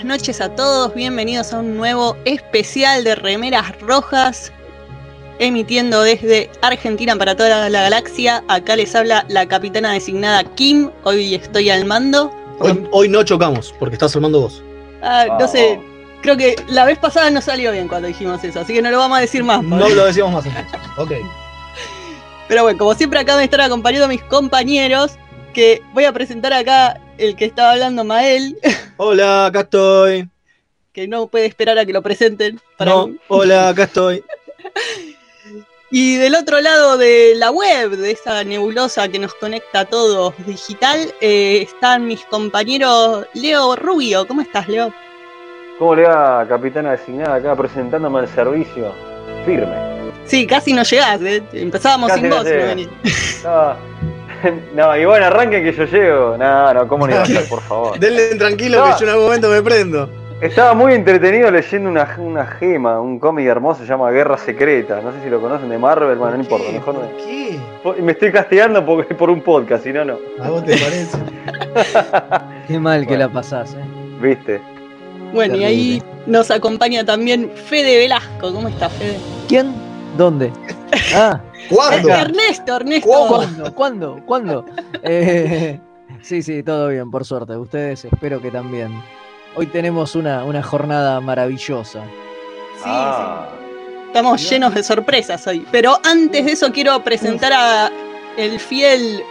buenas 0.00 0.20
noches 0.20 0.40
a 0.40 0.48
todos, 0.48 0.94
bienvenidos 0.94 1.52
a 1.52 1.58
un 1.58 1.76
nuevo 1.76 2.16
especial 2.24 3.04
de 3.04 3.16
Remeras 3.16 3.78
Rojas, 3.82 4.50
emitiendo 5.38 6.00
desde 6.02 6.48
Argentina 6.62 7.14
para 7.16 7.36
toda 7.36 7.68
la 7.68 7.82
galaxia. 7.82 8.42
Acá 8.48 8.76
les 8.76 8.94
habla 8.94 9.26
la 9.28 9.44
capitana 9.44 9.92
designada 9.92 10.42
Kim, 10.54 10.88
hoy 11.04 11.34
estoy 11.34 11.68
al 11.68 11.84
mando. 11.84 12.32
Hoy, 12.60 12.88
hoy 12.92 13.08
no 13.10 13.22
chocamos, 13.24 13.74
porque 13.78 13.96
estás 13.96 14.16
armando 14.16 14.40
vos. 14.40 14.62
Ah, 15.02 15.36
no 15.38 15.46
sé, 15.46 15.78
creo 16.22 16.34
que 16.34 16.56
la 16.68 16.86
vez 16.86 16.98
pasada 16.98 17.30
no 17.30 17.42
salió 17.42 17.70
bien 17.70 17.86
cuando 17.86 18.08
dijimos 18.08 18.42
eso, 18.42 18.60
así 18.60 18.72
que 18.72 18.80
no 18.80 18.90
lo 18.90 18.96
vamos 18.96 19.18
a 19.18 19.20
decir 19.20 19.44
más. 19.44 19.62
No 19.62 19.86
lo 19.86 20.06
decimos 20.06 20.32
más 20.32 20.46
entonces. 20.46 20.80
Ok. 20.96 21.12
Pero 22.48 22.62
bueno, 22.62 22.78
como 22.78 22.94
siempre 22.94 23.20
acá 23.20 23.36
me 23.36 23.44
están 23.44 23.60
acompañando 23.60 24.08
mis 24.08 24.22
compañeros, 24.22 25.18
que 25.52 25.82
voy 25.92 26.04
a 26.04 26.12
presentar 26.12 26.52
acá 26.52 27.00
el 27.18 27.36
que 27.36 27.44
estaba 27.46 27.72
hablando, 27.72 28.04
Mael, 28.04 28.56
Hola, 28.96 29.46
acá 29.46 29.60
estoy. 29.60 30.28
que 30.92 31.06
no 31.08 31.26
puede 31.28 31.46
esperar 31.46 31.78
a 31.78 31.84
que 31.86 31.92
lo 31.92 32.02
presenten. 32.02 32.60
para- 32.76 32.90
No, 32.92 33.10
hola, 33.28 33.68
acá 33.70 33.84
estoy. 33.84 34.24
Y 35.92 36.16
del 36.16 36.36
otro 36.36 36.60
lado 36.60 36.96
de 36.98 37.32
la 37.36 37.50
web, 37.50 37.90
de 37.96 38.12
esa 38.12 38.44
nebulosa 38.44 39.08
que 39.08 39.18
nos 39.18 39.34
conecta 39.34 39.80
a 39.80 39.84
todos 39.86 40.34
digital, 40.46 41.12
eh, 41.20 41.62
están 41.62 42.06
mis 42.06 42.20
compañeros 42.26 43.26
Leo 43.34 43.74
Rubio. 43.74 44.24
¿Cómo 44.28 44.40
estás, 44.40 44.68
Leo? 44.68 44.94
¿Cómo 45.80 45.96
le 45.96 46.02
va, 46.04 46.46
capitana 46.48 46.92
designada, 46.92 47.36
acá 47.36 47.56
presentándome 47.56 48.20
al 48.20 48.28
servicio? 48.28 48.94
Firme. 49.44 49.74
Sí, 50.26 50.46
casi 50.46 50.72
no 50.72 50.82
llegás, 50.84 51.20
¿eh? 51.22 51.42
empezábamos 51.54 52.08
Casi 52.10 52.20
sin 52.20 52.30
no 52.30 52.36
vos. 52.36 52.44
no 52.44 52.50
venís. 52.50 52.88
No, 54.74 54.96
y 54.96 55.04
bueno, 55.04 55.26
arranquen 55.26 55.62
que 55.64 55.72
yo 55.72 55.84
llego. 55.84 56.36
No, 56.38 56.74
no, 56.74 56.88
¿cómo 56.88 57.06
no 57.06 57.12
iba 57.14 57.22
a 57.22 57.26
ser, 57.26 57.48
por 57.48 57.60
favor? 57.62 57.98
Denle 58.00 58.34
tranquilo 58.36 58.78
No. 58.78 58.84
que 58.94 59.00
yo 59.00 59.06
en 59.06 59.08
algún 59.10 59.24
momento 59.26 59.48
me 59.48 59.62
prendo. 59.62 60.08
Estaba 60.40 60.72
muy 60.72 60.94
entretenido 60.94 61.50
leyendo 61.50 61.90
una, 61.90 62.16
una 62.18 62.46
gema, 62.46 62.98
un 62.98 63.18
cómic 63.18 63.46
hermoso, 63.46 63.82
se 63.82 63.86
llama 63.86 64.10
Guerra 64.10 64.38
Secreta. 64.38 65.00
No 65.02 65.12
sé 65.12 65.18
si 65.22 65.28
lo 65.28 65.38
conocen 65.38 65.68
de 65.68 65.76
Marvel, 65.76 66.16
bueno, 66.16 66.36
no 66.36 66.42
importa, 66.42 66.72
mejor 66.72 66.94
no. 66.94 67.00
¿Qué? 67.18 67.58
Me 68.02 68.12
estoy 68.12 68.32
castigando 68.32 68.84
por, 68.86 69.06
por 69.18 69.28
un 69.28 69.42
podcast, 69.42 69.84
si 69.84 69.92
no, 69.92 70.02
no. 70.04 70.16
¿A 70.42 70.48
vos 70.48 70.64
te 70.64 70.72
parece? 70.78 71.18
Qué 72.66 72.78
mal 72.78 73.06
que 73.06 73.18
la 73.18 73.28
pasás, 73.28 73.74
eh. 73.74 73.84
¿Viste? 74.22 74.62
Bueno, 75.34 75.56
y 75.56 75.64
ahí 75.64 76.02
nos 76.26 76.50
acompaña 76.50 77.04
también 77.04 77.50
Fede 77.54 77.98
Velasco. 77.98 78.52
¿Cómo 78.52 78.68
estás, 78.68 78.92
Fede? 78.94 79.18
¿Quién? 79.46 79.74
¿Dónde? 80.16 80.50
Ah, 81.14 81.40
¿Cuándo? 81.68 82.08
Ernesto, 82.08 82.76
Ernesto. 82.76 83.08
¿cuándo? 83.28 83.74
¿Cuándo? 83.74 84.20
¿Cuándo? 84.26 84.64
Eh, 85.02 85.78
sí, 86.22 86.42
sí, 86.42 86.62
todo 86.62 86.88
bien, 86.88 87.10
por 87.10 87.24
suerte. 87.24 87.56
Ustedes 87.56 88.04
espero 88.04 88.40
que 88.40 88.50
también. 88.50 89.02
Hoy 89.56 89.66
tenemos 89.66 90.14
una, 90.14 90.44
una 90.44 90.62
jornada 90.62 91.20
maravillosa. 91.20 92.02
Sí, 92.76 92.82
Ah, 92.84 93.48
sí. 93.50 93.56
Estamos 94.06 94.50
llenos 94.50 94.74
de 94.74 94.82
sorpresas 94.82 95.46
hoy. 95.46 95.64
Pero 95.70 95.98
antes 96.04 96.44
de 96.44 96.52
eso 96.52 96.72
quiero 96.72 97.02
presentar 97.04 97.52
a 97.52 97.90
el 98.36 98.58
fiel 98.58 99.22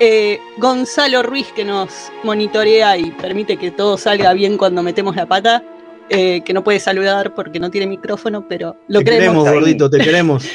eh, 0.00 0.38
Gonzalo 0.58 1.22
Ruiz 1.22 1.48
que 1.54 1.64
nos 1.64 2.10
monitorea 2.22 2.96
y 2.96 3.10
permite 3.10 3.56
que 3.56 3.70
todo 3.70 3.98
salga 3.98 4.32
bien 4.32 4.56
cuando 4.56 4.82
metemos 4.82 5.14
la 5.16 5.26
pata. 5.26 5.62
eh, 6.10 6.42
que 6.44 6.52
no 6.52 6.62
puede 6.62 6.80
saludar 6.80 7.34
porque 7.34 7.58
no 7.58 7.70
tiene 7.70 7.86
micrófono, 7.86 8.46
pero 8.46 8.76
lo 8.88 8.98
te 8.98 9.04
queremos. 9.06 9.44
queremos, 9.44 9.50
gordito, 9.50 9.88
te 9.90 9.98
queremos. 10.04 10.46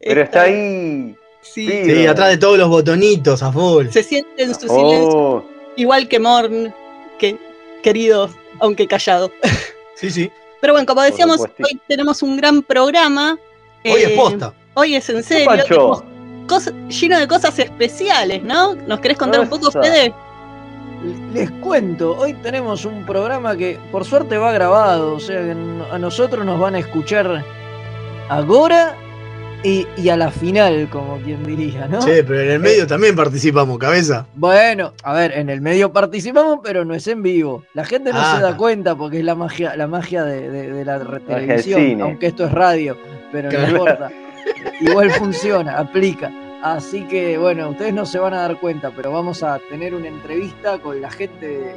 Pero 0.00 0.22
está 0.22 0.42
ahí. 0.42 1.16
Sí, 1.40 1.66
Sí. 1.66 1.84
Sí, 1.84 2.06
atrás 2.06 2.30
de 2.30 2.36
todos 2.38 2.58
los 2.58 2.68
botonitos, 2.68 3.42
a 3.42 3.50
full. 3.52 3.88
se 3.88 4.02
siente 4.02 4.42
en 4.42 4.54
su 4.54 4.68
silencio, 4.68 5.08
Oh, 5.08 5.44
igual 5.76 6.08
que 6.08 6.18
Morn, 6.18 6.74
que 7.18 7.38
querido, 7.82 8.28
aunque 8.60 8.86
callado. 8.86 9.30
Sí, 9.94 10.10
sí. 10.10 10.30
Pero 10.60 10.74
bueno, 10.74 10.86
como 10.86 11.02
decíamos, 11.02 11.40
hoy 11.40 11.80
tenemos 11.88 12.22
un 12.22 12.36
gran 12.36 12.62
programa. 12.62 13.38
Hoy 13.84 14.02
es 14.02 14.10
eh, 14.10 14.14
posta. 14.16 14.54
Hoy 14.74 14.94
es 14.94 15.08
en 15.08 15.22
serio. 15.24 16.04
Lleno 16.88 17.18
de 17.18 17.28
cosas 17.28 17.58
especiales, 17.58 18.42
¿no? 18.42 18.74
¿Nos 18.74 19.00
querés 19.00 19.18
contar 19.18 19.40
un 19.40 19.48
poco. 19.48 19.70
Fede? 19.70 20.12
Les 21.32 21.50
cuento, 21.50 22.16
hoy 22.16 22.34
tenemos 22.34 22.84
un 22.84 23.04
programa 23.06 23.56
que 23.56 23.78
por 23.92 24.04
suerte 24.04 24.36
va 24.36 24.52
grabado, 24.52 25.14
o 25.14 25.20
sea 25.20 25.40
que 25.40 25.52
a 25.92 25.98
nosotros 25.98 26.44
nos 26.44 26.58
van 26.58 26.74
a 26.74 26.80
escuchar 26.80 27.44
ahora 28.28 28.96
y, 29.64 29.86
y 29.96 30.08
a 30.08 30.16
la 30.16 30.30
final, 30.30 30.88
como 30.90 31.16
quien 31.18 31.42
diría, 31.44 31.86
¿no? 31.88 31.98
Che, 31.98 32.22
pero 32.24 32.40
en 32.42 32.50
el 32.50 32.60
medio 32.60 32.86
también 32.86 33.16
participamos, 33.16 33.76
cabeza. 33.78 34.26
Bueno, 34.34 34.92
a 35.02 35.12
ver, 35.12 35.32
en 35.36 35.50
el 35.50 35.60
medio 35.60 35.92
participamos, 35.92 36.60
pero 36.62 36.84
no 36.84 36.94
es 36.94 37.06
en 37.08 37.22
vivo. 37.22 37.64
La 37.74 37.84
gente 37.84 38.12
no 38.12 38.18
Ah, 38.20 38.34
se 38.36 38.42
da 38.42 38.56
cuenta 38.56 38.94
porque 38.94 39.18
es 39.18 39.24
la 39.24 39.34
magia, 39.34 39.74
la 39.76 39.86
magia 39.86 40.24
de, 40.24 40.48
de- 40.48 40.72
de 40.72 40.84
la 40.84 40.98
televisión, 41.00 42.00
aunque 42.02 42.26
esto 42.28 42.44
es 42.44 42.52
radio, 42.52 42.96
pero 43.32 43.50
no 43.50 43.68
importa. 43.68 44.10
Igual 44.80 45.10
funciona, 45.12 45.78
aplica. 45.78 46.30
Así 46.62 47.02
que 47.06 47.38
bueno, 47.38 47.68
ustedes 47.70 47.94
no 47.94 48.04
se 48.06 48.18
van 48.18 48.34
a 48.34 48.38
dar 48.42 48.58
cuenta, 48.58 48.90
pero 48.94 49.12
vamos 49.12 49.42
a 49.44 49.60
tener 49.70 49.94
una 49.94 50.08
entrevista 50.08 50.78
con 50.78 51.00
la 51.00 51.08
gente, 51.10 51.72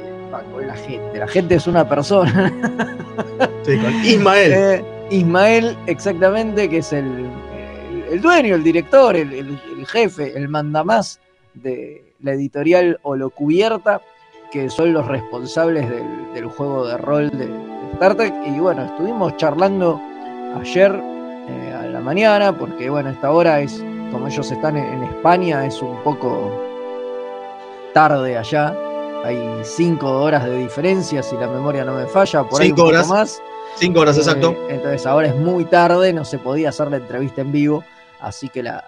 con 0.52 0.66
la 0.66 0.74
gente, 0.74 1.18
la 1.18 1.28
gente 1.28 1.54
es 1.56 1.66
una 1.68 1.88
persona. 1.88 2.52
Sí, 3.64 3.76
con 3.78 4.04
Ismael. 4.04 4.52
Eh, 4.56 4.84
Ismael, 5.10 5.76
exactamente, 5.86 6.68
que 6.70 6.78
es 6.78 6.92
el, 6.92 7.26
el- 8.12 8.20
dueño, 8.20 8.54
el 8.54 8.62
director, 8.62 9.16
el, 9.16 9.32
el- 9.32 9.60
el 9.78 9.86
jefe, 9.86 10.36
el 10.36 10.48
mandamás 10.48 11.18
de 11.54 12.14
la 12.22 12.32
editorial 12.32 12.98
Holocubierta, 13.02 14.00
que 14.52 14.68
son 14.70 14.92
los 14.92 15.06
responsables 15.06 15.88
del, 15.88 16.04
del 16.34 16.46
juego 16.46 16.86
de 16.86 16.96
rol 16.98 17.30
de, 17.30 17.46
de 17.46 17.92
Star 17.94 18.14
Trek. 18.14 18.34
Y 18.46 18.58
bueno, 18.60 18.84
estuvimos 18.84 19.36
charlando 19.38 20.00
ayer 20.60 20.92
eh, 21.48 21.74
a 21.74 21.82
la 21.86 22.00
mañana, 22.00 22.56
porque 22.56 22.88
bueno, 22.90 23.10
esta 23.10 23.30
hora 23.32 23.60
es, 23.60 23.82
como 24.12 24.28
ellos 24.28 24.50
están 24.50 24.76
en, 24.76 24.84
en 24.84 25.02
España, 25.04 25.66
es 25.66 25.80
un 25.82 25.96
poco 26.02 26.50
tarde 27.94 28.36
allá. 28.38 28.74
Hay 29.24 29.40
cinco 29.62 30.10
horas 30.22 30.44
de 30.44 30.56
diferencia, 30.56 31.22
si 31.22 31.36
la 31.36 31.46
memoria 31.48 31.84
no 31.84 31.94
me 31.94 32.06
falla, 32.06 32.42
por 32.44 32.60
ahí 32.60 32.68
Cinco 32.68 32.82
un 32.82 32.88
poco 32.88 32.96
horas. 32.96 33.08
más. 33.08 33.42
Cinco 33.76 34.00
horas 34.00 34.16
Eh, 34.16 34.20
exacto. 34.20 34.54
Entonces 34.68 35.06
ahora 35.06 35.28
es 35.28 35.36
muy 35.36 35.64
tarde, 35.64 36.12
no 36.12 36.24
se 36.24 36.38
podía 36.38 36.70
hacer 36.70 36.90
la 36.90 36.96
entrevista 36.96 37.40
en 37.40 37.52
vivo, 37.52 37.84
así 38.22 38.48
que 38.48 38.62
la, 38.62 38.82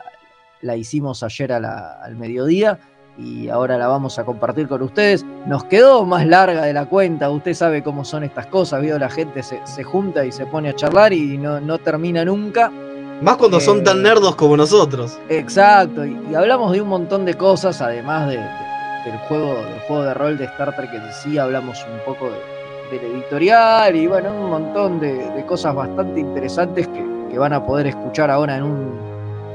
la 0.62 0.76
hicimos 0.76 1.22
ayer 1.22 1.52
a 1.52 1.60
la- 1.60 1.98
al 2.02 2.16
mediodía 2.16 2.78
y 3.16 3.48
ahora 3.48 3.76
la 3.78 3.86
vamos 3.86 4.18
a 4.18 4.24
compartir 4.24 4.66
con 4.66 4.82
ustedes. 4.82 5.24
Nos 5.46 5.64
quedó 5.64 6.04
más 6.04 6.26
larga 6.26 6.62
de 6.62 6.72
la 6.72 6.86
cuenta, 6.86 7.30
usted 7.30 7.54
sabe 7.54 7.82
cómo 7.82 8.04
son 8.04 8.24
estas 8.24 8.46
cosas, 8.46 8.80
¿vio? 8.82 8.98
la 8.98 9.08
gente 9.10 9.42
se, 9.42 9.60
se 9.66 9.84
junta 9.84 10.24
y 10.24 10.32
se 10.32 10.46
pone 10.46 10.70
a 10.70 10.74
charlar 10.74 11.12
y 11.12 11.36
no, 11.38 11.60
no 11.60 11.78
termina 11.78 12.24
nunca. 12.24 12.72
Más 13.20 13.36
cuando 13.36 13.60
son 13.60 13.78
eh, 13.78 13.82
tan 13.82 14.02
nerdos 14.02 14.34
como 14.34 14.56
nosotros. 14.56 15.16
Exacto, 15.28 16.04
y, 16.04 16.18
y 16.30 16.34
hablamos 16.34 16.72
de 16.72 16.80
un 16.80 16.88
montón 16.88 17.24
de 17.24 17.34
cosas, 17.34 17.80
además 17.80 18.28
de- 18.28 18.38
de- 18.38 18.64
del, 19.10 19.18
juego, 19.28 19.54
del 19.54 19.80
juego 19.86 20.02
de 20.02 20.14
rol 20.14 20.38
de 20.38 20.44
Star 20.46 20.74
Trek 20.74 20.92
en 20.94 21.12
sí, 21.12 21.38
hablamos 21.38 21.78
un 21.92 22.04
poco 22.06 22.30
de, 22.30 22.98
del 22.98 23.12
editorial 23.12 23.94
y 23.94 24.06
bueno, 24.08 24.30
un 24.34 24.50
montón 24.50 24.98
de, 24.98 25.30
de 25.30 25.46
cosas 25.46 25.74
bastante 25.74 26.18
interesantes 26.20 26.88
que, 26.88 27.04
que 27.30 27.38
van 27.38 27.52
a 27.52 27.64
poder 27.64 27.86
escuchar 27.86 28.30
ahora 28.30 28.56
en 28.56 28.62
un, 28.64 28.98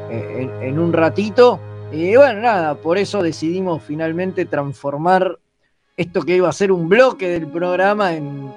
en, 0.09 0.51
en 0.61 0.79
un 0.79 0.93
ratito. 0.93 1.59
Y 1.91 2.15
bueno, 2.15 2.41
nada, 2.41 2.75
por 2.75 2.97
eso 2.97 3.23
decidimos 3.23 3.81
finalmente 3.81 4.45
transformar 4.45 5.39
esto 5.97 6.21
que 6.21 6.35
iba 6.35 6.47
a 6.47 6.53
ser 6.53 6.71
un 6.71 6.87
bloque 6.87 7.27
del 7.29 7.47
programa 7.47 8.13
en, 8.13 8.51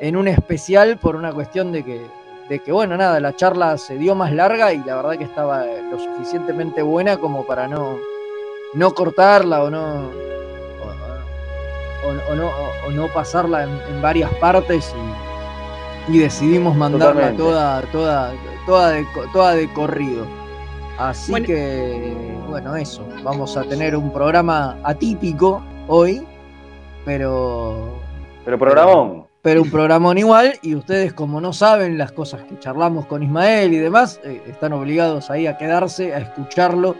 en 0.00 0.16
un 0.16 0.28
especial 0.28 0.98
por 0.98 1.16
una 1.16 1.32
cuestión 1.32 1.72
de 1.72 1.82
que, 1.82 2.00
de 2.48 2.58
que, 2.58 2.70
bueno, 2.72 2.96
nada, 2.96 3.20
la 3.20 3.34
charla 3.34 3.78
se 3.78 3.96
dio 3.96 4.14
más 4.14 4.32
larga 4.32 4.72
y 4.72 4.78
la 4.84 4.96
verdad 4.96 5.16
que 5.16 5.24
estaba 5.24 5.64
lo 5.64 5.98
suficientemente 5.98 6.82
buena 6.82 7.16
como 7.16 7.46
para 7.46 7.66
no, 7.66 7.96
no 8.74 8.94
cortarla 8.94 9.64
o 9.64 9.70
no, 9.70 10.10
o, 12.30 12.34
no, 12.34 12.50
o 12.86 12.90
no 12.90 13.08
pasarla 13.08 13.64
en, 13.64 13.70
en 13.88 14.02
varias 14.02 14.32
partes 14.34 14.94
y, 16.08 16.16
y 16.16 16.18
decidimos 16.18 16.76
mandarla 16.76 17.06
Totalmente. 17.08 17.42
toda, 17.42 17.80
toda, 17.90 18.32
toda, 18.66 18.90
de, 18.90 19.06
toda 19.32 19.54
de 19.54 19.72
corrido. 19.72 20.43
Así 20.98 21.32
Bueno. 21.32 21.46
que, 21.46 22.14
bueno, 22.48 22.76
eso. 22.76 23.06
Vamos 23.22 23.56
a 23.56 23.62
tener 23.64 23.96
un 23.96 24.12
programa 24.12 24.76
atípico 24.84 25.62
hoy, 25.88 26.24
pero 27.04 27.98
Pero 28.44 28.58
programón. 28.58 29.26
pero 29.42 29.62
un 29.62 29.70
programón 29.70 30.18
igual 30.18 30.54
y 30.62 30.74
ustedes 30.74 31.12
como 31.12 31.40
no 31.40 31.52
saben 31.52 31.98
las 31.98 32.12
cosas 32.12 32.42
que 32.44 32.58
charlamos 32.60 33.06
con 33.06 33.22
Ismael 33.22 33.74
y 33.74 33.78
demás, 33.78 34.20
eh, 34.24 34.40
están 34.46 34.72
obligados 34.72 35.30
ahí 35.30 35.46
a 35.46 35.58
quedarse, 35.58 36.14
a 36.14 36.18
escucharlo 36.18 36.94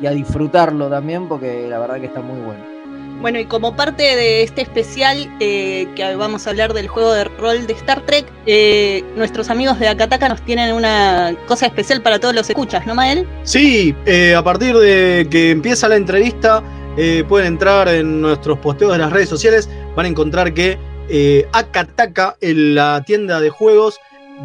y 0.00 0.06
a 0.06 0.10
disfrutarlo 0.10 0.88
también 0.88 1.28
porque 1.28 1.66
la 1.68 1.78
verdad 1.78 2.00
que 2.00 2.06
está 2.06 2.20
muy 2.20 2.40
bueno. 2.40 2.75
Bueno, 3.20 3.38
y 3.38 3.46
como 3.46 3.74
parte 3.74 4.02
de 4.02 4.42
este 4.42 4.62
especial 4.62 5.28
eh, 5.40 5.88
que 5.96 6.14
vamos 6.16 6.46
a 6.46 6.50
hablar 6.50 6.74
del 6.74 6.86
juego 6.86 7.12
de 7.12 7.24
rol 7.24 7.66
de 7.66 7.72
Star 7.72 8.04
Trek, 8.04 8.26
eh, 8.46 9.02
nuestros 9.16 9.48
amigos 9.50 9.78
de 9.78 9.88
Akataka 9.88 10.28
nos 10.28 10.42
tienen 10.42 10.74
una 10.74 11.34
cosa 11.46 11.66
especial 11.66 12.02
para 12.02 12.20
todos 12.20 12.34
los 12.34 12.48
escuchas, 12.48 12.86
¿no, 12.86 12.94
Mael? 12.94 13.26
Sí, 13.42 13.94
eh, 14.04 14.34
a 14.34 14.44
partir 14.44 14.76
de 14.76 15.26
que 15.30 15.50
empieza 15.50 15.88
la 15.88 15.96
entrevista, 15.96 16.62
eh, 16.96 17.24
pueden 17.28 17.48
entrar 17.48 17.88
en 17.88 18.20
nuestros 18.20 18.58
posteos 18.58 18.92
de 18.92 18.98
las 18.98 19.12
redes 19.12 19.28
sociales, 19.28 19.68
van 19.94 20.06
a 20.06 20.08
encontrar 20.08 20.54
que 20.54 20.78
eh, 21.08 21.46
Akataka, 21.52 22.36
en 22.40 22.74
la 22.74 23.02
tienda 23.04 23.40
de 23.40 23.50
juegos, 23.50 23.98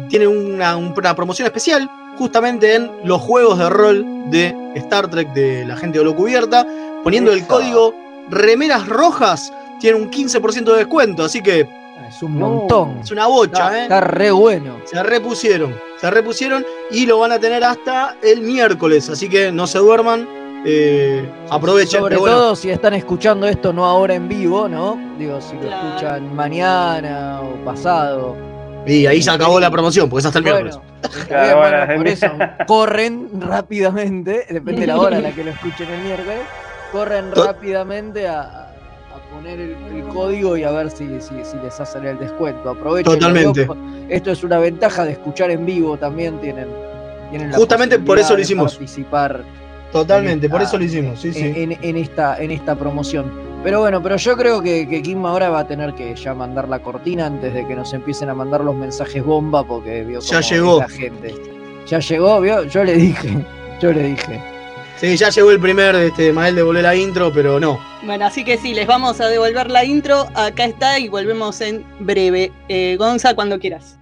tiene 0.08 0.26
una, 0.26 0.76
una 0.76 1.16
promoción 1.16 1.46
especial 1.46 1.90
justamente 2.16 2.74
en 2.74 2.90
los 3.04 3.20
juegos 3.20 3.58
de 3.58 3.70
rol 3.70 4.06
de 4.30 4.54
Star 4.76 5.10
Trek 5.10 5.32
de 5.32 5.64
la 5.64 5.76
gente 5.76 5.98
de 5.98 6.04
lo 6.04 6.14
cubierta, 6.14 6.66
poniendo 7.02 7.32
el 7.32 7.46
código 7.46 7.94
remeras 8.30 8.86
rojas, 8.88 9.52
tiene 9.80 9.98
un 9.98 10.10
15% 10.10 10.64
de 10.64 10.76
descuento, 10.78 11.24
así 11.24 11.42
que 11.42 11.68
Es 12.08 12.22
un 12.22 12.38
montón. 12.38 12.98
es 13.02 13.10
una 13.10 13.26
bocha, 13.26 13.64
Está, 13.66 13.78
¿eh? 13.78 13.82
está 13.84 14.00
re 14.00 14.30
bueno. 14.30 14.76
Se 14.84 15.02
repusieron, 15.02 15.74
se 15.98 16.10
repusieron 16.10 16.64
y 16.90 17.06
lo 17.06 17.18
van 17.18 17.32
a 17.32 17.38
tener 17.38 17.64
hasta 17.64 18.16
el 18.22 18.42
miércoles, 18.42 19.08
así 19.08 19.28
que 19.28 19.50
no 19.50 19.66
se 19.66 19.78
duerman, 19.78 20.28
eh, 20.64 21.28
aprovechen. 21.50 22.00
Sobre 22.00 22.16
bueno, 22.18 22.36
todo 22.36 22.56
si 22.56 22.70
están 22.70 22.94
escuchando 22.94 23.46
esto 23.48 23.72
no 23.72 23.84
ahora 23.84 24.14
en 24.14 24.28
vivo, 24.28 24.68
¿no? 24.68 24.98
Digo, 25.18 25.40
si 25.40 25.54
lo 25.56 25.62
Claro. 25.62 25.88
escuchan 25.88 26.34
mañana 26.36 27.40
o 27.42 27.64
pasado. 27.64 28.36
y 28.86 29.06
ahí 29.06 29.22
se 29.22 29.30
acabó 29.30 29.58
la 29.60 29.70
promoción, 29.70 30.08
porque 30.10 30.20
es 30.20 30.26
hasta 30.26 30.38
el 30.38 30.44
miércoles. 30.44 30.76
Bueno, 30.76 31.26
Claro, 31.28 31.58
bueno, 31.58 31.96
por 31.96 32.08
eso 32.08 32.26
corren 32.66 33.28
rápidamente, 33.40 34.44
depende 34.50 34.82
de 34.82 34.86
la 34.88 34.98
hora 34.98 35.16
a 35.18 35.20
la 35.20 35.32
que 35.32 35.44
lo 35.44 35.50
escuchen 35.50 35.88
el 35.90 36.00
miércoles, 36.02 36.40
corren 36.92 37.32
rápidamente 37.32 38.28
a, 38.28 38.42
a 38.42 39.34
poner 39.34 39.58
el, 39.58 39.76
el 39.94 40.04
código 40.12 40.56
y 40.56 40.62
a 40.64 40.70
ver 40.70 40.90
si, 40.90 41.20
si, 41.20 41.44
si 41.44 41.56
les 41.62 41.80
hacen 41.80 42.06
el 42.06 42.18
descuento. 42.18 42.70
Aprovechen. 42.70 43.12
Totalmente. 43.14 43.66
Esto 44.08 44.30
es 44.30 44.44
una 44.44 44.58
ventaja 44.58 45.04
de 45.04 45.12
escuchar 45.12 45.50
en 45.50 45.64
vivo 45.66 45.96
también, 45.96 46.38
tienen, 46.40 46.68
tienen 47.30 47.50
la 47.50 47.56
Justamente 47.56 47.98
por 47.98 48.18
eso 48.18 48.34
lo 48.36 48.42
hicimos. 48.42 48.72
Participar 48.76 49.42
Totalmente, 49.90 50.48
por 50.48 50.62
eso 50.62 50.78
lo 50.78 50.84
hicimos, 50.84 51.20
sí, 51.20 51.34
sí. 51.34 51.52
en, 51.54 51.76
en 51.82 51.96
esta, 51.98 52.38
en 52.42 52.50
esta 52.50 52.74
promoción. 52.74 53.30
Pero 53.62 53.80
bueno, 53.80 54.02
pero 54.02 54.16
yo 54.16 54.36
creo 54.38 54.62
que, 54.62 54.88
que 54.88 55.02
Kim 55.02 55.24
ahora 55.26 55.50
va 55.50 55.60
a 55.60 55.66
tener 55.66 55.92
que 55.94 56.14
ya 56.16 56.32
mandar 56.34 56.66
la 56.68 56.78
cortina 56.78 57.26
antes 57.26 57.52
de 57.52 57.66
que 57.66 57.74
nos 57.74 57.92
empiecen 57.92 58.30
a 58.30 58.34
mandar 58.34 58.62
los 58.64 58.74
mensajes 58.74 59.22
bomba, 59.22 59.62
porque 59.64 60.02
vio 60.02 60.20
Ya 60.20 60.40
llegó. 60.40 60.78
la 60.80 60.88
gente. 60.88 61.34
Ya 61.86 61.98
llegó, 61.98 62.40
vio, 62.40 62.64
yo 62.64 62.84
le 62.84 62.94
dije, 62.96 63.44
yo 63.80 63.92
le 63.92 64.02
dije. 64.02 64.40
Sí, 65.02 65.16
ya 65.16 65.30
llegó 65.30 65.50
el 65.50 65.58
primer 65.58 65.96
este, 65.96 66.32
Mael 66.32 66.54
de 66.54 66.62
volver 66.62 66.84
la 66.84 66.94
intro, 66.94 67.32
pero 67.32 67.58
no. 67.58 67.80
Bueno, 68.04 68.24
así 68.24 68.44
que 68.44 68.56
sí, 68.56 68.72
les 68.72 68.86
vamos 68.86 69.20
a 69.20 69.26
devolver 69.26 69.68
la 69.68 69.84
intro. 69.84 70.28
Acá 70.36 70.64
está 70.66 70.96
y 71.00 71.08
volvemos 71.08 71.60
en 71.60 71.84
breve. 71.98 72.52
Eh, 72.68 72.94
Gonza, 72.96 73.34
cuando 73.34 73.58
quieras. 73.58 73.98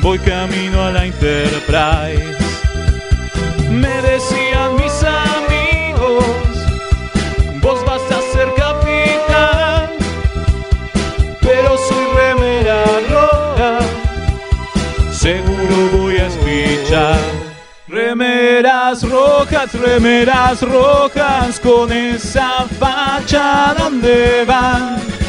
Voy 0.00 0.18
camino 0.18 0.82
a 0.82 0.92
la 0.92 1.06
Enterprise. 1.06 2.36
Me 3.70 4.02
decían 4.02 4.76
mis 4.76 5.02
amigos, 5.02 6.24
vos 7.60 7.84
vas 7.84 8.02
a 8.10 8.20
ser 8.32 8.48
capitán, 8.54 9.90
pero 11.40 11.76
soy 11.76 12.04
remera 12.16 12.84
roja, 13.10 13.78
seguro 15.12 15.98
voy 15.98 16.16
a 16.16 16.26
espichar. 16.26 17.18
Remeras 17.86 19.02
rojas, 19.02 19.74
remeras 19.74 20.62
rojas, 20.62 21.58
con 21.58 21.92
esa 21.92 22.64
facha 22.78 23.74
donde 23.76 24.44
van. 24.46 25.19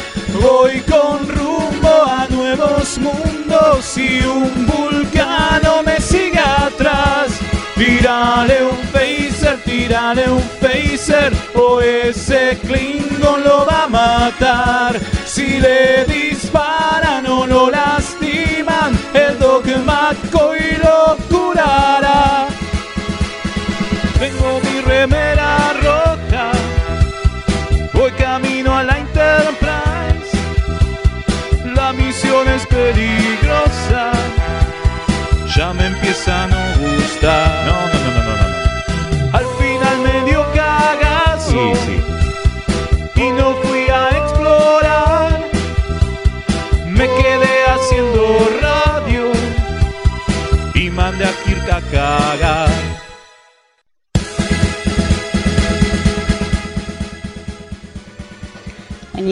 Voy 0.42 0.80
con 0.80 1.28
rumbo 1.28 2.02
a 2.04 2.26
nuevos 2.28 2.98
mundos 2.98 3.96
y 3.96 4.24
un 4.26 4.66
vulcano 4.66 5.84
me 5.84 6.00
sigue 6.00 6.40
atrás. 6.40 7.28
Tírale 7.76 8.64
un 8.64 8.78
phaser, 8.92 9.58
tírale 9.64 10.28
un 10.28 10.42
phaser, 10.60 11.32
o 11.54 11.80
ese 11.80 12.58
Klingon 12.66 13.44
lo 13.44 13.64
va 13.66 13.84
a 13.84 13.88
matar. 13.88 15.00
Si 15.24 15.60
le 15.60 16.04
disparan 16.06 17.24
o 17.28 17.46
lo 17.46 17.70
lastiman, 17.70 18.98
el 19.14 19.38
dogma 19.38 20.10
y 20.12 20.76
lo 20.76 21.16
curará. 21.30 22.48
Tengo 24.18 24.60
mi 24.64 24.80
remera 24.80 25.31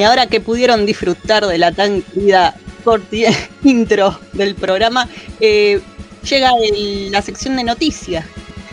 Y 0.01 0.03
ahora 0.03 0.27
que 0.27 0.41
pudieron 0.41 0.87
disfrutar 0.87 1.47
de 1.47 1.59
la 1.59 1.73
tan 1.73 2.01
querida 2.01 2.55
intro 3.65 4.19
del 4.33 4.55
programa, 4.55 5.07
eh, 5.41 5.79
llega 6.29 6.51
el- 6.65 7.13
la 7.13 7.21
sección 7.21 7.55
de 7.57 7.65
noticias. 7.65 8.25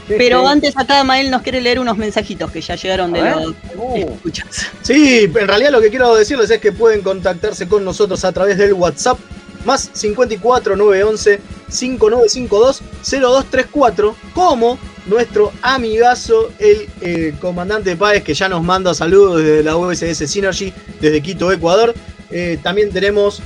Pero 0.08 0.48
antes 0.48 0.78
acá 0.78 1.04
Mael 1.04 1.30
nos 1.30 1.42
quiere 1.42 1.60
leer 1.60 1.80
unos 1.82 1.98
mensajitos 1.98 2.50
que 2.50 2.62
ya 2.62 2.76
llegaron 2.76 3.12
de 3.12 3.20
los 3.30 3.54
escuchas. 3.94 4.48
Sí, 4.82 5.26
en 5.26 5.48
realidad 5.50 5.72
lo 5.72 5.82
que 5.82 5.90
quiero 5.90 6.16
decirles 6.16 6.50
es 6.50 6.62
que 6.62 6.72
pueden 6.72 7.02
contactarse 7.02 7.68
con 7.68 7.84
nosotros 7.84 8.24
a 8.24 8.32
través 8.32 8.58
del 8.58 8.72
WhatsApp 8.72 9.20
más 9.66 9.90
54 9.92 10.78
911 10.78 11.42
5952 11.68 12.82
0234 13.04 14.16
como 14.34 14.80
nuestro 15.08 15.52
amigazo 15.62 16.52
el 16.60 16.88
eh, 17.02 17.34
comandante 17.40 17.96
Páez 17.96 18.24
que 18.24 18.34
ya 18.34 18.50
nos 18.50 18.64
manda 18.64 18.94
saludos 18.94 19.42
desde 19.42 19.64
la 19.64 19.76
USS 19.76 20.30
Synergy 20.30 20.74
desde 21.02 21.22
Quito, 21.22 21.52
Ecuador. 21.52 21.94
Eh, 22.30 22.60
también 22.62 22.92
tenemos 22.92 23.42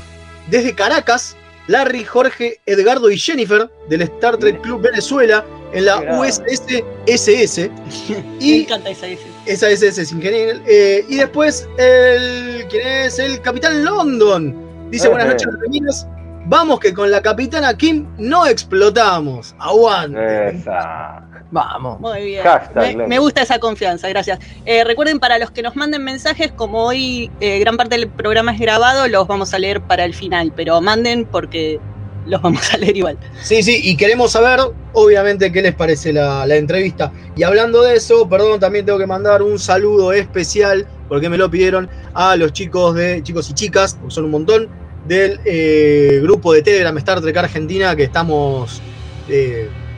desde 0.49 0.73
Caracas 0.73 1.35
Larry, 1.67 2.03
Jorge, 2.03 2.59
Edgardo 2.65 3.09
y 3.11 3.17
Jennifer 3.17 3.69
del 3.87 4.01
Star 4.01 4.37
Trek 4.37 4.59
Club 4.61 4.81
Venezuela 4.81 5.45
en 5.73 5.85
la. 5.85 6.17
USS 6.19 6.83
SS 7.07 7.69
Me 8.09 8.23
y 8.39 8.63
encanta 8.63 8.89
esa 8.89 9.07
ese. 9.07 9.23
esa 9.45 9.69
es 9.69 9.81
ese 9.81 10.05
sin 10.05 10.19
querer. 10.19 10.61
Eh, 10.67 11.05
y 11.07 11.17
después, 11.17 11.67
el, 11.77 12.65
¿quién 12.69 12.87
es? 12.87 13.19
El 13.19 13.41
Capitán 13.41 13.85
London. 13.85 14.89
Dice, 14.89 15.07
buenas 15.07 15.27
noches, 15.27 15.47
Reminas. 15.61 16.07
Vamos 16.47 16.79
que 16.79 16.93
con 16.93 17.09
la 17.11 17.21
Capitana 17.21 17.77
Kim 17.77 18.07
no 18.17 18.45
explotamos. 18.47 19.55
Aguante. 19.59 20.49
esa. 20.49 21.30
Vamos. 21.51 21.99
Muy 21.99 22.25
bien. 22.25 22.43
Hashtag, 22.43 23.07
Me, 23.07 23.19
gusta 23.19 23.41
esa 23.41 23.59
confianza, 23.59 24.07
gracias. 24.09 24.39
Eh, 24.65 24.83
recuerden, 24.83 25.19
para 25.19 25.37
los 25.37 25.51
que 25.51 25.61
nos 25.61 25.75
manden 25.75 26.03
mensajes, 26.03 26.51
como 26.51 26.85
hoy 26.85 27.29
eh, 27.41 27.59
gran 27.59 27.77
parte 27.77 27.97
del 27.97 28.07
programa 28.07 28.53
es 28.53 28.59
grabado, 28.59 29.07
los 29.07 29.27
vamos 29.27 29.53
a 29.53 29.59
leer 29.59 29.81
para 29.81 30.05
el 30.05 30.13
final, 30.13 30.53
pero 30.55 30.79
manden 30.81 31.25
porque 31.25 31.79
los 32.25 32.41
vamos 32.41 32.73
a 32.73 32.77
leer 32.77 32.95
igual. 32.95 33.17
Sí, 33.41 33.61
sí, 33.63 33.81
y 33.83 33.97
queremos 33.97 34.31
saber, 34.31 34.59
obviamente, 34.93 35.51
qué 35.51 35.61
les 35.61 35.75
parece 35.75 36.13
la, 36.13 36.45
la 36.45 36.55
entrevista. 36.55 37.11
Y 37.35 37.43
hablando 37.43 37.83
de 37.83 37.95
eso, 37.95 38.27
perdón, 38.29 38.59
también 38.59 38.85
tengo 38.85 38.97
que 38.97 39.07
mandar 39.07 39.41
un 39.41 39.59
saludo 39.59 40.13
especial, 40.13 40.87
porque 41.09 41.27
me 41.29 41.37
lo 41.37 41.51
pidieron, 41.51 41.89
a 42.13 42.37
los 42.37 42.53
chicos 42.53 42.95
de 42.95 43.21
chicos 43.23 43.49
y 43.49 43.53
chicas, 43.53 43.95
porque 43.95 44.15
son 44.15 44.25
un 44.25 44.31
montón, 44.31 44.69
del 45.05 45.39
eh, 45.45 46.19
grupo 46.21 46.53
de 46.53 46.61
Telegram 46.61 46.95
Star 46.99 47.21
Trek 47.21 47.37
Argentina, 47.37 47.95
que 47.95 48.03
estamos. 48.03 48.81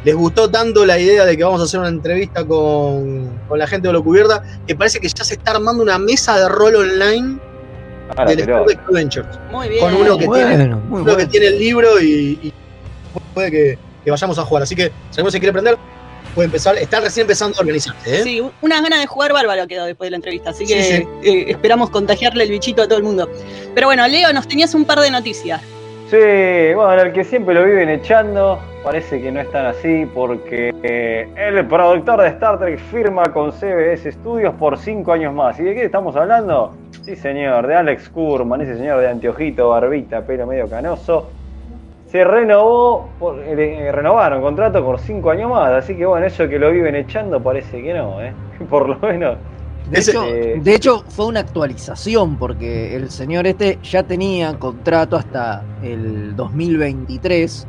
Les 0.04 0.16
gustó 0.16 0.50
tanto 0.50 0.86
la 0.86 0.98
idea 1.00 1.26
de 1.26 1.38
que 1.38 1.44
vamos 1.44 1.62
a 1.62 1.64
hacer 1.64 1.80
una 1.80 1.90
entrevista 1.90 2.46
con, 2.46 3.40
con 3.48 3.58
la 3.60 3.68
gente 3.68 3.88
de 3.88 3.94
lo 3.94 4.04
cubierta, 4.04 4.44
que 4.68 4.76
parece 4.76 5.00
que 5.00 5.08
ya 5.08 5.24
se 5.24 5.36
está 5.36 5.52
armando 5.52 5.82
una 5.84 5.98
mesa 5.98 6.38
de 6.40 6.50
rol 6.50 6.76
online 6.76 7.40
Ah, 8.16 8.26
la 8.26 8.32
del 8.32 8.40
Star 8.42 8.46
pelota. 8.46 8.66
Trek 8.66 8.80
Adventures. 8.90 9.40
Muy 9.50 9.70
bien. 9.70 9.80
Con 9.82 9.96
uno 9.96 10.18
que 10.18 10.26
Bueno, 10.28 10.48
tiene- 10.50 10.76
muy 10.76 11.04
Creo 11.04 11.18
que 11.18 11.26
tiene 11.28 11.48
el 11.48 11.58
libro 11.60 12.00
y, 12.02 12.38
y 12.44 12.54
puede 13.34 13.50
que, 13.50 13.78
que 14.04 14.12
vayamos 14.12 14.38
a 14.38 14.44
jugar. 14.44 14.64
Así 14.64 14.76
que 14.76 14.92
si 15.10 15.20
alguno 15.20 15.32
se 15.32 15.40
quiere 15.40 15.54
prender, 15.54 15.78
puede 16.36 16.48
empezar. 16.48 16.76
Está 16.78 17.00
recién 17.00 17.24
empezando 17.24 17.58
a 17.58 17.62
organizarse. 17.62 18.20
¿eh? 18.20 18.24
Sí, 18.24 18.44
unas 18.62 18.82
ganas 18.84 19.00
de 19.00 19.08
jugar 19.08 19.32
bárbaro 19.32 19.66
quedó 19.68 19.86
después 19.86 20.08
de 20.08 20.12
la 20.12 20.18
entrevista, 20.18 20.50
así 20.50 20.66
Sí, 20.66 20.74
que 20.74 20.84
sí. 20.84 21.08
eh, 21.24 21.46
esperamos 21.48 21.90
contagiarle 21.92 22.44
el 22.44 22.50
bichito 22.52 22.82
a 22.84 22.88
todo 22.88 22.98
el 22.98 23.04
mundo. 23.04 23.30
Pero 23.74 23.88
bueno, 23.88 24.06
Leo, 24.08 24.32
nos 24.34 24.48
tenías 24.50 24.76
un 24.76 24.84
par 24.84 25.00
de 25.00 25.10
noticias. 25.10 25.62
Sí, 26.12 26.18
bueno, 26.76 27.02
el 27.02 27.14
que 27.14 27.24
siempre 27.24 27.56
lo 27.56 27.64
viven 27.66 27.90
echando, 27.90 28.60
parece 28.84 29.22
que 29.22 29.32
no 29.32 29.40
es 29.40 29.50
tan 29.52 29.66
así 29.68 30.06
porque 30.14 30.74
eh, 30.84 31.28
el 31.38 31.66
productor 31.68 32.22
de 32.22 32.28
Star 32.30 32.60
Trek 32.60 32.78
firma 32.80 33.24
con 33.34 33.52
CBS 33.52 34.12
Studios 34.12 34.54
por 34.56 34.78
5 34.78 35.12
años 35.14 35.34
más. 35.34 35.60
¿Y 35.60 35.64
de 35.64 35.74
qué 35.74 35.86
estamos 35.86 36.16
hablando? 36.16 36.74
Sí, 37.04 37.16
señor, 37.16 37.68
de 37.68 37.76
Alex 37.76 38.10
Kurman, 38.10 38.62
ese 38.62 38.78
señor 38.78 39.00
de 39.00 39.10
anteojito, 39.10 39.70
barbita, 39.70 40.22
pelo 40.22 40.46
medio 40.48 40.68
canoso. 40.70 41.30
Se 42.08 42.24
renovó, 42.24 43.10
por, 43.20 43.40
eh, 43.40 43.92
renovaron 43.92 44.42
contrato 44.42 44.84
por 44.86 45.00
5 45.00 45.32
años 45.32 45.50
más, 45.50 45.72
así 45.72 45.96
que 45.96 46.06
bueno, 46.06 46.26
eso 46.28 46.48
que 46.48 46.60
lo 46.60 46.70
viven 46.72 46.96
echando 46.96 47.42
parece 47.42 47.82
que 47.82 47.94
no, 47.94 48.22
¿eh? 48.22 48.32
Por 48.70 48.88
lo 48.88 49.00
menos 49.00 49.38
De, 49.90 50.00
Ese- 50.00 50.12
hecho, 50.12 50.24
eh, 50.28 50.60
de 50.62 50.76
hecho, 50.76 51.04
fue 51.10 51.26
una 51.26 51.40
actualización 51.40 52.38
porque 52.38 52.96
el 52.96 53.10
señor 53.10 53.48
este 53.48 53.80
ya 53.82 54.04
tenía 54.04 54.54
contrato 54.60 55.16
hasta 55.18 55.64
el 55.82 56.36
2023 56.36 57.68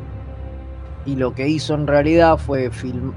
y 1.07 1.17
lo 1.17 1.35
que 1.35 1.47
hizo 1.49 1.75
en 1.75 1.87
realidad 1.87 2.39
fue 2.39 2.71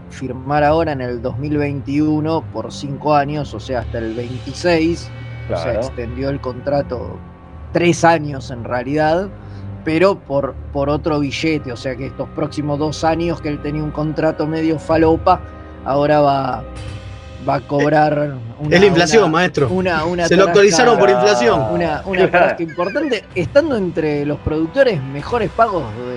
firmar 0.10 0.64
ahora 0.64 0.92
en 0.92 1.02
el 1.02 1.22
2021 1.22 2.44
por 2.54 2.72
cinco 2.72 3.14
años, 3.16 3.54
o 3.54 3.60
sea, 3.60 3.80
hasta 3.80 4.00
el 4.00 4.14
26. 4.14 5.10
O 5.46 5.48
sea, 5.56 5.64
Claro. 5.64 5.80
extendió 5.80 6.30
el 6.30 6.42
contrato 6.42 7.18
tres 7.72 8.04
años 8.04 8.52
en 8.52 8.64
realidad, 8.66 9.30
pero 9.86 10.20
por, 10.20 10.54
por 10.74 10.90
otro 10.90 11.20
billete. 11.20 11.72
O 11.72 11.78
sea 11.78 11.96
que 11.96 12.08
estos 12.08 12.28
próximos 12.30 12.78
dos 12.80 13.04
años 13.06 13.40
que 13.42 13.48
él 13.50 13.62
tenía 13.62 13.82
un 13.84 13.92
contrato 13.92 14.46
medio 14.46 14.78
falopa, 14.80 15.40
ahora 15.86 16.20
va, 16.20 16.64
va 17.48 17.56
a 17.56 17.62
cobrar 17.62 18.34
una, 18.60 18.76
es 18.76 18.82
la 18.82 18.88
inflación, 18.88 19.24
una- 19.24 19.32
maestro. 19.32 19.70
una, 19.70 20.04
una 20.04 20.28
Se 20.28 20.36
lo 20.36 20.44
actualizaron 20.48 21.00
por 21.00 21.10
inflación. 21.10 21.62
Una, 21.72 22.02
una 22.06 22.30
tarasca 22.30 22.64
importante, 22.64 23.24
estando 23.34 23.78
entre 23.78 24.26
los 24.26 24.38
productores 24.40 25.02
mejores 25.02 25.50
pagos 25.52 25.84
de, 25.96 26.17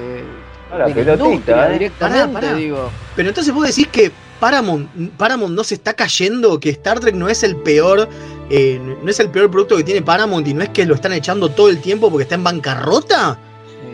A 0.73 0.79
la 0.79 0.87
de 0.87 0.95
pelotita, 0.95 1.69
¿eh? 1.69 1.73
directamente, 1.75 2.33
Pará, 2.33 2.47
pará. 2.49 2.55
digo. 2.55 2.91
Pero 3.17 3.29
entonces 3.29 3.53
vos 3.53 3.67
decís 3.67 3.89
que 3.89 4.11
Paramount, 4.39 4.89
Paramount 5.17 5.55
no 5.55 5.65
se 5.65 5.75
está 5.75 5.93
cayendo, 5.95 6.59
que 6.61 6.71
Star 6.71 7.01
Trek 7.01 7.15
no 7.15 7.29
es 7.29 7.43
el 7.43 7.57
peor, 7.57 8.09
eh, 8.49 8.81
no 9.03 9.11
es 9.11 9.21
el 9.21 9.29
peor 9.31 9.51
producto 9.51 9.77
que 9.77 9.85
tiene 9.85 10.01
Paramount 10.03 10.47
y 10.49 10.55
no 10.55 10.63
es 10.63 10.71
que 10.71 10.87
lo 10.87 10.95
están 10.95 11.13
echando 11.13 11.51
todo 11.51 11.69
el 11.69 11.81
tiempo 11.81 12.09
porque 12.11 12.23
está 12.23 12.37
en 12.37 12.45
bancarrota. 12.45 13.39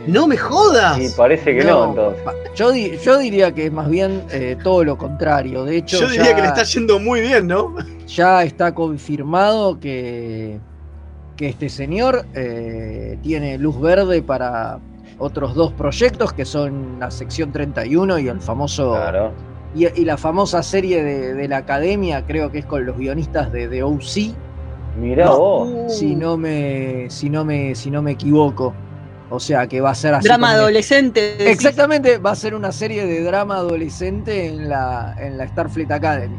No 0.06 0.28
me 0.28 0.37
jodas. 0.37 1.00
Y 1.00 1.09
parece 1.16 1.52
que 1.56 1.64
no, 1.64 1.87
entonces. 1.90 2.23
Yo, 2.54 2.71
di- 2.71 2.97
yo 3.04 3.18
diría 3.18 3.52
que 3.52 3.66
es 3.66 3.73
más 3.73 3.88
bien 3.90 4.23
eh, 4.30 4.56
todo 4.62 4.85
lo 4.85 4.97
contrario. 4.97 5.64
De 5.64 5.78
hecho, 5.78 5.99
Yo 5.99 6.09
diría 6.09 6.26
ya, 6.26 6.37
que 6.37 6.42
le 6.42 6.49
está 6.49 6.62
yendo 6.62 7.00
muy 7.00 7.21
bien, 7.23 7.49
¿no? 7.49 7.75
ya 8.06 8.45
está 8.45 8.73
confirmado 8.73 9.80
que, 9.80 10.61
que 11.37 11.49
este 11.49 11.68
señor 11.68 12.25
eh, 12.35 13.18
tiene 13.21 13.59
luz 13.59 13.80
verde 13.80 14.23
para 14.23 14.78
otros 15.18 15.54
dos 15.54 15.73
proyectos 15.73 16.32
que 16.32 16.44
son 16.44 16.99
la 17.00 17.11
sección 17.11 17.52
31 17.52 18.18
y 18.18 18.28
el 18.28 18.40
famoso 18.40 18.92
Claro. 18.92 19.32
y, 19.75 19.87
y 20.00 20.04
la 20.04 20.16
famosa 20.16 20.62
serie 20.62 21.02
de, 21.02 21.35
de 21.35 21.49
la 21.49 21.58
academia, 21.58 22.25
creo 22.26 22.50
que 22.52 22.58
es 22.58 22.66
con 22.66 22.85
los 22.85 22.96
guionistas 22.99 23.50
de, 23.52 23.68
de 23.68 23.82
OC, 23.82 24.35
Mirá 25.00 25.26
No. 25.26 25.38
vos. 25.38 25.68
si 25.99 26.16
no 26.16 26.37
me 26.38 27.06
si 27.11 27.28
no 27.28 27.44
me 27.44 27.75
si 27.75 27.90
no 27.90 28.00
me 28.02 28.12
equivoco. 28.12 28.73
O 29.28 29.40
sea 29.40 29.66
que 29.66 29.80
va 29.80 29.90
a 29.90 29.94
ser 29.94 30.14
así. 30.14 30.28
Drama 30.28 30.52
adolescente. 30.52 31.32
decís. 31.37 31.46
Exactamente, 31.49 32.18
va 32.18 32.30
a 32.30 32.37
ser 32.37 32.54
una 32.54 32.70
serie 32.70 33.04
de 33.06 33.23
drama 33.25 33.56
adolescente 33.56 34.46
en 34.46 34.68
la, 34.68 35.16
en 35.18 35.37
la 35.37 35.49
Starfleet 35.49 35.90
Academy. 35.90 36.37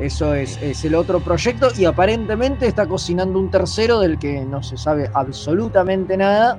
Eso 0.00 0.34
es, 0.34 0.58
es 0.62 0.84
el 0.86 0.94
otro 0.94 1.20
proyecto 1.20 1.68
y 1.76 1.84
aparentemente 1.84 2.66
está 2.66 2.86
cocinando 2.86 3.38
un 3.38 3.50
tercero 3.50 4.00
del 4.00 4.18
que 4.18 4.44
no 4.44 4.62
se 4.62 4.76
sabe 4.78 5.08
absolutamente 5.14 6.16
nada, 6.16 6.58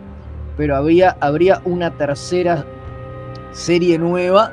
pero 0.57 0.75
habría, 0.75 1.17
habría 1.19 1.61
una 1.65 1.91
tercera 1.91 2.65
serie 3.51 3.97
nueva. 3.97 4.51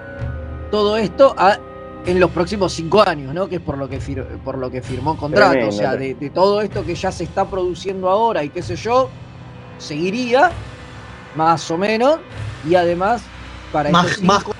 Todo 0.71 0.97
esto 0.97 1.35
a- 1.37 1.59
en 2.07 2.19
los 2.19 2.31
próximos 2.31 2.73
cinco 2.73 3.03
años, 3.07 3.33
¿no? 3.33 3.49
Que 3.49 3.57
es 3.57 3.61
por 3.61 3.79
lo 3.79 3.89
que, 3.89 4.01
fir- 4.01 4.27
por 4.45 4.59
lo 4.59 4.71
que 4.71 4.83
firmó 4.83 5.17
contrato. 5.17 5.51
Tremendo, 5.53 5.75
o 5.75 5.79
sea, 5.79 5.95
de, 5.97 6.15
de 6.15 6.31
todo 6.31 6.61
esto 6.61 6.85
que 6.85 6.95
ya 6.95 7.13
se 7.13 7.25
está 7.25 7.45
produciendo 7.45 8.09
ahora 8.11 8.43
y 8.43 8.49
qué 8.49 8.61
sé 8.63 8.75
yo, 8.77 9.09
seguiría 9.79 10.51
más 11.37 11.71
o 11.71 11.79
menos. 11.79 12.19
Y 12.69 12.75
además, 12.75 13.23
para 13.73 13.91
Más, 13.91 14.07
estos 14.07 14.23
más 14.25 14.39
cinco 14.43 14.53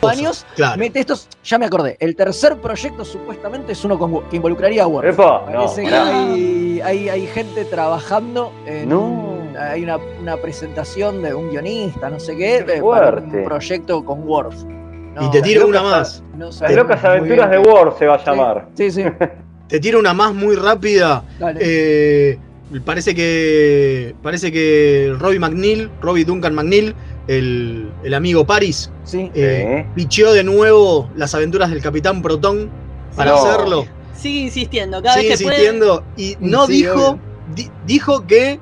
cosas, 0.00 0.18
años, 0.18 0.46
Claro. 0.56 0.78
mete 0.78 1.00
estos, 1.00 1.28
ya 1.44 1.58
me 1.58 1.66
acordé, 1.66 1.96
el 2.00 2.16
tercer 2.16 2.56
proyecto 2.58 3.04
supuestamente 3.04 3.72
es 3.72 3.84
uno 3.84 3.98
con- 3.98 4.22
que 4.28 4.36
involucraría 4.36 4.84
a 4.84 4.86
Worf. 4.86 5.08
Epa, 5.08 5.44
no, 5.52 5.58
Parece 5.66 5.84
que 5.84 5.90
pará. 5.90 6.08
hay, 6.32 6.80
hay, 6.82 7.08
hay 7.10 7.26
gente 7.26 7.64
trabajando 7.66 8.52
en 8.66 8.88
No. 8.88 9.29
Hay 9.60 9.82
una, 9.84 9.98
una 10.20 10.36
presentación 10.36 11.22
de 11.22 11.34
un 11.34 11.50
guionista, 11.50 12.08
no 12.10 12.18
sé 12.20 12.32
qué, 12.36 12.64
Qué 12.66 12.76
eh, 12.76 12.82
para 12.82 13.18
un 13.18 13.44
proyecto 13.44 14.04
con 14.04 14.22
Worf. 14.26 14.54
No, 15.14 15.26
y 15.26 15.30
te 15.30 15.42
tiro 15.42 15.66
una 15.66 15.82
más. 15.82 16.22
no 16.36 16.50
Las 16.50 16.72
locas 16.74 17.04
aventuras 17.04 17.50
de. 17.50 17.58
Word 17.58 17.98
se 17.98 18.06
va 18.06 18.14
a 18.14 18.24
llamar. 18.24 18.68
Sí, 18.74 18.90
sí, 18.90 19.04
Te 19.68 19.78
tiro 19.80 19.98
una 19.98 20.14
más 20.14 20.34
muy 20.34 20.56
rápida. 20.56 21.24
dale. 21.38 21.60
Eh, 21.62 22.38
parece 22.84 23.14
que 23.14 24.14
parece 24.22 24.50
que 24.52 25.14
Robbie 25.18 25.38
McNeil, 25.40 25.90
Robbie 26.00 26.24
Duncan 26.24 26.54
McNeil, 26.54 26.94
el, 27.28 27.90
el 28.04 28.14
amigo 28.14 28.44
Paris, 28.46 28.90
sí. 29.04 29.30
eh, 29.34 29.84
picheó 29.94 30.32
de 30.32 30.42
nuevo 30.44 31.08
las 31.16 31.34
aventuras 31.34 31.70
del 31.70 31.82
Capitán 31.82 32.22
Protón 32.22 32.70
para 33.16 33.32
No. 33.32 33.36
hacerlo. 33.38 33.86
Sigue 34.14 34.40
insistiendo. 34.40 35.02
Cada 35.02 35.14
Sigue 35.16 35.30
vez 35.30 35.38
que 35.38 35.44
puede. 35.44 35.56
insistiendo 35.56 36.04
y 36.16 36.36
no 36.40 36.66
Sí, 36.66 36.72
dijo, 36.74 37.18
di- 37.54 37.70
dijo 37.86 38.26
que 38.26 38.60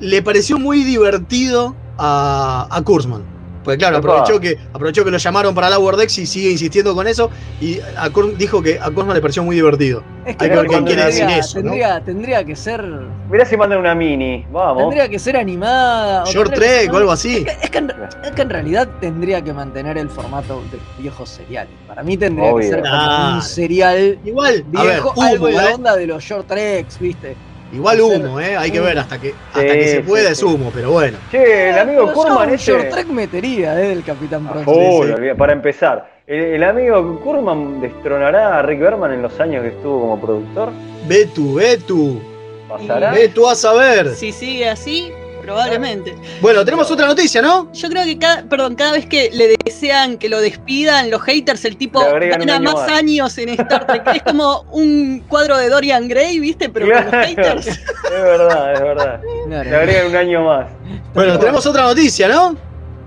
le 0.00 0.22
pareció 0.22 0.58
muy 0.58 0.84
divertido 0.84 1.74
a, 1.98 2.66
a 2.70 2.82
Kurzman. 2.82 3.38
Porque 3.64 3.78
claro, 3.78 3.98
aprovechó 3.98 4.40
que, 4.40 4.56
aprovechó 4.72 5.04
que 5.04 5.10
lo 5.10 5.18
llamaron 5.18 5.54
para 5.54 5.68
la 5.68 5.78
Wordex 5.78 6.16
y 6.18 6.26
sigue 6.26 6.50
insistiendo 6.50 6.94
con 6.94 7.06
eso. 7.06 7.28
Y 7.60 7.78
a 7.98 8.08
Kur- 8.08 8.34
dijo 8.34 8.62
que 8.62 8.78
a 8.80 8.84
Kurzman 8.90 9.14
le 9.14 9.20
pareció 9.20 9.42
muy 9.42 9.56
divertido. 9.56 10.02
Es 10.24 10.36
hay 10.38 10.48
que 10.48 10.56
ver 10.56 10.66
qué 10.66 10.66
quiere 10.68 10.84
tendría, 10.84 11.06
decir 11.06 11.28
eso, 11.28 11.58
¿no? 11.58 11.62
tendría, 11.64 12.00
tendría 12.04 12.44
que 12.44 12.56
ser. 12.56 12.82
Mirá 13.30 13.44
si 13.44 13.58
mandan 13.58 13.80
una 13.80 13.94
mini. 13.94 14.46
Vamos. 14.50 14.84
Tendría 14.84 15.08
que 15.10 15.18
ser 15.18 15.36
animada. 15.36 16.22
o 16.22 16.26
Short 16.26 16.50
que 16.50 16.56
Trek 16.56 16.92
o 16.94 16.96
algo 16.96 17.12
así. 17.12 17.38
Es 17.38 17.44
que, 17.44 17.50
es 17.64 17.70
que 17.70 17.78
en, 17.78 17.92
es 18.24 18.30
que 18.30 18.42
en 18.42 18.50
realidad 18.50 18.88
tendría 19.02 19.42
que 19.42 19.52
mantener 19.52 19.98
el 19.98 20.08
formato 20.08 20.62
de 20.72 20.78
viejos 21.02 21.28
seriales. 21.28 21.72
Para 21.86 22.02
mí 22.02 22.16
tendría 22.16 22.50
Obvio. 22.50 22.70
que 22.70 22.74
ser 22.74 22.82
como 22.82 23.34
un 23.34 23.42
serial 23.42 24.18
Igual, 24.24 24.64
a 24.76 24.82
ver, 24.84 24.92
viejo, 24.92 25.22
algo 25.22 25.46
humo, 25.46 25.48
en 25.48 25.54
la 25.56 25.70
eh. 25.70 25.74
onda 25.74 25.96
de 25.96 26.06
los 26.06 26.22
short 26.24 26.46
treks, 26.46 26.98
¿viste? 27.00 27.36
Igual 27.72 28.00
humo, 28.00 28.40
¿eh? 28.40 28.56
Hay 28.56 28.70
que 28.70 28.80
ver 28.80 28.98
hasta 28.98 29.20
que, 29.20 29.34
hasta 29.52 29.60
Sí, 29.60 29.66
que 29.66 29.88
se 29.88 29.96
sí, 29.96 30.02
pueda 30.02 30.30
es 30.30 30.38
sí. 30.38 30.44
humo, 30.44 30.70
pero 30.74 30.90
bueno. 30.92 31.18
Che, 31.30 31.68
el 31.70 31.78
amigo 31.78 32.12
Kurman 32.14 32.48
ese. 32.50 32.72
short 32.72 32.88
trek 32.90 33.06
metería, 33.08 33.78
¿eh? 33.82 33.88
Del 33.88 34.02
Capitán 34.04 34.46
Ah, 34.48 34.52
Pronto. 34.52 34.72
full, 34.72 35.06
sí. 35.06 35.12
olvida- 35.12 35.34
Para 35.36 35.52
empezar, 35.52 36.10
el, 36.26 36.40
el 36.44 36.64
amigo 36.64 37.20
Kurman 37.20 37.80
destronará 37.82 38.58
a 38.58 38.62
Rick 38.62 38.80
Berman 38.80 39.12
en 39.12 39.20
los 39.22 39.38
años 39.38 39.62
que 39.62 39.68
estuvo 39.68 40.00
como 40.00 40.20
productor. 40.20 40.70
Ve 41.06 41.26
tú, 41.34 41.54
ve 41.54 41.76
tú. 41.86 42.20
¿Pasará? 42.68 43.12
Ve 43.12 43.28
tú 43.28 43.46
a 43.48 43.54
saber. 43.54 44.14
Si 44.14 44.32
sigue 44.32 44.68
así, 44.68 45.12
probablemente. 45.48 46.14
Bueno, 46.42 46.62
tenemos 46.62 46.90
otra 46.90 47.06
noticia, 47.06 47.40
¿no? 47.40 47.72
Yo 47.72 47.88
creo 47.88 48.04
que 48.04 48.18
cada, 48.18 48.42
perdón, 48.42 48.74
cada 48.74 48.92
vez 48.92 49.06
que 49.06 49.30
le 49.32 49.56
desean 49.64 50.18
que 50.18 50.28
lo 50.28 50.42
despidan, 50.42 51.10
los 51.10 51.22
haters, 51.22 51.64
el 51.64 51.78
tipo 51.78 52.00
gana 52.00 52.56
año 52.56 52.64
más 52.64 52.74
más. 52.74 52.90
años 52.90 53.38
en 53.38 53.48
Star 53.48 53.86
Trek. 53.86 54.02
Es 54.14 54.22
como 54.24 54.66
un 54.72 55.24
cuadro 55.26 55.56
de 55.56 55.70
Dorian 55.70 56.06
Gray, 56.06 56.38
¿viste? 56.38 56.68
Pero 56.68 56.86
con 56.92 57.02
los 57.02 57.26
haters. 57.26 57.66
Es 57.66 57.84
verdad, 58.10 58.74
es 58.74 58.80
verdad. 58.80 59.20
Le 59.48 59.56
agregan 59.56 60.06
un 60.08 60.16
año 60.16 60.44
más. 60.44 60.66
Bueno, 61.14 61.38
tenemos 61.38 61.64
otra 61.64 61.84
noticia, 61.84 62.28
¿no? 62.28 62.52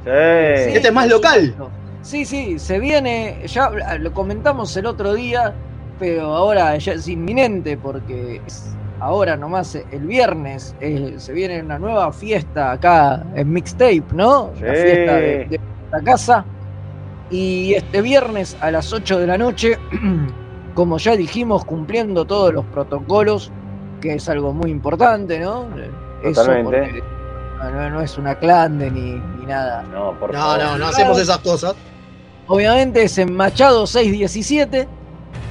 Sí. 0.03 0.09
Este 0.09 0.87
es 0.87 0.93
más 0.93 1.07
local. 1.07 1.55
Sí, 2.01 2.25
sí, 2.25 2.57
se 2.57 2.79
viene, 2.79 3.43
ya 3.45 3.69
lo 3.99 4.11
comentamos 4.13 4.75
el 4.75 4.87
otro 4.87 5.13
día, 5.13 5.53
pero 5.99 6.33
ahora 6.35 6.75
ya 6.77 6.93
es 6.93 7.07
inminente 7.07 7.77
porque 7.77 8.41
es 8.47 8.75
ahora 9.01 9.35
nomás 9.35 9.75
el 9.75 10.05
viernes 10.07 10.75
eh, 10.79 11.15
se 11.17 11.33
viene 11.33 11.61
una 11.61 11.77
nueva 11.79 12.13
fiesta 12.13 12.71
acá 12.71 13.25
en 13.35 13.51
Mixtape, 13.51 14.03
¿no? 14.13 14.51
La 14.61 14.73
fiesta 14.73 15.15
de, 15.15 15.45
de 15.49 15.59
la 15.91 16.01
casa. 16.01 16.45
Y 17.29 17.73
este 17.73 18.01
viernes 18.01 18.55
a 18.61 18.71
las 18.71 18.91
8 18.93 19.19
de 19.19 19.27
la 19.27 19.37
noche, 19.37 19.77
como 20.75 20.97
ya 20.97 21.15
dijimos, 21.15 21.65
cumpliendo 21.65 22.25
todos 22.25 22.53
los 22.53 22.65
protocolos, 22.65 23.51
que 24.01 24.13
es 24.15 24.29
algo 24.29 24.53
muy 24.53 24.69
importante, 24.71 25.39
¿no? 25.39 25.65
Eso 26.23 26.41
Totalmente. 26.41 26.63
porque 26.63 27.03
no, 27.73 27.89
no 27.89 28.01
es 28.01 28.17
una 28.17 28.35
clande 28.35 28.91
ni, 28.91 29.13
ni 29.39 29.45
nada. 29.45 29.83
No, 29.83 30.13
por 30.19 30.33
No, 30.33 30.39
favor. 30.39 30.59
no, 30.63 30.77
no 30.77 30.87
hacemos 30.87 31.19
esas 31.19 31.37
cosas. 31.39 31.73
Obviamente 32.47 33.03
es 33.03 33.17
en 33.17 33.33
Machado 33.33 33.87
617, 33.87 34.87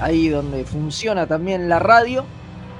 ahí 0.00 0.28
donde 0.28 0.64
funciona 0.64 1.26
también 1.26 1.68
la 1.68 1.78
radio. 1.78 2.24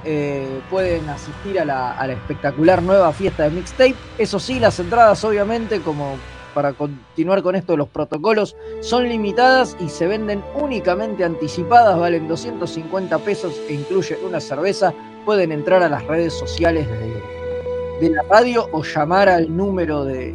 Eh, 0.05 0.61
pueden 0.71 1.09
asistir 1.09 1.61
a 1.61 1.65
la, 1.65 1.93
a 1.93 2.07
la 2.07 2.15
espectacular 2.15 2.83
nueva 2.83 3.13
fiesta 3.13 3.45
de 3.45 3.51
mixtape. 3.51 3.95
Eso 4.19 4.39
sí, 4.39 4.59
las 4.59 4.79
entradas 4.81 5.23
obviamente, 5.25 5.81
como 5.81 6.17
para 6.55 6.73
continuar 6.73 7.43
con 7.43 7.55
esto 7.55 7.75
de 7.75 7.79
los 7.79 7.89
protocolos, 7.89 8.57
son 8.81 9.09
limitadas 9.09 9.77
y 9.79 9.89
se 9.89 10.07
venden 10.07 10.43
únicamente 10.55 11.25
anticipadas, 11.25 11.99
valen 11.99 12.27
250 12.27 13.19
pesos 13.19 13.61
e 13.69 13.75
incluyen 13.75 14.19
una 14.25 14.41
cerveza. 14.41 14.93
Pueden 15.25 15.53
entrar 15.53 15.83
a 15.83 15.89
las 15.89 16.05
redes 16.07 16.33
sociales 16.33 16.89
de, 16.89 18.09
de 18.09 18.15
la 18.15 18.23
radio 18.23 18.69
o 18.73 18.83
llamar 18.83 19.29
al 19.29 19.55
número 19.55 20.05
de, 20.05 20.35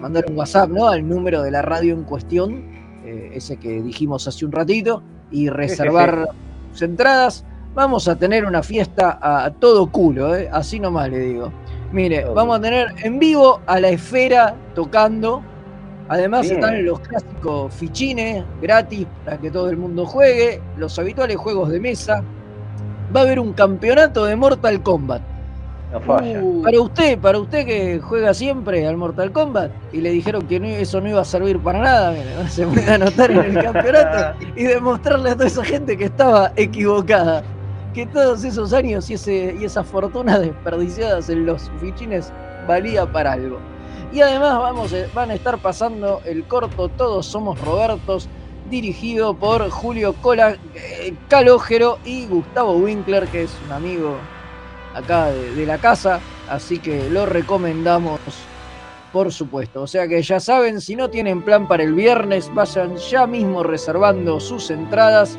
mandar 0.00 0.24
un 0.28 0.36
WhatsApp, 0.36 0.70
¿no? 0.70 0.88
Al 0.88 1.06
número 1.06 1.42
de 1.42 1.50
la 1.50 1.62
radio 1.62 1.94
en 1.94 2.04
cuestión, 2.04 2.64
eh, 3.04 3.30
ese 3.34 3.56
que 3.58 3.82
dijimos 3.82 4.26
hace 4.26 4.44
un 4.44 4.52
ratito, 4.52 5.02
y 5.30 5.48
reservar 5.48 6.30
sus 6.72 6.82
entradas. 6.82 7.44
Vamos 7.74 8.08
a 8.08 8.16
tener 8.16 8.44
una 8.44 8.62
fiesta 8.62 9.18
a 9.20 9.50
todo 9.50 9.86
culo, 9.90 10.34
¿eh? 10.34 10.48
así 10.52 10.80
nomás 10.80 11.08
le 11.08 11.18
digo. 11.20 11.52
Mire, 11.92 12.24
vamos 12.24 12.58
a 12.58 12.60
tener 12.60 12.88
en 13.02 13.18
vivo 13.18 13.60
a 13.66 13.80
la 13.80 13.88
esfera 13.90 14.54
tocando. 14.74 15.42
Además 16.08 16.42
Bien. 16.42 16.54
están 16.56 16.84
los 16.84 16.98
clásicos 17.00 17.72
fichines 17.74 18.44
gratis 18.60 19.06
para 19.24 19.38
que 19.38 19.50
todo 19.50 19.70
el 19.70 19.76
mundo 19.76 20.04
juegue, 20.04 20.60
los 20.76 20.98
habituales 20.98 21.36
juegos 21.36 21.68
de 21.70 21.78
mesa. 21.78 22.22
Va 23.14 23.20
a 23.20 23.22
haber 23.22 23.38
un 23.38 23.52
campeonato 23.52 24.24
de 24.24 24.34
Mortal 24.34 24.82
Kombat. 24.82 25.22
No 25.92 26.00
falla. 26.00 26.40
Uh, 26.42 26.62
Para 26.62 26.80
usted, 26.80 27.18
para 27.18 27.38
usted 27.38 27.66
que 27.66 28.00
juega 28.00 28.32
siempre 28.34 28.86
al 28.86 28.96
Mortal 28.96 29.30
Kombat 29.32 29.70
y 29.92 30.00
le 30.00 30.10
dijeron 30.10 30.46
que 30.46 30.58
no- 30.60 30.66
eso 30.66 31.00
no 31.00 31.08
iba 31.08 31.20
a 31.20 31.24
servir 31.24 31.58
para 31.60 31.80
nada, 31.80 32.10
mire, 32.12 32.48
se 32.48 32.66
puede 32.66 32.90
anotar 32.92 33.30
en 33.30 33.38
el 33.56 33.62
campeonato 33.62 34.38
y 34.56 34.62
demostrarle 34.64 35.30
a 35.30 35.34
toda 35.34 35.46
esa 35.46 35.64
gente 35.64 35.96
que 35.96 36.04
estaba 36.04 36.52
equivocada. 36.56 37.42
Que 37.94 38.06
todos 38.06 38.44
esos 38.44 38.72
años 38.72 39.10
y, 39.10 39.14
ese, 39.14 39.56
y 39.58 39.64
esas 39.64 39.86
fortunas 39.86 40.40
desperdiciadas 40.42 41.28
en 41.28 41.46
los 41.46 41.70
fichines 41.80 42.32
valía 42.66 43.10
para 43.10 43.32
algo. 43.32 43.58
Y 44.12 44.20
además 44.20 44.58
vamos, 44.58 44.92
a- 44.92 45.06
van 45.14 45.30
a 45.30 45.34
estar 45.34 45.58
pasando 45.58 46.20
el 46.24 46.44
corto 46.44 46.88
Todos 46.88 47.26
Somos 47.26 47.60
Robertos, 47.60 48.28
dirigido 48.68 49.34
por 49.34 49.68
Julio 49.70 50.14
Cola, 50.20 50.56
eh, 50.74 51.14
y 52.04 52.26
Gustavo 52.26 52.72
Winkler, 52.74 53.26
que 53.28 53.42
es 53.44 53.50
un 53.66 53.72
amigo 53.72 54.16
acá 54.94 55.26
de, 55.26 55.54
de 55.54 55.66
la 55.66 55.78
casa, 55.78 56.20
así 56.48 56.78
que 56.78 57.08
lo 57.10 57.26
recomendamos 57.26 58.20
por 59.12 59.32
supuesto. 59.32 59.82
O 59.82 59.86
sea 59.86 60.06
que 60.06 60.22
ya 60.22 60.38
saben, 60.38 60.80
si 60.80 60.94
no 60.94 61.10
tienen 61.10 61.42
plan 61.42 61.66
para 61.66 61.82
el 61.82 61.94
viernes, 61.94 62.52
vayan 62.54 62.96
ya 62.96 63.26
mismo 63.26 63.62
reservando 63.62 64.38
sus 64.38 64.70
entradas, 64.70 65.36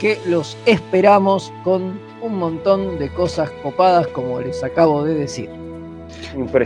que 0.00 0.18
los 0.26 0.56
esperamos 0.66 1.52
con 1.64 2.00
un 2.22 2.34
montón 2.36 2.98
de 2.98 3.08
cosas 3.12 3.50
copadas 3.62 4.06
como 4.08 4.40
les 4.40 4.62
acabo 4.64 5.04
de 5.04 5.14
decir. 5.14 5.48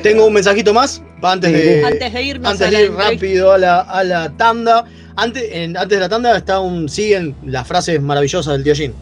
Tengo 0.02 0.26
un 0.26 0.32
mensajito 0.34 0.72
más 0.72 1.02
antes 1.22 1.52
de, 1.52 1.84
antes 1.84 2.12
de 2.12 2.22
irnos 2.22 2.50
antes 2.52 2.70
de 2.70 2.84
ir 2.84 2.92
rápido 2.92 3.52
a 3.52 3.58
la, 3.58 3.80
a 3.80 4.04
la 4.04 4.30
tanda. 4.36 4.84
Antes, 5.16 5.44
en- 5.52 5.76
antes 5.76 5.96
de 5.98 6.00
la 6.00 6.08
tanda 6.08 6.36
está 6.36 6.60
un, 6.60 6.88
siguen 6.88 7.34
las 7.44 7.66
frases 7.66 8.00
maravillosas 8.00 8.54
del 8.54 8.64
tío 8.64 8.74
Jin. 8.74 8.92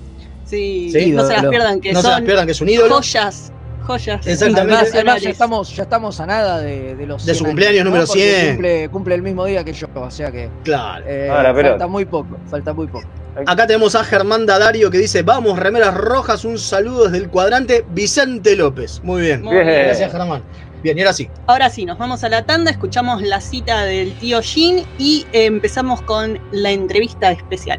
Sí, 0.44 0.90
Sí, 0.92 1.10
no 1.12 1.24
se 1.26 1.34
las 1.34 1.46
pierdan, 1.46 1.80
que 1.80 1.92
No 1.92 2.00
se 2.02 2.08
las 2.08 2.16
son 2.16 2.24
pierdan, 2.24 2.46
que 2.46 2.52
es 2.52 2.60
un 2.60 2.68
ídolo. 2.68 2.96
joyas, 2.96 3.52
joyas 3.90 4.26
Exactamente. 4.26 4.88
Además, 4.92 5.22
ya, 5.22 5.30
estamos, 5.30 5.74
ya 5.74 5.82
estamos 5.82 6.20
a 6.20 6.26
nada 6.26 6.58
de, 6.60 6.94
de 6.94 7.06
los 7.06 7.24
De 7.26 7.34
100 7.34 7.36
su 7.38 7.44
cumpleaños 7.44 7.80
años, 7.80 7.84
¿no? 7.84 7.90
número 7.90 8.06
Porque 8.06 8.20
100. 8.22 8.48
Cumple, 8.54 8.88
cumple 8.90 9.14
el 9.16 9.22
mismo 9.22 9.44
día 9.46 9.64
que 9.64 9.72
yo, 9.72 9.86
o 9.94 10.10
sea 10.10 10.30
que 10.30 10.48
Claro. 10.64 11.04
eh, 11.08 11.28
falta 11.30 11.86
muy 11.86 12.04
poco, 12.04 12.36
falta 12.48 12.72
muy 12.72 12.86
poco. 12.86 13.06
Acá 13.46 13.66
tenemos 13.66 13.94
a 13.94 14.04
Germán 14.04 14.44
Dadario 14.46 14.90
que 14.90 14.98
dice, 14.98 15.22
vamos, 15.22 15.58
remeras 15.58 15.94
rojas, 15.94 16.44
un 16.44 16.58
saludo 16.58 17.04
desde 17.04 17.18
el 17.18 17.28
cuadrante 17.30 17.84
Vicente 17.90 18.56
López. 18.56 19.00
Muy 19.02 19.22
bien. 19.22 19.42
Muy 19.42 19.54
Bien. 19.54 19.66
bien. 19.66 19.82
Gracias, 19.86 20.10
Germán. 20.12 20.42
Bien, 20.82 20.96
y 20.96 21.02
ahora 21.02 21.12
sí. 21.12 21.28
Ahora 21.46 21.70
sí, 21.70 21.84
nos 21.84 21.98
vamos 21.98 22.24
a 22.24 22.28
la 22.28 22.44
tanda, 22.46 22.70
escuchamos 22.70 23.22
la 23.22 23.40
cita 23.40 23.84
del 23.84 24.14
tío 24.14 24.40
Jin 24.42 24.84
y 24.98 25.26
empezamos 25.32 26.00
con 26.02 26.38
la 26.52 26.70
entrevista 26.70 27.30
especial. 27.30 27.78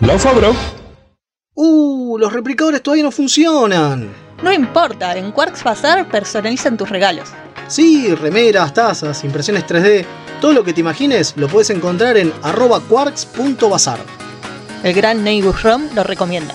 Laufa, 0.00 0.32
bro. 0.32 0.54
Uh, 1.54 2.18
los 2.18 2.32
replicadores 2.32 2.82
todavía 2.82 3.04
no 3.04 3.10
funcionan. 3.10 4.12
No 4.42 4.52
importa, 4.52 5.16
en 5.16 5.32
Quarks 5.32 5.64
Bazar 5.64 6.06
personalizan 6.08 6.76
tus 6.76 6.90
regalos. 6.90 7.30
Sí, 7.68 8.14
remeras, 8.14 8.74
tazas, 8.74 9.24
impresiones 9.24 9.66
3D, 9.66 10.04
todo 10.40 10.52
lo 10.52 10.62
que 10.62 10.74
te 10.74 10.80
imagines 10.80 11.34
lo 11.36 11.48
puedes 11.48 11.70
encontrar 11.70 12.18
en 12.18 12.32
arroba 12.42 12.80
quarks.bazar. 12.80 13.98
El 14.84 14.92
gran 14.92 15.24
Neighbor 15.24 15.56
Rom 15.62 15.88
lo 15.94 16.04
recomienda. 16.04 16.54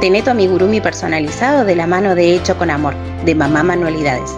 Tené 0.00 0.22
amigurumi 0.24 0.80
personalizado 0.80 1.64
de 1.64 1.74
la 1.74 1.88
mano 1.88 2.14
de 2.14 2.36
Hecho 2.36 2.56
con 2.56 2.70
Amor, 2.70 2.94
de 3.24 3.34
Mamá 3.34 3.64
Manualidades. 3.64 4.30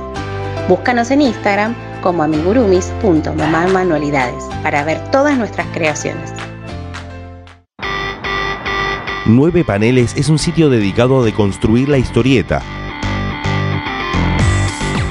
Búscanos 0.71 1.11
en 1.11 1.21
Instagram 1.21 1.75
como 2.01 2.23
amigurumis.mamamanualidades 2.23 4.43
para 4.63 4.85
ver 4.85 4.99
todas 5.11 5.37
nuestras 5.37 5.67
creaciones. 5.75 6.33
9 9.27 9.65
Paneles 9.65 10.17
es 10.17 10.31
un 10.31 10.39
sitio 10.39 10.71
dedicado 10.71 11.21
a 11.21 11.25
deconstruir 11.27 11.91
la 11.91 11.99
historieta. 11.99 12.63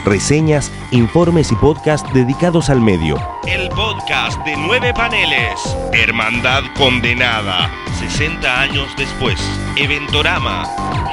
Reseñas, 0.06 0.72
informes 0.92 1.52
y 1.52 1.56
podcasts 1.56 2.12
dedicados 2.14 2.70
al 2.70 2.82
medio. 2.82 3.18
El 3.46 3.70
podcast 3.70 4.44
de 4.46 4.56
nueve 4.58 4.94
paneles. 4.94 5.60
Hermandad 5.94 6.64
condenada. 6.78 7.70
60 8.00 8.62
años 8.62 8.88
después. 8.98 9.40
Eventorama. 9.76 10.66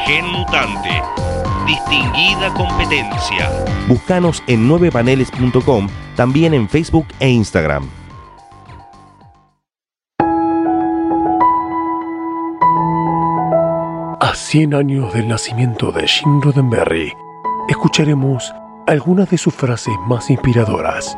Gen 0.07 0.27
mutante. 0.27 1.03
Distinguida 1.66 2.55
competencia. 2.55 3.51
Búscanos 3.88 4.42
en 4.46 4.68
9paneles.com, 4.68 5.88
también 6.14 6.55
en 6.55 6.68
Facebook 6.68 7.07
e 7.18 7.29
Instagram. 7.29 7.88
A 14.20 14.33
100 14.35 14.75
años 14.75 15.12
del 15.12 15.29
nacimiento 15.29 15.90
de 15.90 16.07
Jim 16.07 16.40
Roddenberry, 16.40 17.12
escucharemos 17.68 18.55
algunas 18.87 19.29
de 19.31 19.38
sus 19.38 19.53
frases 19.53 19.94
más 20.07 20.31
inspiradoras. 20.31 21.16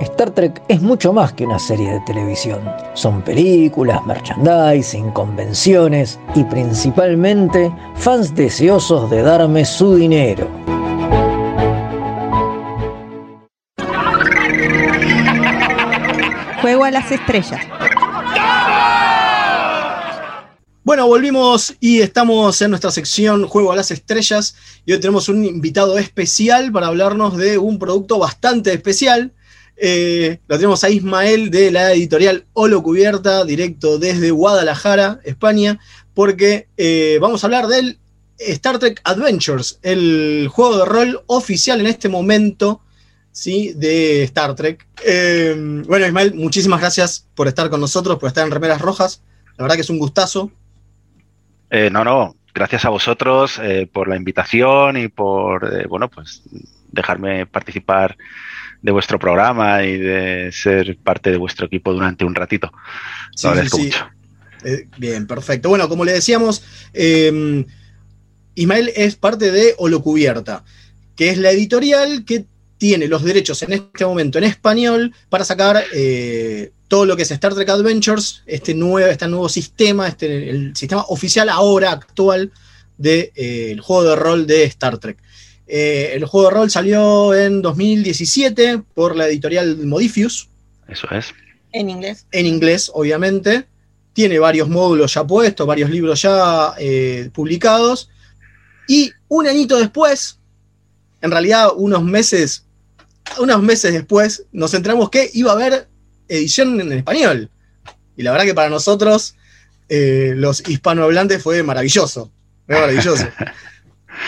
Star 0.00 0.30
Trek 0.32 0.60
es 0.68 0.82
mucho 0.82 1.12
más 1.12 1.32
que 1.32 1.46
una 1.46 1.58
serie 1.58 1.92
de 1.92 2.00
televisión. 2.00 2.60
Son 2.94 3.22
películas, 3.22 4.04
merchandising, 4.04 5.12
convenciones 5.12 6.18
y 6.34 6.42
principalmente 6.44 7.72
fans 7.94 8.34
deseosos 8.34 9.08
de 9.10 9.22
darme 9.22 9.64
su 9.64 9.94
dinero. 9.94 10.48
Juego 16.60 16.84
a 16.84 16.90
las 16.90 17.10
estrellas. 17.10 17.60
Bueno, 20.84 21.06
volvimos 21.06 21.76
y 21.78 22.00
estamos 22.00 22.60
en 22.60 22.70
nuestra 22.70 22.90
sección 22.90 23.46
Juego 23.46 23.70
a 23.70 23.76
las 23.76 23.92
Estrellas 23.92 24.56
y 24.84 24.92
hoy 24.92 24.98
tenemos 24.98 25.28
un 25.28 25.44
invitado 25.44 25.96
especial 25.96 26.72
para 26.72 26.88
hablarnos 26.88 27.36
de 27.36 27.56
un 27.56 27.78
producto 27.78 28.18
bastante 28.18 28.72
especial. 28.72 29.32
Eh, 29.76 30.40
lo 30.48 30.56
tenemos 30.56 30.82
a 30.82 30.90
Ismael 30.90 31.52
de 31.52 31.70
la 31.70 31.92
editorial 31.92 32.46
Holo 32.54 32.82
Cubierta, 32.82 33.44
directo 33.44 34.00
desde 34.00 34.32
Guadalajara, 34.32 35.20
España, 35.22 35.78
porque 36.14 36.66
eh, 36.76 37.18
vamos 37.20 37.44
a 37.44 37.46
hablar 37.46 37.68
del 37.68 38.00
Star 38.38 38.80
Trek 38.80 39.00
Adventures, 39.04 39.78
el 39.82 40.48
juego 40.50 40.78
de 40.78 40.84
rol 40.84 41.22
oficial 41.28 41.78
en 41.78 41.86
este 41.86 42.08
momento 42.08 42.80
¿sí? 43.30 43.72
de 43.76 44.24
Star 44.24 44.56
Trek. 44.56 44.84
Eh, 45.04 45.54
bueno, 45.86 46.08
Ismael, 46.08 46.34
muchísimas 46.34 46.80
gracias 46.80 47.28
por 47.36 47.46
estar 47.46 47.70
con 47.70 47.80
nosotros, 47.80 48.18
por 48.18 48.26
estar 48.26 48.44
en 48.44 48.50
Remeras 48.50 48.80
Rojas. 48.80 49.22
La 49.56 49.62
verdad 49.62 49.76
que 49.76 49.82
es 49.82 49.90
un 49.90 50.00
gustazo. 50.00 50.50
Eh, 51.74 51.88
no, 51.90 52.04
no, 52.04 52.36
gracias 52.54 52.84
a 52.84 52.90
vosotros 52.90 53.58
eh, 53.62 53.88
por 53.90 54.06
la 54.08 54.16
invitación 54.16 54.98
y 54.98 55.08
por, 55.08 55.64
eh, 55.74 55.86
bueno, 55.88 56.10
pues 56.10 56.42
dejarme 56.90 57.46
participar 57.46 58.16
de 58.82 58.92
vuestro 58.92 59.18
programa 59.18 59.82
y 59.82 59.96
de 59.96 60.50
ser 60.52 60.98
parte 61.02 61.30
de 61.30 61.38
vuestro 61.38 61.66
equipo 61.66 61.94
durante 61.94 62.24
un 62.26 62.34
ratito. 62.34 62.70
Lo 62.72 62.78
Sí, 63.34 63.46
agradezco 63.46 63.76
sí, 63.78 63.82
sí. 63.84 63.88
mucho. 63.88 64.06
Eh, 64.64 64.86
bien, 64.98 65.26
perfecto. 65.26 65.70
Bueno, 65.70 65.88
como 65.88 66.04
le 66.04 66.12
decíamos, 66.12 66.62
eh, 66.92 67.64
Ismael 68.54 68.92
es 68.94 69.16
parte 69.16 69.50
de 69.50 69.74
Holocubierta, 69.78 70.64
que 71.16 71.30
es 71.30 71.38
la 71.38 71.50
editorial 71.52 72.24
que 72.26 72.44
tiene 72.76 73.06
los 73.08 73.24
derechos 73.24 73.62
en 73.62 73.72
este 73.72 74.04
momento 74.04 74.38
en 74.38 74.44
español 74.44 75.14
para 75.30 75.44
sacar 75.44 75.82
eh, 75.94 76.72
todo 76.92 77.06
lo 77.06 77.16
que 77.16 77.22
es 77.22 77.30
Star 77.30 77.54
Trek 77.54 77.70
Adventures, 77.70 78.42
este 78.44 78.74
nuevo, 78.74 79.08
este 79.08 79.26
nuevo 79.26 79.48
sistema, 79.48 80.08
este, 80.08 80.50
el 80.50 80.76
sistema 80.76 81.06
oficial 81.08 81.48
ahora 81.48 81.90
actual 81.90 82.52
del 82.98 83.80
juego 83.80 84.10
de 84.10 84.14
rol 84.14 84.46
de 84.46 84.64
Star 84.64 84.98
Trek. 84.98 85.16
Eh, 85.66 86.10
el 86.12 86.26
juego 86.26 86.48
de 86.50 86.54
rol 86.54 86.70
salió 86.70 87.34
en 87.34 87.62
2017 87.62 88.82
por 88.92 89.16
la 89.16 89.26
editorial 89.26 89.78
Modifius, 89.86 90.50
Eso 90.86 91.08
es. 91.12 91.32
En 91.72 91.88
inglés. 91.88 92.26
en 92.30 92.44
inglés, 92.44 92.90
obviamente. 92.92 93.64
Tiene 94.12 94.38
varios 94.38 94.68
módulos 94.68 95.14
ya 95.14 95.26
puestos, 95.26 95.66
varios 95.66 95.88
libros 95.88 96.20
ya 96.20 96.74
eh, 96.78 97.30
publicados. 97.32 98.10
Y 98.86 99.12
un 99.28 99.46
añito 99.46 99.78
después, 99.78 100.38
en 101.22 101.30
realidad 101.30 101.70
unos 101.74 102.04
meses, 102.04 102.66
unos 103.38 103.62
meses 103.62 103.94
después, 103.94 104.44
nos 104.52 104.74
enteramos 104.74 105.08
que 105.08 105.30
iba 105.32 105.52
a 105.52 105.54
haber 105.54 105.88
edición 106.36 106.80
en 106.80 106.92
español. 106.92 107.48
Y 108.16 108.22
la 108.22 108.32
verdad 108.32 108.46
que 108.46 108.54
para 108.54 108.68
nosotros, 108.68 109.34
eh, 109.88 110.32
los 110.36 110.66
hispanohablantes, 110.68 111.42
fue 111.42 111.62
maravilloso. 111.62 112.30
Fue 112.66 112.80
maravilloso. 112.80 113.26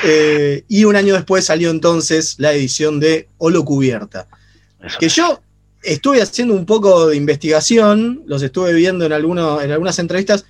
Eh, 0.03 0.65
y 0.69 0.85
un 0.85 0.97
año 0.97 1.15
después 1.15 1.45
salió 1.45 1.71
entonces 1.71 2.35
la 2.39 2.53
edición 2.53 3.01
de 3.01 3.29
Holo 3.39 3.65
Cubierta. 3.65 4.27
Que 4.99 5.09
yo 5.09 5.41
estuve 5.83 6.21
haciendo 6.21 6.55
un 6.55 6.67
poco 6.67 7.09
de 7.09 7.17
investigación, 7.17 8.23
los 8.27 8.43
estuve 8.43 8.73
viendo 8.73 9.05
en, 9.07 9.13
alguno- 9.13 9.61
en 9.61 9.71
algunas 9.71 9.99
entrevistas, 9.99 10.47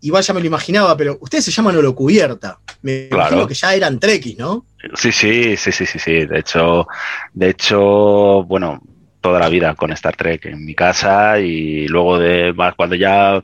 y 0.00 0.10
vaya 0.10 0.32
me 0.34 0.40
lo 0.40 0.46
imaginaba, 0.46 0.96
pero 0.96 1.18
ustedes 1.20 1.44
se 1.44 1.50
llaman 1.50 1.76
Holo 1.76 1.94
Cubierta. 1.94 2.58
Me 2.82 3.08
Claro. 3.08 3.24
imagino 3.28 3.46
que 3.46 3.54
ya 3.54 3.74
eran 3.74 4.00
trekkies, 4.00 4.38
¿no? 4.38 4.64
Sí, 4.94 5.12
sí, 5.12 5.56
sí, 5.56 5.70
sí, 5.70 5.86
sí, 5.86 5.98
sí. 5.98 6.12
De 6.26 6.38
hecho, 6.40 6.86
de 7.34 7.50
hecho, 7.50 8.42
bueno, 8.44 8.80
toda 9.20 9.40
la 9.40 9.48
vida 9.48 9.74
con 9.74 9.92
Star 9.92 10.16
Trek 10.16 10.46
en 10.46 10.64
mi 10.64 10.74
casa 10.74 11.38
y 11.40 11.88
luego 11.88 12.18
de 12.18 12.52
más 12.52 12.74
cuando 12.74 12.94
ya 12.94 13.40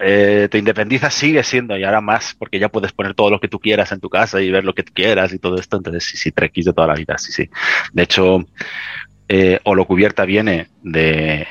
eh, 0.00 0.48
te 0.50 0.58
independizas 0.58 1.12
sigue 1.12 1.42
siendo 1.42 1.76
y 1.76 1.82
ahora 1.82 2.00
más 2.00 2.34
porque 2.38 2.58
ya 2.58 2.68
puedes 2.68 2.92
poner 2.92 3.14
todo 3.14 3.30
lo 3.30 3.40
que 3.40 3.48
tú 3.48 3.58
quieras 3.58 3.90
en 3.90 4.00
tu 4.00 4.08
casa 4.08 4.40
y 4.40 4.50
ver 4.50 4.64
lo 4.64 4.74
que 4.74 4.84
tú 4.84 4.92
quieras 4.92 5.32
y 5.32 5.38
todo 5.38 5.58
esto. 5.58 5.76
Entonces, 5.76 6.04
sí, 6.04 6.16
sí, 6.16 6.30
Trekkies 6.30 6.66
de 6.66 6.72
toda 6.72 6.86
la 6.86 6.94
vida, 6.94 7.18
sí, 7.18 7.32
sí. 7.32 7.48
De 7.92 8.02
hecho, 8.02 8.46
eh, 9.28 9.58
Holo 9.64 9.86
Cubierta 9.86 10.24
viene 10.24 10.68
de, 10.82 11.46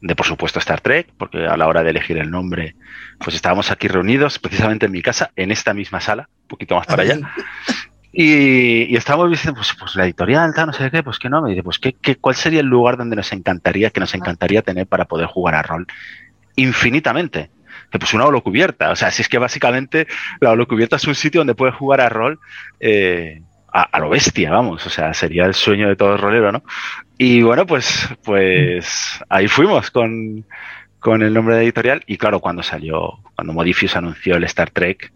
de, 0.00 0.16
por 0.16 0.26
supuesto, 0.26 0.58
Star 0.58 0.80
Trek, 0.80 1.08
porque 1.16 1.46
a 1.46 1.56
la 1.56 1.66
hora 1.66 1.82
de 1.82 1.90
elegir 1.90 2.18
el 2.18 2.30
nombre, 2.30 2.76
pues 3.18 3.34
estábamos 3.34 3.70
aquí 3.70 3.88
reunidos 3.88 4.38
precisamente 4.38 4.86
en 4.86 4.92
mi 4.92 5.02
casa, 5.02 5.32
en 5.34 5.50
esta 5.50 5.74
misma 5.74 6.00
sala, 6.00 6.28
un 6.42 6.48
poquito 6.48 6.76
más 6.76 6.86
para 6.86 7.02
allá. 7.02 7.18
Y, 8.12 8.84
y 8.92 8.96
estábamos 8.96 9.30
diciendo, 9.30 9.58
pues, 9.58 9.74
pues 9.78 9.94
la 9.94 10.04
editorial, 10.04 10.52
tal, 10.54 10.68
no 10.68 10.72
sé 10.72 10.90
qué, 10.90 11.02
pues 11.02 11.18
que 11.18 11.28
no, 11.28 11.42
me 11.42 11.50
dice, 11.50 11.62
pues 11.62 11.78
¿qué, 11.78 11.92
qué, 11.92 12.16
cuál 12.16 12.34
sería 12.34 12.60
el 12.60 12.66
lugar 12.66 12.96
donde 12.96 13.16
nos 13.16 13.32
encantaría, 13.32 13.90
que 13.90 14.00
nos 14.00 14.14
encantaría 14.14 14.62
tener 14.62 14.86
para 14.86 15.04
poder 15.04 15.26
jugar 15.26 15.54
a 15.54 15.62
rol 15.62 15.86
infinitamente. 16.56 17.50
Que 17.90 17.98
pues 17.98 18.12
una 18.12 18.26
holocubierta, 18.26 18.90
o 18.90 18.96
sea, 18.96 19.10
si 19.10 19.22
es 19.22 19.28
que 19.28 19.38
básicamente 19.38 20.06
la 20.40 20.50
holocubierta 20.50 20.96
es 20.96 21.06
un 21.06 21.14
sitio 21.14 21.40
donde 21.40 21.54
puedes 21.54 21.74
jugar 21.76 22.00
a 22.00 22.08
rol 22.08 22.38
eh, 22.80 23.42
a, 23.72 23.82
a 23.82 23.98
lo 23.98 24.10
bestia, 24.10 24.50
vamos, 24.50 24.84
o 24.86 24.90
sea, 24.90 25.14
sería 25.14 25.46
el 25.46 25.54
sueño 25.54 25.88
de 25.88 25.96
todo 25.96 26.16
rolero, 26.16 26.52
¿no? 26.52 26.62
Y 27.16 27.42
bueno, 27.42 27.66
pues, 27.66 28.08
pues 28.24 29.20
ahí 29.28 29.48
fuimos 29.48 29.90
con, 29.90 30.44
con 30.98 31.22
el 31.22 31.32
nombre 31.32 31.56
de 31.56 31.64
editorial 31.64 32.02
y 32.06 32.16
claro, 32.16 32.40
cuando 32.40 32.62
salió, 32.62 33.20
cuando 33.34 33.52
Modifius 33.52 33.96
anunció 33.96 34.36
el 34.36 34.44
Star 34.44 34.70
Trek, 34.70 35.12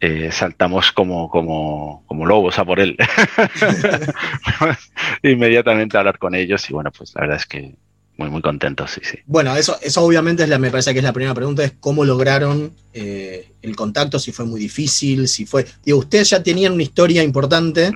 eh, 0.00 0.30
saltamos 0.32 0.92
como, 0.92 1.28
como, 1.28 2.04
como 2.06 2.26
lobos 2.26 2.58
a 2.58 2.64
por 2.64 2.80
él. 2.80 2.96
Inmediatamente 5.22 5.96
a 5.96 6.00
hablar 6.00 6.18
con 6.18 6.34
ellos 6.34 6.68
y 6.70 6.72
bueno, 6.72 6.90
pues 6.96 7.14
la 7.14 7.22
verdad 7.22 7.36
es 7.36 7.46
que 7.46 7.74
muy, 8.18 8.30
muy 8.30 8.42
contentos, 8.42 8.90
sí, 8.90 9.00
sí. 9.04 9.18
Bueno, 9.26 9.56
eso, 9.56 9.78
eso 9.80 10.02
obviamente 10.02 10.42
es 10.42 10.48
la, 10.48 10.58
me 10.58 10.70
parece 10.70 10.92
que 10.92 10.98
es 10.98 11.04
la 11.04 11.12
primera 11.12 11.34
pregunta, 11.34 11.62
es 11.62 11.74
cómo 11.78 12.04
lograron 12.04 12.72
eh, 12.92 13.52
el 13.62 13.76
contacto, 13.76 14.18
si 14.18 14.32
fue 14.32 14.44
muy 14.44 14.60
difícil, 14.60 15.28
si 15.28 15.46
fue... 15.46 15.64
Digo, 15.84 15.98
ustedes 15.98 16.30
ya 16.30 16.42
tenían 16.42 16.72
una 16.72 16.82
historia 16.82 17.22
importante 17.22 17.92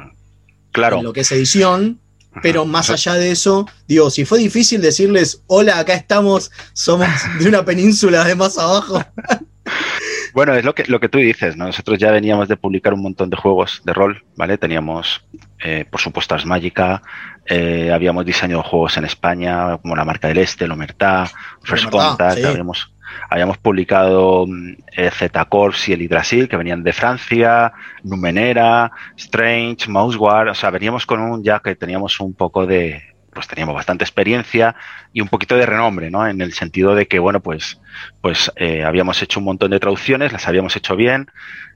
Claro. 0.70 0.98
en 0.98 1.04
lo 1.04 1.12
que 1.12 1.20
es 1.22 1.32
edición, 1.32 2.00
pero 2.40 2.64
más 2.64 2.88
allá 2.88 3.14
de 3.14 3.32
eso, 3.32 3.66
digo, 3.86 4.10
si 4.10 4.24
fue 4.24 4.38
difícil 4.38 4.80
decirles, 4.80 5.42
hola, 5.48 5.78
acá 5.78 5.94
estamos, 5.94 6.50
somos 6.72 7.08
de 7.40 7.48
una 7.48 7.64
península 7.64 8.24
de 8.24 8.36
más 8.36 8.56
abajo. 8.58 9.04
Bueno, 10.32 10.54
es 10.54 10.64
lo 10.64 10.74
que, 10.74 10.84
lo 10.84 10.98
que 10.98 11.08
tú 11.08 11.18
dices, 11.18 11.56
¿no? 11.56 11.66
Nosotros 11.66 11.98
ya 11.98 12.10
veníamos 12.10 12.48
de 12.48 12.56
publicar 12.56 12.94
un 12.94 13.02
montón 13.02 13.28
de 13.28 13.36
juegos 13.36 13.82
de 13.84 13.92
rol, 13.92 14.24
¿vale? 14.36 14.56
Teníamos, 14.56 15.26
eh, 15.62 15.84
por 15.90 16.00
supuesto, 16.00 16.34
Ars 16.34 16.46
Magica, 16.46 17.02
eh, 17.46 17.90
habíamos 17.92 18.24
diseñado 18.24 18.62
juegos 18.62 18.96
en 18.96 19.04
España, 19.04 19.76
como 19.78 19.94
la 19.94 20.04
marca 20.04 20.28
del 20.28 20.38
Este, 20.38 20.66
Lomertá, 20.66 21.30
First 21.62 21.90
Contact, 21.90 22.38
sí. 22.38 22.44
habíamos, 22.44 22.94
habíamos 23.28 23.58
publicado 23.58 24.46
mm, 24.46 24.72
eh, 24.96 25.10
Z-Corps 25.10 25.88
y 25.88 25.92
el 25.92 26.02
Yggdrasil, 26.02 26.48
que 26.48 26.56
venían 26.56 26.82
de 26.82 26.92
Francia, 26.92 27.72
Numenera, 28.02 28.90
Strange, 29.16 29.90
Mousewar, 29.90 30.48
o 30.48 30.54
sea, 30.54 30.70
veníamos 30.70 31.04
con 31.04 31.20
un, 31.20 31.42
ya 31.44 31.60
que 31.60 31.74
teníamos 31.74 32.20
un 32.20 32.32
poco 32.34 32.64
de, 32.64 33.12
pues 33.32 33.48
teníamos 33.48 33.74
bastante 33.74 34.04
experiencia 34.04 34.74
y 35.12 35.20
un 35.20 35.28
poquito 35.28 35.56
de 35.56 35.66
renombre, 35.66 36.10
¿no? 36.10 36.26
En 36.26 36.40
el 36.40 36.52
sentido 36.52 36.94
de 36.94 37.06
que, 37.06 37.18
bueno, 37.18 37.40
pues, 37.40 37.80
pues 38.20 38.52
eh, 38.56 38.84
habíamos 38.84 39.22
hecho 39.22 39.40
un 39.40 39.46
montón 39.46 39.70
de 39.70 39.80
traducciones, 39.80 40.32
las 40.32 40.46
habíamos 40.48 40.76
hecho 40.76 40.96
bien, 40.96 41.30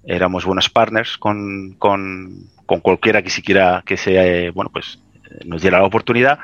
éramos 0.04 0.44
buenos 0.44 0.68
partners 0.68 1.16
con, 1.16 1.74
con, 1.78 2.48
con 2.66 2.80
cualquiera 2.80 3.22
que 3.22 3.30
siquiera 3.30 3.82
que 3.86 3.96
se, 3.96 4.46
eh, 4.46 4.50
bueno, 4.50 4.70
pues 4.70 4.98
eh, 5.30 5.44
nos 5.46 5.62
diera 5.62 5.78
la 5.78 5.86
oportunidad. 5.86 6.38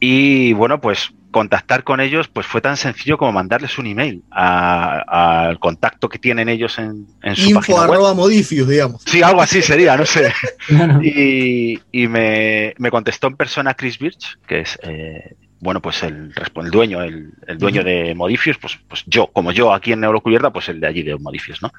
Y 0.00 0.52
bueno, 0.54 0.80
pues 0.80 1.12
contactar 1.36 1.84
con 1.84 2.00
ellos 2.00 2.28
pues 2.28 2.46
fue 2.46 2.62
tan 2.62 2.78
sencillo 2.78 3.18
como 3.18 3.30
mandarles 3.32 3.76
un 3.78 3.86
email 3.86 4.22
a- 4.30 5.48
al 5.48 5.58
contacto 5.58 6.08
que 6.08 6.18
tienen 6.18 6.48
ellos 6.48 6.78
en, 6.78 7.06
en 7.22 7.36
su 7.36 7.48
Info 7.50 7.60
página 7.60 7.80
web. 7.82 7.90
arroba 7.92 8.14
modifius, 8.14 8.66
digamos. 8.68 9.02
Sí, 9.04 9.22
algo 9.22 9.42
así 9.42 9.60
sería, 9.60 9.96
no 9.96 10.06
sé. 10.06 10.32
Y, 11.02 11.78
y 11.92 12.08
me, 12.08 12.74
me 12.78 12.90
contestó 12.90 13.26
en 13.26 13.36
persona 13.36 13.74
Chris 13.74 13.98
Birch, 13.98 14.38
que 14.46 14.60
es 14.60 14.78
eh, 14.82 15.34
bueno, 15.60 15.80
pues 15.80 16.02
el, 16.02 16.32
el 16.56 16.70
dueño, 16.70 17.02
el, 17.02 17.32
el 17.46 17.58
dueño 17.58 17.82
de 17.82 18.14
Modifius, 18.14 18.58
pues, 18.58 18.78
pues 18.88 19.02
yo, 19.06 19.26
como 19.28 19.52
yo 19.52 19.72
aquí 19.72 19.92
en 19.92 20.00
Neurocubierta, 20.00 20.50
pues 20.52 20.68
el 20.68 20.80
de 20.80 20.86
allí 20.86 21.02
de 21.02 21.16
Modifius, 21.16 21.62
¿no? 21.62 21.72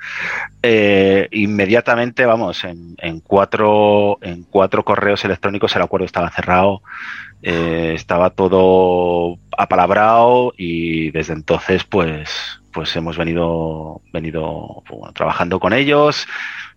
Eh, 0.64 1.28
inmediatamente, 1.32 2.26
vamos, 2.26 2.64
en, 2.64 2.96
en 2.98 3.20
cuatro, 3.22 4.18
en 4.22 4.44
cuatro 4.44 4.84
correos 4.84 5.24
electrónicos 5.26 5.76
el 5.76 5.84
acuerdo 5.84 6.06
estaba 6.06 6.32
cerrado, 6.32 6.82
eh, 7.42 7.94
estaba 7.96 8.32
todo 8.32 9.38
apalabrado 9.58 10.54
y 10.58 11.12
desde 11.12 11.34
entonces, 11.34 11.84
pues, 11.84 12.62
pues 12.72 12.96
hemos 12.96 13.18
venido, 13.18 14.02
venido 14.12 14.84
trabajando 15.14 15.60
con 15.60 15.74
ellos. 15.74 16.28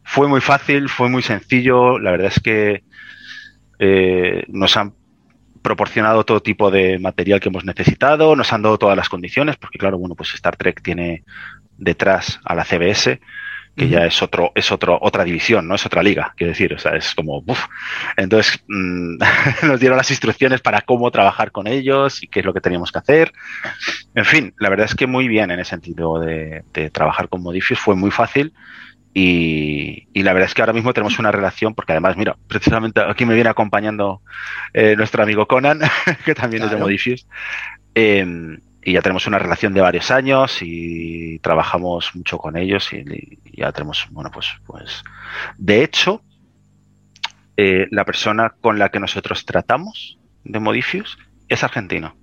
Fue 0.03 0.29
muy 0.29 0.41
fácil, 0.41 0.89
fue 0.89 1.09
muy 1.09 1.23
sencillo. 1.23 1.99
La 1.99 2.11
verdad 2.11 2.29
es 2.29 2.41
que 2.41 2.83
eh, 3.79 4.45
nos 4.49 4.77
han 4.77 4.95
proporcionado 5.63 6.25
todo 6.25 6.41
tipo 6.41 6.71
de 6.71 6.99
material 6.99 7.41
que 7.41 7.49
hemos 7.49 7.65
necesitado, 7.65 8.35
nos 8.35 8.53
han 8.53 8.63
dado 8.63 8.79
todas 8.79 8.97
las 8.97 9.09
condiciones, 9.09 9.57
porque 9.57 9.79
claro, 9.79 9.99
bueno, 9.99 10.15
pues 10.15 10.35
Star 10.35 10.57
Trek 10.57 10.83
tiene 10.83 11.25
detrás 11.77 12.41
a 12.45 12.55
la 12.55 12.65
CBS, 12.65 13.21
que 13.77 13.89
ya 13.89 14.05
es 14.05 14.23
otro, 14.23 14.53
es 14.55 14.71
otro, 14.73 14.99
otra 15.01 15.25
división, 15.25 15.67
¿no? 15.67 15.75
Es 15.75 15.87
otra 15.87 16.03
liga, 16.03 16.35
quiero 16.37 16.51
decir, 16.51 16.75
o 16.75 16.79
sea, 16.79 16.97
es 16.97 17.15
como, 17.15 17.43
uf. 17.47 17.67
Entonces, 18.17 18.63
mm, 18.69 19.17
nos 19.67 19.81
dieron 19.81 19.97
las 19.97 20.11
instrucciones 20.11 20.61
para 20.61 20.83
cómo 20.83 21.11
trabajar 21.11 21.51
con 21.51 21.67
ellos 21.67 22.23
y 22.23 22.29
qué 22.29 22.41
es 22.41 22.47
lo 22.47 22.53
que 22.53 22.61
teníamos 22.61 22.93
que 22.93 22.99
hacer. 22.99 23.33
En 24.15 24.25
fin, 24.25 24.55
la 24.59 24.69
verdad 24.69 24.87
es 24.87 24.95
que 24.95 25.07
muy 25.07 25.29
bien 25.29 25.51
en 25.51 25.61
ese 25.61 25.71
sentido 25.71 26.21
de, 26.21 26.63
de 26.75 26.91
trabajar 26.91 27.29
con 27.29 27.43
Modifius, 27.43 27.79
fue 27.79 27.95
muy 27.95 28.11
fácil. 28.11 28.53
Y, 29.13 30.07
y, 30.13 30.23
la 30.23 30.33
verdad 30.33 30.49
es 30.49 30.55
que 30.55 30.63
ahora 30.63 30.73
mismo 30.73 30.93
tenemos 30.93 31.19
una 31.19 31.33
relación, 31.33 31.75
porque 31.75 31.93
además, 31.93 32.17
mira, 32.17 32.37
precisamente 32.47 33.01
aquí 33.01 33.25
me 33.25 33.35
viene 33.35 33.51
acompañando 33.51 34.23
eh, 34.73 34.95
nuestro 34.97 35.23
amigo 35.25 35.47
Conan, 35.47 35.81
que 36.25 36.35
también 36.35 36.63
Claro. 36.63 36.67
es 36.67 36.79
de 36.79 36.85
Modifius. 36.85 37.27
Eh, 37.95 38.57
y 38.83 38.93
ya 38.93 39.03
tenemos 39.03 39.27
una 39.27 39.39
relación 39.39 39.75
de 39.75 39.81
varios 39.81 40.11
años 40.11 40.59
y 40.63 41.39
trabajamos 41.41 42.15
mucho 42.15 42.39
con 42.39 42.57
ellos 42.57 42.93
y 42.93 43.05
ya 43.61 43.73
tenemos, 43.73 44.07
bueno, 44.11 44.31
pues, 44.33 44.47
pues, 44.67 45.03
de 45.59 45.83
hecho, 45.85 46.23
eh, 47.57 47.87
la 47.91 48.05
persona 48.05 48.55
con 48.61 48.79
la 48.79 48.89
que 48.91 49.01
nosotros 49.01 49.45
tratamos 49.45 50.19
de 50.45 50.59
Modifius 50.61 51.19
es 51.49 51.63
argentino. 51.65 52.17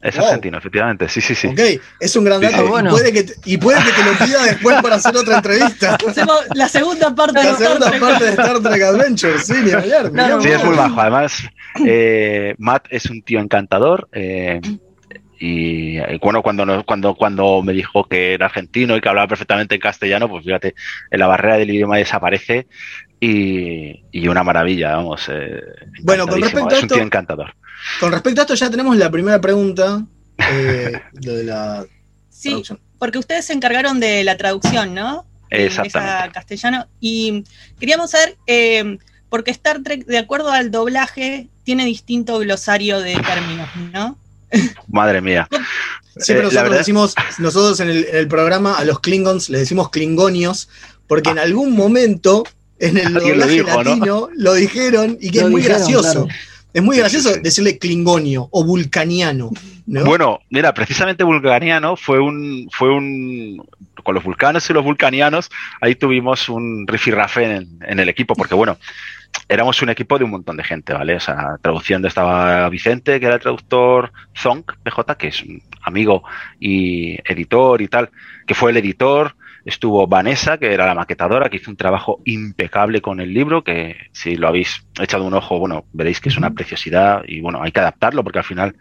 Es 0.00 0.16
Wow. 0.18 0.26
argentino, 0.26 0.58
efectivamente, 0.58 1.08
sí, 1.08 1.22
sí, 1.22 1.34
sí. 1.34 1.48
Ok, 1.48 1.60
es 1.98 2.14
un 2.14 2.24
gran 2.24 2.38
dato. 2.38 2.56
sí. 2.58 2.62
y 2.62 2.68
Bueno. 2.68 2.90
puede 2.90 3.10
que 3.10 3.22
te- 3.22 3.34
y 3.46 3.56
puede 3.56 3.82
que 3.82 3.90
te 3.90 4.04
lo 4.04 4.12
pida 4.26 4.42
después 4.44 4.82
para 4.82 4.96
hacer 4.96 5.16
otra 5.16 5.36
entrevista. 5.38 5.96
Hacemos 6.08 6.40
la 6.54 6.68
segunda 6.68 7.14
parte 7.14 7.38
de 7.38 7.44
La 7.46 7.50
Star 7.52 7.66
segunda 7.68 7.88
Trek. 7.90 8.00
parte 8.00 8.24
de 8.24 8.30
Star 8.32 8.60
Trek 8.60 8.82
Adventure, 8.82 9.38
sí, 9.38 9.54
ni 9.64 9.70
hablar. 9.72 10.10
Sí, 10.42 10.48
es 10.50 10.62
muy 10.64 10.76
bajo. 10.76 11.00
Además, 11.00 11.42
eh, 11.86 12.54
Matt 12.58 12.86
es 12.90 13.06
un 13.06 13.22
tío 13.22 13.40
encantador. 13.40 14.06
eh, 14.12 14.60
y, 15.46 15.98
bueno, 16.22 16.42
cuando, 16.42 16.64
nos- 16.64 16.84
cuando, 16.84 17.14
cuando 17.14 17.62
me 17.62 17.72
dijo 17.72 18.04
que 18.04 18.34
era 18.34 18.46
argentino 18.46 18.96
y 18.96 19.00
que 19.00 19.08
hablaba 19.08 19.28
perfectamente 19.28 19.74
en 19.74 19.80
castellano, 19.80 20.28
pues 20.28 20.44
fíjate, 20.44 20.74
en 21.10 21.20
la 21.20 21.26
barrera 21.26 21.56
del 21.58 21.70
idioma 21.70 21.98
desaparece 21.98 22.66
y, 23.20 24.04
y 24.10 24.28
una 24.28 24.42
maravilla, 24.42 24.96
vamos. 24.96 25.28
eh, 25.30 25.60
Bueno, 26.02 26.26
con 26.26 26.40
respecto 26.40 26.68
a 26.68 26.72
es 26.72 26.78
un 26.78 26.84
esto- 26.84 26.94
tío 26.94 27.02
encantador. 27.04 27.54
Con 28.00 28.12
respecto 28.12 28.40
a 28.40 28.44
esto, 28.44 28.54
ya 28.54 28.70
tenemos 28.70 28.96
la 28.96 29.10
primera 29.10 29.40
pregunta. 29.40 30.04
eh, 30.50 31.00
lo 31.24 31.34
de 31.34 31.44
la 31.44 31.84
Sí, 32.30 32.48
traducción. 32.50 32.80
porque 32.98 33.18
ustedes 33.18 33.44
se 33.44 33.52
encargaron 33.52 34.00
de 34.00 34.24
la 34.24 34.36
traducción, 34.36 34.94
¿no? 34.94 35.26
Exactamente. 35.50 36.32
castellano. 36.32 36.86
Y 37.00 37.44
queríamos 37.78 38.10
saber, 38.10 38.36
eh, 38.46 38.98
porque 39.28 39.50
Star 39.52 39.82
Trek, 39.82 40.04
de 40.06 40.18
acuerdo 40.18 40.50
al 40.50 40.70
doblaje, 40.70 41.48
tiene 41.64 41.84
distinto 41.84 42.38
glosario 42.38 43.00
de 43.00 43.14
términos, 43.14 43.68
¿no? 43.92 44.18
Madre 44.88 45.20
mía. 45.20 45.48
Siempre 46.16 46.42
Eh, 46.42 46.44
nosotros 46.44 46.62
verdad- 46.64 46.78
decimos, 46.78 47.14
nosotros 47.38 47.80
en 47.80 47.90
el, 47.90 48.04
en 48.04 48.16
el 48.16 48.28
programa 48.28 48.74
a 48.78 48.84
los 48.84 49.00
Klingons 49.00 49.48
le 49.50 49.58
decimos 49.58 49.90
Klingonios, 49.90 50.68
porque 51.08 51.30
en 51.30 51.38
algún 51.38 51.72
momento 51.72 52.44
en 52.78 52.98
el 52.98 53.06
Ah. 53.06 53.10
Lo 53.10 53.20
doblaje 53.20 53.62
latino 53.62 54.28
lo 54.36 54.54
dijeron 54.54 55.18
y 55.20 55.30
que 55.30 55.40
Lo 55.40 55.46
es 55.46 55.50
muy 55.52 55.60
dijeron, 55.62 55.78
gracioso. 55.80 56.12
claro. 56.26 56.28
Es 56.74 56.82
muy 56.82 56.96
gracioso 56.96 57.36
decirle 57.40 57.78
Klingonio 57.78 58.48
o 58.50 58.64
Vulcaniano. 58.64 59.50
¿no? 59.86 60.04
Bueno, 60.04 60.40
mira, 60.50 60.74
precisamente 60.74 61.22
vulcaniano 61.22 61.96
fue 61.96 62.18
un, 62.18 62.68
fue 62.72 62.90
un, 62.90 63.64
con 64.02 64.14
los 64.14 64.24
vulcanos 64.24 64.68
y 64.68 64.72
los 64.72 64.82
vulcanianos, 64.82 65.50
ahí 65.80 65.94
tuvimos 65.94 66.48
un 66.48 66.84
rifirrafe 66.88 67.44
en, 67.44 67.78
en 67.86 68.00
el 68.00 68.08
equipo, 68.08 68.34
porque 68.34 68.56
bueno, 68.56 68.76
éramos 69.48 69.80
un 69.82 69.90
equipo 69.90 70.18
de 70.18 70.24
un 70.24 70.32
montón 70.32 70.56
de 70.56 70.64
gente, 70.64 70.92
¿vale? 70.92 71.14
O 71.14 71.20
sea, 71.20 71.58
traduciendo 71.62 72.08
estaba 72.08 72.68
Vicente, 72.70 73.20
que 73.20 73.26
era 73.26 73.36
el 73.36 73.40
traductor, 73.40 74.12
Zonk, 74.36 74.72
PJ, 74.82 75.16
que 75.16 75.28
es 75.28 75.42
un 75.42 75.62
amigo 75.82 76.24
y 76.58 77.18
editor 77.30 77.82
y 77.82 77.88
tal, 77.88 78.10
que 78.48 78.54
fue 78.54 78.72
el 78.72 78.78
editor, 78.78 79.36
estuvo 79.64 80.06
Vanessa, 80.06 80.58
que 80.58 80.72
era 80.72 80.86
la 80.86 80.94
maquetadora, 80.94 81.48
que 81.48 81.56
hizo 81.56 81.70
un 81.70 81.76
trabajo 81.76 82.20
impecable 82.24 83.00
con 83.00 83.20
el 83.20 83.32
libro, 83.32 83.64
que 83.64 83.96
si 84.12 84.36
lo 84.36 84.48
habéis 84.48 84.86
echado 85.00 85.24
un 85.24 85.34
ojo, 85.34 85.58
bueno, 85.58 85.84
veréis 85.92 86.20
que 86.20 86.28
es 86.28 86.36
una 86.36 86.50
preciosidad 86.50 87.22
y 87.26 87.40
bueno, 87.40 87.62
hay 87.62 87.72
que 87.72 87.80
adaptarlo 87.80 88.22
porque 88.22 88.38
al 88.40 88.44
final 88.44 88.76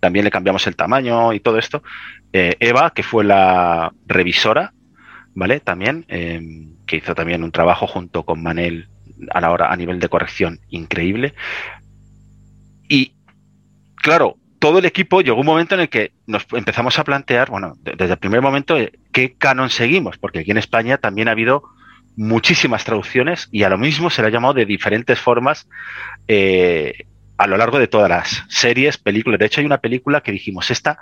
también 0.00 0.24
le 0.24 0.30
cambiamos 0.30 0.66
el 0.66 0.76
tamaño 0.76 1.32
y 1.32 1.40
todo 1.40 1.58
esto. 1.58 1.82
Eh, 2.32 2.56
Eva, 2.58 2.90
que 2.94 3.02
fue 3.02 3.22
la 3.24 3.92
revisora, 4.06 4.72
¿vale? 5.34 5.60
También, 5.60 6.04
eh, 6.08 6.40
que 6.86 6.96
hizo 6.96 7.14
también 7.14 7.44
un 7.44 7.52
trabajo 7.52 7.86
junto 7.86 8.24
con 8.24 8.42
Manel 8.42 8.88
a 9.30 9.40
la 9.40 9.50
hora, 9.50 9.70
a 9.70 9.76
nivel 9.76 10.00
de 10.00 10.08
corrección 10.08 10.60
increíble. 10.70 11.34
Y 12.88 13.12
claro, 13.96 14.36
todo 14.58 14.78
el 14.78 14.84
equipo 14.84 15.20
llegó 15.20 15.40
un 15.40 15.46
momento 15.46 15.74
en 15.74 15.82
el 15.82 15.88
que 15.88 16.12
nos 16.26 16.46
empezamos 16.52 16.98
a 16.98 17.04
plantear, 17.04 17.50
bueno, 17.50 17.74
de- 17.80 17.92
desde 17.92 18.14
el 18.14 18.18
primer 18.18 18.40
momento, 18.42 18.76
eh, 18.78 18.92
qué 19.12 19.34
canon 19.34 19.70
seguimos, 19.70 20.18
porque 20.18 20.40
aquí 20.40 20.50
en 20.50 20.58
España 20.58 20.98
también 20.98 21.28
ha 21.28 21.32
habido 21.32 21.64
muchísimas 22.16 22.84
traducciones 22.84 23.48
y 23.50 23.62
a 23.62 23.68
lo 23.68 23.78
mismo 23.78 24.10
se 24.10 24.22
le 24.22 24.28
ha 24.28 24.30
llamado 24.30 24.54
de 24.54 24.66
diferentes 24.66 25.18
formas 25.18 25.68
eh, 26.28 27.06
a 27.38 27.46
lo 27.46 27.56
largo 27.56 27.78
de 27.78 27.88
todas 27.88 28.08
las 28.08 28.44
series, 28.48 28.98
películas. 28.98 29.38
De 29.38 29.46
hecho, 29.46 29.60
hay 29.60 29.66
una 29.66 29.78
película 29.78 30.20
que 30.20 30.32
dijimos, 30.32 30.70
esta 30.70 30.98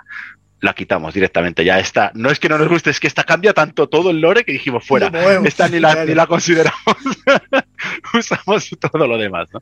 la 0.61 0.73
quitamos 0.73 1.13
directamente, 1.13 1.63
ya 1.63 1.79
está. 1.79 2.11
No 2.15 2.29
es 2.29 2.39
que 2.39 2.49
no 2.49 2.57
nos 2.57 2.67
guste, 2.67 2.89
es 2.89 2.99
que 2.99 3.07
esta 3.07 3.23
cambia 3.23 3.53
tanto 3.53 3.87
todo 3.87 4.11
el 4.11 4.19
lore 4.21 4.43
que 4.43 4.51
dijimos 4.51 4.85
fuera. 4.85 5.09
No 5.09 5.19
esta 5.45 5.67
ni 5.67 5.79
la, 5.79 6.05
ni 6.05 6.13
la 6.13 6.27
consideramos. 6.27 6.75
Usamos 8.13 8.69
todo 8.79 9.07
lo 9.07 9.17
demás, 9.17 9.49
¿no? 9.53 9.61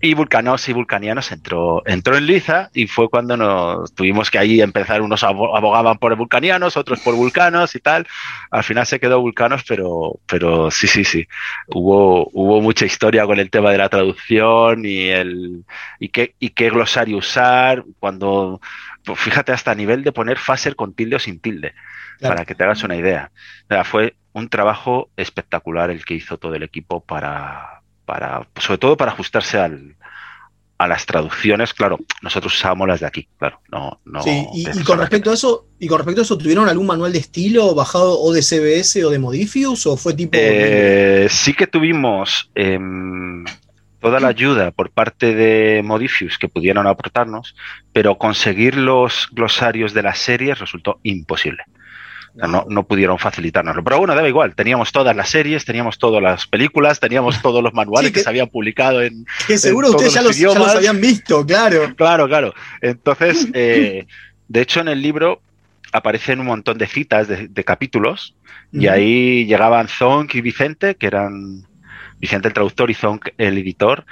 Y 0.00 0.12
Vulcanos 0.14 0.68
y 0.68 0.72
Vulcanianos 0.74 1.32
entró, 1.32 1.82
entró 1.86 2.16
en 2.16 2.26
liza 2.26 2.70
y 2.74 2.86
fue 2.86 3.08
cuando 3.08 3.36
nos 3.36 3.94
tuvimos 3.94 4.30
que 4.30 4.38
ahí 4.38 4.60
empezar, 4.60 5.00
unos 5.00 5.22
abo- 5.24 5.56
abogaban 5.56 5.96
por 5.98 6.14
Vulcanianos, 6.16 6.76
otros 6.76 7.00
por 7.00 7.14
Vulcanos 7.14 7.74
y 7.74 7.80
tal. 7.80 8.06
Al 8.50 8.62
final 8.62 8.86
se 8.86 9.00
quedó 9.00 9.20
Vulcanos, 9.20 9.64
pero, 9.66 10.20
pero 10.26 10.70
sí, 10.70 10.86
sí, 10.86 11.02
sí. 11.02 11.26
Hubo, 11.68 12.28
hubo 12.34 12.60
mucha 12.60 12.84
historia 12.84 13.24
con 13.24 13.38
el 13.40 13.50
tema 13.50 13.70
de 13.70 13.78
la 13.78 13.88
traducción 13.88 14.84
y 14.84 15.08
el 15.08 15.64
y 15.98 16.10
qué, 16.10 16.34
y 16.38 16.50
qué 16.50 16.68
glosario 16.70 17.16
usar, 17.16 17.82
cuando 17.98 18.60
pues 19.04 19.18
fíjate 19.18 19.52
hasta 19.52 19.70
a 19.70 19.74
nivel 19.74 20.02
de 20.04 20.12
poner 20.12 20.36
Faser 20.38 20.76
con 20.76 20.92
tilde 20.94 21.16
o 21.16 21.18
sin 21.18 21.40
tilde, 21.40 21.74
Claro. 22.18 22.34
para 22.34 22.44
que 22.46 22.54
te 22.54 22.64
hagas 22.64 22.82
una 22.82 22.96
idea. 22.96 23.30
O 23.64 23.66
sea, 23.68 23.84
fue 23.84 24.14
un 24.36 24.50
trabajo 24.50 25.08
espectacular 25.16 25.90
el 25.90 26.04
que 26.04 26.14
hizo 26.14 26.36
todo 26.36 26.54
el 26.54 26.62
equipo 26.62 27.00
para, 27.00 27.80
para 28.04 28.46
sobre 28.60 28.76
todo 28.76 28.94
para 28.94 29.12
ajustarse 29.12 29.58
al, 29.58 29.96
a 30.76 30.86
las 30.86 31.06
traducciones. 31.06 31.72
Claro, 31.72 31.98
nosotros 32.20 32.54
usábamos 32.54 32.86
las 32.86 33.00
de 33.00 33.06
aquí, 33.06 33.28
claro, 33.38 33.62
no, 33.72 33.98
no. 34.04 34.22
Sí, 34.22 34.46
y, 34.52 34.84
con 34.84 34.98
respecto 34.98 35.30
a 35.30 35.34
eso, 35.34 35.68
y 35.78 35.88
con 35.88 35.98
respecto 35.98 36.20
a 36.20 36.24
eso, 36.24 36.36
¿tuvieron 36.36 36.68
algún 36.68 36.86
manual 36.86 37.12
de 37.12 37.18
estilo 37.18 37.74
bajado 37.74 38.20
o 38.20 38.30
de 38.30 38.42
CBS 38.42 39.02
o 39.06 39.10
de 39.10 39.18
Modifius? 39.18 39.86
¿O 39.86 39.96
fue 39.96 40.12
tipo 40.12 40.32
Eh, 40.34 41.28
sí 41.30 41.54
que 41.54 41.66
tuvimos 41.66 42.50
em, 42.54 43.42
toda 44.00 44.20
la 44.20 44.28
ayuda 44.28 44.70
por 44.70 44.90
parte 44.90 45.34
de 45.34 45.80
Modifius 45.82 46.36
que 46.36 46.48
pudieron 46.48 46.86
aportarnos, 46.86 47.56
pero 47.94 48.18
conseguir 48.18 48.76
los 48.76 49.30
glosarios 49.32 49.94
de 49.94 50.02
las 50.02 50.18
series 50.18 50.58
resultó 50.58 51.00
imposible. 51.04 51.64
No, 52.36 52.66
no 52.68 52.86
pudieron 52.86 53.18
facilitárnoslo. 53.18 53.82
Pero 53.82 53.98
bueno, 53.98 54.14
daba 54.14 54.28
igual. 54.28 54.54
Teníamos 54.54 54.92
todas 54.92 55.16
las 55.16 55.28
series, 55.30 55.64
teníamos 55.64 55.98
todas 55.98 56.22
las 56.22 56.46
películas, 56.46 57.00
teníamos 57.00 57.40
todos 57.40 57.62
los 57.62 57.72
manuales 57.72 58.08
Sí, 58.08 58.12
que, 58.12 58.20
que- 58.20 58.24
se 58.24 58.28
habían 58.28 58.48
publicado 58.48 59.02
en. 59.02 59.24
que 59.46 59.56
seguro 59.56 59.88
en 59.88 59.94
ustedes 59.94 60.12
ya 60.14 60.22
los, 60.22 60.36
ya 60.36 60.48
los 60.54 60.74
habían 60.74 61.00
visto, 61.00 61.46
claro. 61.46 61.94
Claro, 61.96 62.28
claro. 62.28 62.54
Entonces, 62.82 63.48
eh, 63.54 64.06
de 64.48 64.60
hecho, 64.60 64.80
en 64.80 64.88
el 64.88 65.00
libro 65.00 65.40
aparecen 65.92 66.40
un 66.40 66.46
montón 66.46 66.76
de 66.76 66.86
citas 66.86 67.26
de, 67.26 67.48
de 67.48 67.64
capítulos 67.64 68.34
y 68.72 68.88
ahí 68.88 69.46
llegaban 69.46 69.88
Zonk 69.88 70.34
y 70.34 70.40
Vicente, 70.42 70.96
que 70.96 71.06
eran 71.06 71.64
Vicente 72.18 72.48
el 72.48 72.54
traductor 72.54 72.90
y 72.90 72.94
Zonk 72.94 73.28
el 73.38 73.56
editor. 73.56 74.04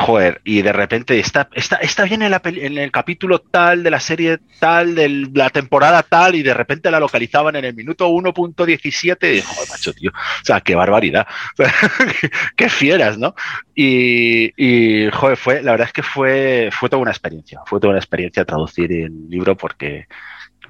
Joder, 0.00 0.40
y 0.44 0.62
de 0.62 0.72
repente 0.72 1.18
está, 1.18 1.50
está, 1.52 1.76
está 1.76 2.04
bien 2.04 2.22
en, 2.22 2.30
la 2.30 2.40
en 2.42 2.78
el 2.78 2.90
capítulo 2.90 3.38
tal 3.38 3.82
de 3.82 3.90
la 3.90 4.00
serie 4.00 4.38
tal, 4.58 4.94
de 4.94 5.28
la 5.34 5.50
temporada 5.50 6.02
tal, 6.02 6.36
y 6.36 6.42
de 6.42 6.54
repente 6.54 6.90
la 6.90 6.98
localizaban 6.98 7.54
en 7.56 7.66
el 7.66 7.74
minuto 7.74 8.08
1.17 8.08 9.36
y 9.36 9.42
joder, 9.42 9.68
macho, 9.68 9.92
tío, 9.92 10.10
o 10.10 10.44
sea, 10.44 10.62
qué 10.62 10.74
barbaridad, 10.74 11.26
qué 12.56 12.70
fieras, 12.70 13.18
¿no? 13.18 13.34
Y, 13.74 14.52
y, 14.56 15.10
joder, 15.10 15.36
fue, 15.36 15.62
la 15.62 15.72
verdad 15.72 15.88
es 15.88 15.92
que 15.92 16.02
fue, 16.02 16.70
fue 16.72 16.88
toda 16.88 17.02
una 17.02 17.10
experiencia, 17.10 17.60
fue 17.66 17.78
toda 17.78 17.90
una 17.90 18.00
experiencia 18.00 18.46
traducir 18.46 18.90
el 18.92 19.28
libro 19.28 19.54
porque 19.54 20.06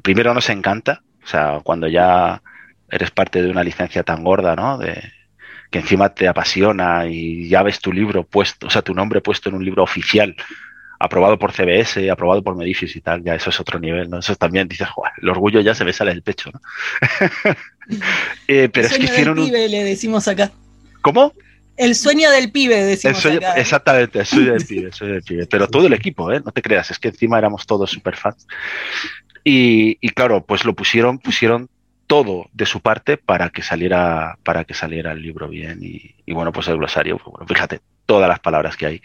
primero 0.03 0.35
nos 0.35 0.51
encanta, 0.51 1.03
o 1.23 1.27
sea, 1.29 1.61
cuando 1.63 1.87
ya 1.87 2.43
eres 2.91 3.13
parte 3.13 3.43
de 3.43 3.51
una 3.51 3.63
licencia 3.63 4.03
tan 4.03 4.25
gorda, 4.25 4.57
¿no? 4.57 4.77
De, 4.77 5.20
que 5.71 5.79
encima 5.79 6.09
te 6.15 6.27
apasiona 6.29 7.07
y 7.07 7.49
ya 7.49 7.63
ves 7.63 7.79
tu 7.81 7.93
libro 7.93 8.25
puesto, 8.25 8.67
o 8.67 8.71
sea, 8.71 8.83
tu 8.83 8.93
nombre 8.95 9.21
puesto 9.21 9.49
en 9.49 9.55
un 9.55 9.65
libro 9.65 9.83
oficial, 9.83 10.35
aprobado 10.99 11.39
por 11.39 11.53
CBS, 11.53 12.11
aprobado 12.11 12.43
por 12.43 12.57
Medifius 12.57 12.95
y 12.97 13.01
tal, 13.01 13.23
ya 13.23 13.35
eso 13.35 13.51
es 13.51 13.59
otro 13.61 13.79
nivel, 13.79 14.11
¿no? 14.11 14.19
Eso 14.19 14.35
también 14.37 14.69
dices, 14.69 14.89
"Joder, 14.89 15.13
el 15.23 15.29
orgullo 15.31 15.61
ya 15.61 15.75
se 15.75 15.85
me 15.85 15.93
sale 15.93 16.11
del 16.13 16.23
pecho, 16.23 16.51
¿no? 16.53 16.61
Eh, 18.47 18.69
pero 18.73 18.87
el 18.87 18.93
es 18.93 18.99
que 18.99 19.05
hicieron 19.05 19.35
del 19.37 19.45
un... 19.45 19.51
pibe, 19.51 19.69
le 19.69 19.83
decimos 19.85 20.29
acá. 20.29 20.53
¿Cómo? 21.03 21.33
El 21.77 21.95
sueño 21.95 22.31
del 22.31 22.53
pibe, 22.53 22.79
El 22.83 22.87
decimos 22.89 23.19
sueño- 23.19 23.39
acá. 23.39 23.57
¿eh? 23.57 23.61
exactamente, 23.63 24.19
el 24.21 24.27
sueño 24.27 24.53
del 24.53 24.67
pibe, 24.67 24.87
el 24.89 24.93
sueño 24.93 25.15
del 25.15 25.23
pibe. 25.23 25.47
Pero 25.47 25.67
todo 25.69 25.87
el 25.87 25.93
equipo, 26.01 26.31
¿eh? 26.31 26.41
No 26.45 26.53
te 26.53 26.63
creas, 26.63 26.91
es 26.91 26.99
que 26.99 27.09
encima 27.09 27.39
éramos 27.39 27.67
todos 27.67 27.91
super 27.91 28.17
fans. 28.17 28.47
Y, 29.43 29.97
y 30.01 30.11
claro, 30.11 30.45
pues 30.45 30.65
lo 30.65 30.75
pusieron, 30.75 31.19
pusieron 31.19 31.69
todo 32.11 32.49
de 32.53 32.67
su 32.67 32.81
parte 32.81 33.17
para 33.19 33.51
que 33.51 33.63
saliera, 33.63 34.37
para 34.43 34.65
que 34.65 34.75
saliera 34.75 35.13
el 35.13 35.23
libro 35.23 35.49
bien. 35.49 35.79
Y, 35.81 36.17
y 36.27 36.33
bueno, 36.35 36.51
pues 36.53 36.67
el 36.67 36.77
glosario, 36.77 37.19
pues 37.19 37.31
bueno, 37.31 37.47
fíjate, 37.47 37.81
todas 38.05 38.29
las 38.29 38.41
palabras 38.41 38.77
que 38.77 38.87
hay 38.87 39.03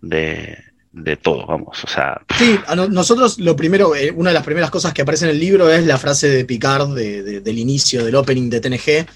de, 0.00 0.58
de 0.90 1.16
todo, 1.16 1.46
vamos, 1.46 1.84
o 1.84 1.86
sea. 1.86 2.20
Sí, 2.36 2.58
a 2.66 2.74
nosotros 2.74 3.38
lo 3.38 3.54
primero, 3.54 3.94
eh, 3.94 4.10
una 4.10 4.30
de 4.30 4.34
las 4.34 4.42
primeras 4.42 4.70
cosas 4.72 4.92
que 4.92 5.02
aparece 5.02 5.26
en 5.26 5.30
el 5.30 5.38
libro 5.38 5.70
es 5.70 5.86
la 5.86 5.96
frase 5.96 6.28
de 6.28 6.44
Picard 6.44 6.92
de- 6.92 7.22
de- 7.22 7.40
del 7.40 7.56
inicio 7.56 8.04
del 8.04 8.16
opening 8.16 8.50
de 8.50 8.60
TNG. 8.60 9.06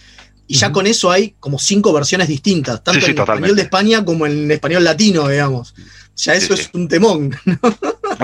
Y 0.47 0.55
ya 0.55 0.71
con 0.71 0.87
eso 0.87 1.11
hay 1.11 1.35
como 1.41 1.59
cinco 1.59 1.93
versiones 1.93 2.29
distintas, 2.29 2.83
tanto 2.85 3.01
Sí, 3.01 3.07
sí, 3.07 3.11
en 3.11 3.17
totalmente. 3.17 3.49
español 3.49 3.57
de 3.57 3.63
España 3.63 4.05
como 4.05 4.27
en 4.27 4.49
español 4.53 4.85
latino, 4.85 5.27
digamos. 5.29 5.75
Ya 6.19 6.35
eso 6.35 6.55
es 6.55 6.71
un 6.75 6.89
temón. 6.89 7.35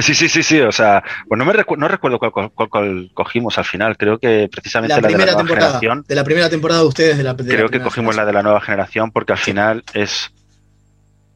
Sí, 0.01 0.13
sí, 0.15 0.29
sí, 0.29 0.43
sí, 0.43 0.59
o 0.61 0.73
sea, 0.73 1.05
pues 1.29 1.39
no, 1.39 1.45
me 1.45 1.53
recu- 1.53 1.77
no 1.79 1.87
recuerdo 1.87 2.19
cuál, 2.19 2.33
cuál- 2.33 2.51
cuál- 2.69 3.11
cogimos 3.15 3.57
al 3.59 3.65
final, 3.65 3.97
creo 3.97 4.19
que 4.19 4.49
precisamente 4.51 4.93
La 4.97 5.01
la, 5.01 5.07
de 5.09 5.13
la 5.13 5.19
nueva 5.25 5.39
temporada. 5.39 5.67
generación. 5.79 6.05
De 6.09 6.15
la 6.17 6.25
primera 6.25 6.51
temporada 6.51 6.81
de 6.81 6.87
ustedes, 6.89 7.17
de 7.17 7.23
la, 7.23 7.35
de 7.35 7.45
la 7.45 7.49
Creo 7.55 7.69
que 7.69 7.81
cogimos 7.81 8.17
la 8.17 8.25
de 8.25 8.33
la 8.33 8.43
nueva 8.43 8.61
generación 8.61 9.13
porque 9.13 9.33
al 9.33 9.39
final 9.39 9.85
es 9.93 10.33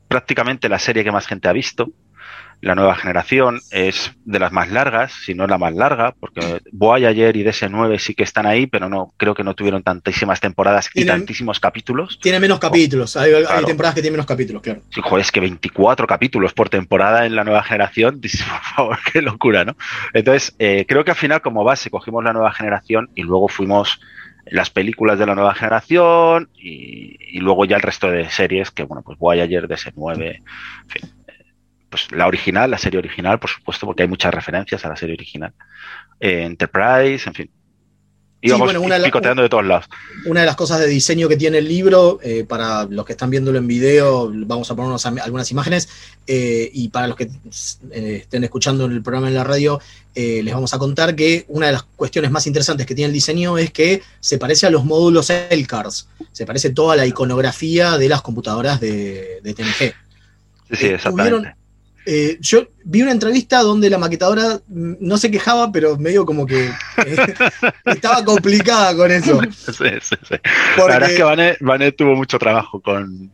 prácticamente 0.09 0.68
la 0.68 0.79
serie 0.81 1.05
que 1.05 1.12
más 1.12 1.27
gente 1.27 1.49
ha 1.49 1.53
visto. 1.53 1.90
La 2.61 2.75
nueva 2.75 2.97
generación 2.97 3.61
es 3.71 4.12
de 4.25 4.38
las 4.40 4.51
más 4.51 4.68
largas, 4.71 5.12
si 5.25 5.33
no 5.33 5.47
la 5.47 5.59
más 5.59 5.73
larga, 5.75 6.12
porque 6.18 6.61
Voyager 6.73 7.37
y 7.37 7.44
DS9 7.44 7.99
sí 7.99 8.14
que 8.14 8.25
están 8.25 8.47
ahí, 8.47 8.66
pero 8.66 8.88
no 8.88 9.12
creo 9.16 9.33
que 9.35 9.44
no 9.44 9.55
tuvieron 9.55 9.83
tantísimas 9.85 10.40
temporadas 10.40 10.90
y 10.92 11.05
tantísimos 11.05 11.61
capítulos. 11.61 12.18
Tiene 12.21 12.40
menos 12.40 12.59
capítulos. 12.59 13.16
Hay, 13.16 13.33
hay 13.33 13.44
Claro. 13.44 13.66
temporadas 13.66 13.94
que 13.94 14.01
tienen 14.03 14.14
menos 14.14 14.27
capítulos, 14.27 14.61
claro. 14.62 14.81
Sí, 14.90 15.01
joder, 15.03 15.21
es 15.23 15.31
que 15.31 15.38
24 15.40 16.07
capítulos 16.09 16.53
por 16.53 16.68
temporada 16.68 17.27
en 17.27 17.37
la 17.37 17.44
nueva 17.44 17.62
generación, 17.62 18.21
dices, 18.21 18.42
por 18.42 18.61
favor, 18.62 18.99
qué 19.12 19.23
locura, 19.23 19.64
¿no? 19.64 19.77
Entonces, 20.12 20.55
eh, 20.59 20.85
creo 20.88 21.05
que 21.05 21.12
al 21.12 21.16
final 21.16 21.40
como 21.40 21.62
base 21.62 21.90
cogimos 21.90 22.25
la 22.25 22.33
nueva 22.33 22.53
generación 22.53 23.09
y 23.14 23.23
luego 23.23 23.47
fuimos 23.47 24.01
las 24.51 24.71
películas 24.71 25.18
de 25.18 25.27
la 25.27 25.35
nueva 25.35 25.55
generación 25.55 26.49
y, 26.57 27.16
y 27.37 27.38
luego 27.40 27.66
ya 27.66 27.77
el 27.77 27.83
resto 27.83 28.11
de 28.11 28.29
series, 28.31 28.71
que 28.71 28.83
bueno, 28.83 29.03
pues 29.05 29.18
Voyager, 29.18 29.68
DS9, 29.68 30.25
en 30.37 30.42
fin, 30.88 31.03
pues 31.90 32.11
la 32.12 32.27
original, 32.27 32.70
la 32.70 32.79
serie 32.79 32.98
original, 32.98 33.38
por 33.38 33.51
supuesto, 33.51 33.87
porque 33.87 34.03
hay 34.03 34.09
muchas 34.09 34.33
referencias 34.35 34.85
a 34.85 34.88
la 34.88 34.96
serie 34.96 35.14
original, 35.14 35.53
eh, 36.20 36.42
Enterprise, 36.44 37.29
en 37.29 37.35
fin. 37.35 37.51
Íbamos 38.40 38.66
bueno, 38.68 38.81
una 38.83 38.94
de 38.94 39.01
la- 39.01 39.07
picoteando 39.07 39.42
de 39.42 39.48
todos 39.48 39.64
lados. 39.66 39.87
Una 40.27 40.40
de 40.40 40.46
las 40.46 40.55
cosas 40.55 40.79
de 40.79 40.87
diseño 40.87 41.29
que 41.29 41.37
tiene 41.37 41.59
el 41.59 41.66
libro, 41.66 42.20
eh, 42.22 42.44
para 42.48 42.85
los 42.85 43.05
que 43.05 43.11
están 43.14 43.31
viéndolo 43.31 43.59
en 43.59 43.66
video, 43.66 44.31
vamos 44.33 44.70
a 44.70 44.77
poner 44.77 44.90
unas 44.90 45.05
am- 45.07 45.18
algunas 45.20 45.51
imágenes, 45.51 45.88
eh, 46.24 46.70
y 46.72 46.88
para 46.90 47.09
los 47.09 47.16
que 47.16 47.29
estén 47.90 48.44
escuchando 48.44 48.85
el 48.85 49.03
programa 49.03 49.27
en 49.27 49.35
la 49.35 49.42
radio, 49.42 49.81
les 50.14 50.53
vamos 50.55 50.72
a 50.74 50.79
contar 50.79 51.14
que 51.16 51.44
una 51.48 51.66
de 51.66 51.72
las 51.72 51.83
cuestiones 51.85 52.31
más 52.33 52.46
interesantes 52.46 52.87
que 52.87 52.94
tiene 52.94 53.07
el 53.07 53.12
diseño 53.12 53.57
es 53.59 53.72
que 53.72 54.03
se 54.20 54.37
parece 54.38 54.66
a 54.66 54.70
los 54.70 54.85
módulos 54.85 55.31
Elcars, 55.31 56.09
se 56.33 56.44
parece 56.46 56.70
toda 56.70 56.94
la 56.96 57.07
iconografía 57.07 57.98
de 57.98 58.09
las 58.09 58.22
computadoras 58.22 58.81
de, 58.81 59.40
de 59.42 59.55
TNG. 59.55 59.94
Sí, 60.70 60.77
sí, 60.77 60.87
exactamente. 60.87 61.37
tuvieron- 61.37 61.58
Eh, 62.11 62.38
yo 62.40 62.66
vi 62.85 63.03
una 63.03 63.12
entrevista 63.12 63.61
donde 63.61 63.90
la 63.90 63.99
maquetadora 63.99 64.59
mm, 64.66 64.94
no 64.99 65.18
se 65.18 65.31
quejaba, 65.31 65.71
pero 65.71 65.99
medio 65.99 66.25
como 66.25 66.47
que 66.47 66.64
eh, 66.64 67.35
estaba 67.85 68.25
complicada 68.25 68.97
con 68.97 69.11
eso. 69.11 69.38
Sí, 69.53 69.73
sí, 70.01 70.16
sí. 70.16 70.16
Porque- 70.27 70.40
La 70.79 70.85
verdad 70.87 71.11
es 71.11 71.16
que 71.16 71.57
Vane 71.61 71.92
tuvo 71.92 72.16
mucho 72.16 72.38
trabajo 72.38 72.81
con, 72.81 73.31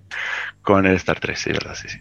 con 0.61 0.87
el 0.87 0.97
Star 0.97 1.21
3, 1.21 1.39
sí, 1.39 1.53
verdad, 1.53 1.77
sí, 1.81 1.89
sí. 1.89 1.99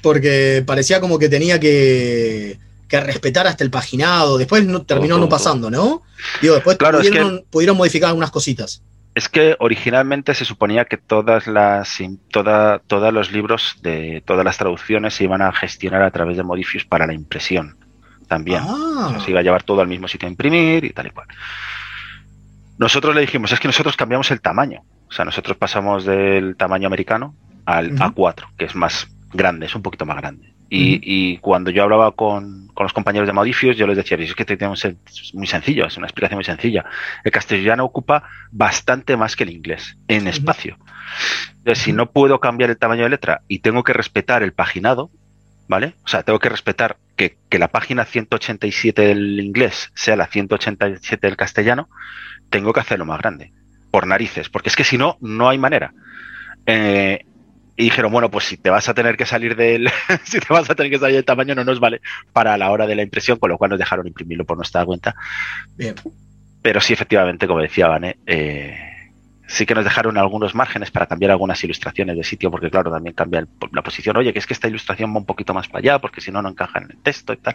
porque 0.00 0.62
parecía 0.64 1.00
como 1.00 1.18
que 1.18 1.28
tenía 1.28 1.58
que, 1.58 2.60
que 2.86 3.00
respetar 3.00 3.48
hasta 3.48 3.64
el 3.64 3.70
paginado. 3.70 4.38
Después 4.38 4.64
no, 4.64 4.82
terminó 4.82 5.18
no 5.18 5.28
pasando, 5.28 5.70
¿no? 5.72 6.04
Digo, 6.40 6.54
después 6.54 6.76
Claro, 6.76 7.00
es 7.00 7.08
pudieron, 7.08 7.44
pudieron 7.50 7.76
modificar 7.76 8.10
algunas 8.10 8.30
cositas. 8.30 8.80
Es 9.16 9.30
que 9.30 9.56
originalmente 9.60 10.34
se 10.34 10.44
suponía 10.44 10.84
que 10.84 10.98
todas 10.98 11.46
las 11.46 11.98
toda, 12.30 12.80
todos 12.80 13.14
los 13.14 13.32
libros 13.32 13.78
de 13.80 14.22
todas 14.26 14.44
las 14.44 14.58
traducciones 14.58 15.14
se 15.14 15.24
iban 15.24 15.40
a 15.40 15.52
gestionar 15.52 16.02
a 16.02 16.10
través 16.10 16.36
de 16.36 16.42
Modifius 16.42 16.84
para 16.84 17.06
la 17.06 17.14
impresión 17.14 17.78
también. 18.28 18.60
Ah. 18.62 19.06
O 19.06 19.10
sea, 19.12 19.20
se 19.20 19.30
iba 19.30 19.40
a 19.40 19.42
llevar 19.42 19.62
todo 19.62 19.80
al 19.80 19.88
mismo 19.88 20.06
sitio 20.06 20.28
a 20.28 20.30
imprimir 20.30 20.84
y 20.84 20.90
tal 20.90 21.06
y 21.06 21.10
cual. 21.12 21.28
Nosotros 22.76 23.14
le 23.14 23.22
dijimos, 23.22 23.50
es 23.52 23.58
que 23.58 23.68
nosotros 23.68 23.96
cambiamos 23.96 24.30
el 24.30 24.42
tamaño. 24.42 24.82
O 25.08 25.12
sea, 25.12 25.24
nosotros 25.24 25.56
pasamos 25.56 26.04
del 26.04 26.54
tamaño 26.56 26.86
americano 26.86 27.34
al 27.64 27.94
Ujú. 27.94 28.02
A4, 28.02 28.48
que 28.58 28.66
es 28.66 28.74
más 28.76 29.08
grande, 29.32 29.64
es 29.64 29.74
un 29.74 29.80
poquito 29.80 30.04
más 30.04 30.18
grande. 30.18 30.52
Y, 30.68 30.98
y 31.02 31.38
cuando 31.38 31.70
yo 31.70 31.84
hablaba 31.84 32.10
con, 32.12 32.68
con 32.74 32.84
los 32.84 32.92
compañeros 32.92 33.26
de 33.28 33.32
Modifius, 33.32 33.76
yo 33.76 33.86
les 33.86 33.96
decía, 33.96 34.16
es 34.18 34.34
que 34.34 34.44
tenemos 34.44 34.84
el- 34.84 34.96
es 35.06 35.32
muy 35.34 35.46
sencillo, 35.46 35.86
es 35.86 35.96
una 35.96 36.06
explicación 36.06 36.38
muy 36.38 36.44
sencilla. 36.44 36.84
El 37.24 37.30
castellano 37.30 37.84
ocupa 37.84 38.24
bastante 38.50 39.16
más 39.16 39.36
que 39.36 39.44
el 39.44 39.50
inglés 39.50 39.96
en 40.08 40.26
espacio. 40.26 40.76
Entonces, 41.58 41.84
si 41.84 41.92
no 41.92 42.10
puedo 42.10 42.40
cambiar 42.40 42.70
el 42.70 42.78
tamaño 42.78 43.04
de 43.04 43.10
letra 43.10 43.42
y 43.48 43.60
tengo 43.60 43.84
que 43.84 43.92
respetar 43.92 44.42
el 44.42 44.52
paginado, 44.52 45.10
¿vale? 45.68 45.94
O 46.04 46.08
sea, 46.08 46.22
tengo 46.24 46.38
que 46.40 46.48
respetar 46.48 46.96
que, 47.16 47.38
que 47.48 47.58
la 47.58 47.68
página 47.68 48.04
187 48.04 49.02
del 49.02 49.38
inglés 49.40 49.90
sea 49.94 50.16
la 50.16 50.26
187 50.26 51.26
del 51.26 51.36
castellano, 51.36 51.88
tengo 52.50 52.72
que 52.72 52.80
hacerlo 52.80 53.04
más 53.04 53.18
grande. 53.20 53.52
Por 53.92 54.06
narices, 54.06 54.48
porque 54.48 54.68
es 54.68 54.76
que 54.76 54.84
si 54.84 54.98
no, 54.98 55.16
no 55.20 55.48
hay 55.48 55.58
manera. 55.58 55.92
Eh, 56.66 57.24
y 57.76 57.84
dijeron, 57.84 58.10
bueno, 58.12 58.30
pues 58.30 58.44
si 58.46 58.56
te 58.56 58.70
vas 58.70 58.88
a 58.88 58.94
tener 58.94 59.16
que 59.16 59.26
salir 59.26 59.54
del, 59.56 59.90
si 60.24 60.40
te 60.40 60.46
vas 60.52 60.68
a 60.70 60.74
tener 60.74 60.90
que 60.90 60.98
salir 60.98 61.16
del 61.16 61.24
tamaño, 61.24 61.54
no 61.54 61.64
nos 61.64 61.78
vale 61.80 62.00
para 62.32 62.56
la 62.56 62.70
hora 62.70 62.86
de 62.86 62.94
la 62.96 63.02
impresión, 63.02 63.38
con 63.38 63.50
lo 63.50 63.58
cual 63.58 63.70
nos 63.70 63.78
dejaron 63.78 64.06
imprimirlo 64.06 64.44
por 64.44 64.56
nuestra 64.56 64.84
cuenta. 64.84 65.14
Bien. 65.76 65.94
Pero 66.62 66.80
sí, 66.80 66.92
efectivamente, 66.94 67.46
como 67.46 67.60
decía 67.60 67.86
Vane, 67.88 68.16
eh, 68.26 68.76
sí 69.46 69.66
que 69.66 69.74
nos 69.74 69.84
dejaron 69.84 70.18
algunos 70.18 70.54
márgenes 70.54 70.90
para 70.90 71.06
cambiar 71.06 71.30
algunas 71.30 71.62
ilustraciones 71.62 72.16
de 72.16 72.24
sitio, 72.24 72.50
porque 72.50 72.70
claro, 72.70 72.90
también 72.90 73.14
cambia 73.14 73.40
el- 73.40 73.48
la 73.72 73.82
posición. 73.82 74.16
Oye, 74.16 74.32
que 74.32 74.38
es 74.40 74.46
que 74.46 74.54
esta 74.54 74.68
ilustración 74.68 75.12
va 75.14 75.18
un 75.18 75.26
poquito 75.26 75.54
más 75.54 75.68
para 75.68 75.78
allá, 75.80 75.98
porque 76.00 76.20
si 76.20 76.32
no, 76.32 76.42
no 76.42 76.48
encaja 76.48 76.80
en 76.80 76.90
el 76.90 77.02
texto 77.02 77.32
y 77.32 77.36
tal. 77.36 77.54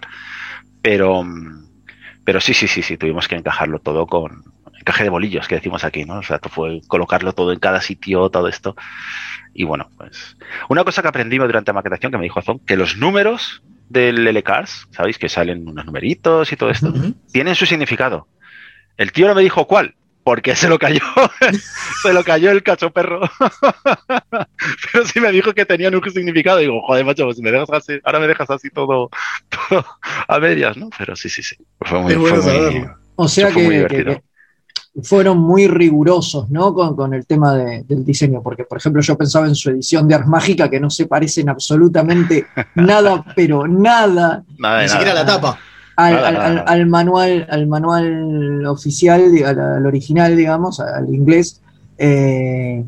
Pero, 0.82 1.24
mm, 1.24 1.66
pero 2.24 2.40
sí, 2.40 2.54
sí, 2.54 2.68
sí, 2.68 2.82
sí, 2.82 2.98
tuvimos 2.98 3.28
que 3.28 3.36
encajarlo 3.36 3.80
todo 3.80 4.06
con 4.08 4.44
encaje 4.82 5.04
de 5.04 5.10
bolillos, 5.10 5.48
que 5.48 5.56
decimos 5.56 5.84
aquí, 5.84 6.04
¿no? 6.06 6.20
O 6.20 6.24
sea, 6.24 6.40
fue 6.50 6.82
colocarlo 6.88 7.34
todo 7.34 7.54
en 7.54 7.60
cada 7.60 7.82
sitio, 7.82 8.30
todo 8.30 8.48
esto. 8.48 8.76
Y 9.54 9.64
bueno, 9.64 9.90
pues 9.98 10.38
una 10.70 10.84
cosa 10.84 11.02
que 11.02 11.08
aprendimos 11.08 11.48
durante 11.48 11.70
la 11.72 11.76
maquetación 11.76 12.12
que 12.12 12.18
me 12.18 12.24
dijo 12.24 12.40
Azón, 12.40 12.60
que 12.60 12.76
los 12.78 12.98
números 12.98 13.64
del 13.90 14.26
LCARS, 14.26 14.88
¿sabéis? 14.92 15.18
Que 15.18 15.30
salen 15.30 15.68
unos 15.68 15.86
numeritos 15.86 16.52
y 16.52 16.56
todo 16.56 16.70
esto, 16.70 16.94
tienen 17.32 17.56
su 17.56 17.66
significado. 17.66 18.28
El 18.98 19.12
tío 19.12 19.28
no 19.28 19.36
me 19.36 19.42
dijo 19.42 19.68
cuál, 19.68 19.96
porque 20.24 20.56
se 20.56 20.70
lo 20.70 20.78
cayó, 20.80 21.02
se 22.04 22.14
lo 22.14 22.24
cayó 22.24 22.52
el 22.52 22.64
cacho 22.64 22.92
perro. 22.92 23.22
Pero 24.92 25.06
sí 25.06 25.20
me 25.20 25.32
dijo 25.32 25.54
que 25.54 25.66
tenían 25.66 25.96
un 25.96 26.12
significado. 26.12 26.60
Digo, 26.60 26.82
joder, 26.86 27.06
macho, 27.06 27.26
pues 27.26 27.40
me 27.40 27.52
dejas 27.52 27.70
así, 27.72 28.00
ahora 28.04 28.20
me 28.20 28.28
dejas 28.28 28.50
así 28.50 28.70
todo, 28.70 29.10
todo 29.50 29.86
a 30.28 30.40
medias, 30.40 30.78
¿no? 30.78 30.90
Pero 30.98 31.16
sí, 31.16 31.30
sí, 31.30 31.44
sí. 31.44 31.56
Fue 31.82 32.00
muy, 32.00 32.14
fue 32.16 32.42
muy-. 32.42 32.88
O 33.16 33.28
sea 33.28 33.50
que- 33.50 33.88
que 33.88 34.22
fueron 35.04 35.38
muy 35.40 35.68
rigurosos 35.68 36.50
¿no? 36.50 36.74
con, 36.74 36.96
con 36.96 37.14
el 37.14 37.26
tema 37.26 37.56
de- 37.56 37.84
del 37.88 38.04
diseño, 38.04 38.42
porque 38.42 38.66
por 38.66 38.78
ejemplo 38.78 39.02
yo 39.02 39.18
pensaba 39.18 39.48
en 39.48 39.56
su 39.56 39.70
edición 39.70 40.08
de 40.08 40.16
Ars 40.16 40.28
Mágica 40.28 40.70
que 40.70 40.80
no 40.82 40.90
se 40.90 41.06
parecen 41.06 41.48
absolutamente 41.50 42.46
nada, 42.76 43.24
pero 43.36 43.68
nada 43.68 44.44
Nada 44.60 44.82
Ni 44.84 44.90
siquiera 44.90 45.14
nada. 45.14 45.26
la 45.26 45.32
tapa. 45.34 45.58
al, 45.96 46.14
Nada, 46.14 46.28
al- 46.28 46.34
nada, 46.34 46.46
al- 46.48 46.56
nada. 46.56 46.68
al 46.72 46.86
manual, 46.88 47.48
al 47.50 47.68
manual 47.68 48.66
oficial, 48.66 49.22
al, 49.46 49.60
al 49.60 49.86
original, 49.86 50.36
digamos, 50.36 50.80
al 50.80 51.14
inglés. 51.14 51.62
eh, 51.98 52.84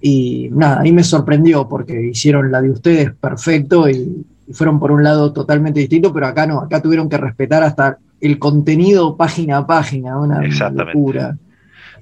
y 0.00 0.50
nada, 0.52 0.80
ahí 0.82 0.92
me 0.92 1.02
sorprendió 1.02 1.66
porque 1.68 2.00
hicieron 2.10 2.52
la 2.52 2.60
de 2.60 2.70
ustedes 2.70 3.12
perfecto 3.14 3.88
y, 3.88 4.24
y 4.46 4.52
fueron 4.52 4.78
por 4.78 4.92
un 4.92 5.02
lado 5.02 5.32
totalmente 5.32 5.80
distinto, 5.80 6.12
pero 6.12 6.26
acá 6.26 6.46
no, 6.46 6.60
acá 6.60 6.80
tuvieron 6.82 7.08
que 7.08 7.16
respetar 7.16 7.62
hasta 7.62 7.98
el 8.20 8.38
contenido 8.38 9.16
página 9.16 9.58
a 9.58 9.66
página, 9.66 10.18
una 10.20 10.44
Exactamente. 10.44 10.92
locura. 10.98 11.36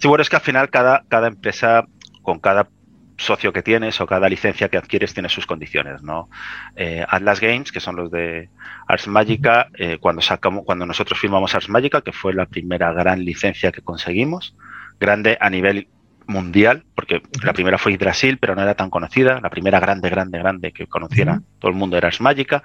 Sí, 0.04 0.08
bueno, 0.08 0.20
es 0.20 0.28
que 0.28 0.36
al 0.36 0.42
final 0.42 0.68
cada, 0.68 1.02
cada 1.08 1.28
empresa, 1.28 1.86
con 2.20 2.38
cada 2.38 2.68
socio 3.16 3.54
que 3.54 3.62
tienes 3.62 4.02
o 4.02 4.06
cada 4.06 4.28
licencia 4.28 4.68
que 4.68 4.76
adquieres 4.76 5.14
tiene 5.14 5.30
sus 5.30 5.46
condiciones, 5.46 6.02
¿no? 6.02 6.28
Eh, 6.76 7.02
Atlas 7.08 7.40
Games, 7.40 7.72
que 7.72 7.80
son 7.80 7.96
los 7.96 8.10
de 8.10 8.50
Ars 8.86 9.08
Magica, 9.08 9.68
eh, 9.78 9.96
cuando 9.98 10.20
sacamos, 10.20 10.64
cuando 10.66 10.84
nosotros 10.84 11.18
firmamos 11.18 11.54
Ars 11.54 11.70
Magica, 11.70 12.02
que 12.02 12.12
fue 12.12 12.34
la 12.34 12.44
primera 12.44 12.92
gran 12.92 13.24
licencia 13.24 13.72
que 13.72 13.80
conseguimos, 13.80 14.54
grande 15.00 15.38
a 15.40 15.48
nivel 15.48 15.88
mundial, 16.26 16.84
porque 16.94 17.22
la 17.42 17.54
primera 17.54 17.78
fue 17.78 17.96
Brasil, 17.96 18.36
pero 18.38 18.54
no 18.54 18.60
era 18.60 18.74
tan 18.74 18.90
conocida, 18.90 19.40
la 19.40 19.48
primera 19.48 19.80
grande, 19.80 20.10
grande, 20.10 20.38
grande 20.38 20.72
que 20.72 20.86
conociera 20.86 21.40
todo 21.58 21.70
el 21.70 21.78
mundo 21.78 21.96
era 21.96 22.08
Ars 22.08 22.20
Magica, 22.20 22.62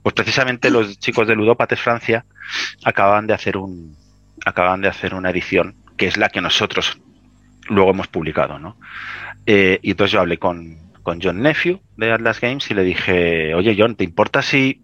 pues 0.00 0.14
precisamente 0.14 0.70
los 0.70 0.96
chicos 1.00 1.26
de 1.26 1.34
Ludópates 1.34 1.80
Francia 1.80 2.24
acaban 2.84 3.26
de 3.26 3.34
hacer 3.34 3.56
un 3.56 3.96
acaban 4.44 4.80
de 4.80 4.88
hacer 4.88 5.14
una 5.14 5.30
edición 5.30 5.81
que 6.02 6.08
es 6.08 6.16
la 6.16 6.30
que 6.30 6.40
nosotros 6.40 7.00
luego 7.68 7.92
hemos 7.92 8.08
publicado, 8.08 8.58
¿no? 8.58 8.76
Eh, 9.46 9.78
y 9.82 9.92
entonces 9.92 10.10
yo 10.10 10.18
hablé 10.18 10.36
con, 10.36 10.90
con 11.04 11.20
John 11.22 11.40
Nephew 11.40 11.80
de 11.96 12.10
Atlas 12.10 12.40
Games 12.40 12.68
y 12.72 12.74
le 12.74 12.82
dije, 12.82 13.54
oye 13.54 13.76
John, 13.78 13.94
¿te 13.94 14.02
importa 14.02 14.42
si 14.42 14.82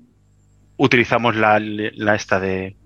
utilizamos 0.76 1.34
la, 1.34 1.58
la 1.58 2.14
esta 2.14 2.38
de, 2.38 2.76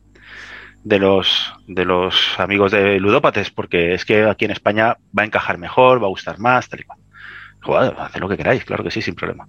de 0.83 0.99
los 0.99 1.53
de 1.66 1.85
los 1.85 2.41
amigos 2.41 2.72
de 2.72 2.99
ludópates, 2.99 3.51
porque 3.51 3.93
es 3.93 4.07
que 4.07 4.24
aquí 4.24 4.47
en 4.47 4.53
España 4.53 4.97
va 5.16 5.24
a 5.24 5.26
encajar 5.26 5.59
mejor, 5.59 6.03
va 6.03 6.07
a 6.07 6.16
gustar 6.16 6.39
más, 6.39 6.70
tal 6.70 6.80
y 6.80 6.85
cual. 6.85 7.01
Joder, 7.61 7.95
haced 7.99 8.18
lo 8.18 8.30
que 8.30 8.39
queráis, 8.39 8.64
claro 8.64 8.83
que 8.83 8.91
sí, 8.91 9.03
sin 9.03 9.14
problema. 9.14 9.47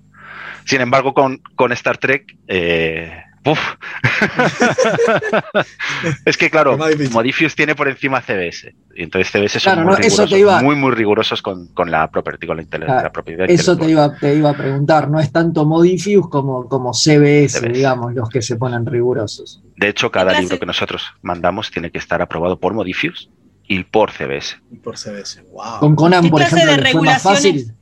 Sin 0.66 0.82
embargo, 0.82 1.14
con, 1.14 1.38
con 1.56 1.72
Star 1.72 2.00
Trek, 2.00 2.36
eh, 2.50 3.24
¡puf! 3.44 3.60
es 6.26 6.38
que 6.38 6.50
claro, 6.50 6.78
Modifius 7.12 7.56
tiene 7.56 7.76
por 7.76 7.88
encima 7.88 8.22
CBS. 8.22 8.74
Y 8.96 9.04
entonces 9.04 9.32
CBS 9.32 9.60
son 9.60 9.74
Claro, 9.74 9.88
muy, 9.88 9.94
no, 9.94 9.98
eso 10.00 10.26
rigurosos, 10.26 10.30
te 10.30 10.40
iba- 10.40 10.62
muy, 10.62 10.76
muy 10.76 10.92
rigurosos 10.92 11.42
con, 11.42 11.68
con 11.68 11.92
la 11.92 12.10
property, 12.10 12.48
con 12.48 12.58
la, 12.58 12.64
Ah, 12.88 13.04
la 13.04 13.12
propiedad 13.12 13.46
Eso 13.50 13.78
te 13.78 13.90
iba, 13.90 14.16
te 14.18 14.36
iba 14.36 14.52
a 14.52 14.54
preguntar, 14.54 15.10
no 15.10 15.20
es 15.20 15.32
tanto 15.32 15.66
Modifius 15.66 16.28
como, 16.30 16.68
como 16.68 16.94
CBS, 16.94 17.60
CBS. 17.60 17.70
digamos, 17.74 18.14
los 18.14 18.30
que 18.30 18.42
se 18.42 18.56
ponen 18.56 18.86
rigurosos. 18.86 19.62
De 19.78 19.90
hecho, 19.90 20.12
cada 20.12 20.28
clase? 20.32 20.42
libro 20.44 20.60
que 20.60 20.66
nosotros 20.66 21.04
mandamos 21.22 21.72
tiene 21.72 21.92
que 21.92 21.98
estar 21.98 22.22
aprobado 22.22 22.60
por 22.60 22.74
Modifius 22.74 23.30
y 23.68 23.84
por 23.84 24.12
CBS. 24.12 24.58
Y 24.72 24.78
por 24.78 24.98
CBS. 24.98 25.42
Wow. 25.52 25.80
Con 25.80 25.96
Conan, 25.96 26.24
¿Qué 26.24 26.30
por 26.30 26.40
clase 26.42 26.56
ejemplo, 26.58 26.76
de 26.78 26.82
le 26.84 26.92
fue 26.92 27.02
más 27.02 27.24
regulaciones? 27.24 27.64
fácil. 27.64 27.76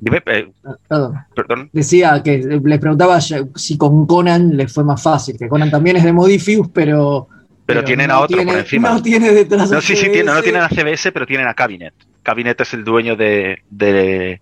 Dime, 0.00 0.22
eh, 0.26 0.48
Perdón. 0.88 1.14
perdón. 1.34 1.70
Decía 1.72 2.22
que 2.22 2.38
les 2.38 2.78
preguntaba 2.78 3.20
si 3.20 3.76
con 3.78 4.06
Conan 4.06 4.56
les 4.56 4.72
fue 4.72 4.84
más 4.84 5.02
fácil, 5.02 5.36
que 5.38 5.48
Conan 5.48 5.70
también 5.70 5.96
es 5.96 6.04
de 6.04 6.12
Modifius, 6.12 6.68
pero. 6.72 7.28
Pero 7.66 7.84
tienen 7.84 8.08
no 8.08 8.14
a 8.14 8.20
otro 8.20 8.36
tiene- 8.36 8.52
por 8.52 8.60
encima. 8.60 8.90
No 8.90 9.02
tiene 9.02 9.30
detrás 9.32 9.70
No, 9.70 9.80
sí, 9.80 9.94
sí, 9.96 10.06
tienen, 10.10 10.26
no 10.34 10.42
tienen 10.42 10.62
a 10.62 10.68
CBS, 10.68 11.12
pero 11.12 11.26
tienen 11.26 11.46
a 11.46 11.54
Cabinet. 11.54 11.94
Cabinet 12.22 12.60
es 12.60 12.74
el 12.74 12.84
dueño 12.84 13.16
de, 13.16 13.62
de, 13.70 14.40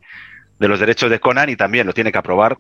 de 0.59 0.69
los 0.69 0.81
derechos 0.81 1.11
de 1.11 1.21
Conan 1.21 1.49
y 1.51 1.57
también 1.57 1.87
lo 1.87 1.93
tiene 1.93 2.11
que 2.13 2.19
aprobar 2.19 2.59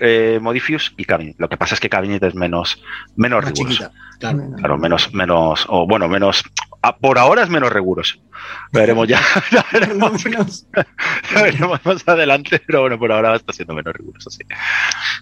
eh, 0.00 0.38
Modifius 0.42 0.92
y 0.96 1.04
Cabinet. 1.04 1.36
Lo 1.38 1.48
que 1.48 1.56
pasa 1.56 1.74
es 1.74 1.80
que 1.80 1.88
Cabinet 1.88 2.22
es 2.24 2.34
menos, 2.34 2.82
menos 3.16 3.44
riguroso. 3.44 3.84
chiquita. 3.84 3.92
Claro. 4.18 4.42
Claro, 4.56 4.78
menos, 4.78 5.14
menos, 5.14 5.64
o 5.68 5.86
bueno, 5.86 6.08
menos, 6.08 6.42
ah, 6.84 6.96
por 6.96 7.18
ahora 7.18 7.42
es 7.42 7.48
menos 7.48 7.72
riguroso. 7.72 8.18
Veremos 8.72 9.08
ya, 9.08 9.20
ya 9.50 9.64
veremos, 9.72 10.24
ya 10.24 11.42
veremos 11.42 11.80
más 11.84 12.06
adelante, 12.06 12.60
pero 12.66 12.82
bueno, 12.82 12.98
por 12.98 13.12
ahora 13.12 13.36
está 13.36 13.52
siendo 13.52 13.74
menos 13.74 13.94
riguroso, 13.94 14.30
sí. 14.30 14.42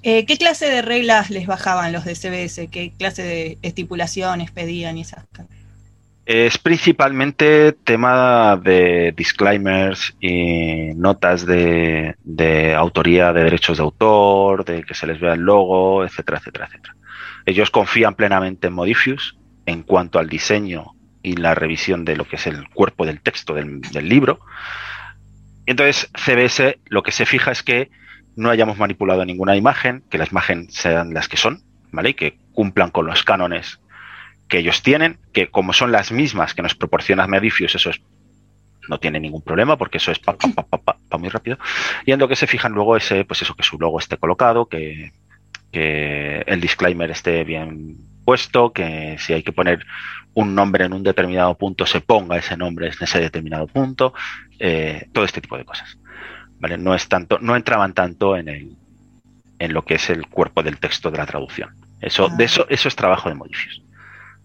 Eh, 0.03 0.27
¿Qué 0.27 0.37
clase 0.37 0.69
de 0.69 0.83
reglas 0.83 1.31
les 1.31 1.47
bajaban 1.47 1.93
los 1.93 2.05
de 2.05 2.15
CBS? 2.15 2.69
¿Qué 2.69 2.93
clase 2.99 3.23
de 3.23 3.59
estipulaciones 3.63 4.51
pedían 4.51 4.99
y 4.99 5.03
esas 5.03 5.25
cosas? 5.27 5.47
Es 6.25 6.57
principalmente 6.57 7.73
tema 7.73 8.57
de 8.57 9.13
disclaimers 9.17 10.15
y 10.21 10.95
notas 10.95 11.45
de, 11.45 12.15
de 12.23 12.75
autoría 12.75 13.33
de 13.33 13.43
derechos 13.43 13.79
de 13.79 13.83
autor, 13.83 14.65
de 14.65 14.85
que 14.85 14.95
se 14.95 15.07
les 15.07 15.19
vea 15.19 15.35
el 15.35 15.41
logo, 15.41 16.05
etcétera, 16.05 16.39
etcétera, 16.39 16.67
etcétera. 16.67 16.97
Ellos 17.45 17.71
confían 17.71 18.15
plenamente 18.15 18.69
en 18.69 18.73
Modifius 18.73 19.37
en 19.67 19.83
cuanto 19.83 20.21
al 20.21 20.29
diseño 20.29 20.95
y 21.23 21.37
la 21.37 21.55
revisión 21.55 22.05
de 22.05 22.17
lo 22.17 22.25
que 22.25 22.37
es 22.37 22.47
el 22.47 22.69
cuerpo 22.71 23.07
del 23.07 23.21
texto 23.21 23.55
del, 23.55 23.81
libro. 24.09 24.41
Entonces, 25.67 26.11
CBS 26.15 26.79
lo 26.87 27.03
que 27.03 27.13
se 27.13 27.27
fija 27.27 27.53
es 27.53 27.63
que 27.63 27.91
no 28.35 28.51
hayamos 28.51 28.79
manipulado 28.79 29.25
ninguna 29.25 29.57
imagen, 29.57 30.03
que 30.11 30.19
las 30.19 30.33
imágenes 30.33 30.75
sean 30.75 31.15
las 31.15 31.29
que 31.29 31.37
son, 31.37 31.63
¿vale? 31.93 32.11
Y 32.11 32.15
que 32.15 32.39
cumplan 32.53 32.91
con 32.91 33.07
los 33.07 33.23
cánones 33.23 33.81
que 34.49 34.59
ellos 34.59 34.83
tienen, 34.83 35.19
que 35.33 35.49
como 35.49 35.73
son 35.73 35.93
las 35.93 36.13
mismas 36.13 36.55
que 36.55 36.63
nos 36.63 36.75
proporciona 36.75 37.27
Modifius, 37.27 37.75
eso 37.75 37.91
es, 37.91 38.01
no 38.89 38.99
tiene 38.99 39.21
ningún 39.21 39.43
problema, 39.43 39.79
porque 39.79 39.99
eso 39.99 40.11
es 40.11 40.19
pa, 40.19 40.37
pa, 40.37 40.63
pa, 40.63 40.79
pa, 40.79 41.19
muy 41.19 41.29
rápido. 41.29 41.59
Y 42.05 42.13
en 42.13 42.19
lo 42.19 42.29
que 42.29 42.37
se 42.37 42.47
fijan 42.47 42.73
luego 42.73 42.97
es, 42.97 43.15
pues 43.29 43.43
eso, 43.43 43.55
que 43.55 43.63
su 43.63 43.79
logo 43.79 43.99
esté 43.99 44.17
colocado, 44.17 44.67
que, 44.67 45.13
que 45.71 46.43
el 46.47 46.61
disclaimer 46.61 47.11
esté 47.11 47.45
bien 47.45 47.97
puesto, 48.25 48.73
que 48.73 49.17
si 49.19 49.33
hay 49.33 49.43
que 49.43 49.53
poner 49.53 49.85
un 50.35 50.55
nombre 50.55 50.85
en 50.85 50.93
un 50.93 51.03
determinado 51.03 51.57
punto, 51.57 51.87
se 51.87 52.01
ponga 52.01 52.37
ese 52.39 52.57
nombre 52.57 52.89
en 52.89 52.95
ese 53.01 53.21
determinado 53.21 53.67
punto, 53.67 54.15
eh, 54.59 55.09
todo 55.13 55.25
este 55.25 55.41
tipo 55.41 55.57
de 55.59 55.65
cosas. 55.65 55.99
¿Vale? 56.59 56.79
No 56.79 56.95
es 56.95 57.09
tanto, 57.09 57.39
no 57.41 57.57
entraban 57.57 57.93
tanto 57.93 58.37
en 58.37 58.49
el 58.49 58.77
en 59.59 59.73
lo 59.73 59.85
que 59.85 59.95
es 59.95 60.11
el 60.11 60.27
cuerpo 60.27 60.63
del 60.63 60.79
texto 60.79 61.11
de 61.11 61.19
la 61.19 61.27
traducción. 61.27 61.71
Eso, 62.01 62.29
de 62.29 62.45
eso, 62.45 62.67
eso 62.69 62.89
es 62.89 62.97
trabajo 62.97 63.29
de 63.29 63.37
Modifius. 63.37 63.81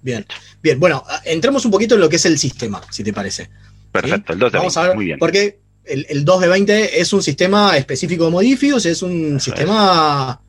Bien, 0.04 0.24
bien. 0.62 0.80
Bueno, 0.80 1.04
entremos 1.26 1.66
un 1.66 1.72
poquito 1.72 1.96
en 1.96 2.02
lo 2.02 2.10
que 2.10 2.18
es 2.18 2.26
el 2.28 2.38
sistema, 2.38 2.82
si 2.92 3.04
te 3.04 3.12
parece. 3.12 3.50
Perfecto, 3.92 4.34
el 4.34 4.40
2 4.40 4.52
de 4.52 4.58
Vamos 4.60 4.76
20, 4.76 4.80
a 4.80 4.88
ver, 4.90 4.96
muy 4.96 5.06
bien. 5.06 5.18
porque 5.18 5.60
el, 5.84 6.06
el 6.10 6.24
2 6.24 6.42
de 6.42 6.48
20 6.50 7.02
es 7.02 7.14
un 7.14 7.24
sistema 7.24 7.76
específico 7.78 8.26
de 8.26 8.32
Modifius, 8.32 8.86
es 8.86 9.02
un 9.02 9.40
sistema 9.40 10.40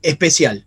especial. 0.00 0.64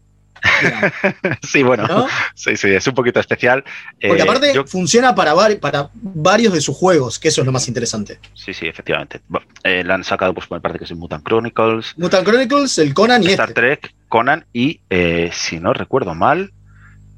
Sí, 1.41 1.63
bueno, 1.63 1.87
¿No? 1.87 2.07
sí, 2.35 2.55
sí, 2.57 2.69
es 2.69 2.85
un 2.87 2.93
poquito 2.95 3.19
especial. 3.19 3.63
Porque 4.01 4.19
Eh, 4.19 4.21
aparte 4.23 4.53
yo- 4.53 4.65
funciona 4.65 5.13
para, 5.15 5.33
vari- 5.33 5.59
para 5.59 5.89
varios 5.93 6.53
de 6.53 6.61
sus 6.61 6.75
juegos, 6.75 7.19
que 7.19 7.29
eso 7.29 7.41
es 7.41 7.45
lo 7.45 7.51
más 7.51 7.67
interesante. 7.67 8.19
sí, 8.33 8.53
sí, 8.53 8.67
efectivamente. 8.67 9.21
Bueno, 9.27 9.47
eh, 9.63 9.83
la 9.83 9.95
han 9.95 10.03
sacado, 10.03 10.33
pues, 10.33 10.49
me 10.51 10.59
parece 10.61 10.79
que 10.79 10.85
es 10.85 10.91
el 10.91 10.97
Mutant 10.97 11.25
Chronicles, 11.25 11.93
Mutant 11.97 12.27
Chronicles, 12.27 12.77
el 12.77 12.93
Conan 12.93 13.23
y 13.23 13.27
Star 13.27 13.49
este. 13.49 13.61
Trek, 13.61 13.93
Conan 14.09 14.45
y, 14.53 14.81
eh, 14.89 15.29
si 15.33 15.59
no 15.59 15.73
recuerdo 15.73 16.15
mal, 16.15 16.51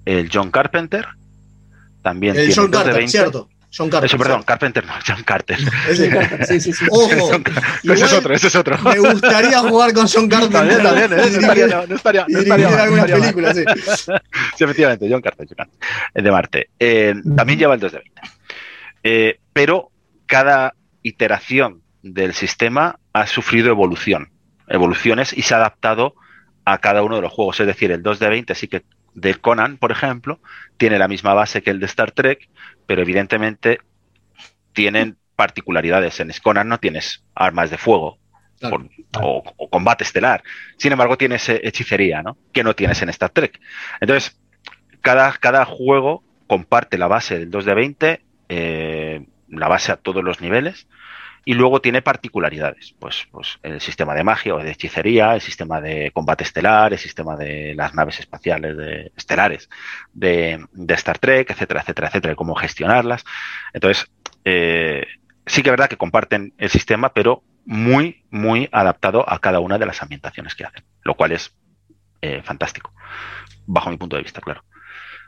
el 0.05 0.30
John 0.34 0.51
Carpenter. 0.51 1.05
También 2.01 2.36
El 2.36 2.47
tiene 2.47 2.55
John 2.55 2.71
dos 2.71 2.80
de 2.82 2.86
Carter, 2.86 2.93
20. 3.01 3.11
cierto. 3.11 3.49
John 3.76 3.89
Carter. 3.89 4.05
Eso, 4.07 4.18
perdón, 4.18 4.43
Carpenter 4.43 4.86
no, 4.86 4.93
John 5.05 5.24
Carter. 5.24 5.57
Ese- 5.89 6.45
Sí, 6.45 6.59
sí, 6.61 6.74
sí. 6.74 6.86
Ojo, 6.89 7.32
ese 7.84 8.05
es 8.05 8.13
otro, 8.13 8.34
ese 8.34 8.47
es 8.47 8.55
otro. 8.55 8.78
me 8.80 8.97
gustaría 8.99 9.59
jugar 9.59 9.93
con 9.93 10.07
John 10.07 10.30
Carter. 10.30 10.49
También, 10.49 10.82
también, 10.82 11.11
y 11.11 11.15
No 11.15 11.22
estaría, 11.24 11.65
dirigir- 11.68 11.76
no, 11.82 11.88
no 11.88 11.95
estaría, 11.95 12.26
y 12.28 12.34
no 12.34 12.39
estaría 12.39 12.70
mal, 12.70 12.76
no 12.78 12.82
algunas 12.84 13.05
estaría 13.05 13.26
mal. 13.26 13.34
películas, 13.34 13.97
sí. 13.97 14.11
Sí, 14.57 14.63
efectivamente, 14.63 15.07
John 15.09 15.22
Carter, 15.22 15.47
John 15.47 15.55
Carter, 15.57 15.80
el 16.13 16.24
de 16.24 16.32
Marte. 16.32 16.70
Eh, 16.80 17.15
también 17.36 17.59
lleva 17.59 17.74
el 17.74 17.80
2 17.80 17.91
de 17.91 17.97
20. 17.99 18.22
Eh, 19.03 19.39
pero 19.53 19.91
cada 20.26 20.74
iteración 21.03 21.82
del 22.03 22.34
sistema 22.34 22.99
ha 23.13 23.28
sufrido 23.28 23.70
evolución, 23.70 24.30
evoluciones 24.68 25.34
y 25.34 25.41
se 25.41 25.53
ha 25.53 25.57
adaptado 25.57 26.15
a 26.65 26.78
cada 26.80 27.03
uno 27.03 27.18
de 27.18 27.22
los 27.22 27.32
juegos. 27.34 27.59
Es 27.59 27.68
decir, 27.68 27.91
el 27.91 28.01
2 28.01 28.20
de 28.20 28.30
20 28.30 28.55
sí 28.55 28.68
que 28.68 28.84
del 29.13 29.39
Conan, 29.39 29.78
por 29.78 29.91
ejemplo, 29.91 30.39
tiene 30.78 30.99
la 30.99 31.07
misma 31.07 31.34
base 31.34 31.61
que 31.63 31.72
el 31.72 31.80
de 31.80 31.86
Star 31.88 32.11
Trek, 32.11 32.49
pero 32.88 33.01
evidentemente 33.03 33.79
tienen 34.73 35.17
particularidades. 35.35 36.19
En 36.19 36.31
Conan 36.41 36.67
no 36.69 36.79
tienes 36.79 37.23
armas 37.35 37.69
de 37.69 37.77
fuego 37.77 38.17
por- 38.71 38.89
o, 39.21 39.43
o 39.57 39.69
combate 39.69 40.03
estelar. 40.03 40.43
Sin 40.77 40.91
embargo, 40.91 41.17
tienes 41.17 41.47
eh, 41.49 41.61
hechicería, 41.63 42.23
¿no? 42.23 42.38
Que 42.51 42.63
no 42.63 42.75
tienes 42.75 43.01
en 43.03 43.09
Star 43.09 43.29
Trek. 43.29 43.59
Entonces, 44.01 44.39
cada, 45.01 45.31
cada 45.33 45.63
juego 45.65 46.23
comparte 46.47 46.97
la 46.97 47.07
base 47.07 47.38
del 47.38 47.51
2 47.51 47.65
de 47.65 47.73
20, 47.75 48.21
eh, 48.49 49.25
la 49.49 49.67
base 49.67 49.91
a 49.91 49.97
todos 49.97 50.23
los 50.23 50.41
niveles, 50.41 50.88
y 51.48 51.54
luego 51.54 51.80
tiene 51.80 52.02
particularidades. 52.02 52.93
Pues, 53.00 53.26
pues 53.32 53.58
el 53.64 53.80
sistema 53.80 54.14
de 54.14 54.26
magia 54.26 54.54
o 54.54 54.62
de 54.62 54.72
hechicería, 54.72 55.34
el 55.34 55.39
sistema 55.39 55.80
de 55.80 56.12
combate 56.14 56.43
estelar, 56.43 56.91
el 56.91 57.00
sistema 57.00 57.38
de 57.38 57.74
las 57.74 57.93
naves 57.93 58.20
espaciales 58.20 58.76
de, 58.76 59.14
estelares 59.16 59.70
de, 60.12 60.62
de 60.74 60.93
Star 60.95 61.20
Trek, 61.20 61.50
etcétera, 61.50 61.80
etcétera, 61.80 62.10
etcétera, 62.10 62.34
y 62.34 62.36
cómo 62.36 62.54
gestionarlas. 62.54 63.24
Entonces, 63.72 64.12
eh, 64.43 65.06
sí 65.45 65.64
que 65.64 65.70
es 65.70 65.72
verdad 65.72 65.88
que 65.88 65.95
comparten 65.95 66.54
el 66.58 66.70
sistema, 66.70 67.14
pero 67.14 67.43
muy, 67.64 68.26
muy 68.30 68.68
adaptado 68.74 69.24
a 69.26 69.39
cada 69.39 69.62
una 69.62 69.78
de 69.78 69.86
las 69.86 70.02
ambientaciones 70.02 70.54
que 70.54 70.66
hacen, 70.66 70.84
lo 71.04 71.16
cual 71.16 71.32
es 71.32 71.56
eh, 72.22 72.41
fantástico, 72.43 72.91
bajo 73.66 73.89
mi 73.89 73.95
punto 73.95 74.18
de 74.18 74.24
vista, 74.24 74.41
claro. 74.41 74.66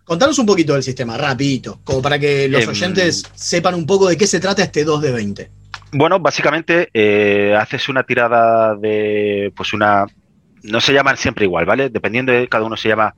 Contanos 0.03 0.37
un 0.37 0.45
poquito 0.45 0.73
del 0.73 0.83
sistema, 0.83 1.17
rapidito, 1.17 1.79
como 1.85 2.01
para 2.01 2.19
que 2.19 2.49
los 2.49 2.63
Em, 2.63 2.69
oyentes 2.71 3.23
sepan 3.35 3.75
un 3.75 3.85
poco 3.85 4.09
de 4.09 4.17
qué 4.17 4.27
se 4.27 4.41
trata 4.41 4.63
este 4.63 4.83
2 4.83 5.01
de 5.01 5.11
20. 5.13 5.59
Bueno, 5.91 6.19
básicamente 6.19 6.89
eh, 6.93 7.55
haces 7.59 7.89
una 7.89 8.03
tirada 8.03 8.75
de, 8.75 9.51
pues 9.55 9.73
una, 9.73 10.05
no 10.63 10.81
se 10.81 10.93
llaman 10.93 11.17
siempre 11.17 11.45
igual, 11.45 11.65
¿vale? 11.65 11.89
Dependiendo 11.89 12.31
de 12.31 12.47
cada 12.47 12.63
uno 12.63 12.77
se 12.77 12.89
llama, 12.89 13.15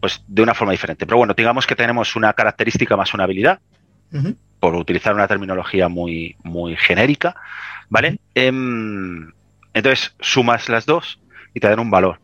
pues 0.00 0.22
de 0.26 0.42
una 0.42 0.54
forma 0.54 0.72
diferente. 0.72 1.04
Pero 1.06 1.18
bueno, 1.18 1.34
digamos 1.36 1.66
que 1.66 1.76
tenemos 1.76 2.16
una 2.16 2.32
característica 2.32 2.96
más 2.96 3.12
una 3.12 3.24
habilidad, 3.24 3.60
por 4.60 4.74
utilizar 4.74 5.14
una 5.14 5.28
terminología 5.28 5.88
muy, 5.88 6.36
muy 6.42 6.76
genérica, 6.76 7.36
¿vale? 7.90 8.18
Em, 8.34 9.32
entonces 9.74 10.14
sumas 10.20 10.68
las 10.70 10.86
dos 10.86 11.20
y 11.52 11.60
te 11.60 11.68
dan 11.68 11.80
un 11.80 11.90
valor. 11.90 12.20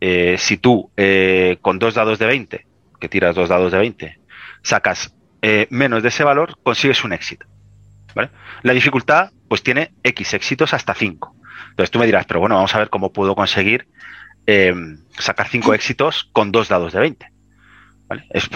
Eh, 0.00 0.36
si 0.38 0.56
tú 0.56 0.90
eh, 0.96 1.58
con 1.60 1.78
dos 1.78 1.94
dados 1.94 2.18
de 2.18 2.26
20, 2.26 2.66
que 3.00 3.08
tiras 3.08 3.34
dos 3.34 3.48
dados 3.48 3.72
de 3.72 3.78
20, 3.78 4.18
sacas 4.62 5.14
eh, 5.42 5.66
menos 5.70 6.02
de 6.02 6.08
ese 6.08 6.24
valor, 6.24 6.56
consigues 6.62 7.04
un 7.04 7.12
éxito. 7.12 7.46
¿Vale? 8.14 8.30
La 8.62 8.72
dificultad, 8.72 9.30
pues 9.48 9.62
tiene 9.62 9.92
X 10.02 10.34
éxitos 10.34 10.74
hasta 10.74 10.94
5. 10.94 11.34
Entonces 11.70 11.90
tú 11.90 11.98
me 11.98 12.06
dirás, 12.06 12.26
pero 12.26 12.40
bueno, 12.40 12.54
vamos 12.56 12.74
a 12.74 12.78
ver 12.78 12.90
cómo 12.90 13.12
puedo 13.12 13.34
conseguir 13.34 13.88
em, 14.46 14.98
sacar 15.18 15.48
5 15.48 15.74
éxitos 15.74 16.28
con 16.32 16.52
dos 16.52 16.68
dados 16.68 16.92
de 16.92 17.00
20. 17.00 17.26
¿vale? 18.08 18.24
Es- 18.30 18.48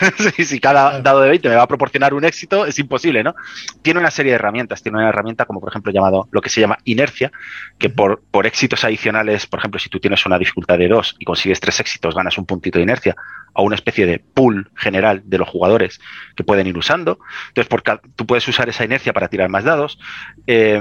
si, 0.48 0.60
cada 0.60 1.00
dado 1.00 1.20
de 1.20 1.28
20 1.30 1.48
me 1.48 1.56
va 1.56 1.62
a 1.62 1.66
proporcionar 1.68 2.14
un 2.14 2.24
éxito, 2.24 2.64
es 2.66 2.78
imposible, 2.78 3.24
¿no? 3.24 3.34
Tiene 3.82 3.98
una 4.00 4.10
serie 4.10 4.30
de 4.32 4.36
herramientas. 4.36 4.82
Tiene 4.82 4.98
una 4.98 5.08
herramienta 5.08 5.44
como, 5.46 5.60
por 5.60 5.68
ejemplo, 5.70 5.92
llamado 5.92 6.28
lo 6.30 6.40
que 6.40 6.48
se 6.48 6.60
llama 6.60 6.78
inercia, 6.84 7.32
que 7.78 7.90
por, 7.90 8.22
por 8.30 8.46
éxitos 8.46 8.84
adicionales, 8.84 9.46
por 9.46 9.58
ejemplo, 9.58 9.80
si 9.80 9.88
tú 9.88 9.98
tienes 9.98 10.24
una 10.26 10.38
dificultad 10.38 10.78
de 10.78 10.88
2 10.88 11.16
y 11.18 11.24
consigues 11.24 11.58
tres 11.60 11.80
éxitos, 11.80 12.14
ganas 12.14 12.38
un 12.38 12.46
puntito 12.46 12.78
de 12.78 12.84
inercia, 12.84 13.16
a 13.54 13.62
una 13.62 13.74
especie 13.74 14.06
de 14.06 14.18
pool 14.18 14.70
general 14.76 15.22
de 15.24 15.38
los 15.38 15.48
jugadores 15.48 16.00
que 16.36 16.44
pueden 16.44 16.66
ir 16.66 16.76
usando. 16.76 17.18
Entonces, 17.48 17.68
por 17.68 17.82
tú 18.16 18.26
puedes 18.26 18.46
usar 18.48 18.68
esa 18.68 18.84
inercia 18.84 19.12
para 19.12 19.28
tirar 19.28 19.48
más 19.48 19.64
dados. 19.64 19.98
Eh, 20.46 20.80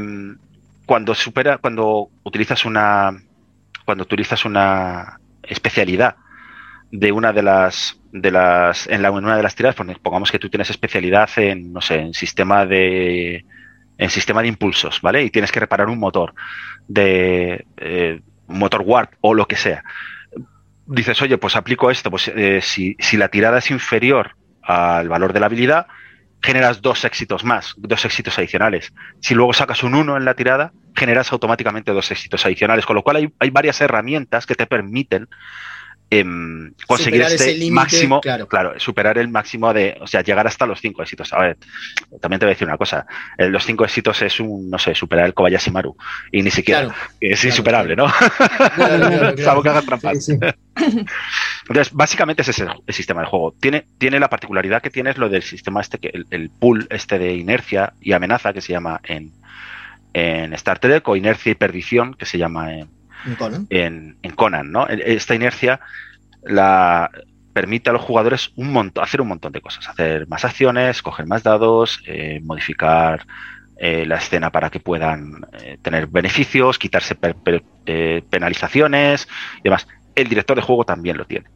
cuando 0.86 1.14
supera, 1.14 1.60
cuando 1.60 2.10
utilizas 2.24 2.66
una, 2.66 3.12
cuando 3.86 4.04
utilizas 4.04 4.44
una 4.46 5.20
especialidad 5.44 6.16
de 6.92 7.12
una 7.12 7.34
de 7.34 7.44
las 7.44 8.00
de 8.12 8.32
las 8.32 8.88
en, 8.88 9.04
la, 9.04 9.12
una 9.12 9.38
de 9.38 9.44
las 9.44 9.56
tiradas, 9.56 9.76
pues 9.76 10.00
pongamos 10.00 10.32
que 10.32 10.40
tú 10.40 10.50
tienes 10.50 10.70
especialidad 10.70 11.30
en 11.38 11.72
no 11.72 11.82
sé, 11.82 12.00
en 12.00 12.14
sistema 12.14 12.66
de 12.66 13.46
en 13.98 14.10
sistema 14.10 14.42
de 14.42 14.48
impulsos, 14.48 15.02
¿vale? 15.02 15.24
Y 15.24 15.30
tienes 15.30 15.52
que 15.52 15.60
reparar 15.60 15.90
un 15.90 16.00
motor 16.00 16.34
de 16.88 17.66
eh, 17.78 18.22
motor 18.48 18.82
warp 18.86 19.14
o 19.22 19.34
lo 19.34 19.48
que 19.48 19.58
sea. 19.58 19.84
Dices, 20.92 21.22
oye, 21.22 21.38
pues 21.38 21.56
aplico 21.56 21.92
esto, 21.92 22.10
pues 22.10 22.30
eh, 22.30 22.62
si, 22.62 22.96
si 23.00 23.16
la 23.16 23.30
tirada 23.30 23.60
es 23.60 23.70
inferior 23.70 24.36
al 24.64 25.08
valor 25.08 25.34
de 25.34 25.40
la 25.40 25.46
habilidad, 25.46 25.86
generas 26.42 26.82
dos 26.82 27.06
éxitos 27.06 27.44
más, 27.44 27.76
dos 27.78 28.06
éxitos 28.06 28.38
adicionales. 28.40 28.92
Si 29.22 29.36
luego 29.36 29.54
sacas 29.54 29.84
un 29.84 29.94
1 29.94 30.18
en 30.18 30.26
la 30.26 30.34
tirada, 30.34 30.72
generas 30.96 31.32
automáticamente 31.32 31.92
dos 31.92 32.10
éxitos 32.10 32.44
adicionales, 32.46 32.86
con 32.86 32.96
lo 32.96 33.04
cual 33.04 33.18
hay, 33.18 33.34
hay 33.40 33.50
varias 33.52 33.82
herramientas 33.82 34.46
que 34.46 34.56
te 34.56 34.66
permiten 34.66 35.28
em, 36.10 36.74
conseguir 36.88 37.24
Superar 37.24 37.50
este 37.50 37.72
máximo, 37.72 38.22
claro. 38.22 38.48
claro. 38.48 38.80
superar 38.80 39.18
el 39.18 39.28
máximo 39.28 39.74
de, 39.74 39.98
o 40.02 40.08
sea, 40.08 40.22
llegar 40.22 40.48
hasta 40.48 40.66
los 40.66 40.80
cinco 40.80 41.02
éxitos. 41.02 41.32
A 41.34 41.40
ver, 41.40 41.58
también 42.22 42.40
te 42.40 42.46
voy 42.46 42.52
a 42.52 42.56
decir 42.56 42.68
una 42.68 42.78
cosa, 42.78 43.06
los 43.38 43.64
cinco 43.66 43.86
éxitos 43.86 44.22
es 44.22 44.40
un, 44.40 44.70
no 44.70 44.78
sé, 44.80 44.96
superar 44.96 45.26
el 45.26 45.34
Kobayashi 45.34 45.72
Maru, 45.72 45.96
y 46.32 46.42
ni 46.42 46.52
siquiera, 46.52 46.82
Claro, 46.82 46.96
es 47.20 47.40
claro, 47.40 47.54
insuperable, 47.54 47.96
¿no? 47.96 48.08
Salvo 49.44 49.64
que 49.64 49.70
hagas 49.70 49.86
trampas. 49.86 50.30
Entonces, 50.30 51.94
básicamente 51.94 52.42
ese 52.42 52.52
es 52.52 52.60
el, 52.60 52.70
el 52.86 52.94
sistema 52.94 53.22
de 53.22 53.28
juego. 53.28 53.54
Tiene, 53.60 53.86
tiene 53.98 54.20
la 54.20 54.30
particularidad 54.30 54.82
que 54.82 54.90
tiene 54.90 55.12
es 55.12 55.18
lo 55.18 55.30
del 55.30 55.44
sistema 55.44 55.82
este, 55.82 56.00
que 56.00 56.10
el, 56.14 56.26
el 56.32 56.50
pool 56.50 56.88
este 56.90 57.20
de 57.20 57.34
inercia 57.34 57.94
y 58.02 58.14
amenaza 58.14 58.54
que 58.54 58.62
se 58.62 58.74
llama 58.74 59.00
en, 59.04 59.32
en 60.14 60.54
Star 60.54 60.80
Trek 60.80 61.08
o 61.08 61.16
inercia 61.16 61.52
y 61.52 61.56
perdición 61.56 62.14
que 62.14 62.26
se 62.26 62.38
llama 62.38 62.74
en, 62.74 62.99
En, 63.70 64.18
Conan, 64.36 64.72
¿no? 64.72 64.88
Esta 64.88 65.36
inercia 65.36 65.80
permite 67.54 67.90
a 67.90 67.94
los 67.94 68.02
jugadores 68.02 68.54
hacer 69.02 69.22
un 69.22 69.28
montón 69.28 69.52
de 69.52 69.62
cosas, 69.62 69.88
hacer 69.88 70.28
más 70.28 70.46
acciones, 70.46 71.02
coger 71.02 71.28
más 71.28 71.44
dados, 71.44 72.02
eh, 72.06 72.40
modificar 72.44 73.26
eh, 73.78 74.06
la 74.06 74.16
escena 74.16 74.50
para 74.50 74.70
que 74.70 74.80
puedan 74.80 75.46
eh, 75.62 75.78
tener 75.82 76.08
beneficios, 76.08 76.78
quitarse 76.78 77.16
penalizaciones 78.30 79.28
y 79.60 79.64
demás. 79.64 79.88
El 80.16 80.28
director 80.30 80.56
de 80.56 80.62
juego 80.62 80.86
también 80.86 81.18
lo 81.18 81.26
tiene. 81.26 81.48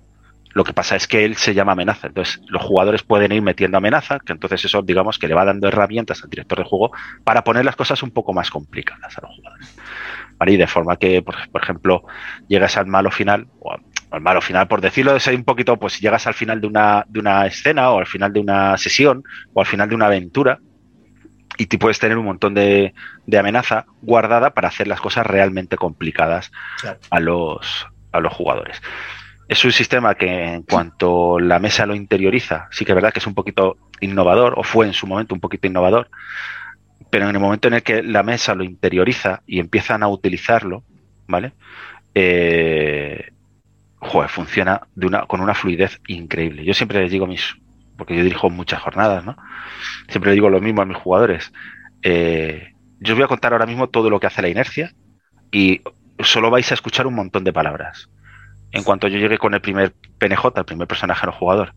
Lo 0.54 0.64
que 0.64 0.74
pasa 0.74 0.96
es 0.96 1.08
que 1.08 1.26
él 1.26 1.36
se 1.36 1.54
llama 1.54 1.72
amenaza, 1.72 2.08
entonces 2.08 2.40
los 2.48 2.62
jugadores 2.62 3.02
pueden 3.02 3.32
ir 3.32 3.42
metiendo 3.42 3.78
amenaza, 3.78 4.20
que 4.20 4.34
entonces 4.34 4.64
eso 4.66 4.84
digamos 4.84 5.18
que 5.18 5.28
le 5.28 5.34
va 5.34 5.46
dando 5.46 5.68
herramientas 5.68 6.24
al 6.24 6.30
director 6.30 6.60
de 6.60 6.64
juego 6.64 6.92
para 7.24 7.44
poner 7.44 7.66
las 7.66 7.76
cosas 7.76 8.04
un 8.04 8.12
poco 8.12 8.34
más 8.34 8.52
complicadas 8.52 9.18
a 9.18 9.22
los 9.22 9.36
jugadores. 9.36 9.76
De 10.58 10.68
forma 10.68 10.98
que, 10.98 11.22
por, 11.22 11.36
por 11.52 11.64
ejemplo, 11.64 12.04
llegas 12.48 12.78
al 12.78 12.88
malo 12.88 13.12
final, 13.12 13.48
o 13.60 13.76
al 14.12 14.22
malo 14.22 14.42
final, 14.42 14.68
por 14.68 14.80
decirlo 14.82 15.16
es 15.16 15.26
un 15.28 15.44
poquito, 15.44 15.78
pues 15.78 16.00
llegas 16.00 16.28
al 16.28 16.34
final 16.36 16.62
de 16.62 16.68
una, 16.68 17.04
de 17.08 17.20
una 17.20 17.46
escena 17.48 17.90
o 17.92 18.00
al 18.00 18.06
final 18.06 18.32
de 18.32 18.40
una 18.40 18.78
sesión 18.78 19.24
o 19.54 19.62
al 19.62 19.66
final 19.66 19.90
de 19.90 19.96
una 19.96 20.06
aventura 20.06 20.60
y 21.58 21.66
tú 21.68 21.78
puedes 21.80 22.00
tener 22.00 22.18
un 22.18 22.26
montón 22.26 22.54
de, 22.54 22.94
de 23.26 23.38
amenaza 23.38 23.86
guardada 24.02 24.52
para 24.54 24.68
hacer 24.68 24.88
las 24.88 25.00
cosas 25.02 25.26
realmente 25.26 25.78
complicadas 25.78 26.52
Claro. 26.80 27.00
a 27.10 27.20
los, 27.20 27.88
a 28.12 28.20
los 28.20 28.34
jugadores. 28.34 28.82
Es 29.48 29.64
un 29.66 29.72
sistema 29.72 30.16
que 30.16 30.54
en 30.54 30.64
cuanto 30.64 31.40
la 31.40 31.60
mesa 31.60 31.86
lo 31.86 31.96
interioriza, 31.96 32.68
sí 32.72 32.86
que 32.86 32.92
es 32.92 32.96
verdad 32.96 33.12
que 33.12 33.20
es 33.20 33.28
un 33.28 33.36
poquito 33.36 33.78
innovador, 34.00 34.54
o 34.58 34.64
fue 34.64 34.86
en 34.88 34.94
su 34.94 35.06
momento 35.06 35.36
un 35.36 35.42
poquito 35.42 35.68
innovador, 35.68 36.10
pero 37.14 37.30
en 37.30 37.36
el 37.36 37.40
momento 37.40 37.68
en 37.68 37.76
el 37.76 37.84
que 37.84 38.02
la 38.02 38.24
mesa 38.24 38.56
lo 38.56 38.64
interioriza 38.64 39.44
y 39.46 39.60
empiezan 39.60 40.02
a 40.02 40.08
utilizarlo, 40.08 40.84
¿vale? 41.28 41.54
Eh, 42.16 43.32
funciona 44.30 44.82
de 44.96 45.06
una, 45.06 45.28
con 45.28 45.40
una 45.40 45.54
fluidez 45.54 46.02
increíble. 46.08 46.66
Yo 46.66 46.74
siempre 46.74 47.02
les 47.02 47.12
digo 47.12 47.28
mis, 47.28 47.56
porque 47.98 48.18
yo 48.18 48.24
dirijo 48.24 48.50
muchas 48.50 48.82
jornadas, 48.82 49.24
¿no? 49.24 49.38
Siempre 50.08 50.32
le 50.32 50.34
digo 50.34 50.50
lo 50.50 50.60
mismo 50.60 50.82
a 50.82 50.86
mis 50.86 50.98
jugadores. 50.98 51.54
Eh, 52.02 52.74
yo 53.00 53.14
os 53.14 53.20
voy 53.20 53.26
a 53.26 53.28
contar 53.28 53.54
ahora 53.54 53.68
mismo 53.68 53.90
todo 53.90 54.10
lo 54.10 54.20
que 54.20 54.26
hace 54.26 54.42
la 54.42 54.50
inercia 54.50 54.92
y 55.52 55.82
solo 56.18 56.50
vais 56.50 56.72
a 56.72 56.74
escuchar 56.74 57.06
un 57.06 57.14
montón 57.14 57.44
de 57.44 57.54
palabras. 57.54 58.10
En 58.72 58.82
cuanto 58.84 59.08
yo 59.08 59.20
llegue 59.20 59.38
con 59.38 59.54
el 59.54 59.62
primer 59.62 59.94
PNJ, 60.18 60.48
el 60.56 60.66
primer 60.66 60.88
personaje 60.88 61.28
no 61.28 61.32
jugador, 61.32 61.76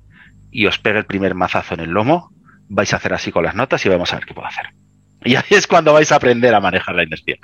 y 0.50 0.64
os 0.64 0.78
pegue 0.78 1.00
el 1.00 1.04
primer 1.04 1.34
mazazo 1.34 1.74
en 1.74 1.80
el 1.80 1.90
lomo, 1.90 2.32
vais 2.70 2.94
a 2.94 2.96
hacer 2.96 3.12
así 3.12 3.30
con 3.30 3.44
las 3.44 3.54
notas 3.54 3.84
y 3.84 3.90
vamos 3.90 4.14
a 4.14 4.16
ver 4.16 4.24
qué 4.24 4.32
puedo 4.32 4.48
hacer. 4.48 4.72
Y 5.26 5.34
ahí 5.34 5.42
es 5.50 5.66
cuando 5.66 5.92
vais 5.92 6.10
a 6.12 6.16
aprender 6.16 6.54
a 6.54 6.60
manejar 6.60 6.94
la 6.94 7.02
inercia. 7.02 7.36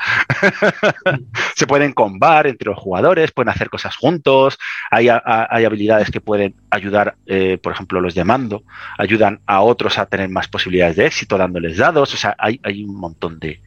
Se 1.57 1.67
pueden 1.67 1.93
combar 1.93 2.47
entre 2.47 2.71
los 2.71 2.79
jugadores, 2.79 3.33
pueden 3.33 3.49
hacer 3.49 3.69
cosas 3.69 3.97
juntos, 3.97 4.59
hay, 4.91 5.09
hay 5.09 5.65
habilidades 5.65 6.11
que 6.11 6.21
pueden 6.21 6.55
ayudar, 6.71 7.17
eh, 7.27 7.59
por 7.61 7.73
ejemplo, 7.73 8.01
los 8.01 8.15
de 8.15 8.25
mando, 8.25 8.63
ayudan 8.99 9.41
a 9.47 9.63
otros 9.63 9.99
a 9.99 10.07
tener 10.07 10.29
más 10.29 10.49
posibilidades 10.49 10.97
de 10.97 11.07
éxito 11.07 11.37
dándoles 11.37 11.77
dados, 11.77 12.15
o 12.15 12.17
sea, 12.17 12.37
hay, 12.39 12.61
hay 12.63 12.85
un 12.85 12.95
montón 12.97 13.39
de, 13.39 13.61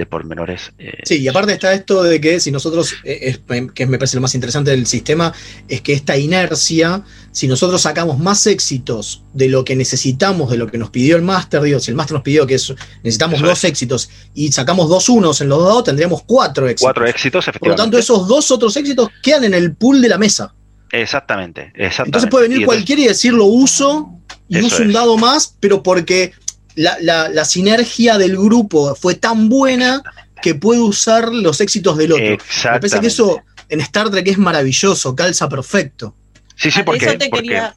de 0.00 0.06
pormenores. 0.06 0.72
eh, 0.78 0.94
Sí, 1.04 1.18
y 1.20 1.28
aparte 1.28 1.52
está 1.52 1.74
esto 1.74 2.02
de 2.02 2.20
que 2.22 2.40
si 2.40 2.50
nosotros, 2.50 2.94
eh, 3.04 3.18
es- 3.22 3.40
que 3.74 3.86
me 3.86 3.98
parece 3.98 4.16
lo 4.16 4.22
más 4.22 4.34
interesante 4.34 4.70
del 4.70 4.86
sistema, 4.86 5.30
es 5.68 5.82
que 5.82 5.92
esta 5.92 6.16
inercia, 6.16 7.02
si 7.32 7.46
nosotros 7.46 7.82
sacamos 7.82 8.18
más 8.18 8.46
éxitos 8.46 9.22
de 9.34 9.48
lo 9.50 9.62
que 9.62 9.76
necesitamos, 9.76 10.50
de 10.50 10.56
lo 10.56 10.68
que 10.68 10.78
nos 10.78 10.88
pidió 10.88 11.16
el 11.16 11.22
máster, 11.22 11.60
digo, 11.60 11.78
si 11.80 11.90
el 11.90 11.96
máster 11.98 12.14
nos 12.14 12.22
pidió 12.22 12.46
que 12.46 12.54
es- 12.54 12.74
necesitamos 13.02 13.42
dos 13.42 13.62
éxitos 13.64 14.08
y 14.34 14.50
sacamos 14.52 14.88
dos 14.88 15.10
unos 15.10 15.38
en 15.42 15.50
los 15.50 15.62
dados, 15.62 15.84
tendríamos 15.84 16.22
cuatro 16.24 16.66
éxitos. 16.66 16.86
cuatro 16.86 17.06
éxitos, 17.06 17.44
Por 17.44 17.48
lo 17.48 17.50
efectivamente. 17.74 17.82
tanto, 17.82 17.98
esos 17.98 18.26
dos 18.26 18.50
otros 18.50 18.74
éxitos 18.78 19.10
quedan 19.22 19.44
en 19.44 19.52
el 19.54 19.74
pool 19.76 20.00
de 20.00 20.08
la 20.08 20.16
mesa. 20.16 20.54
Exactamente, 20.92 21.72
exactamente. 21.74 22.08
Entonces 22.08 22.30
puede 22.30 22.48
venir 22.48 22.64
cualquiera 22.66 23.02
y 23.02 23.08
decir 23.08 23.32
lo 23.34 23.44
uso 23.44 24.10
y 24.48 24.60
uso 24.60 24.82
un 24.82 24.92
dado 24.92 25.16
más, 25.16 25.54
pero 25.60 25.82
porque 25.82 26.32
la, 26.76 26.96
la- 27.00 27.28
la 27.28 27.44
sinergia 27.44 28.18
del 28.18 28.36
grupo 28.36 28.94
fue 28.94 29.14
tan 29.14 29.48
buena 29.48 30.02
que 30.42 30.54
puede 30.54 30.80
usar 30.80 31.28
los 31.32 31.60
éxitos 31.60 31.96
del 31.98 32.12
otro. 32.12 32.24
Me 32.24 32.38
parece 32.80 33.00
que 33.00 33.06
eso 33.08 33.42
en 33.68 33.80
Star 33.80 34.10
Trek 34.10 34.26
es 34.28 34.38
maravilloso, 34.38 35.14
calza 35.14 35.48
perfecto. 35.48 36.16
Sí, 36.56 36.70
sí, 36.70 36.82
porque, 36.82 37.06
Eso 37.06 37.18
te 37.18 37.28
porque, 37.28 37.42
quería, 37.44 37.74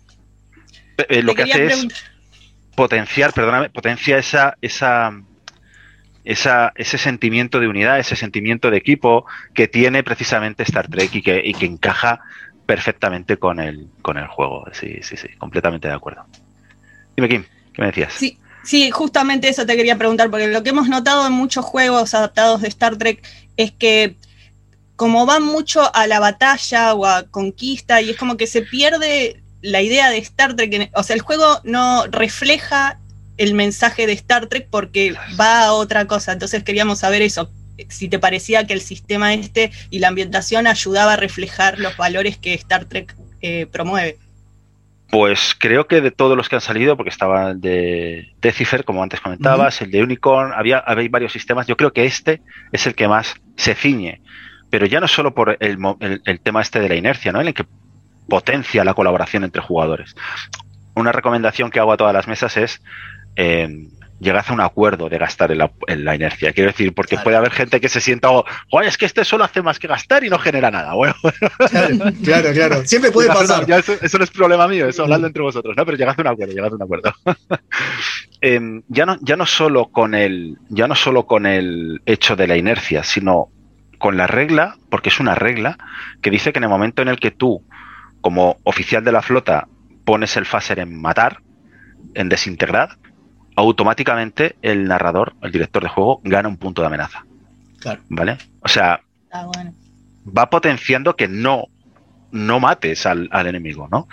eh, 1.09 1.21
lo 1.21 1.33
te 1.33 1.43
que 1.43 1.51
hace 1.53 1.65
es 1.67 1.87
potenciar, 2.75 3.33
perdóname, 3.33 3.69
potencia 3.69 4.17
esa, 4.17 4.57
esa, 4.61 5.11
esa, 6.23 6.71
ese 6.75 6.97
sentimiento 6.97 7.59
de 7.59 7.67
unidad, 7.67 7.99
ese 7.99 8.15
sentimiento 8.15 8.71
de 8.71 8.77
equipo 8.77 9.25
que 9.53 9.67
tiene 9.67 10.03
precisamente 10.03 10.63
Star 10.63 10.87
Trek 10.87 11.13
y 11.15 11.21
que, 11.21 11.41
y 11.43 11.53
que 11.53 11.65
encaja 11.65 12.21
perfectamente 12.65 13.37
con 13.37 13.59
el, 13.59 13.87
con 14.01 14.17
el 14.17 14.27
juego. 14.27 14.65
Sí, 14.71 14.99
sí, 15.01 15.17
sí, 15.17 15.27
completamente 15.37 15.87
de 15.87 15.93
acuerdo. 15.93 16.25
Dime, 17.15 17.29
Kim, 17.29 17.43
¿qué 17.73 17.81
me 17.81 17.87
decías? 17.87 18.13
Sí, 18.13 18.39
sí, 18.63 18.91
justamente 18.91 19.49
eso 19.49 19.65
te 19.65 19.75
quería 19.75 19.97
preguntar, 19.97 20.29
porque 20.29 20.47
lo 20.47 20.63
que 20.63 20.69
hemos 20.69 20.89
notado 20.89 21.27
en 21.27 21.33
muchos 21.33 21.65
juegos 21.65 22.13
adaptados 22.13 22.61
de 22.61 22.67
Star 22.67 22.97
Trek 22.97 23.21
es 23.57 23.71
que 23.71 24.15
como 24.95 25.25
van 25.25 25.43
mucho 25.43 25.93
a 25.95 26.07
la 26.07 26.19
batalla 26.19 26.93
o 26.93 27.05
a 27.05 27.23
conquista, 27.23 28.01
y 28.01 28.11
es 28.11 28.17
como 28.17 28.37
que 28.37 28.47
se 28.47 28.61
pierde 28.61 29.41
la 29.61 29.81
idea 29.81 30.09
de 30.09 30.17
Star 30.19 30.55
Trek, 30.55 30.91
o 30.93 31.03
sea, 31.03 31.15
el 31.15 31.21
juego 31.21 31.61
no 31.63 32.05
refleja 32.07 32.99
el 33.37 33.53
mensaje 33.53 34.05
de 34.05 34.13
Star 34.13 34.47
Trek 34.47 34.67
porque 34.69 35.15
va 35.39 35.65
a 35.65 35.73
otra 35.73 36.05
cosa, 36.05 36.33
entonces 36.33 36.63
queríamos 36.63 36.99
saber 36.99 37.21
eso, 37.21 37.49
si 37.89 38.07
te 38.07 38.19
parecía 38.19 38.67
que 38.67 38.73
el 38.73 38.81
sistema 38.81 39.33
este 39.33 39.71
y 39.89 39.99
la 39.99 40.09
ambientación 40.09 40.67
ayudaba 40.67 41.13
a 41.13 41.17
reflejar 41.17 41.79
los 41.79 41.97
valores 41.97 42.37
que 42.37 42.53
Star 42.53 42.85
Trek 42.85 43.15
eh, 43.41 43.65
promueve. 43.71 44.19
Pues 45.13 45.55
creo 45.59 45.85
que 45.85 46.01
de 46.01 46.09
todos 46.09 46.35
los 46.35 46.49
que 46.49 46.55
han 46.55 46.61
salido, 46.61 46.97
porque 46.97 47.11
estaba 47.11 47.51
el 47.51 47.61
de 47.61 48.33
Decifer, 48.41 48.83
como 48.83 49.03
antes 49.03 49.21
comentabas, 49.21 49.79
el 49.83 49.91
de 49.91 50.01
Unicorn, 50.01 50.53
había, 50.55 50.79
había 50.79 51.07
varios 51.11 51.31
sistemas. 51.31 51.67
Yo 51.67 51.77
creo 51.77 51.93
que 51.93 52.05
este 52.05 52.41
es 52.71 52.87
el 52.87 52.95
que 52.95 53.07
más 53.07 53.35
se 53.55 53.75
ciñe, 53.75 54.21
pero 54.71 54.87
ya 54.87 54.99
no 54.99 55.07
solo 55.07 55.35
por 55.35 55.55
el- 55.59 55.77
el 56.25 56.39
tema 56.39 56.63
este 56.63 56.79
de 56.79 56.89
la 56.89 56.95
inercia, 56.95 57.31
¿no? 57.31 57.41
En 57.41 57.47
el 57.49 57.53
que 57.53 57.63
potencia 58.27 58.83
la 58.83 58.95
colaboración 58.95 59.43
entre 59.43 59.61
jugadores. 59.61 60.15
Una 60.95 61.11
recomendación 61.11 61.69
que 61.69 61.79
hago 61.79 61.93
a 61.93 61.97
todas 61.97 62.13
las 62.15 62.27
mesas 62.27 62.57
es 62.57 62.81
eh, 63.35 63.67
llegad 64.23 64.45
a 64.47 64.53
un 64.53 64.61
acuerdo 64.61 65.09
de 65.09 65.17
gastar 65.17 65.51
en 65.51 65.59
la, 65.59 65.71
en 65.87 66.05
la 66.05 66.15
inercia. 66.15 66.53
Quiero 66.53 66.71
decir, 66.71 66.93
porque 66.93 67.17
puede 67.17 67.37
haber 67.37 67.51
gente 67.51 67.79
que 67.79 67.89
se 67.89 68.01
sienta, 68.01 68.31
oh, 68.31 68.45
"Joder, 68.71 68.87
es 68.87 68.97
que 68.97 69.05
este 69.05 69.23
solo 69.25 69.43
hace 69.43 69.61
más 69.61 69.77
que 69.79 69.87
gastar 69.87 70.23
y 70.23 70.29
no 70.29 70.39
genera 70.39 70.71
nada. 70.71 70.93
Bueno, 71.03 71.13
Claro, 71.21 71.97
claro, 72.23 72.53
claro. 72.53 72.85
Siempre 72.85 73.11
puede 73.11 73.27
pasar. 73.27 73.69
eso, 73.69 73.93
eso 74.01 74.17
no 74.17 74.23
es 74.23 74.31
problema 74.31 74.67
mío, 74.67 74.87
eso 74.87 75.03
habladlo 75.03 75.27
entre 75.27 75.43
vosotros, 75.43 75.75
¿no? 75.77 75.85
Pero 75.85 75.97
llegad 75.97 76.15
a 76.17 76.21
un 76.21 76.27
acuerdo, 76.27 76.53
llegad 76.53 76.71
a 76.71 76.75
un 76.75 76.81
acuerdo. 76.81 77.13
Em, 78.41 78.83
ya, 78.89 79.05
no, 79.05 79.17
ya, 79.21 79.37
no 79.37 79.45
solo 79.45 79.85
con 79.85 80.13
el, 80.15 80.57
ya 80.69 80.87
no 80.87 80.95
solo 80.95 81.25
con 81.25 81.45
el 81.45 82.01
hecho 82.05 82.35
de 82.35 82.47
la 82.47 82.57
inercia, 82.57 83.03
sino 83.03 83.47
con 83.99 84.17
la 84.17 84.27
regla, 84.27 84.75
porque 84.89 85.07
es 85.09 85.19
una 85.21 85.33
regla 85.33 85.77
que 86.21 86.29
dice 86.29 86.51
que 86.51 86.59
en 86.59 86.65
el 86.65 86.69
momento 86.69 87.01
en 87.01 87.07
el 87.07 87.19
que 87.19 87.31
tú, 87.31 87.65
como 88.19 88.57
oficial 88.63 89.03
de 89.05 89.13
la 89.13 89.21
flota, 89.21 89.67
pones 90.03 90.35
el 90.35 90.45
phaser 90.45 90.79
en 90.79 91.01
matar, 91.01 91.39
en 92.15 92.27
desintegrar, 92.27 92.97
automáticamente 93.55 94.55
el 94.61 94.85
narrador, 94.87 95.33
el 95.41 95.51
director 95.51 95.83
de 95.83 95.89
juego, 95.89 96.21
gana 96.23 96.47
un 96.49 96.57
punto 96.57 96.81
de 96.81 96.87
amenaza. 96.87 97.25
Claro. 97.79 98.01
¿Vale? 98.09 98.37
O 98.61 98.67
sea, 98.67 99.01
Ah, 99.31 99.45
bueno. 99.53 99.73
va 100.25 100.49
potenciando 100.49 101.15
que 101.15 101.27
no, 101.27 101.65
no 102.31 102.59
mates 102.59 103.05
al, 103.05 103.27
al 103.31 103.47
enemigo, 103.47 103.87
¿no? 103.91 104.07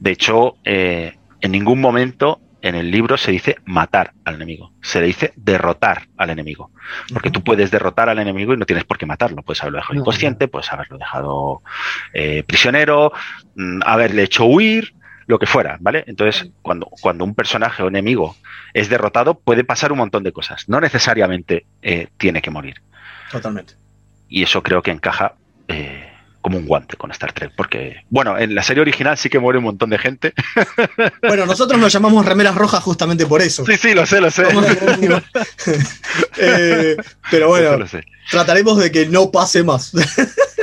De 0.00 0.10
hecho, 0.12 0.56
eh, 0.64 1.16
en 1.40 1.52
ningún 1.52 1.80
momento 1.80 2.40
en 2.62 2.74
el 2.76 2.90
libro 2.92 3.16
se 3.16 3.32
dice 3.32 3.56
matar 3.64 4.12
al 4.24 4.36
enemigo, 4.36 4.72
se 4.82 5.00
le 5.00 5.08
dice 5.08 5.32
derrotar 5.36 6.06
al 6.16 6.30
enemigo. 6.30 6.70
Porque 7.12 7.30
tú 7.30 7.42
puedes 7.42 7.70
derrotar 7.72 8.08
al 8.08 8.20
enemigo 8.20 8.54
y 8.54 8.56
no 8.56 8.66
tienes 8.66 8.84
por 8.84 8.98
qué 8.98 9.04
matarlo. 9.06 9.42
Puedes 9.42 9.60
haberlo 9.62 9.78
dejado 9.78 9.94
No, 9.94 10.00
inconsciente, 10.00 10.46
puedes 10.48 10.72
haberlo 10.72 10.96
dejado 10.96 11.62
eh, 12.14 12.44
prisionero, 12.46 13.12
mm, 13.56 13.80
haberle 13.84 14.22
hecho 14.22 14.44
huir, 14.44 14.94
lo 15.32 15.38
que 15.38 15.46
fuera, 15.46 15.78
¿vale? 15.80 16.04
Entonces, 16.06 16.50
cuando, 16.60 16.86
cuando 17.00 17.24
un 17.24 17.34
personaje 17.34 17.82
o 17.82 17.88
enemigo 17.88 18.36
es 18.74 18.90
derrotado, 18.90 19.38
puede 19.38 19.64
pasar 19.64 19.90
un 19.90 19.96
montón 19.96 20.22
de 20.24 20.30
cosas. 20.30 20.68
No 20.68 20.78
necesariamente 20.78 21.64
eh, 21.80 22.08
tiene 22.18 22.42
que 22.42 22.50
morir. 22.50 22.82
Totalmente. 23.30 23.74
Y 24.28 24.42
eso 24.42 24.62
creo 24.62 24.82
que 24.82 24.90
encaja 24.90 25.36
eh, 25.68 26.11
como 26.42 26.58
un 26.58 26.66
guante 26.66 26.96
con 26.96 27.10
Star 27.12 27.32
Trek. 27.32 27.52
Porque, 27.56 28.04
bueno, 28.10 28.36
en 28.38 28.54
la 28.54 28.62
serie 28.62 28.82
original 28.82 29.16
sí 29.16 29.30
que 29.30 29.38
muere 29.38 29.58
un 29.58 29.64
montón 29.64 29.88
de 29.90 29.98
gente. 29.98 30.34
Bueno, 31.22 31.46
nosotros 31.46 31.80
nos 31.80 31.92
llamamos 31.92 32.26
remeras 32.26 32.54
rojas 32.54 32.82
justamente 32.82 33.24
por 33.26 33.40
eso. 33.40 33.64
Sí, 33.64 33.76
sí, 33.76 33.94
lo 33.94 34.04
sé, 34.04 34.20
lo 34.20 34.30
sé. 34.30 34.42
Eh, 36.38 36.96
pero 37.30 37.48
bueno, 37.48 37.76
Lo 37.78 37.86
sé. 37.86 38.04
trataremos 38.30 38.78
de 38.78 38.90
que 38.92 39.06
no 39.06 39.30
pase 39.30 39.62
más. 39.62 39.92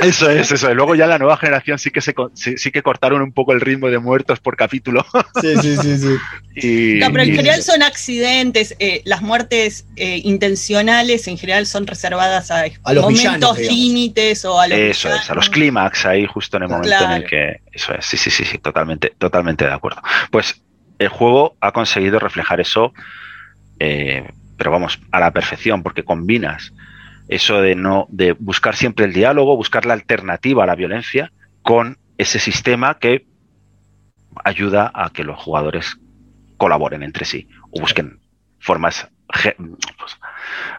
Eso 0.00 0.30
es, 0.30 0.50
eso 0.52 0.68
es. 0.70 0.76
Luego 0.76 0.94
ya 0.94 1.06
la 1.06 1.18
nueva 1.18 1.36
generación 1.36 1.78
sí 1.78 1.90
que 1.90 2.00
se 2.00 2.14
sí, 2.34 2.56
sí 2.56 2.70
que 2.70 2.82
cortaron 2.82 3.20
un 3.22 3.32
poco 3.32 3.52
el 3.52 3.60
ritmo 3.60 3.88
de 3.88 3.98
muertos 3.98 4.38
por 4.40 4.56
capítulo. 4.56 5.04
Sí, 5.40 5.54
sí, 5.60 5.76
sí, 5.76 5.98
sí. 5.98 6.16
Y, 6.96 6.98
No, 7.00 7.10
pero 7.10 7.22
en 7.24 7.32
y- 7.32 7.36
general 7.36 7.62
son 7.62 7.82
accidentes. 7.82 8.74
eh, 8.78 9.02
las 9.04 9.22
muertes 9.22 9.86
eh, 9.96 10.20
intencionales 10.24 11.26
en 11.28 11.36
general 11.38 11.66
son 11.66 11.86
reservadas 11.86 12.50
a, 12.50 12.64
A 12.84 12.92
los 12.92 13.04
momentos 13.04 13.58
límites 13.58 14.44
o 14.44 14.60
a 14.60 14.68
los 14.68 14.78
Eso 14.78 15.14
es, 15.14 15.30
a 15.30 15.34
los 15.34 15.48
clímax 15.70 16.06
ahí 16.06 16.26
justo 16.26 16.56
en 16.56 16.64
el 16.64 16.68
momento 16.68 17.04
en 17.04 17.10
el 17.12 17.24
que. 17.24 17.60
Eso 17.72 17.94
es, 17.94 18.04
sí, 18.04 18.16
sí, 18.16 18.30
sí, 18.30 18.44
sí, 18.44 18.58
totalmente, 18.58 19.14
totalmente 19.18 19.64
de 19.64 19.72
acuerdo. 19.72 20.02
Pues 20.30 20.62
el 20.98 21.08
juego 21.08 21.56
ha 21.60 21.72
conseguido 21.72 22.18
reflejar 22.18 22.60
eso, 22.60 22.92
eh, 23.78 24.28
pero 24.56 24.70
vamos, 24.70 25.00
a 25.10 25.20
la 25.20 25.32
perfección, 25.32 25.82
porque 25.82 26.04
combinas 26.04 26.72
eso 27.28 27.60
de 27.62 27.74
no, 27.74 28.06
de 28.10 28.32
buscar 28.32 28.76
siempre 28.76 29.06
el 29.06 29.12
diálogo, 29.12 29.56
buscar 29.56 29.86
la 29.86 29.94
alternativa 29.94 30.64
a 30.64 30.66
la 30.66 30.74
violencia, 30.74 31.32
con 31.62 31.98
ese 32.18 32.38
sistema 32.38 32.98
que 32.98 33.26
ayuda 34.44 34.90
a 34.92 35.10
que 35.10 35.24
los 35.24 35.38
jugadores 35.38 35.96
colaboren 36.56 37.02
entre 37.02 37.24
sí 37.24 37.48
o 37.70 37.80
busquen 37.80 38.20
formas 38.58 39.08
pues, 39.26 40.18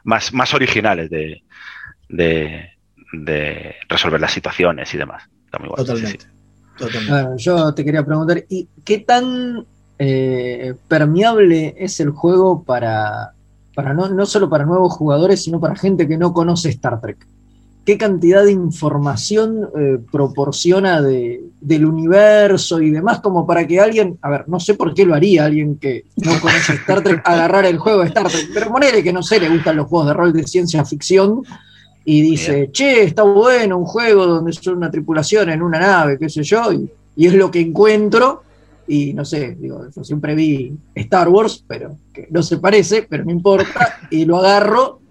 más, 0.04 0.34
más 0.34 0.54
originales 0.54 1.10
de, 1.10 1.44
de, 2.10 2.71
de 3.14 3.76
resolver 3.90 4.20
las 4.22 4.32
situaciones 4.32 4.94
y 4.94 4.98
demás. 4.98 5.24
Está 5.46 5.60
muy 5.60 5.70
guay, 5.70 5.86
sí, 5.86 5.92
sí, 5.98 6.18
sí. 6.20 6.28
Totalmente. 6.78 7.12
Bueno, 7.12 7.38
yo 7.38 7.74
te 7.74 7.84
quería 7.86 8.06
preguntar, 8.06 8.44
¿y 8.50 8.68
qué 8.84 9.00
tan 9.00 9.66
eh, 10.00 10.74
permeable 10.88 11.76
es 11.78 12.00
el 12.00 12.10
juego 12.12 12.64
para, 12.64 13.34
para 13.76 13.94
no, 13.94 14.10
no 14.10 14.26
solo 14.26 14.50
para 14.50 14.66
nuevos 14.66 14.94
jugadores, 14.94 15.44
sino 15.44 15.60
para 15.60 15.76
gente 15.76 16.08
que 16.08 16.18
no 16.18 16.34
conoce 16.34 16.70
Star 16.70 17.00
Trek? 17.02 17.28
¿Qué 17.86 17.98
cantidad 17.98 18.44
de 18.46 18.52
información 18.52 19.68
eh, 19.76 19.98
proporciona 20.12 21.02
de- 21.02 21.42
del 21.60 21.86
universo 21.86 22.80
y 22.80 22.92
demás 22.92 23.20
como 23.22 23.46
para 23.48 23.66
que 23.66 23.80
alguien, 23.80 24.18
a 24.22 24.30
ver, 24.30 24.48
no 24.48 24.60
sé 24.60 24.76
por 24.76 24.94
qué 24.94 25.04
lo 25.06 25.16
haría 25.16 25.46
alguien 25.46 25.78
que 25.78 26.06
no 26.18 26.40
conoce 26.40 26.74
Star 26.74 27.02
Trek, 27.04 27.22
agarrar 27.26 27.66
el 27.66 27.80
juego 27.80 28.02
de 28.02 28.08
Star 28.08 28.28
Trek, 28.28 28.50
pero 28.54 28.72
ponele 28.72 29.04
que 29.04 29.12
no 29.12 29.24
sé, 29.24 29.40
le 29.40 29.50
gustan 29.50 29.78
los 29.78 29.88
juegos 29.88 30.08
de 30.08 30.14
rol 30.14 30.32
de 30.32 30.44
ciencia 30.48 30.86
ficción 30.86 31.42
y 32.04 32.22
dice, 32.22 32.70
che, 32.72 33.04
está 33.04 33.24
bueno 33.24 33.78
un 33.78 33.86
juego 33.86 34.26
donde 34.26 34.54
soy 34.54 34.74
una 34.74 34.90
tripulación 34.90 35.50
en 35.50 35.62
una 35.62 35.80
nave, 35.80 36.18
qué 36.18 36.30
sé 36.30 36.44
yo, 36.44 36.72
y, 36.74 36.90
y 37.16 37.28
es 37.28 37.34
lo 37.34 37.52
que 37.52 37.60
encuentro, 37.60 38.44
y 38.88 39.14
no 39.14 39.24
sé, 39.24 39.56
digo, 39.60 39.86
yo 39.96 40.04
siempre 40.04 40.36
vi 40.36 40.74
Star 40.96 41.30
Wars, 41.30 41.64
pero 41.68 41.96
que 42.14 42.28
no 42.32 42.42
se 42.42 42.58
parece, 42.58 43.06
pero 43.08 43.24
no 43.24 43.32
importa, 43.32 44.00
y 44.10 44.26
lo 44.26 44.38
agarro 44.38 45.02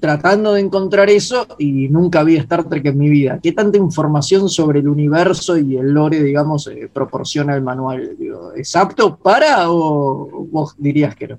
tratando 0.00 0.54
de 0.54 0.60
encontrar 0.60 1.10
eso 1.10 1.46
y 1.58 1.88
nunca 1.88 2.22
vi 2.22 2.36
Star 2.36 2.64
Trek 2.64 2.86
en 2.86 2.98
mi 2.98 3.08
vida. 3.08 3.40
¿Qué 3.42 3.52
tanta 3.52 3.76
información 3.76 4.48
sobre 4.48 4.78
el 4.78 4.88
universo 4.88 5.58
y 5.58 5.76
el 5.76 5.92
lore, 5.92 6.22
digamos, 6.22 6.68
eh, 6.68 6.88
proporciona 6.92 7.54
el 7.54 7.62
manual? 7.62 8.16
Digo, 8.18 8.52
¿Es 8.52 8.76
apto 8.76 9.16
para 9.16 9.68
o 9.70 10.46
vos 10.50 10.74
dirías 10.78 11.16
que 11.16 11.28
no? 11.28 11.38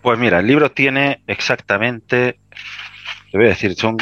Pues 0.00 0.18
mira, 0.18 0.38
el 0.38 0.46
libro 0.46 0.70
tiene 0.70 1.22
exactamente, 1.26 2.38
te 3.30 3.38
voy 3.38 3.46
a 3.46 3.50
decir, 3.50 3.74
son 3.74 3.96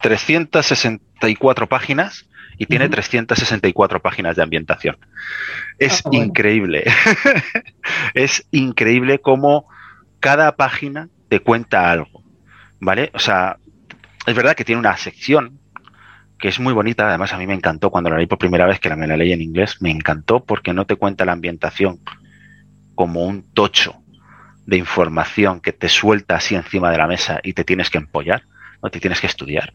364 0.00 1.68
páginas 1.68 2.28
y 2.56 2.66
tiene 2.66 2.88
364 2.88 4.00
páginas 4.00 4.36
de 4.36 4.42
ambientación. 4.42 4.96
Es 5.78 6.02
Ah, 6.04 6.08
bueno. 6.10 6.24
increíble. 6.26 6.84
es 8.14 8.46
increíble 8.50 9.20
cómo 9.20 9.66
cada 10.20 10.56
página 10.56 11.08
te 11.28 11.40
cuenta 11.40 11.90
algo, 11.90 12.22
¿vale? 12.80 13.10
O 13.14 13.18
sea, 13.18 13.58
es 14.26 14.34
verdad 14.34 14.56
que 14.56 14.64
tiene 14.64 14.80
una 14.80 14.96
sección 14.96 15.58
que 16.38 16.48
es 16.48 16.60
muy 16.60 16.72
bonita, 16.72 17.08
además 17.08 17.32
a 17.32 17.38
mí 17.38 17.46
me 17.46 17.54
encantó 17.54 17.90
cuando 17.90 18.10
la 18.10 18.16
leí 18.16 18.26
por 18.26 18.38
primera 18.38 18.64
vez, 18.66 18.78
que 18.78 18.88
la 18.88 18.96
me 18.96 19.08
la 19.08 19.16
leí 19.16 19.32
en 19.32 19.40
inglés, 19.42 19.76
me 19.80 19.90
encantó 19.90 20.44
porque 20.44 20.72
no 20.72 20.86
te 20.86 20.94
cuenta 20.96 21.24
la 21.24 21.32
ambientación 21.32 21.98
como 22.94 23.24
un 23.24 23.42
tocho 23.52 23.96
de 24.68 24.76
información 24.76 25.60
que 25.60 25.72
te 25.72 25.88
suelta 25.88 26.36
así 26.36 26.54
encima 26.54 26.90
de 26.90 26.98
la 26.98 27.06
mesa 27.06 27.40
y 27.42 27.54
te 27.54 27.64
tienes 27.64 27.88
que 27.88 27.96
empollar, 27.96 28.42
no 28.82 28.90
te 28.90 29.00
tienes 29.00 29.18
que 29.18 29.26
estudiar. 29.26 29.72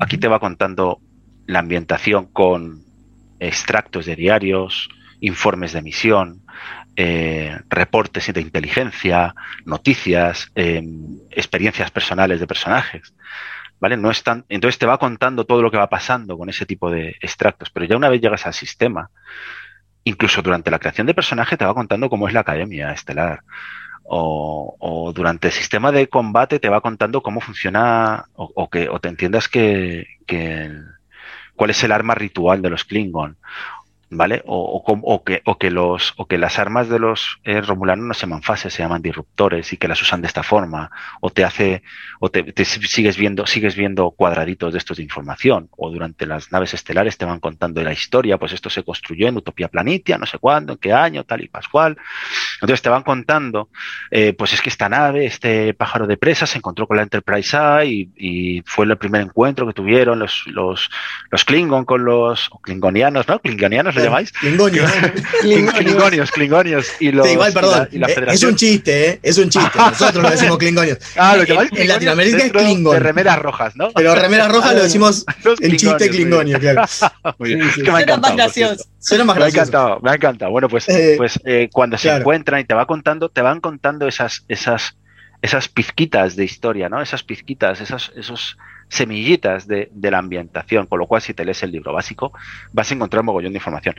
Aquí 0.00 0.16
te 0.16 0.26
va 0.26 0.40
contando 0.40 1.02
la 1.46 1.58
ambientación 1.58 2.32
con 2.32 2.82
extractos 3.38 4.06
de 4.06 4.16
diarios, 4.16 4.88
informes 5.20 5.74
de 5.74 5.82
misión, 5.82 6.46
eh, 6.96 7.58
reportes 7.68 8.32
de 8.32 8.40
inteligencia, 8.40 9.34
noticias, 9.66 10.50
eh, 10.54 10.82
experiencias 11.30 11.90
personales 11.90 12.40
de 12.40 12.46
personajes. 12.46 13.14
¿Vale? 13.80 13.98
No 13.98 14.10
es 14.10 14.24
entonces 14.48 14.78
te 14.78 14.86
va 14.86 14.96
contando 14.96 15.44
todo 15.44 15.60
lo 15.60 15.70
que 15.70 15.76
va 15.76 15.90
pasando 15.90 16.38
con 16.38 16.48
ese 16.48 16.64
tipo 16.64 16.90
de 16.90 17.16
extractos, 17.20 17.68
pero 17.68 17.84
ya 17.84 17.98
una 17.98 18.08
vez 18.08 18.22
llegas 18.22 18.46
al 18.46 18.54
sistema, 18.54 19.10
incluso 20.04 20.40
durante 20.40 20.70
la 20.70 20.78
creación 20.78 21.06
de 21.06 21.12
personaje 21.12 21.58
te 21.58 21.66
va 21.66 21.74
contando 21.74 22.08
cómo 22.08 22.28
es 22.28 22.32
la 22.32 22.40
academia 22.40 22.92
estelar. 22.92 23.42
O, 24.04 24.76
o 24.78 25.12
durante 25.12 25.48
el 25.48 25.52
sistema 25.52 25.92
de 25.92 26.08
combate 26.08 26.58
te 26.58 26.68
va 26.68 26.80
contando 26.80 27.22
cómo 27.22 27.40
funciona 27.40 28.26
o, 28.34 28.68
que 28.68 28.88
o 28.88 29.00
te 29.00 29.08
entiendas 29.08 29.48
que, 29.48 30.06
que 30.26 30.64
el- 30.64 30.86
cuál 31.56 31.70
es 31.70 31.82
el 31.84 31.92
arma 31.92 32.14
ritual 32.14 32.62
de 32.62 32.70
los 32.70 32.84
Klingon, 32.84 33.36
¿vale? 34.12 34.42
O, 34.46 34.82
o 34.86 34.92
o 35.02 35.24
que, 35.24 35.42
o 35.44 35.58
que 35.58 35.70
los 35.70 36.14
o 36.16 36.26
que 36.26 36.38
las 36.38 36.58
armas 36.58 36.88
de 36.88 36.98
los 36.98 37.38
eh, 37.44 37.60
romulanos 37.60 38.06
no 38.06 38.14
se 38.14 38.22
llaman 38.22 38.42
fases, 38.42 38.74
se 38.74 38.82
llaman 38.82 39.02
disruptores 39.02 39.72
y 39.72 39.76
que 39.76 39.88
las 39.88 40.00
usan 40.02 40.20
de 40.20 40.26
esta 40.28 40.42
forma, 40.42 40.90
o 41.20 41.30
te 41.30 41.44
hace 41.44 41.82
o 42.20 42.30
te, 42.30 42.42
te 42.52 42.64
sigues 42.64 43.16
viendo 43.16 43.46
sigues 43.46 43.74
viendo 43.74 44.10
cuadraditos 44.10 44.72
de 44.72 44.78
estos 44.78 44.98
de 44.98 45.02
información, 45.02 45.68
o 45.76 45.90
durante 45.90 46.26
las 46.26 46.52
naves 46.52 46.74
estelares 46.74 47.16
te 47.16 47.24
van 47.24 47.40
contando 47.40 47.82
la 47.82 47.92
historia, 47.92 48.38
pues 48.38 48.52
esto 48.52 48.70
se 48.70 48.82
construyó 48.82 49.28
en 49.28 49.36
Utopía 49.36 49.68
Planitia, 49.68 50.18
no 50.18 50.26
sé 50.26 50.38
cuándo, 50.38 50.74
en 50.74 50.78
qué 50.78 50.92
año, 50.92 51.24
tal 51.24 51.42
y 51.42 51.48
pascual. 51.48 51.96
Entonces 52.56 52.82
te 52.82 52.88
van 52.88 53.02
contando, 53.02 53.70
eh, 54.10 54.34
pues 54.34 54.52
es 54.52 54.60
que 54.60 54.68
esta 54.68 54.88
nave, 54.88 55.26
este 55.26 55.74
pájaro 55.74 56.06
de 56.06 56.16
presa, 56.16 56.46
se 56.46 56.58
encontró 56.58 56.86
con 56.86 56.96
la 56.96 57.02
Enterprise 57.02 57.56
A 57.56 57.84
y, 57.84 58.10
y 58.16 58.62
fue 58.66 58.84
el 58.84 58.96
primer 58.98 59.22
encuentro 59.22 59.66
que 59.66 59.72
tuvieron 59.72 60.18
los, 60.18 60.44
los, 60.46 60.90
los 61.30 61.44
Klingon 61.44 61.84
con 61.84 62.04
los 62.04 62.50
klingonianos, 62.62 63.26
¿no? 63.26 63.38
Klingonianos 63.40 63.96
llamáis. 64.04 64.32
Klingonio. 64.32 64.84
Kling- 65.42 65.72
Klingonios, 65.72 66.30
Klingonios. 66.30 66.86
Y 67.00 67.12
los, 67.12 67.26
Sí, 67.26 67.32
igual, 67.34 67.52
perdón. 67.52 67.88
y 67.92 67.98
la- 67.98 68.10
y 68.10 68.14
la 68.26 68.32
es 68.32 68.42
un 68.42 68.56
chiste, 68.56 69.08
¿eh? 69.10 69.20
Es 69.22 69.38
un 69.38 69.48
chiste. 69.50 69.70
Nosotros 69.78 70.22
lo 70.22 70.30
decimos 70.30 70.58
klingonios. 70.58 70.98
Ah, 71.16 71.36
lo 71.36 71.42
En- 71.42 71.48
llamáis 71.48 71.70
en, 71.70 71.76
Klingonios 71.76 71.94
Latinoamérica 71.94 72.44
es 72.44 72.52
klingon. 72.52 72.94
De 72.94 73.00
remeras 73.00 73.38
rojas, 73.38 73.76
¿no? 73.76 73.90
Pero 73.92 74.14
remeras 74.14 74.50
rojas 74.50 74.74
lo 74.74 74.82
decimos 74.84 75.24
en 75.60 75.76
chiste 75.76 76.08
klingonios, 76.10 76.58
klingonio, 76.58 76.58
claro. 76.60 76.82
Muy 77.38 77.54
bien. 77.54 77.62
Sí, 77.72 77.80
sí. 77.80 77.84
Suena 77.86 78.16
más 78.16 78.36
gracioso. 78.36 78.84
Suena 78.98 79.24
más 79.24 79.36
Me 79.36 79.42
ha 79.42 79.44
gracioso. 79.46 79.68
encantado, 79.70 80.00
me 80.00 80.10
ha 80.10 80.14
encantado. 80.14 80.50
Bueno, 80.52 80.68
pues, 80.68 80.88
Eh, 80.88 81.14
pues 81.16 81.38
eh, 81.44 81.68
cuando 81.72 81.96
se 81.98 82.04
claro. 82.08 82.20
encuentran 82.20 82.60
y 82.60 82.64
te 82.64 82.74
va 82.74 82.86
contando, 82.86 83.28
te 83.28 83.42
van 83.42 83.60
contando 83.60 84.06
esas, 84.06 84.44
esas, 84.48 84.96
esas 85.42 85.68
pizquitas 85.68 86.36
de 86.36 86.44
historia, 86.44 86.88
¿no? 86.88 87.02
Esas 87.02 87.22
pizquitas, 87.24 87.80
esas, 87.80 88.12
esos 88.16 88.56
semillitas 88.92 89.66
de, 89.66 89.88
de 89.90 90.10
la 90.10 90.18
ambientación, 90.18 90.86
con 90.86 90.98
lo 90.98 91.06
cual 91.06 91.22
si 91.22 91.32
te 91.32 91.44
lees 91.46 91.62
el 91.62 91.72
libro 91.72 91.92
básico 91.94 92.32
vas 92.72 92.90
a 92.90 92.94
encontrar 92.94 93.20
un 93.20 93.26
mogollón 93.26 93.52
de 93.52 93.56
información. 93.58 93.94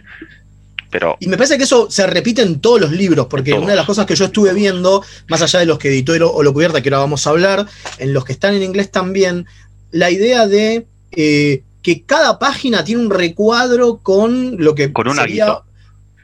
Pero 0.92 1.18
Y 1.20 1.26
me 1.28 1.38
parece 1.38 1.58
que 1.58 1.64
eso 1.64 1.90
se 1.90 2.06
repite 2.06 2.44
en 2.44 2.60
todos 2.62 2.80
los 2.80 2.92
libros, 2.92 3.26
porque 3.28 3.54
una 3.54 3.72
de 3.72 3.76
las 3.76 3.88
cosas 3.88 4.06
que 4.06 4.16
yo 4.16 4.26
estuve 4.26 4.54
viendo, 4.54 5.04
más 5.28 5.42
allá 5.42 5.60
de 5.60 5.66
los 5.66 5.80
que 5.80 5.88
editó 5.88 6.14
Olo- 6.14 6.32
Olo 6.32 6.54
Cubierta, 6.54 6.82
que 6.84 6.90
ahora 6.90 7.00
vamos 7.00 7.26
a 7.26 7.32
hablar, 7.32 7.66
en 7.98 8.14
los 8.14 8.24
que 8.24 8.34
están 8.34 8.54
en 8.54 8.62
inglés 8.62 8.92
también, 8.92 9.48
la 9.90 10.12
idea 10.12 10.46
de 10.46 10.86
eh, 11.12 11.64
que 11.82 12.04
cada 12.04 12.38
página 12.38 12.84
tiene 12.84 13.02
un 13.02 13.10
recuadro 13.10 13.98
con 13.98 14.58
lo 14.64 14.76
que 14.76 14.94
Con 14.94 15.08
un 15.08 15.16
sería. 15.16 15.62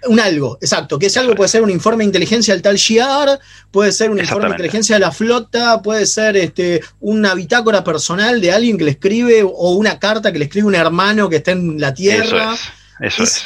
Un 0.07 0.19
algo, 0.19 0.57
exacto, 0.61 0.97
que 0.97 1.07
ese 1.07 1.19
algo 1.19 1.35
puede 1.35 1.49
ser 1.49 1.61
un 1.61 1.69
informe 1.69 2.03
de 2.03 2.07
inteligencia 2.07 2.53
del 2.53 2.61
tal 2.63 2.77
Shiar, 2.77 3.39
puede 3.71 3.91
ser 3.91 4.09
un 4.09 4.19
informe 4.19 4.45
de 4.45 4.51
inteligencia 4.51 4.95
de 4.95 4.99
la 5.01 5.11
flota, 5.11 5.81
puede 5.81 6.05
ser 6.05 6.37
este, 6.37 6.81
una 6.99 7.33
bitácora 7.35 7.83
personal 7.83 8.39
de 8.39 8.51
alguien 8.51 8.77
que 8.77 8.85
le 8.85 8.91
escribe 8.91 9.43
o 9.43 9.71
una 9.73 9.99
carta 9.99 10.31
que 10.31 10.39
le 10.39 10.45
escribe 10.45 10.67
un 10.67 10.75
hermano 10.75 11.27
que 11.29 11.37
está 11.37 11.51
en 11.51 11.79
la 11.79 11.93
Tierra. 11.93 12.53
eso 12.53 12.53
es, 12.53 13.13
eso 13.13 13.23
Es- 13.23 13.29
es. 13.37 13.43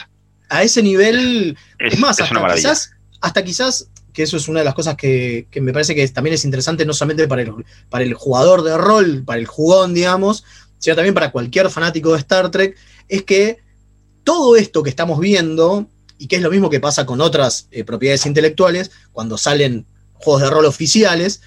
A 0.49 0.61
ese 0.63 0.83
nivel, 0.83 1.57
Es- 1.79 1.93
es 1.93 1.99
más, 1.99 2.19
hasta 2.21 2.53
quizás, 2.53 2.91
hasta 3.21 3.43
quizás, 3.43 3.87
que 4.13 4.21
eso 4.21 4.37
es 4.37 4.47
una 4.47 4.59
de 4.59 4.65
las 4.65 4.75
cosas 4.75 4.95
que, 4.95 5.47
que 5.49 5.59
me 5.61 5.73
parece 5.73 5.95
que 5.95 6.07
también 6.09 6.35
es 6.35 6.45
interesante, 6.45 6.85
no 6.85 6.93
solamente 6.93 7.27
para 7.27 7.41
el, 7.41 7.51
para 7.89 8.03
el 8.03 8.13
jugador 8.13 8.61
de 8.61 8.77
rol, 8.77 9.23
para 9.25 9.39
el 9.39 9.47
jugón, 9.47 9.95
digamos, 9.95 10.43
sino 10.77 10.95
también 10.95 11.15
para 11.15 11.31
cualquier 11.31 11.69
fanático 11.71 12.11
de 12.13 12.19
Star 12.19 12.51
Trek, 12.51 12.75
es 13.07 13.23
que 13.23 13.57
todo 14.23 14.55
esto 14.55 14.83
que 14.83 14.89
estamos 14.91 15.19
viendo, 15.19 15.87
y 16.23 16.27
que 16.27 16.37
es 16.37 16.41
lo 16.41 16.49
mismo 16.49 16.69
que 16.69 16.79
pasa 16.79 17.05
con 17.05 17.19
otras 17.19 17.67
eh, 17.71 17.83
propiedades 17.83 18.25
intelectuales, 18.25 18.91
cuando 19.11 19.37
salen 19.37 19.85
juegos 20.13 20.41
de 20.43 20.49
rol 20.49 20.63
oficiales, 20.65 21.41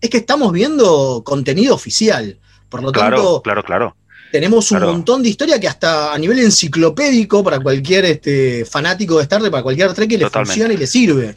es 0.00 0.08
que 0.08 0.18
estamos 0.18 0.52
viendo 0.52 1.22
contenido 1.24 1.74
oficial. 1.74 2.38
Por 2.68 2.80
lo 2.84 2.92
Claro, 2.92 3.16
tanto, 3.16 3.42
claro, 3.42 3.64
claro. 3.64 3.96
tenemos 4.30 4.70
un 4.70 4.78
Claro. 4.78 4.92
montón 4.92 5.24
de 5.24 5.30
historia 5.30 5.58
que 5.58 5.66
hasta 5.66 6.14
a 6.14 6.18
nivel 6.18 6.38
enciclopédico 6.38 7.42
para 7.42 7.58
cualquier 7.58 8.04
este, 8.04 8.64
fanático 8.64 9.16
de 9.16 9.22
Star 9.24 9.40
Trek, 9.40 9.50
para 9.50 9.64
cualquier 9.64 9.92
Trek, 9.94 10.12
le 10.12 10.30
funciona 10.30 10.72
y 10.74 10.76
le 10.76 10.86
sirve. 10.86 11.34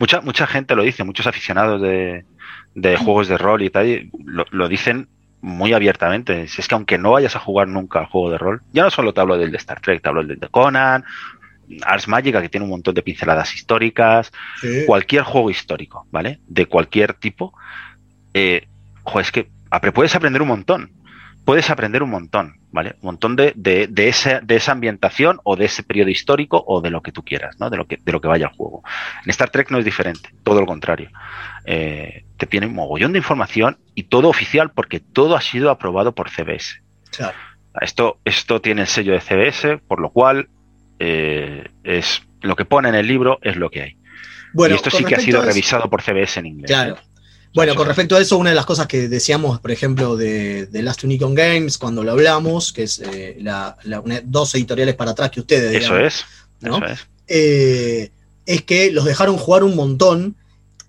Mucha, 0.00 0.22
mucha 0.22 0.46
gente 0.46 0.74
lo 0.74 0.82
dice, 0.82 1.04
muchos 1.04 1.26
aficionados 1.26 1.82
de, 1.82 2.24
de 2.74 2.96
juegos 3.04 3.28
de 3.28 3.36
rol 3.36 3.62
y 3.62 3.68
tal, 3.68 4.10
lo 4.50 4.66
dicen 4.68 5.08
muy 5.44 5.74
abiertamente. 5.74 6.48
Si 6.48 6.62
es 6.62 6.68
que 6.68 6.74
aunque 6.74 6.96
no 6.96 7.10
vayas 7.12 7.36
a 7.36 7.38
jugar 7.38 7.68
nunca 7.68 7.98
al 7.98 8.06
juego 8.06 8.30
de 8.30 8.38
rol, 8.38 8.62
ya 8.72 8.82
no 8.82 8.90
solo 8.90 9.12
te 9.12 9.20
hablo 9.20 9.36
del 9.36 9.50
de 9.50 9.58
Star 9.58 9.78
Trek, 9.78 10.00
te 10.02 10.08
hablo 10.08 10.24
del 10.24 10.40
de 10.40 10.48
Conan, 10.48 11.04
Ars 11.84 12.08
Magica, 12.08 12.40
que 12.42 12.48
tiene 12.48 12.64
un 12.64 12.70
montón 12.70 12.94
de 12.94 13.02
pinceladas 13.02 13.54
históricas, 13.54 14.30
Sí. 14.60 14.84
cualquier 14.86 15.22
juego 15.22 15.50
histórico, 15.50 16.06
¿vale? 16.10 16.40
De 16.46 16.66
cualquier 16.66 17.14
tipo. 17.14 17.54
Eh, 18.32 18.66
jo, 19.02 19.20
es 19.20 19.30
que 19.32 19.48
puedes 19.92 20.14
aprender 20.14 20.42
un 20.42 20.48
montón. 20.48 20.90
Puedes 21.44 21.68
aprender 21.68 22.02
un 22.02 22.08
montón, 22.08 22.58
¿vale? 22.72 22.94
Un 23.02 23.06
montón 23.08 23.36
de, 23.36 23.52
de, 23.54 23.86
de, 23.86 24.08
ese- 24.08 24.40
de 24.42 24.56
esa 24.56 24.72
ambientación 24.72 25.40
o 25.44 25.56
de 25.56 25.66
ese 25.66 25.82
periodo 25.82 26.08
histórico 26.08 26.64
o 26.66 26.80
de 26.80 26.88
lo 26.88 27.02
que 27.02 27.12
tú 27.12 27.22
quieras, 27.22 27.60
¿no? 27.60 27.68
De 27.68 27.76
lo 27.76 27.86
que, 27.86 27.98
de 28.02 28.12
lo 28.12 28.20
que 28.22 28.28
vaya 28.28 28.46
al 28.46 28.54
juego. 28.54 28.82
En 29.24 29.28
Star 29.30 29.50
Trek 29.50 29.70
no 29.70 29.76
es 29.78 29.84
diferente, 29.84 30.30
todo 30.42 30.60
lo 30.60 30.66
contrario. 30.66 31.10
Eh, 31.66 32.24
te 32.38 32.46
tiene 32.46 32.66
un 32.66 32.74
mogollón 32.74 33.12
de 33.12 33.18
información 33.18 33.76
y 33.94 34.04
todo 34.04 34.28
oficial 34.30 34.70
porque 34.70 35.00
todo 35.00 35.36
ha 35.36 35.42
sido 35.42 35.70
aprobado 35.70 36.14
por 36.14 36.30
CBS. 36.30 36.80
Claro. 37.14 37.36
Esto, 37.78 38.18
esto 38.24 38.62
tiene 38.62 38.82
el 38.82 38.86
sello 38.86 39.12
de 39.12 39.20
CBS, 39.20 39.76
por 39.86 40.00
lo 40.00 40.08
cual 40.10 40.48
eh, 40.98 41.68
es 41.82 42.22
lo 42.42 42.56
que 42.56 42.64
pone 42.64 42.88
en 42.88 42.94
el 42.94 43.06
libro 43.06 43.38
es 43.42 43.56
lo 43.56 43.70
que 43.70 43.82
hay. 43.82 43.96
Bueno, 44.52 44.74
y 44.74 44.76
esto 44.76 44.90
sí 44.90 45.04
que 45.04 45.14
ha 45.16 45.20
sido 45.20 45.38
eso- 45.40 45.46
revisado 45.48 45.90
por 45.90 46.02
CBS 46.02 46.38
en 46.40 46.46
inglés. 46.46 46.68
Claro. 46.68 46.94
¿eh? 46.96 47.00
Bueno, 47.54 47.74
con 47.76 47.86
respecto 47.86 48.16
a 48.16 48.20
eso, 48.20 48.36
una 48.36 48.50
de 48.50 48.56
las 48.56 48.66
cosas 48.66 48.86
que 48.88 49.08
decíamos, 49.08 49.60
por 49.60 49.70
ejemplo, 49.70 50.16
de, 50.16 50.66
de 50.66 50.82
Last 50.82 51.04
Unicorn 51.04 51.34
Games, 51.36 51.78
cuando 51.78 52.02
lo 52.02 52.10
hablamos, 52.12 52.72
que 52.72 52.82
es 52.82 52.98
eh, 52.98 53.36
la, 53.40 53.76
la- 53.84 54.00
una- 54.00 54.20
dos 54.24 54.54
editoriales 54.56 54.94
para 54.96 55.12
atrás 55.12 55.30
que 55.30 55.40
ustedes. 55.40 55.72
Eso 55.72 55.94
digamos, 55.94 56.14
es. 56.14 56.26
¿no? 56.60 56.76
Eso 56.78 56.86
es. 56.86 57.06
eh, 57.28 58.10
es 58.46 58.62
que 58.62 58.90
los 58.90 59.04
dejaron 59.04 59.36
jugar 59.36 59.62
un 59.64 59.76
montón 59.76 60.36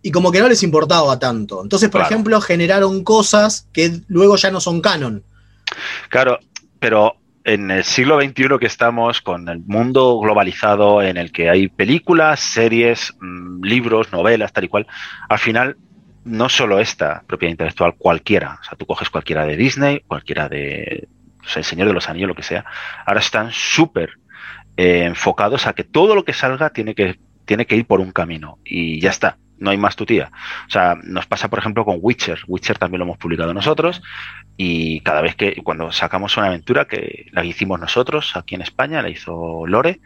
y 0.02 0.12
como 0.12 0.32
que 0.32 0.40
no 0.40 0.50
les 0.50 0.62
importaba 0.64 1.18
tanto. 1.20 1.62
Entonces, 1.64 1.90
por 1.90 2.02
Claro. 2.02 2.14
ejemplo, 2.16 2.42
generaron 2.42 3.04
cosas 3.04 3.68
que 3.72 4.02
luego 4.08 4.36
ya 4.36 4.50
no 4.52 4.60
son 4.60 4.82
canon. 4.82 5.24
Claro, 6.10 6.40
pero 6.80 7.16
en 7.46 7.70
el 7.70 7.84
siglo 7.84 8.20
XXI 8.20 8.58
que 8.60 8.66
estamos, 8.66 9.22
con 9.22 9.48
el 9.48 9.60
mundo 9.60 10.20
globalizado 10.20 11.04
en 11.04 11.16
el 11.16 11.32
que 11.32 11.50
hay 11.50 11.68
películas, 11.68 12.40
series, 12.40 13.14
mm, 13.22 13.64
libros, 13.64 14.12
novelas, 14.12 14.52
tal 14.52 14.64
y 14.64 14.68
cual, 14.68 14.88
al 15.30 15.38
final 15.38 15.78
no 16.24 16.50
solo 16.50 16.80
esta 16.80 17.24
propiedad 17.28 17.52
intelectual, 17.52 17.94
cualquiera. 17.98 18.58
O 18.60 18.64
sea, 18.64 18.76
tú 18.76 18.88
coges 18.88 19.12
cualquiera 19.12 19.46
de 19.46 19.56
Disney, 19.56 20.02
cualquiera 20.08 20.50
de 20.50 21.08
El 21.56 21.64
Señor 21.64 21.88
de 21.88 21.94
los 21.94 22.10
Anillos, 22.10 22.28
lo 22.28 22.36
que 22.36 22.42
sea. 22.42 22.66
Ahora 23.06 23.20
están 23.20 23.52
súper 23.52 24.10
eh, 24.76 25.04
enfocados 25.04 25.68
a 25.68 25.74
que 25.74 25.84
todo 25.84 26.16
lo 26.16 26.26
que 26.26 26.34
salga 26.34 26.72
tiene 26.72 26.96
que, 26.96 27.20
tiene 27.46 27.68
que 27.68 27.76
ir 27.76 27.86
por 27.86 28.00
un 28.00 28.12
camino 28.12 28.58
y 28.66 29.00
ya 29.00 29.12
está. 29.12 29.38
No 29.58 29.70
hay 29.72 29.78
más 29.78 29.96
tutía. 29.96 30.32
O 30.68 30.72
sea, 30.72 30.96
nos 31.04 31.26
pasa, 31.28 31.50
por 31.50 31.60
ejemplo, 31.60 31.86
con 31.86 31.98
Witcher. 32.02 32.40
Witcher 32.48 32.78
también 32.78 33.00
lo 33.00 33.06
hemos 33.06 33.18
publicado 33.18 33.54
nosotros 33.54 34.02
y 34.58 35.00
cada 35.02 35.22
vez 35.22 35.36
que, 35.36 35.56
cuando 35.64 35.92
sacamos 35.92 36.36
una 36.38 36.48
aventura 36.48 36.86
que 36.86 37.28
la 37.32 37.44
hicimos 37.46 37.80
nosotros 37.80 38.36
aquí 38.36 38.56
en 38.56 38.62
España, 38.62 39.02
la 39.02 39.10
hizo 39.10 39.66
Lore, 39.66 40.02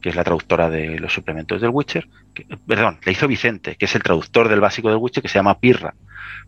que 0.00 0.08
es 0.08 0.16
la 0.16 0.24
traductora 0.24 0.70
de 0.70 0.98
los 0.98 1.12
suplementos 1.12 1.60
del 1.60 1.70
Witcher, 1.70 2.08
que- 2.34 2.46
perdón, 2.66 2.98
la 3.04 3.12
hizo 3.12 3.28
Vicente, 3.28 3.76
que 3.76 3.84
es 3.84 3.94
el 3.94 4.02
traductor 4.02 4.48
del 4.48 4.60
básico 4.60 4.88
del 4.88 4.98
Witcher, 4.98 5.22
que 5.22 5.28
se 5.28 5.38
llama 5.38 5.58
Pirra. 5.58 5.94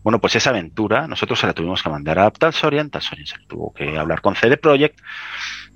Bueno, 0.03 0.19
pues 0.19 0.35
esa 0.35 0.49
aventura 0.49 1.07
nosotros 1.07 1.39
se 1.39 1.47
la 1.47 1.53
tuvimos 1.53 1.83
que 1.83 1.89
mandar 1.89 2.17
a 2.19 2.31
Talsorian, 2.31 2.89
Talsorian 2.89 3.27
se 3.27 3.37
tuvo 3.47 3.73
que 3.73 3.97
hablar 3.97 4.21
con 4.21 4.35
CD 4.35 4.57
Projekt, 4.57 4.99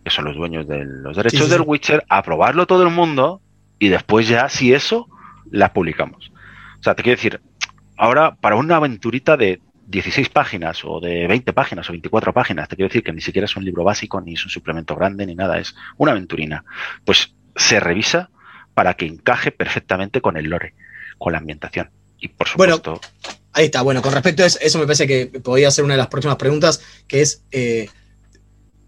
que 0.04 0.10
son 0.10 0.26
los 0.26 0.36
dueños 0.36 0.68
de 0.68 0.84
los 0.86 1.16
derechos 1.16 1.40
Sí, 1.40 1.46
sí, 1.46 1.52
del. 1.52 1.62
Witcher, 1.62 2.04
aprobarlo 2.10 2.66
todo 2.66 2.84
el 2.84 2.90
mundo 2.90 3.40
y 3.78 3.90
después 3.90 4.28
ya, 4.28 4.50
si 4.50 4.74
eso, 4.74 5.08
la 5.52 5.74
publicamos. 5.74 6.31
O 6.82 6.84
sea, 6.84 6.96
te 6.96 7.04
quiero 7.04 7.16
decir, 7.16 7.40
ahora 7.96 8.36
para 8.36 8.56
una 8.56 8.78
aventurita 8.78 9.38
de 9.38 9.62
16 9.88 10.30
páginas 10.30 10.84
o 10.84 11.00
de 11.00 11.28
20 11.28 11.54
páginas 11.54 11.88
o 11.90 11.94
24 11.94 12.34
páginas, 12.34 12.68
te 12.68 12.76
quiero 12.76 12.90
decir 12.90 13.04
que 13.04 13.14
ni 13.14 13.22
siquiera 13.22 13.46
es 13.46 13.56
un 13.56 13.64
libro 13.64 13.84
básico, 13.84 14.20
ni 14.20 14.34
es 14.34 14.44
un 14.44 14.50
suplemento 14.50 14.96
grande, 14.96 15.26
ni 15.26 15.36
nada, 15.36 15.60
es 15.60 15.76
una 15.98 16.12
aventurina. 16.12 16.66
Pues 17.06 17.34
se 17.56 17.80
revisa 17.80 18.32
para 18.74 18.96
que 18.96 19.06
encaje 19.06 19.52
perfectamente 19.52 20.22
con 20.22 20.38
el 20.38 20.50
lore, 20.50 20.74
con 21.18 21.34
la 21.34 21.40
ambientación. 21.40 21.92
Y 22.20 22.30
por 22.30 22.48
Bueno, 22.58 22.78
supuesto, 22.78 23.08
Ahí 23.54 23.66
está, 23.66 23.82
bueno, 23.82 24.02
con 24.02 24.14
respecto 24.14 24.44
a 24.44 24.46
eso, 24.46 24.60
eso 24.62 24.80
me 24.80 24.86
parece 24.86 25.06
que 25.06 25.28
podría 25.28 25.70
ser 25.72 25.84
una 25.84 25.96
de 25.96 26.00
las 26.00 26.08
próximas 26.08 26.38
preguntas, 26.38 26.82
que 27.08 27.22
es, 27.22 27.44
eh, 27.52 27.90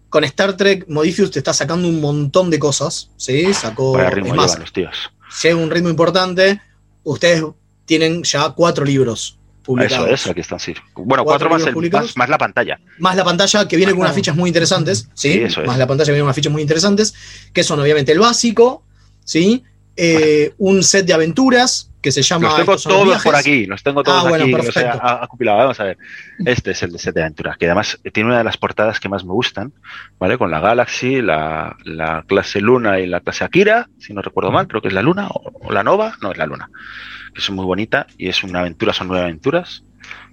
con 0.08 0.24
Star 0.24 0.56
Trek, 0.56 0.86
Modifius 0.88 1.30
te 1.30 1.38
está 1.38 1.52
sacando 1.52 1.86
un 1.86 2.00
montón 2.00 2.48
de 2.48 2.58
cosas, 2.58 3.10
¿sí? 3.16 3.52
Sacó, 3.52 3.92
por 3.92 4.04
es 4.04 4.10
ritmo 4.10 4.34
más, 4.34 4.46
llevan 4.46 4.60
los 4.60 4.72
tíos. 4.72 5.12
llega 5.42 5.56
un 5.56 5.70
ritmo 5.70 5.90
importante, 5.90 6.62
ustedes 7.02 7.44
tienen 7.86 8.22
ya 8.22 8.50
cuatro 8.50 8.84
libros 8.84 9.38
publicados. 9.62 10.06
Eso 10.06 10.14
es, 10.14 10.26
aquí 10.26 10.40
están, 10.40 10.60
sí. 10.60 10.74
Bueno, 10.94 11.24
Cuatro 11.24 11.48
cuatro, 11.48 11.50
más, 11.72 11.84
el- 11.84 11.90
más, 11.90 12.16
más 12.16 12.28
la 12.28 12.38
pantalla. 12.38 12.78
Más 12.98 13.16
la 13.16 13.24
pantalla 13.24 13.66
que 13.66 13.76
viene 13.76 13.92
con 13.92 14.00
unas 14.02 14.14
fichas 14.14 14.36
muy 14.36 14.48
interesantes, 14.48 15.08
¿sí? 15.14 15.32
Sí, 15.32 15.38
eso 15.40 15.62
es. 15.62 15.66
Más 15.66 15.78
la 15.78 15.86
pantalla 15.86 16.06
que 16.06 16.12
viene 16.12 16.20
con 16.22 16.26
unas 16.26 16.36
fichas 16.36 16.52
muy 16.52 16.62
interesantes, 16.62 17.14
que 17.52 17.62
son 17.64 17.80
obviamente 17.80 18.12
el 18.12 18.18
básico, 18.18 18.84
¿sí? 19.24 19.62
Eh, 19.96 20.52
un 20.58 20.82
set 20.82 21.06
de 21.06 21.14
aventuras 21.14 21.90
que 22.02 22.10
se 22.12 22.20
llama... 22.20 22.48
Los 22.48 22.56
tengo 22.56 22.76
son 22.76 22.92
los 22.92 23.02
todos 23.04 23.22
por 23.22 23.36
aquí, 23.36 23.64
los 23.64 23.82
tengo 23.82 24.02
todos 24.02 24.24
Ah, 24.26 24.28
bueno, 24.28 24.44
aquí, 24.44 24.52
los 24.52 24.66
he 24.66 24.72
perfecto. 24.72 24.98
a- 25.02 25.24
acopilado. 25.24 25.56
Vamos 25.58 25.80
a 25.80 25.84
ver. 25.84 25.98
Este 26.44 26.72
es 26.72 26.82
el 26.82 26.92
de 26.92 26.98
set 26.98 27.14
de 27.14 27.22
aventuras, 27.22 27.56
que 27.56 27.64
además 27.64 27.98
tiene 28.12 28.28
una 28.28 28.38
de 28.38 28.44
las 28.44 28.58
portadas 28.58 29.00
que 29.00 29.08
más 29.08 29.24
me 29.24 29.32
gustan, 29.32 29.72
¿vale? 30.18 30.36
Con 30.36 30.50
la 30.50 30.60
Galaxy, 30.60 31.22
la, 31.22 31.74
la 31.84 32.24
clase 32.28 32.60
Luna 32.60 33.00
y 33.00 33.06
la 33.06 33.20
clase 33.20 33.44
Akira, 33.44 33.88
si 33.98 34.12
no 34.12 34.20
recuerdo 34.20 34.50
mal, 34.52 34.66
creo 34.68 34.82
que 34.82 34.88
es 34.88 34.94
la 34.94 35.00
Luna 35.00 35.28
o, 35.28 35.52
o 35.68 35.72
la 35.72 35.82
Nova, 35.82 36.16
no 36.20 36.32
es 36.32 36.36
la 36.36 36.44
Luna, 36.44 36.68
que 37.34 37.40
es 37.40 37.50
muy 37.50 37.64
bonita 37.64 38.06
y 38.16 38.28
es 38.28 38.42
una 38.44 38.60
aventura, 38.60 38.92
son 38.92 39.08
nueve 39.08 39.24
aventuras, 39.24 39.82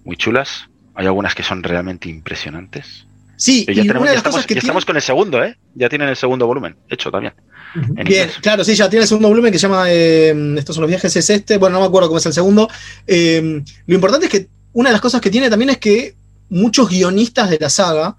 muy 0.04 0.16
chulas. 0.16 0.68
Hay 0.94 1.06
algunas 1.06 1.36
que 1.36 1.44
son 1.44 1.64
realmente 1.64 2.10
impresionantes. 2.10 3.06
Sí, 3.38 3.66
Y 3.68 3.74
ya, 3.74 3.82
tenemos, 3.82 4.08
ya 4.08 4.14
estamos, 4.14 4.46
que 4.46 4.54
ya 4.54 4.60
estamos 4.60 4.86
con 4.86 4.96
el 4.96 5.02
segundo, 5.02 5.44
¿eh? 5.44 5.58
Ya 5.74 5.90
tienen 5.90 6.10
el 6.10 6.16
segundo 6.16 6.46
volumen 6.46 6.76
hecho 6.90 7.10
también. 7.10 7.34
en 7.74 7.96
Bien, 7.96 8.08
inglés. 8.08 8.38
claro, 8.42 8.64
sí, 8.64 8.76
ya 8.76 8.88
tiene 8.90 9.02
el 9.04 9.08
segundo 9.08 9.30
volumen 9.30 9.52
que 9.52 9.58
se 9.58 9.64
llama 9.68 9.86
eh, 9.88 10.56
Estos 10.58 10.76
son 10.76 10.84
los 10.84 10.90
viajes, 10.90 11.16
es 11.16 11.30
este. 11.30 11.58
Bueno, 11.58 11.76
no 11.76 11.80
me 11.82 11.88
acuerdo 11.88 12.08
cómo 12.08 12.20
es 12.20 12.26
el 12.28 12.34
segundo. 12.34 12.70
Eh, 13.08 13.64
lo 13.88 13.96
importante 13.96 14.28
es 14.28 14.32
que 14.32 14.48
una 14.74 14.90
de 14.90 14.94
las 14.94 15.02
cosas 15.02 15.22
que 15.22 15.32
tiene 15.32 15.50
también 15.50 15.72
es 15.72 15.80
que 15.80 16.16
muchos 16.50 16.88
guionistas 16.90 17.50
de 17.50 17.58
la 17.60 17.70
saga 17.70 18.18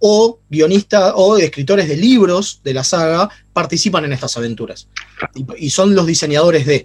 o 0.00 0.40
guionistas 0.50 1.12
o 1.16 1.38
escritores 1.38 1.88
de 1.88 1.96
libros 1.96 2.60
de 2.62 2.74
la 2.74 2.84
saga 2.84 3.30
participan 3.52 4.04
en 4.04 4.12
estas 4.12 4.36
aventuras. 4.36 4.88
Y, 5.34 5.66
y 5.66 5.70
son 5.70 5.94
los 5.94 6.06
diseñadores 6.06 6.66
de 6.66 6.84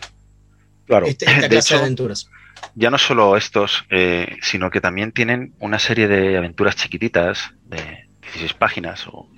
Claro. 0.88 1.06
este- 1.06 1.26
esta 1.30 1.42
De 1.42 1.50
clase 1.50 1.74
de 1.74 1.76
hecho, 1.76 1.84
aventuras. 1.84 2.30
ya 2.76 2.90
no 2.90 2.98
solo 2.98 3.36
estos, 3.38 3.86
eh, 3.90 4.38
sino 4.42 4.70
que 4.70 4.82
también 4.82 5.12
tienen 5.12 5.54
una 5.60 5.80
serie 5.80 6.08
de 6.08 6.38
aventuras 6.38 6.76
chiquititas 6.76 7.52
de 7.66 8.08
16 8.22 8.54
páginas 8.54 9.06
o 9.08 9.30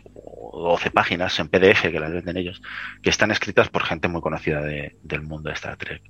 12 0.64 0.92
páginas 0.92 1.38
en 1.40 1.48
PDF 1.50 1.92
que 1.92 2.00
las 2.00 2.12
venden 2.12 2.38
ellos, 2.38 2.62
que 3.02 3.10
están 3.10 3.32
escritas 3.32 3.70
por 3.70 3.84
gente 3.84 4.08
muy 4.08 4.22
conocida 4.22 4.62
de- 4.62 4.96
del 5.04 5.22
mundo 5.22 5.50
de 5.50 5.54
Star 5.56 5.78
Trek. 5.78 6.02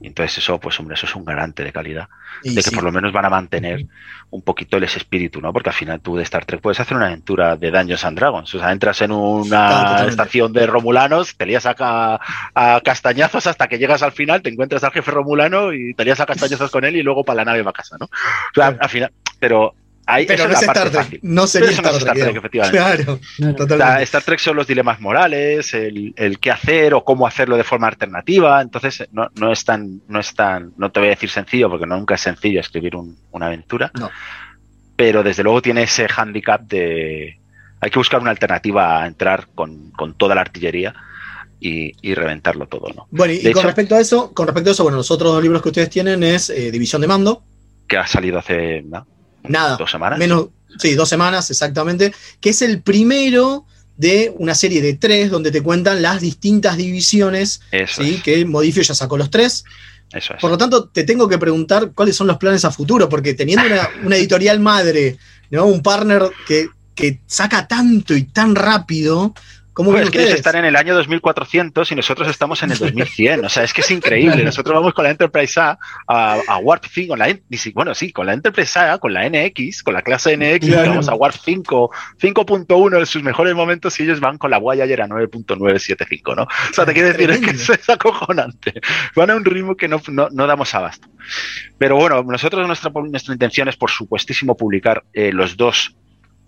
Y 0.00 0.06
entonces 0.06 0.38
eso, 0.38 0.58
pues 0.60 0.78
hombre, 0.80 0.94
eso 0.94 1.06
es 1.06 1.14
un 1.16 1.24
garante 1.24 1.64
de 1.64 1.72
calidad, 1.72 2.08
Y 2.42 2.54
de 2.54 2.62
que 2.62 2.70
por 2.70 2.84
lo 2.84 2.92
menos 2.92 3.12
van 3.12 3.24
a 3.24 3.30
mantener 3.30 3.86
un 4.30 4.42
poquito 4.42 4.76
ese 4.78 4.98
espíritu, 4.98 5.40
¿no? 5.40 5.52
Porque 5.52 5.70
al 5.70 5.74
final 5.74 6.00
tú 6.00 6.16
de 6.16 6.22
Star 6.24 6.44
Trek 6.44 6.60
puedes 6.60 6.78
hacer 6.80 6.96
una 6.96 7.06
aventura 7.06 7.56
de 7.56 7.70
Dungeons 7.70 8.04
and 8.04 8.18
Dragons, 8.18 8.54
o 8.54 8.58
sea, 8.58 8.70
entras 8.72 9.00
en 9.02 9.12
una 9.12 9.68
totalmente. 9.68 10.10
estación 10.10 10.52
de 10.52 10.66
romulanos, 10.66 11.36
te 11.36 11.46
lías 11.46 11.64
a, 11.66 12.20
a 12.54 12.80
castañazos 12.84 13.46
hasta 13.46 13.66
que 13.68 13.78
llegas 13.78 14.02
al 14.02 14.12
final, 14.12 14.42
te 14.42 14.50
encuentras 14.50 14.84
al 14.84 14.92
jefe 14.92 15.10
romulano 15.10 15.72
y 15.72 15.94
te 15.94 16.04
lías 16.04 16.20
a 16.20 16.26
castañazos 16.26 16.70
con 16.70 16.84
él 16.84 16.96
y 16.96 17.02
luego 17.02 17.24
para 17.24 17.36
la 17.36 17.44
nave 17.46 17.62
va 17.62 17.70
a 17.70 17.74
casa, 17.74 17.96
¿no? 17.98 18.06
O 18.06 18.10
sea, 18.54 18.76
al 18.78 18.88
final, 18.88 19.12
pero 19.38 19.74
Pero 20.06 20.46
no 20.48 20.52
es 20.54 20.60
Star 20.62 20.90
Trek, 20.90 20.92
fácil. 20.92 21.20
no 21.22 21.46
sería 21.46 21.68
no 21.68 21.72
es 21.90 21.96
Star 21.96 22.14
Trek, 22.16 22.36
efectivamente. 22.36 22.78
Claro, 22.78 23.12
O 23.14 23.54
totalmente. 23.54 23.76
sea, 23.76 24.02
Star 24.02 24.22
Trek 24.22 24.38
son 24.38 24.56
los 24.56 24.66
dilemas 24.66 25.00
morales, 25.00 25.72
el, 25.74 26.12
el 26.16 26.38
qué 26.38 26.50
hacer 26.50 26.92
o 26.94 27.04
cómo 27.04 27.26
hacerlo 27.26 27.56
de 27.56 27.64
forma 27.64 27.88
alternativa. 27.88 28.60
Entonces, 28.60 29.08
no, 29.12 29.30
no 29.36 29.50
es 29.52 29.64
tan, 29.64 30.02
no 30.08 30.20
es 30.20 30.34
tan, 30.34 30.72
no 30.76 30.90
te 30.92 31.00
voy 31.00 31.06
a 31.08 31.12
decir 31.12 31.30
sencillo, 31.30 31.70
porque 31.70 31.86
no, 31.86 31.96
nunca 31.96 32.14
es 32.16 32.20
sencillo 32.20 32.60
escribir 32.60 32.96
un- 32.96 33.16
una 33.30 33.46
aventura. 33.46 33.90
No. 33.98 34.10
Pero 34.96 35.22
desde 35.22 35.42
luego 35.42 35.60
tiene 35.62 35.82
ese 35.84 36.06
handicap 36.14 36.60
de 36.62 37.38
hay 37.80 37.90
que 37.90 37.98
buscar 37.98 38.20
una 38.20 38.30
alternativa 38.30 39.02
a 39.02 39.06
entrar 39.06 39.48
con, 39.54 39.90
con 39.90 40.14
toda 40.14 40.34
la 40.34 40.40
artillería 40.40 40.94
y, 41.60 41.92
y 42.00 42.14
reventarlo 42.14 42.66
todo, 42.66 42.88
¿no? 42.94 43.06
Bueno, 43.10 43.32
y, 43.34 43.52
con 43.52 43.64
respecto 43.64 43.94
a 43.94 44.00
eso, 44.00 44.32
con 44.32 44.46
respecto 44.46 44.70
a 44.70 44.72
eso, 44.72 44.82
bueno, 44.84 44.96
los 44.98 45.10
otros 45.10 45.32
dos 45.32 45.42
libros 45.42 45.60
que 45.62 45.68
ustedes 45.68 45.90
tienen 45.90 46.22
es 46.22 46.48
eh, 46.50 46.70
División 46.70 47.02
de 47.02 47.08
Mando, 47.08 47.42
Que 47.88 47.96
ha 47.98 48.06
salido 48.06 48.38
hace 48.38 48.82
¿no? 48.82 49.06
Nada, 49.48 49.76
dos 49.76 49.90
semanas. 49.90 50.18
menos, 50.18 50.48
sí, 50.78 50.94
dos 50.94 51.08
semanas 51.08 51.50
exactamente, 51.50 52.12
que 52.40 52.50
es 52.50 52.62
el 52.62 52.82
primero 52.82 53.66
de 53.96 54.34
una 54.38 54.54
serie 54.54 54.82
de 54.82 54.94
tres 54.94 55.30
donde 55.30 55.50
te 55.50 55.62
cuentan 55.62 56.02
las 56.02 56.20
distintas 56.20 56.76
divisiones, 56.76 57.60
Eso 57.70 58.02
¿sí? 58.02 58.20
que 58.24 58.44
Modifio 58.44 58.82
ya 58.82 58.94
sacó 58.94 59.16
los 59.16 59.30
tres. 59.30 59.64
Eso 60.12 60.34
es. 60.34 60.40
Por 60.40 60.50
lo 60.50 60.58
tanto, 60.58 60.88
te 60.88 61.04
tengo 61.04 61.28
que 61.28 61.38
preguntar 61.38 61.92
cuáles 61.94 62.16
son 62.16 62.26
los 62.26 62.38
planes 62.38 62.64
a 62.64 62.70
futuro, 62.70 63.08
porque 63.08 63.34
teniendo 63.34 63.66
una, 63.66 63.88
una 64.04 64.16
editorial 64.16 64.60
madre, 64.60 65.18
¿no? 65.50 65.66
un 65.66 65.82
partner 65.82 66.24
que, 66.46 66.68
que 66.94 67.20
saca 67.26 67.68
tanto 67.68 68.14
y 68.14 68.24
tan 68.24 68.54
rápido, 68.54 69.34
¿cómo 69.74 69.90
Pues 69.90 70.04
es 70.04 70.10
que 70.10 70.22
ellos 70.22 70.34
están 70.34 70.56
en 70.56 70.64
el 70.64 70.76
año 70.76 70.94
2400 70.94 71.92
y 71.92 71.94
nosotros 71.94 72.28
estamos 72.28 72.62
en 72.62 72.72
el 72.72 72.78
2100. 72.78 73.44
O 73.44 73.48
sea, 73.48 73.64
es 73.64 73.72
que 73.74 73.82
es 73.82 73.90
increíble. 73.90 74.42
Nosotros 74.44 74.74
vamos 74.74 74.94
con 74.94 75.04
la 75.04 75.10
Enterprise 75.10 75.60
A 75.60 75.78
a, 76.08 76.38
a 76.46 76.56
Warp 76.58 76.84
5, 76.90 77.08
con 77.10 77.18
la, 77.18 77.36
bueno, 77.74 77.94
sí, 77.94 78.12
con 78.12 78.26
la 78.26 78.32
Enterprise 78.32 78.78
A, 78.78 78.98
con 78.98 79.12
la 79.12 79.28
NX, 79.28 79.82
con 79.82 79.94
la 79.94 80.02
clase 80.02 80.36
NX, 80.36 80.66
Claro. 80.66 80.90
vamos 80.90 81.08
a 81.08 81.14
Warp 81.14 81.34
5, 81.44 81.90
5.1 82.20 82.98
en 82.98 83.06
sus 83.06 83.22
mejores 83.22 83.54
momentos 83.54 83.98
y 84.00 84.04
ellos 84.04 84.20
van 84.20 84.38
con 84.38 84.50
la 84.50 84.58
Voyager 84.58 85.02
a 85.02 85.08
9.975, 85.08 86.36
¿no? 86.36 86.42
O 86.44 86.48
sea, 86.72 86.86
te 86.86 86.92
quiero 86.92 87.08
decir, 87.08 87.30
es 87.30 87.40
que 87.40 87.50
eso 87.50 87.72
es 87.74 87.88
acojonante. 87.90 88.80
Van 89.16 89.30
a 89.30 89.36
un 89.36 89.44
ritmo 89.44 89.76
que 89.76 89.88
no, 89.88 90.00
no, 90.08 90.28
no 90.30 90.46
damos 90.46 90.74
abasto. 90.74 91.08
Pero 91.78 91.96
bueno, 91.96 92.22
nosotros 92.22 92.66
nuestra, 92.66 92.90
nuestra 92.90 93.32
intención 93.32 93.68
es, 93.68 93.76
por 93.76 93.90
supuestísimo, 93.90 94.56
publicar 94.56 95.04
eh, 95.12 95.32
los 95.32 95.56
dos 95.56 95.96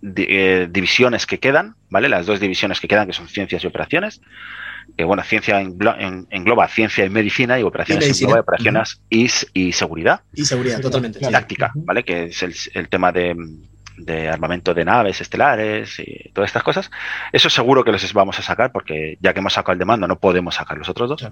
eh, 0.02 0.68
divisiones 0.70 1.26
que 1.26 1.38
quedan, 1.38 1.74
¿vale? 1.90 2.08
Las 2.08 2.26
dos 2.26 2.40
divisiones 2.40 2.80
que 2.80 2.88
quedan, 2.88 3.06
que 3.06 3.12
son 3.12 3.28
ciencias 3.28 3.64
y 3.64 3.66
operaciones. 3.66 4.20
Que 4.96 5.02
bueno, 5.04 5.22
ciencia 5.24 5.60
englo- 5.60 5.96
en- 5.98 6.26
engloba 6.30 6.68
ciencia 6.68 7.04
y 7.04 7.10
medicina 7.10 7.58
y 7.58 7.62
operaciones 7.64 8.04
Y 8.04 8.08
medicina. 8.08 8.28
engloba 8.28 8.40
operaciones 8.42 9.00
y, 9.10 9.28
y 9.52 9.72
seguridad. 9.72 10.20
Y 10.32 10.44
seguridad, 10.44 10.80
totalmente. 10.80 11.18
sí. 11.18 11.30
Táctica, 11.30 11.72
¿vale? 11.74 12.04
Que 12.04 12.24
es 12.26 12.42
el, 12.44 12.54
el 12.74 12.88
tema 12.88 13.10
de, 13.10 13.34
de 13.98 14.28
armamento 14.28 14.74
de 14.74 14.84
naves 14.84 15.20
estelares 15.20 15.98
y 15.98 16.30
todas 16.32 16.50
estas 16.50 16.62
cosas. 16.62 16.90
Eso 17.32 17.50
seguro 17.50 17.82
que 17.82 17.90
los 17.92 18.12
vamos 18.12 18.38
a 18.38 18.42
sacar 18.42 18.70
porque 18.70 19.18
ya 19.20 19.32
que 19.34 19.40
hemos 19.40 19.54
sacado 19.54 19.72
el 19.72 19.78
de 19.80 19.84
mando 19.86 20.06
no 20.06 20.18
podemos 20.20 20.54
sacar 20.54 20.78
los 20.78 20.88
otros 20.88 21.08
dos. 21.08 21.28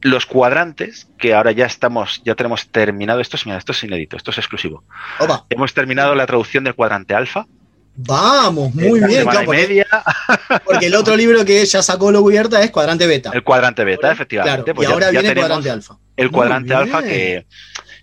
Los 0.00 0.26
cuadrantes, 0.26 1.08
que 1.18 1.34
ahora 1.34 1.50
ya 1.52 1.66
estamos, 1.66 2.22
ya 2.24 2.34
tenemos 2.36 2.68
terminado, 2.68 3.20
esto 3.20 3.36
es, 3.36 3.46
mira, 3.46 3.58
esto 3.58 3.72
es 3.72 3.82
inédito, 3.82 4.16
esto 4.16 4.30
es 4.30 4.38
exclusivo. 4.38 4.84
Opa, 5.18 5.44
Hemos 5.50 5.74
terminado 5.74 6.14
la 6.14 6.24
traducción 6.26 6.62
del 6.64 6.74
cuadrante 6.74 7.14
alfa. 7.14 7.46
vamos, 7.96 8.72
muy 8.76 9.00
bien, 9.00 9.24
claro, 9.24 9.44
porque, 9.46 9.60
media, 9.66 9.86
porque 10.64 10.86
el 10.86 10.94
otro 10.94 11.16
libro 11.16 11.44
que 11.44 11.64
ya 11.66 11.82
sacó 11.82 12.12
lo 12.12 12.22
cubierta 12.22 12.62
es 12.62 12.70
Cuadrante 12.70 13.08
Beta. 13.08 13.30
el 13.34 13.42
cuadrante 13.42 13.82
beta, 13.84 14.12
efectivamente. 14.12 14.72
Claro, 14.72 14.74
Pues 14.76 14.86
y 14.86 14.88
ya- 14.88 14.94
ahora 14.94 15.06
ya 15.06 15.10
viene 15.20 15.28
tenemos 15.30 15.48
Cuadrante 15.48 15.70
Alfa. 15.70 15.96
El 16.16 16.30
cuadrante 16.30 16.74
alfa 16.74 17.02
que, 17.02 17.46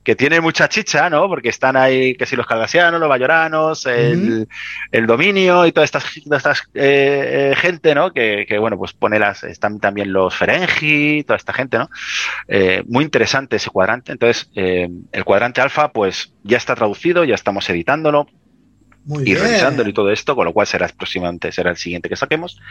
que 0.05 0.15
tiene 0.15 0.39
mucha 0.39 0.69
chicha, 0.69 1.09
¿no? 1.09 1.27
Porque 1.27 1.49
están 1.49 1.75
ahí, 1.75 2.15
que 2.15 2.27
si 2.27 2.35
los 2.35 2.45
cardassianos, 2.45 2.99
los 2.99 3.09
bayoranos, 3.09 3.87
el, 3.87 4.47
el 4.91 5.07
dominio 5.07 5.65
y 5.65 5.71
toda 5.71 5.83
esta, 5.83 5.97
esta 5.97 6.51
eh, 6.75 7.51
eh, 7.51 7.55
gente, 7.57 7.95
¿no? 7.95 8.13
Que, 8.13 8.45
que, 8.47 8.59
bueno, 8.59 8.77
pues 8.77 8.93
pone 8.93 9.17
las, 9.17 9.43
están 9.43 9.79
también 9.79 10.13
los 10.13 10.35
Ferengi, 10.35 11.23
toda 11.23 11.37
esta 11.37 11.53
gente, 11.53 11.79
¿no? 11.79 11.89
Eh, 12.47 12.83
muy 12.87 13.03
interesante 13.03 13.55
ese 13.55 13.71
cuadrante. 13.71 14.11
Entonces, 14.11 14.51
eh, 14.55 14.87
el 15.11 15.23
cuadrante 15.23 15.59
alfa, 15.59 15.91
pues 15.91 16.31
ya 16.43 16.57
está 16.57 16.75
traducido, 16.75 17.23
ya 17.23 17.33
estamos 17.33 17.67
editándolo 17.71 18.27
Muy 19.05 19.23
y 19.23 19.33
bien. 19.33 19.39
revisándolo 19.39 19.89
y 19.89 19.93
todo 19.93 20.11
esto, 20.11 20.35
con 20.35 20.45
lo 20.45 20.53
cual 20.53 20.67
será 20.67 20.87
próximamente, 20.89 21.51
será 21.51 21.71
el 21.71 21.77
siguiente 21.77 22.09
que 22.09 22.15
saquemos. 22.15 22.61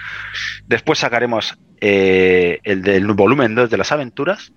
Después 0.69 1.01
sacaremos 1.01 1.59
el 1.81 2.83
del 2.83 3.07
volumen 3.09 3.57
2 3.57 3.69
de 3.71 3.77
las 3.77 3.91
aventuras. 3.91 4.53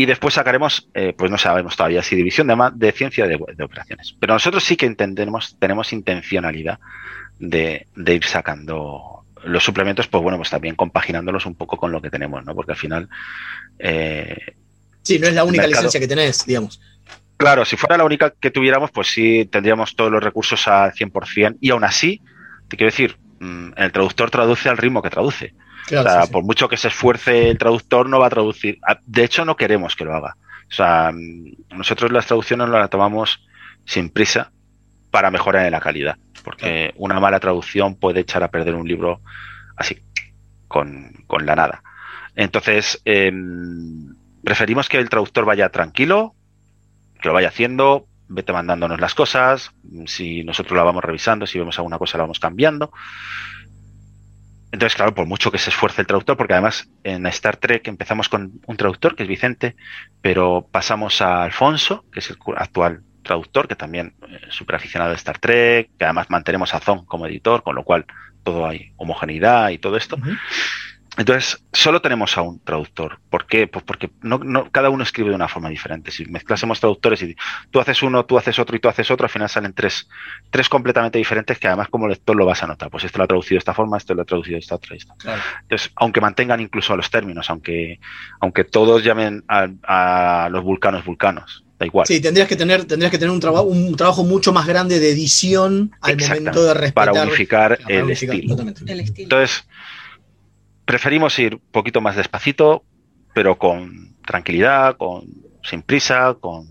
Y 0.00 0.06
después 0.06 0.34
sacaremos, 0.34 0.88
eh, 0.94 1.12
pues 1.18 1.28
no 1.28 1.36
sabemos 1.38 1.76
todavía 1.76 2.04
si 2.04 2.14
división 2.14 2.46
de, 2.46 2.56
de 2.74 2.92
ciencia 2.92 3.26
de, 3.26 3.36
de 3.56 3.64
operaciones. 3.64 4.14
Pero 4.20 4.32
nosotros 4.34 4.62
sí 4.62 4.76
que 4.76 4.86
entendemos, 4.86 5.56
tenemos 5.58 5.92
intencionalidad 5.92 6.78
de, 7.40 7.88
de 7.96 8.14
ir 8.14 8.24
sacando 8.24 9.24
los 9.44 9.64
suplementos, 9.64 10.06
pues 10.06 10.22
bueno, 10.22 10.36
pues 10.38 10.50
también 10.50 10.76
compaginándolos 10.76 11.46
un 11.46 11.56
poco 11.56 11.76
con 11.76 11.90
lo 11.90 12.00
que 12.00 12.10
tenemos, 12.10 12.44
¿no? 12.44 12.54
Porque 12.54 12.72
al 12.72 12.78
final, 12.78 13.08
eh, 13.78 14.36
Sí, 15.02 15.18
no 15.18 15.26
es 15.26 15.34
la 15.34 15.42
única 15.44 15.62
mercado- 15.62 15.82
licencia 15.82 16.00
que 16.00 16.08
tenés, 16.08 16.46
digamos. 16.46 16.80
Claro, 17.36 17.64
si 17.64 17.76
fuera 17.76 17.96
la 17.96 18.04
única 18.04 18.30
que 18.38 18.50
tuviéramos, 18.50 18.90
pues 18.92 19.08
sí 19.08 19.48
tendríamos 19.50 19.96
todos 19.96 20.10
los 20.12 20.22
recursos 20.22 20.66
al 20.68 20.92
100%. 20.92 21.56
Y 21.60 21.70
aún 21.70 21.84
así, 21.84 22.20
te 22.68 22.76
quiero 22.76 22.90
decir, 22.90 23.16
mm, 23.40 23.70
el 23.76 23.92
traductor 23.92 24.30
traduce 24.30 24.68
al 24.68 24.76
ritmo 24.76 25.02
que 25.02 25.10
traduce. 25.10 25.54
Claro, 25.88 26.08
o 26.08 26.12
sea, 26.12 26.20
sí, 26.22 26.26
sí. 26.28 26.32
por 26.32 26.44
mucho 26.44 26.68
que 26.68 26.76
se 26.76 26.88
esfuerce 26.88 27.50
el 27.50 27.58
traductor, 27.58 28.08
no 28.08 28.18
va 28.20 28.26
a 28.26 28.30
traducir. 28.30 28.78
Ah, 28.86 28.98
De 29.04 29.24
hecho, 29.24 29.44
no 29.44 29.56
queremos 29.56 29.96
que 29.96 30.04
lo 30.04 30.14
haga. 30.14 30.36
O 30.70 30.72
sea, 30.74 31.10
mm, 31.12 31.76
nosotros 31.76 32.12
las 32.12 32.26
traducciones 32.26 32.68
las 32.68 32.90
tomamos 32.90 33.46
sin 33.84 34.10
prisa 34.10 34.52
para 35.10 35.30
mejorar 35.30 35.66
en 35.66 35.72
la 35.72 35.80
calidad. 35.80 36.16
Porque 36.44 36.92
una 36.96 37.20
mala 37.20 37.40
traducción 37.40 37.96
puede 37.96 38.20
echar 38.20 38.42
a 38.42 38.50
perder 38.50 38.74
un 38.74 38.86
libro 38.86 39.20
así, 39.76 39.98
con, 40.68 41.12
con 41.26 41.46
la 41.46 41.56
nada. 41.56 41.82
Entonces, 42.34 43.00
em, 43.04 44.14
preferimos 44.44 44.88
que 44.88 44.98
el 44.98 45.08
traductor 45.08 45.44
vaya 45.44 45.70
tranquilo, 45.70 46.34
que 47.20 47.28
lo 47.28 47.34
vaya 47.34 47.48
haciendo, 47.48 48.06
vete 48.28 48.52
mandándonos 48.52 49.00
las 49.00 49.14
cosas, 49.14 49.72
si 50.06 50.44
nosotros 50.44 50.76
la 50.76 50.84
vamos 50.84 51.02
revisando, 51.02 51.46
si 51.46 51.58
vemos 51.58 51.78
alguna 51.78 51.98
cosa 51.98 52.18
la 52.18 52.24
vamos 52.24 52.38
cambiando. 52.38 52.92
Entonces, 54.70 54.96
claro, 54.96 55.14
por 55.14 55.26
mucho 55.26 55.50
que 55.50 55.58
se 55.58 55.70
esfuerce 55.70 56.02
el 56.02 56.06
traductor, 56.06 56.36
porque 56.36 56.52
además 56.52 56.90
en 57.02 57.26
Star 57.26 57.56
Trek 57.56 57.88
empezamos 57.88 58.28
con 58.28 58.60
un 58.66 58.76
traductor, 58.76 59.16
que 59.16 59.22
es 59.22 59.28
Vicente, 59.28 59.76
pero 60.20 60.66
pasamos 60.70 61.22
a 61.22 61.42
Alfonso, 61.42 62.04
que 62.12 62.20
es 62.20 62.30
el 62.30 62.36
actual 62.56 63.02
traductor, 63.22 63.66
que 63.66 63.76
también 63.76 64.14
es 64.46 64.54
súper 64.54 64.76
aficionado 64.76 65.12
a 65.12 65.14
Star 65.14 65.38
Trek, 65.38 65.90
que 65.98 66.04
además 66.04 66.28
mantenemos 66.28 66.74
a 66.74 66.80
Zon 66.80 67.06
como 67.06 67.26
editor, 67.26 67.62
con 67.62 67.76
lo 67.76 67.84
cual 67.84 68.06
todo 68.42 68.66
hay 68.66 68.92
homogeneidad 68.96 69.70
y 69.70 69.78
todo 69.78 69.96
esto. 69.96 70.18
Entonces, 71.18 71.60
solo 71.72 72.00
tenemos 72.00 72.38
a 72.38 72.42
un 72.42 72.60
traductor. 72.60 73.18
¿Por 73.28 73.46
qué? 73.46 73.66
Pues 73.66 73.84
porque 73.84 74.08
no, 74.22 74.38
no, 74.38 74.70
cada 74.70 74.88
uno 74.88 75.02
escribe 75.02 75.30
de 75.30 75.34
una 75.34 75.48
forma 75.48 75.68
diferente. 75.68 76.12
Si 76.12 76.24
mezclásemos 76.26 76.78
traductores 76.78 77.20
y 77.22 77.34
tú 77.72 77.80
haces 77.80 78.02
uno, 78.04 78.24
tú 78.24 78.38
haces 78.38 78.56
otro 78.60 78.76
y 78.76 78.78
tú 78.78 78.88
haces 78.88 79.10
otro, 79.10 79.24
al 79.24 79.30
final 79.30 79.48
salen 79.48 79.72
tres, 79.72 80.08
tres 80.50 80.68
completamente 80.68 81.18
diferentes 81.18 81.58
que 81.58 81.66
además 81.66 81.88
como 81.88 82.06
lector 82.06 82.36
lo 82.36 82.46
vas 82.46 82.62
a 82.62 82.68
notar. 82.68 82.88
Pues 82.88 83.02
esto 83.02 83.18
lo 83.18 83.24
ha 83.24 83.26
traducido 83.26 83.56
de 83.56 83.58
esta 83.58 83.74
forma, 83.74 83.96
esto 83.96 84.14
lo 84.14 84.22
ha 84.22 84.24
traducido 84.24 84.54
de 84.54 84.60
esta 84.60 84.76
otra. 84.76 84.94
y 84.94 84.98
esto. 84.98 85.12
Entonces, 85.62 85.90
aunque 85.96 86.20
mantengan 86.20 86.60
incluso 86.60 86.96
los 86.96 87.10
términos, 87.10 87.50
aunque, 87.50 87.98
aunque 88.38 88.62
todos 88.62 89.02
llamen 89.02 89.42
a, 89.48 89.66
a 89.82 90.48
los 90.50 90.62
vulcanos 90.62 91.04
vulcanos, 91.04 91.64
da 91.78 91.86
igual. 91.86 92.06
Sí, 92.06 92.20
tendrías 92.20 92.48
que 92.48 92.54
tener, 92.54 92.84
tendrías 92.84 93.10
que 93.10 93.18
tener 93.18 93.32
un, 93.32 93.40
trabajo 93.40 93.64
un 93.64 93.96
trabajo 93.96 94.22
mucho 94.22 94.52
más 94.52 94.68
grande 94.68 95.00
de 95.00 95.10
edición 95.10 95.90
al 96.00 96.16
momento 96.16 96.64
de 96.64 96.74
respetar. 96.74 97.12
para 97.12 97.22
unificar 97.22 97.78
para 97.78 98.12
estilo. 98.12 98.56
El 98.86 99.00
estilo. 99.00 99.24
Entonces, 99.24 99.64
preferimos 100.88 101.38
ir 101.38 101.56
un 101.56 101.60
poquito 101.70 102.00
más 102.00 102.16
despacito, 102.16 102.82
pero 103.34 103.58
con 103.58 104.16
tranquilidad, 104.24 104.96
con 104.96 105.22
sin 105.62 105.82
prisa, 105.82 106.34
con 106.40 106.66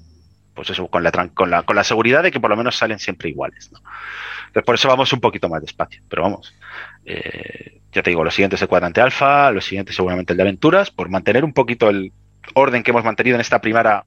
pues 0.56 0.72
eso, 0.72 0.88
con 0.88 1.04
la, 1.04 1.12
con 1.12 1.52
la, 1.52 1.62
con 1.62 1.76
la 1.76 1.84
seguridad 1.84 2.24
de 2.24 2.32
que 2.32 2.40
por 2.40 2.50
lo 2.50 2.58
menos 2.58 2.76
salen 2.76 2.98
siempre 2.98 3.30
iguales. 3.30 3.72
¿no? 3.72 3.78
Entonces, 4.48 4.66
por 4.66 4.74
eso 4.74 4.88
vamos 4.88 5.14
un 5.14 5.20
poquito 5.20 5.50
más 5.50 5.62
despacio. 5.62 6.02
Pero 6.10 6.24
vamos, 6.24 6.52
eh, 7.06 7.80
ya 7.92 8.02
te 8.02 8.10
digo, 8.10 8.24
los 8.24 8.34
siguientes 8.34 8.60
el 8.60 8.68
cuadrante 8.68 9.02
alfa, 9.02 9.52
los 9.52 9.66
siguientes 9.66 9.96
seguramente 9.96 10.34
el 10.34 10.38
de 10.38 10.44
aventuras, 10.44 10.90
por 10.90 11.10
mantener 11.10 11.46
un 11.46 11.54
poquito 11.54 11.88
el 11.88 12.12
orden 12.56 12.82
que 12.82 12.90
hemos 12.90 13.04
mantenido 13.04 13.36
en 13.36 13.42
esta 13.42 13.62
primera 13.62 14.04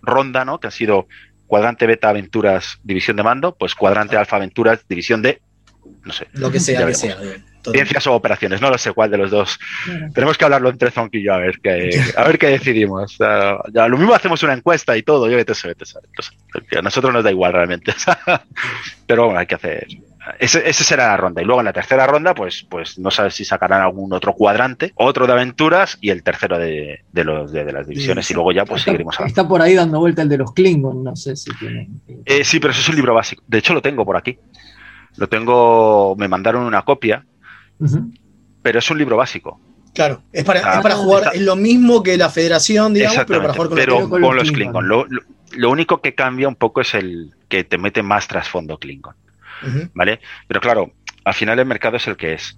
ronda, 0.00 0.46
¿no? 0.46 0.60
Que 0.60 0.68
ha 0.68 0.70
sido 0.70 1.08
cuadrante 1.46 1.86
beta 1.86 2.08
aventuras, 2.08 2.80
división 2.84 3.18
de 3.18 3.22
mando, 3.22 3.54
pues 3.54 3.74
cuadrante 3.74 4.16
alfa 4.16 4.36
aventuras, 4.36 4.88
división 4.88 5.20
de 5.20 5.42
no 6.04 6.14
sé. 6.14 6.26
Lo 6.32 6.50
que 6.50 6.58
sea, 6.58 6.86
que 6.86 6.94
sea. 6.94 7.16
bien. 7.16 7.51
Ciencias 7.70 8.06
o 8.06 8.14
operaciones, 8.14 8.60
no 8.60 8.70
lo 8.70 8.78
sé 8.78 8.92
cuál 8.92 9.10
de 9.10 9.18
los 9.18 9.30
dos. 9.30 9.58
Tenemos 10.14 10.36
que 10.36 10.44
hablarlo 10.44 10.70
entre 10.70 10.90
Zonk 10.90 11.14
y 11.14 11.22
yo 11.22 11.34
a 11.34 11.38
ver 11.38 11.60
qué, 11.60 11.90
a 12.16 12.24
ver 12.24 12.38
qué 12.38 12.48
decidimos. 12.48 13.18
Ya, 13.18 13.88
lo 13.88 13.98
mismo 13.98 14.14
hacemos 14.14 14.42
una 14.42 14.54
encuesta 14.54 14.96
y 14.96 15.02
todo, 15.02 15.28
yo 15.28 15.36
vete 15.36 15.52
a 15.52 15.54
saber, 15.54 15.76
vete 15.76 16.78
a 16.78 16.82
nosotros 16.82 17.12
nos 17.12 17.24
da 17.24 17.30
igual 17.30 17.52
realmente. 17.52 17.94
Pero 19.06 19.26
bueno, 19.26 19.38
hay 19.38 19.46
que 19.46 19.54
hacer. 19.54 19.86
Ese 20.38 20.72
será 20.72 21.08
la 21.08 21.16
ronda. 21.16 21.42
Y 21.42 21.44
luego 21.44 21.60
en 21.60 21.64
la 21.64 21.72
tercera 21.72 22.06
ronda, 22.06 22.32
pues, 22.34 22.64
pues 22.68 22.98
no 22.98 23.10
sabes 23.10 23.34
si 23.34 23.44
sacarán 23.44 23.82
algún 23.82 24.12
otro 24.12 24.34
cuadrante, 24.34 24.92
otro 24.94 25.26
de 25.26 25.32
aventuras 25.32 25.98
y 26.00 26.10
el 26.10 26.22
tercero 26.22 26.58
de, 26.58 27.00
de 27.10 27.24
los, 27.24 27.50
de, 27.50 27.64
de 27.64 27.72
las 27.72 27.88
divisiones. 27.88 28.30
Y 28.30 28.34
luego 28.34 28.52
ya 28.52 28.64
pues 28.64 28.82
seguiremos 28.82 29.16
hablando. 29.16 29.28
Está 29.28 29.48
por 29.48 29.60
ahí 29.60 29.74
dando 29.74 29.98
vuelta 29.98 30.22
el 30.22 30.28
de 30.28 30.38
los 30.38 30.52
Klingon, 30.52 31.02
no 31.02 31.16
sé 31.16 31.34
si 31.34 31.50
tiene. 31.56 31.88
Eh, 32.24 32.44
sí, 32.44 32.60
pero 32.60 32.70
eso 32.70 32.80
es 32.82 32.88
un 32.88 32.96
libro 32.96 33.14
básico. 33.14 33.42
De 33.48 33.58
hecho, 33.58 33.74
lo 33.74 33.82
tengo 33.82 34.04
por 34.04 34.16
aquí. 34.16 34.38
Lo 35.16 35.28
tengo, 35.28 36.14
me 36.16 36.28
mandaron 36.28 36.64
una 36.64 36.82
copia, 36.82 37.26
pero 38.62 38.78
es 38.78 38.90
un 38.90 38.98
libro 38.98 39.16
básico. 39.16 39.60
Claro, 39.94 40.22
es 40.32 40.44
para, 40.44 40.60
Ah, 40.64 40.76
es 40.76 40.82
para 40.82 40.94
jugar, 40.96 41.22
está- 41.24 41.36
es 41.36 41.42
lo 41.42 41.54
mismo 41.56 42.02
que 42.02 42.16
la 42.16 42.30
federación, 42.30 42.94
digamos, 42.94 43.24
pero 43.26 43.42
para 43.42 43.52
jugar 43.54 43.68
con 43.68 43.76
los 43.76 43.84
pero 43.84 43.96
Klingon. 43.98 44.22
con 44.22 44.36
los 44.36 44.50
Klingon. 44.52 44.88
Lo, 44.88 45.06
lo- 45.06 45.22
lo 45.54 45.70
único 45.70 46.00
que 46.00 46.14
cambia 46.14 46.48
un 46.48 46.54
poco 46.56 46.80
es 46.80 46.94
el 46.94 47.34
que 47.48 47.62
te 47.64 47.76
mete 47.76 48.02
más 48.02 48.26
trasfondo 48.28 48.78
Klingon. 48.78 49.14
¿vale? 49.94 50.20
Pero 50.48 50.60
claro, 50.60 50.92
al 51.24 51.34
final 51.34 51.58
el 51.58 51.66
mercado 51.66 51.96
es 51.96 52.06
el 52.08 52.16
que 52.16 52.32
es. 52.34 52.56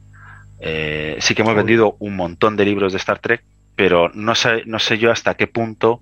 Eh, 0.60 1.16
sí 1.20 1.34
que 1.34 1.42
hemos 1.42 1.54
vendido 1.56 1.96
un 1.98 2.16
montón 2.16 2.56
de 2.56 2.64
libros 2.64 2.92
de 2.92 2.98
Star 2.98 3.18
Trek, 3.18 3.42
pero 3.76 4.10
no 4.14 4.34
sé, 4.34 4.62
no 4.66 4.78
sé 4.78 4.96
yo 4.98 5.10
hasta 5.10 5.34
qué 5.34 5.46
punto 5.46 6.00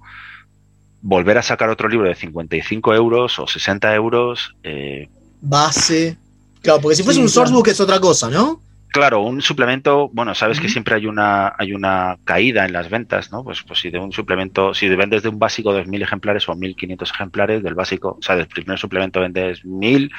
volver 1.00 1.38
a 1.38 1.42
sacar 1.42 1.68
otro 1.70 1.88
libro 1.88 2.06
de 2.08 2.14
55 2.14 2.94
euros 2.94 3.38
o 3.38 3.46
60 3.46 3.94
euros. 3.94 4.54
eh, 4.62 5.08
Base. 5.40 6.16
Claro, 6.60 6.80
porque 6.80 6.94
si 6.94 7.02
fuese 7.02 7.16
Sí, 7.18 7.22
un 7.22 7.26
claro. 7.26 7.46
sourcebook 7.48 7.68
es 7.68 7.80
otra 7.80 7.98
cosa, 7.98 8.30
¿no? 8.30 8.60
Claro, 8.92 9.22
un 9.22 9.40
suplemento, 9.40 10.10
bueno, 10.12 10.34
sabes 10.34 10.60
que 10.60 10.68
siempre 10.68 10.94
hay 10.94 11.06
una, 11.06 11.54
hay 11.56 11.72
una 11.72 12.18
caída 12.24 12.66
en 12.66 12.74
las 12.74 12.90
ventas, 12.90 13.32
¿no? 13.32 13.42
Pues, 13.42 13.62
pues 13.62 13.80
si 13.80 13.88
de 13.88 13.98
un 13.98 14.12
suplemento, 14.12 14.74
si 14.74 14.86
vendes 14.90 15.22
de 15.22 15.30
un 15.30 15.38
básico 15.38 15.72
2.000 15.72 16.02
ejemplares 16.02 16.46
o 16.46 16.54
1.500 16.54 17.10
ejemplares 17.10 17.62
del 17.62 17.74
básico, 17.74 18.18
o 18.18 18.22
sea, 18.22 18.36
del 18.36 18.48
primer 18.48 18.78
suplemento 18.78 19.18
vendes 19.20 19.64
1.000, 19.64 20.12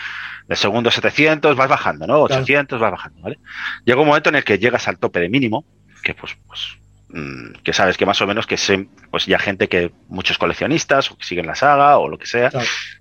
del 0.47 0.57
segundo 0.57 0.89
700, 0.89 1.55
vas 1.55 1.69
bajando, 1.69 2.07
¿no? 2.07 2.21
800, 2.21 2.80
vas 2.80 2.91
bajando, 2.91 3.21
¿vale? 3.21 3.38
Llega 3.86 4.01
un 4.01 4.07
momento 4.07 4.30
en 4.30 4.38
el 4.38 4.43
que 4.43 4.57
llegas 4.57 4.88
al 4.88 4.97
tope 4.97 5.19
de 5.19 5.30
mínimo, 5.30 5.65
que 6.01 6.15
pues, 6.15 6.36
pues 6.47 6.76
mm, 7.09 7.61
que 7.63 7.74
sabes 7.74 7.95
que 7.95 8.07
más 8.07 8.19
o 8.24 8.28
menos 8.28 8.47
que 8.47 8.57
se, 8.57 8.88
pues 9.11 9.28
ya 9.28 9.38
gente 9.38 9.67
que, 9.69 9.91
muchos 10.07 10.39
coleccionistas 10.39 11.11
o 11.11 11.17
que 11.17 11.26
siguen 11.26 11.45
la 11.45 11.53
saga 11.53 11.99
o 11.99 12.07
lo 12.07 12.17
que 12.17 12.26
sea, 12.26 12.49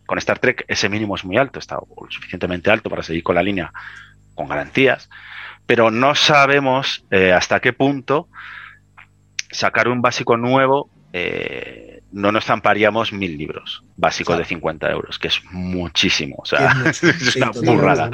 con 0.05 0.19
Star 0.19 0.39
Trek 0.39 0.67
ese 0.69 0.91
mínimo 0.91 1.17
es 1.17 1.25
muy 1.25 1.39
alto, 1.39 1.59
está 1.59 1.77
lo 1.77 2.11
suficientemente 2.11 2.71
alto 2.71 2.91
para 2.91 3.03
seguir 3.03 3.23
con 3.23 3.37
la 3.37 3.43
línea 3.43 3.73
con 4.35 4.49
garantías, 4.49 5.09
pero 5.67 5.91
no 5.91 6.15
sabemos 6.15 7.05
eh, 7.11 7.33
hasta 7.33 7.61
qué 7.61 7.73
punto 7.73 8.29
sacar 9.51 9.89
un 9.89 10.03
básico 10.03 10.37
nuevo 10.37 10.91
eh, 11.13 12.03
no 12.13 12.33
nos 12.33 12.45
zamparíamos 12.45 13.13
mil 13.13 13.37
libros 13.37 13.85
básicos 13.97 14.39
de 14.39 14.45
50 14.45 14.91
euros, 14.91 15.19
que 15.19 15.29
es 15.29 15.43
muchísimo, 15.51 16.37
o 16.39 16.45
sea, 16.45 16.75
es 16.87 17.37
una 17.37 17.51
burrada, 17.51 18.11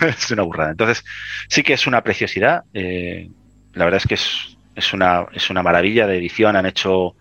es 0.06 0.30
una 0.30 0.42
burrada. 0.42 0.70
Entonces, 0.70 1.04
sí 1.48 1.62
que 1.62 1.74
es 1.74 1.86
una 1.86 2.02
preciosidad, 2.02 2.64
eh, 2.72 3.28
la 3.72 3.84
verdad 3.84 4.00
es 4.02 4.06
que 4.06 4.14
es, 4.14 4.56
es, 4.74 4.92
una, 4.92 5.26
es 5.32 5.50
una 5.50 5.62
maravilla 5.62 6.06
de 6.06 6.18
edición, 6.18 6.56
han 6.56 6.66
hecho, 6.66 6.94
o 6.94 7.16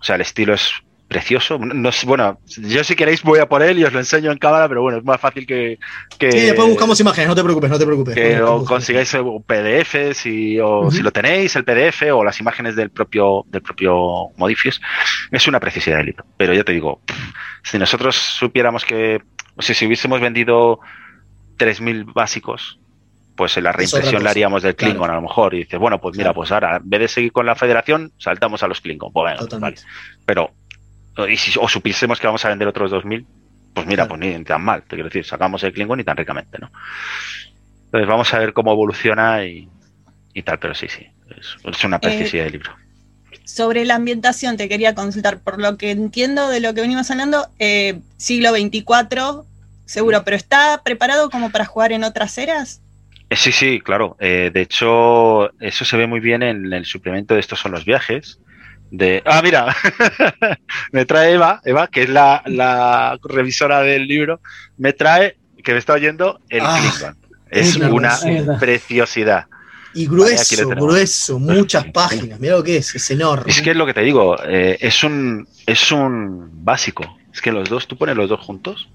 sea, 0.00 0.16
el 0.16 0.22
estilo 0.22 0.54
es 0.54 0.72
precioso. 1.14 1.58
No, 1.58 1.90
bueno, 2.06 2.40
yo 2.46 2.82
si 2.82 2.96
queréis 2.96 3.22
voy 3.22 3.38
a 3.38 3.46
por 3.48 3.62
él 3.62 3.78
y 3.78 3.84
os 3.84 3.92
lo 3.92 4.00
enseño 4.00 4.32
en 4.32 4.38
cámara, 4.38 4.68
pero 4.68 4.82
bueno, 4.82 4.98
es 4.98 5.04
más 5.04 5.20
fácil 5.20 5.46
que... 5.46 5.78
que 6.18 6.32
Sí, 6.32 6.40
después 6.40 6.66
buscamos 6.68 6.98
imágenes, 6.98 7.28
no 7.28 7.36
te 7.36 7.44
preocupes, 7.44 7.70
no 7.70 7.78
te 7.78 7.86
preocupes. 7.86 8.14
que 8.14 8.40
consigáis 8.66 9.14
el 9.14 9.24
PDF 9.46 10.12
si, 10.14 10.58
o 10.58 10.90
si 10.90 11.02
lo 11.02 11.12
tenéis, 11.12 11.54
el 11.54 11.64
PDF 11.64 12.02
o 12.12 12.24
las 12.24 12.40
imágenes 12.40 12.74
del 12.74 12.90
propio, 12.90 13.44
del 13.46 13.62
propio 13.62 14.30
Modifius, 14.36 14.80
es 15.30 15.46
una 15.46 15.60
preciosidad 15.60 15.98
del 15.98 16.06
libro. 16.06 16.24
Pero 16.36 16.52
ya 16.52 16.64
te 16.64 16.72
digo, 16.72 17.00
si 17.62 17.78
nosotros 17.78 18.16
supiéramos 18.16 18.84
que, 18.84 19.20
o 19.54 19.62
sea, 19.62 19.74
si 19.74 19.86
hubiésemos 19.86 20.20
vendido 20.20 20.80
3.000 21.58 22.12
básicos, 22.12 22.80
pues 23.36 23.56
en 23.56 23.64
la 23.64 23.72
reimpresión 23.72 24.22
la 24.22 24.30
haríamos 24.30 24.62
del 24.62 24.76
Claro. 24.76 24.92
Klingon 24.94 25.10
a 25.10 25.14
lo 25.14 25.22
mejor. 25.22 25.54
Y 25.54 25.58
dices, 25.58 25.78
bueno, 25.78 26.00
pues 26.00 26.16
mira, 26.16 26.32
pues 26.32 26.52
ahora, 26.52 26.76
en 26.76 26.88
vez 26.88 27.00
de 27.00 27.08
seguir 27.08 27.32
con 27.32 27.46
la 27.46 27.54
federación, 27.56 28.12
saltamos 28.18 28.62
a 28.62 28.68
los 28.68 28.80
Klingon. 28.80 29.12
Pues 29.12 29.38
Totalmente. 29.38 29.82
vale. 29.82 29.92
Pero, 30.24 30.50
y 31.28 31.36
si, 31.36 31.58
o 31.60 31.68
supiésemos 31.68 32.20
que 32.20 32.26
vamos 32.26 32.44
a 32.44 32.48
vender 32.48 32.68
otros 32.68 32.90
2.000, 32.92 33.24
pues 33.74 33.86
mira, 33.86 34.06
pues 34.06 34.20
ni 34.20 34.44
tan 34.44 34.62
mal. 34.62 34.82
Te 34.82 34.96
quiero 34.96 35.04
decir, 35.04 35.24
sacamos 35.24 35.62
el 35.64 35.72
Klingon 35.72 36.00
y 36.00 36.04
tan 36.04 36.16
ricamente, 36.16 36.58
¿no? 36.58 36.70
Entonces 37.86 38.08
vamos 38.08 38.32
a 38.34 38.38
ver 38.38 38.52
cómo 38.52 38.72
evoluciona 38.72 39.44
y, 39.44 39.68
y 40.32 40.42
tal, 40.42 40.58
pero 40.58 40.74
sí, 40.74 40.88
sí. 40.88 41.06
Es, 41.36 41.56
es 41.64 41.84
una 41.84 41.98
preciosidad 41.98 42.44
de 42.44 42.50
libro. 42.50 42.72
Sobre 43.44 43.84
la 43.84 43.96
ambientación 43.96 44.56
te 44.56 44.68
quería 44.68 44.94
consultar, 44.94 45.40
por 45.40 45.60
lo 45.60 45.76
que 45.76 45.90
entiendo 45.90 46.48
de 46.48 46.60
lo 46.60 46.74
que 46.74 46.80
venimos 46.80 47.10
hablando, 47.10 47.48
eh, 47.58 48.00
siglo 48.16 48.52
24, 48.52 49.44
seguro, 49.84 50.24
pero 50.24 50.36
¿está 50.36 50.82
preparado 50.82 51.30
como 51.30 51.50
para 51.50 51.64
jugar 51.64 51.92
en 51.92 52.04
otras 52.04 52.38
eras? 52.38 52.80
Eh, 53.30 53.36
Sí, 53.36 53.52
sí, 53.52 53.80
claro. 53.80 54.16
Eh, 54.20 54.50
de 54.52 54.60
hecho, 54.60 55.52
eso 55.60 55.84
se 55.84 55.96
ve 55.96 56.06
muy 56.06 56.20
bien 56.20 56.42
en 56.42 56.72
el 56.72 56.84
suplemento 56.84 57.34
de 57.34 57.40
Estos 57.40 57.58
son 57.60 57.72
los 57.72 57.84
viajes. 57.84 58.38
De... 58.90 59.22
Ah, 59.24 59.40
mira, 59.42 59.74
me 60.92 61.04
trae 61.04 61.32
Eva, 61.32 61.60
Eva, 61.64 61.88
que 61.88 62.02
es 62.02 62.08
la, 62.08 62.42
la 62.46 63.18
revisora 63.24 63.80
del 63.80 64.06
libro, 64.06 64.40
me 64.76 64.92
trae, 64.92 65.36
que 65.62 65.72
me 65.72 65.78
está 65.78 65.94
oyendo, 65.94 66.40
el 66.48 66.62
Ah, 66.62 66.78
Klingon. 66.80 67.16
Es 67.50 67.76
una 67.76 68.18
preciosidad. 68.58 69.46
Y 69.94 70.06
grueso, 70.06 70.68
grueso, 70.70 71.38
muchas 71.38 71.84
páginas. 71.92 72.40
Mira 72.40 72.56
lo 72.56 72.64
que 72.64 72.78
es, 72.78 72.94
es 72.94 73.10
enorme. 73.12 73.50
Es 73.50 73.62
que 73.62 73.70
es 73.70 73.76
lo 73.76 73.86
que 73.86 73.94
te 73.94 74.00
digo, 74.00 74.36
eh, 74.44 74.76
es 74.80 75.04
un 75.04 75.46
es 75.66 75.92
un 75.92 76.64
básico. 76.64 77.04
Es 77.32 77.40
que 77.40 77.52
los 77.52 77.68
dos, 77.68 77.86
tú 77.86 77.96
pones 77.96 78.16
los 78.16 78.28
dos 78.28 78.40
juntos, 78.40 78.88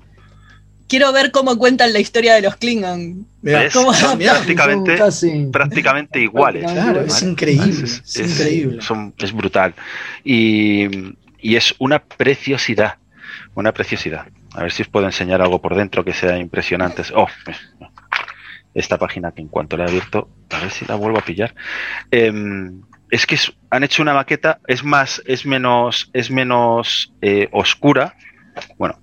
Quiero 0.89 1.13
ver 1.13 1.31
cómo 1.31 1.55
cuentan 1.57 1.93
la 1.93 1.99
historia 1.99 2.33
de 2.33 2.41
los 2.41 2.55
Klingon. 2.57 3.25
¿ves? 3.43 3.73
¿Cómo- 3.73 3.93
Son 3.93 4.17
prácticamente, 4.17 4.95
Casi- 4.97 5.45
prácticamente 5.51 6.19
iguales. 6.19 6.69
Claro, 6.69 7.01
es 7.01 7.21
increíble, 7.21 7.83
es 7.83 8.17
increíble. 8.19 8.81
son- 8.81 9.13
es 9.19 9.31
brutal. 9.31 9.75
Y, 10.23 10.87
y 11.39 11.55
es 11.55 11.75
una 11.79 11.99
preciosidad, 11.99 12.95
una 13.53 13.71
preciosidad. 13.71 14.25
A 14.55 14.63
ver 14.63 14.71
si 14.71 14.81
os 14.81 14.87
puedo 14.89 15.05
enseñar 15.05 15.41
algo 15.43 15.61
por 15.61 15.75
dentro 15.75 16.03
que 16.03 16.11
sea 16.13 16.37
impresionante. 16.39 17.03
Oh, 17.15 17.27
esta 18.73 18.97
página 18.97 19.31
que 19.31 19.41
en 19.41 19.47
cuanto 19.47 19.77
la 19.77 19.85
he 19.85 19.87
abierto, 19.89 20.27
a 20.49 20.59
ver 20.59 20.71
si 20.71 20.85
la 20.85 20.95
vuelvo 20.95 21.19
a 21.19 21.21
pillar. 21.21 21.53
Em, 22.11 22.81
es 23.11 23.25
que 23.25 23.35
es- 23.35 23.53
han 23.69 23.83
hecho 23.83 24.01
una 24.01 24.13
maqueta, 24.15 24.59
es 24.67 24.83
más, 24.83 25.21
es 25.25 25.45
menos, 25.45 26.09
es 26.13 26.31
menos 26.31 27.13
eh, 27.21 27.47
oscura. 27.51 28.15
Bueno, 28.77 28.99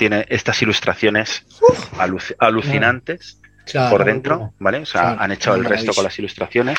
tiene 0.00 0.24
estas 0.30 0.60
ilustraciones 0.62 1.44
aluc- 1.98 2.34
alucinantes 2.38 3.36
Claro. 3.66 3.90
por 3.90 4.04
dentro, 4.06 4.52
¿vale? 4.58 4.78
O 4.78 4.86
sea, 4.86 5.02
Claro, 5.02 5.20
han 5.20 5.30
echado 5.32 5.56
el 5.56 5.64
resto 5.66 5.92
con 5.92 6.02
las 6.02 6.18
ilustraciones. 6.18 6.78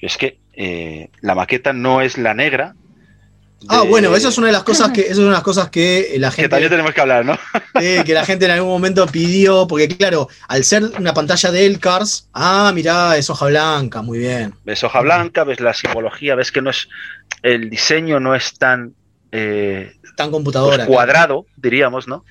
Y 0.00 0.06
es 0.06 0.16
que 0.16 0.38
eh, 0.54 1.10
la 1.20 1.34
maqueta 1.34 1.72
no 1.74 2.00
es 2.00 2.16
la 2.16 2.32
negra. 2.32 2.74
Ah, 3.68 3.82
bueno, 3.86 4.14
eso 4.16 4.28
es 4.30 4.38
una 4.38 4.46
de 4.46 4.54
las 4.54 4.62
cosas 4.62 4.90
que, 4.90 5.02
eso 5.02 5.10
es 5.12 5.18
una 5.18 5.26
de 5.28 5.32
las 5.34 5.42
cosas 5.42 5.68
que 5.68 6.14
la 6.16 6.30
Que 6.30 6.36
gente. 6.36 6.48
también 6.48 6.70
tenemos 6.70 6.94
que 6.94 7.00
hablar, 7.02 7.26
¿no? 7.26 7.36
eh, 7.78 8.02
que 8.06 8.14
la 8.14 8.24
gente 8.24 8.46
en 8.46 8.52
algún 8.52 8.70
momento 8.70 9.06
pidió, 9.06 9.66
porque 9.66 9.86
claro, 9.88 10.28
al 10.48 10.64
ser 10.64 10.84
una 10.98 11.12
pantalla 11.12 11.50
de 11.50 11.66
Elcars, 11.66 12.28
ah, 12.32 12.72
mirá, 12.74 13.18
es 13.18 13.28
hoja 13.28 13.46
blanca, 13.46 14.00
muy 14.00 14.18
bien. 14.20 14.54
Ves 14.64 14.82
hoja 14.82 15.00
blanca, 15.02 15.44
ves 15.44 15.60
la 15.60 15.74
simbología, 15.74 16.36
ves 16.36 16.52
que 16.52 16.62
no 16.62 16.70
es. 16.70 16.88
El 17.42 17.68
diseño 17.68 18.18
no 18.18 18.34
es 18.34 18.54
tan. 18.56 18.94
eh, 19.32 19.92
Tan 20.16 20.30
computadora. 20.30 20.86
pues, 20.86 20.88
cuadrado, 20.88 21.44
diríamos, 21.56 22.08
¿no? 22.08 22.24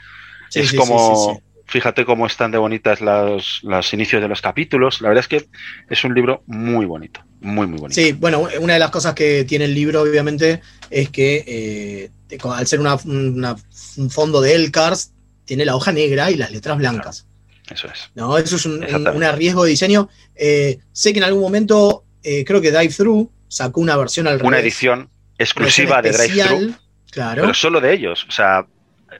Sí, 0.49 0.59
es 0.61 0.69
sí, 0.69 0.77
como. 0.77 1.33
sí, 1.35 1.43
Fíjate 1.65 2.03
cómo 2.03 2.25
están 2.25 2.49
de 2.49 2.57
bonitas 2.57 2.99
los, 2.99 3.59
los 3.61 3.93
inicios 3.93 4.23
de 4.23 4.27
los 4.27 4.41
capítulos. 4.41 5.01
La 5.01 5.09
verdad 5.09 5.23
es 5.23 5.27
que 5.27 5.47
es 5.87 6.03
un 6.03 6.15
libro 6.15 6.41
muy 6.47 6.87
bonito. 6.87 7.21
Muy, 7.41 7.67
muy 7.67 7.79
bonito. 7.79 8.01
Sí, 8.01 8.11
bueno, 8.13 8.47
una 8.59 8.73
de 8.73 8.79
las 8.79 8.89
cosas 8.89 9.13
que 9.13 9.43
tiene 9.43 9.65
el 9.65 9.75
libro, 9.75 10.01
obviamente, 10.01 10.61
es 10.89 11.09
que 11.11 11.43
eh, 11.45 12.11
al 12.43 12.65
ser 12.65 12.79
una- 12.79 12.95
una- 13.05 13.55
un 13.97 14.09
fondo 14.09 14.41
de 14.41 14.55
Elcars, 14.55 15.13
tiene 15.45 15.63
la 15.63 15.75
hoja 15.75 15.91
negra 15.91 16.31
y 16.31 16.37
las 16.37 16.49
letras 16.49 16.75
blancas. 16.79 17.27
Eso 17.69 17.87
es. 17.87 18.09
¿no? 18.15 18.35
Eso 18.39 18.55
es 18.55 18.65
un, 18.65 18.83
un- 18.83 19.33
riesgo 19.37 19.63
de 19.63 19.69
diseño. 19.69 20.09
Eh, 20.35 20.79
sé 20.91 21.13
que 21.13 21.19
en 21.19 21.25
algún 21.25 21.43
momento, 21.43 22.03
eh, 22.23 22.43
creo 22.45 22.61
que 22.61 22.71
Dive 22.71 22.89
Through 22.89 23.29
sacó 23.47 23.79
una 23.81 23.95
versión 23.95 24.25
al 24.27 24.43
Una 24.43 24.57
edición 24.57 24.99
Una 25.01 25.09
exclusiva 25.37 26.01
de 26.01 26.11
Drive 26.13 26.43
Thru, 26.45 26.73
Claro. 27.11 27.41
pero 27.43 27.53
solo 27.53 27.79
de 27.79 27.93
ellos. 27.93 28.25
O 28.27 28.31
sea, 28.31 28.65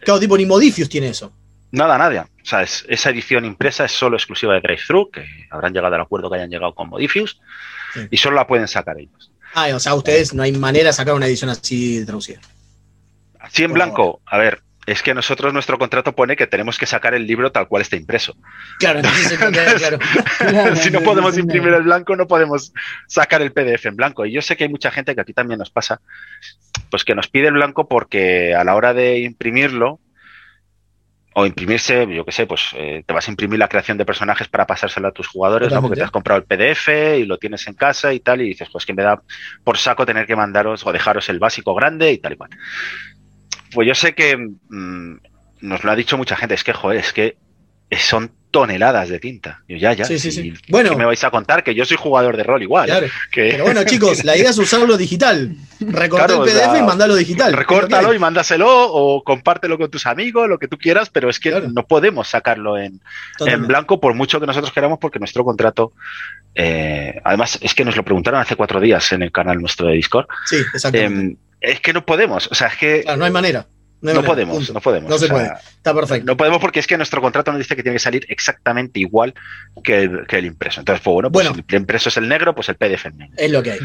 Claro, 0.04 0.20
tipo 0.20 0.38
ni 0.38 0.46
Modifius 0.46 0.90
tiene 0.90 1.10
eso. 1.10 1.34
Nada, 1.72 1.98
nada. 1.98 2.28
O 2.42 2.46
sea, 2.46 2.64
es- 2.64 2.84
esa 2.88 3.10
edición 3.12 3.46
impresa 3.46 3.86
es 3.86 3.92
solo 3.92 4.18
exclusiva 4.18 4.54
de 4.56 4.62
Drive-Thru, 4.62 5.12
que 5.12 5.26
habrán 5.52 5.74
llegado 5.74 5.96
al 5.96 6.02
acuerdo 6.02 6.30
que 6.30 6.38
hayan 6.38 6.50
llegado 6.50 6.74
con 6.74 6.90
Modifius, 6.90 7.40
y 8.10 8.18
solo 8.18 8.36
la 8.36 8.48
pueden 8.48 8.68
sacar 8.68 8.98
ellos. 9.00 9.32
Ah, 9.54 9.68
o 9.74 9.80
sea, 9.80 9.96
ustedes 9.96 10.34
no 10.34 10.44
hay 10.44 10.52
manera 10.52 10.88
de 10.88 10.94
sacar 10.94 11.14
una 11.16 11.26
edición 11.28 11.50
así 11.50 12.04
traducida. 12.06 12.40
Así 13.40 13.64
en 13.64 13.74
blanco, 13.74 14.22
a 14.26 14.38
ver, 14.38 14.62
es 14.86 15.02
que 15.04 15.14
nosotros 15.14 15.54
nuestro 15.54 15.78
contrato 15.78 16.14
pone 16.16 16.36
que 16.36 16.48
tenemos 16.48 16.78
que 16.78 16.86
sacar 16.86 17.14
el 17.14 17.26
libro 17.26 17.52
tal 17.52 17.68
cual 17.68 17.82
está 17.82 17.96
impreso. 17.96 18.36
Claro, 18.80 19.00
entonces, 19.04 19.38
claro. 19.38 20.76
si 20.76 20.90
no 20.92 21.02
podemos 21.02 21.38
imprimir 21.38 21.74
el 21.74 21.84
blanco, 21.84 22.16
no 22.16 22.28
podemos 22.28 22.74
sacar 23.08 23.42
el 23.42 23.52
PDF 23.52 23.86
en 23.88 23.96
blanco. 23.96 24.26
Y 24.26 24.34
yo 24.34 24.42
sé 24.42 24.58
que 24.58 24.64
hay 24.66 24.70
mucha 24.70 24.92
gente 24.92 25.14
que 25.16 25.22
aquí 25.22 25.34
también 25.34 25.60
nos 25.60 25.70
pasa, 25.70 26.02
pues 26.90 27.04
que 27.04 27.16
nos 27.16 27.28
pide 27.28 27.48
el 27.48 27.54
blanco 27.54 27.88
porque 27.88 28.54
a 28.54 28.64
la 28.64 28.76
hora 28.76 28.94
de 28.94 29.20
imprimirlo, 29.20 30.00
o 31.34 31.46
imprimirse, 31.46 32.08
yo 32.14 32.26
qué 32.26 32.32
sé, 32.32 32.48
pues 32.48 32.72
eh, 32.76 33.04
te 33.06 33.14
vas 33.14 33.28
a 33.28 33.32
imprimir 33.32 33.60
la 33.60 33.68
creación 33.68 33.98
de 33.98 34.06
personajes 34.06 34.48
para 34.48 34.66
pasárselo 34.66 35.08
a 35.08 35.12
tus 35.12 35.28
jugadores, 35.28 35.72
¿no? 35.72 35.82
porque 35.82 35.98
te 35.98 36.04
has 36.04 36.12
comprado 36.12 36.42
el 36.42 36.46
PDF 36.46 36.90
y 37.20 37.26
lo 37.26 37.38
tienes 37.38 37.68
en 37.68 37.76
casa 37.76 38.14
y 38.14 38.20
tal, 38.20 38.42
y 38.42 38.50
dices, 38.50 38.68
pues 38.72 38.86
que 38.86 38.94
me 38.94 39.04
da 39.04 39.22
por 39.64 39.78
saco 39.78 40.06
tener 40.06 40.26
que 40.26 40.36
mandaros 40.36 40.86
o 40.86 40.92
dejaros 40.92 41.30
el 41.30 41.40
básico 41.40 41.76
grande 41.76 42.12
y 42.12 42.18
tal 42.18 42.34
y 42.34 42.36
cual. 42.36 42.50
Pues 43.74 43.88
yo 43.88 43.96
sé 43.96 44.16
que 44.16 44.38
mm, 44.38 45.18
nos 45.62 45.84
lo 45.84 45.92
ha 45.92 45.96
dicho 45.96 46.18
mucha 46.18 46.36
gente, 46.36 46.56
es 46.56 46.64
que, 46.64 46.74
joder, 46.74 47.00
es 47.00 47.14
que 47.14 47.38
son 47.92 48.32
toneladas 48.52 49.10
de 49.10 49.20
tinta. 49.20 49.62
Yo 49.68 49.78
ya, 49.78 49.94
ya. 49.94 50.06
Sí, 50.06 50.18
sí, 50.18 50.32
sí. 50.32 50.54
Bueno. 50.70 50.90
¿qué 50.92 50.96
me 50.96 51.06
vais 51.06 51.24
a 51.24 51.30
contar 51.30 51.64
que 51.64 51.76
yo 51.76 51.86
soy 51.86 51.98
jugador 51.98 52.36
de 52.36 52.44
rol 52.44 52.62
igual. 52.64 52.88
Claro. 52.88 53.08
que- 53.32 53.50
Pero 53.52 53.64
bueno, 53.66 53.84
chicos, 53.84 54.24
la 54.26 54.36
idea 54.36 54.50
es 54.50 54.58
usarlo 54.58 54.98
digital. 54.98 55.56
Recortar 55.80 56.28
Claro, 56.30 56.46
el 56.46 56.52
PDF 56.52 56.78
y 56.80 56.84
mandarlo 56.84 57.16
digital. 57.16 57.54
Recórtalo 57.54 58.14
y 58.14 58.20
mándaselo 58.20 58.68
o 58.92 59.24
compártelo 59.24 59.78
con 59.78 59.90
tus 59.92 60.06
amigos, 60.08 60.50
lo 60.50 60.58
que 60.58 60.68
tú 60.68 60.78
quieras, 60.78 61.10
pero 61.10 61.30
es 61.30 61.40
que 61.40 61.52
no 61.74 61.86
podemos 61.86 62.28
sacarlo 62.28 62.78
en, 62.78 63.02
en 63.46 63.68
blanco 63.68 64.00
por 64.02 64.14
mucho 64.16 64.40
que 64.40 64.48
nosotros 64.48 64.74
queramos 64.74 65.00
porque 65.00 65.20
nuestro 65.20 65.44
contrato, 65.46 65.94
eh, 66.56 67.22
además 67.24 67.58
es 67.62 67.74
que 67.74 67.86
nos 67.86 67.96
lo 67.96 68.04
preguntaron 68.04 68.40
hace 68.42 68.56
cuatro 68.56 68.80
días 68.80 69.12
en 69.14 69.22
el 69.24 69.32
canal 69.32 69.60
nuestro 69.60 69.88
de 69.88 69.94
Discord, 69.94 70.28
Sí, 70.46 70.58
exactamente. 70.74 71.06
em, 71.22 71.36
es 71.62 71.80
que 71.82 71.94
no 71.94 72.06
podemos, 72.06 72.48
o 72.52 72.56
sea, 72.56 72.68
es 72.68 72.78
que 72.78 73.04
no 73.18 73.26
hay 73.26 73.32
manera. 73.32 73.68
No, 74.02 74.24
podemos, 74.24 74.58
punto. 74.58 74.74
no 74.74 74.82
podemos. 74.82 75.10
No 75.10 75.18
se 75.18 75.26
o 75.26 75.28
sea, 75.28 75.36
puede. 75.36 75.52
Está 75.78 75.94
perfecto. 75.94 76.26
No 76.26 76.38
podemos 76.38 76.60
porque 76.60 76.80
es 76.80 76.88
que 76.88 76.96
nuestro 76.98 77.22
contrato 77.22 77.52
nos 77.52 77.60
dice 77.60 77.76
que 77.76 77.84
tiene 77.84 77.96
que 77.96 78.00
salir 78.00 78.26
exactamente 78.30 79.00
igual 79.00 79.34
que 79.84 80.04
el, 80.04 80.28
que 80.28 80.38
el 80.38 80.46
impreso. 80.46 80.80
Entonces, 80.82 81.02
pues 81.04 81.14
bueno, 81.14 81.32
pues 81.32 81.48
Bueno. 81.50 81.64
si 81.68 81.76
el 81.76 81.82
impreso 81.82 82.10
es 82.10 82.18
el 82.18 82.28
negro, 82.30 82.56
pues 82.56 82.70
el 82.70 82.76
PDF 82.76 83.06
es 83.08 83.16
negro. 83.16 83.36
Es 83.38 83.52
lo 83.52 83.62
que 83.62 83.72
hay. 83.74 83.80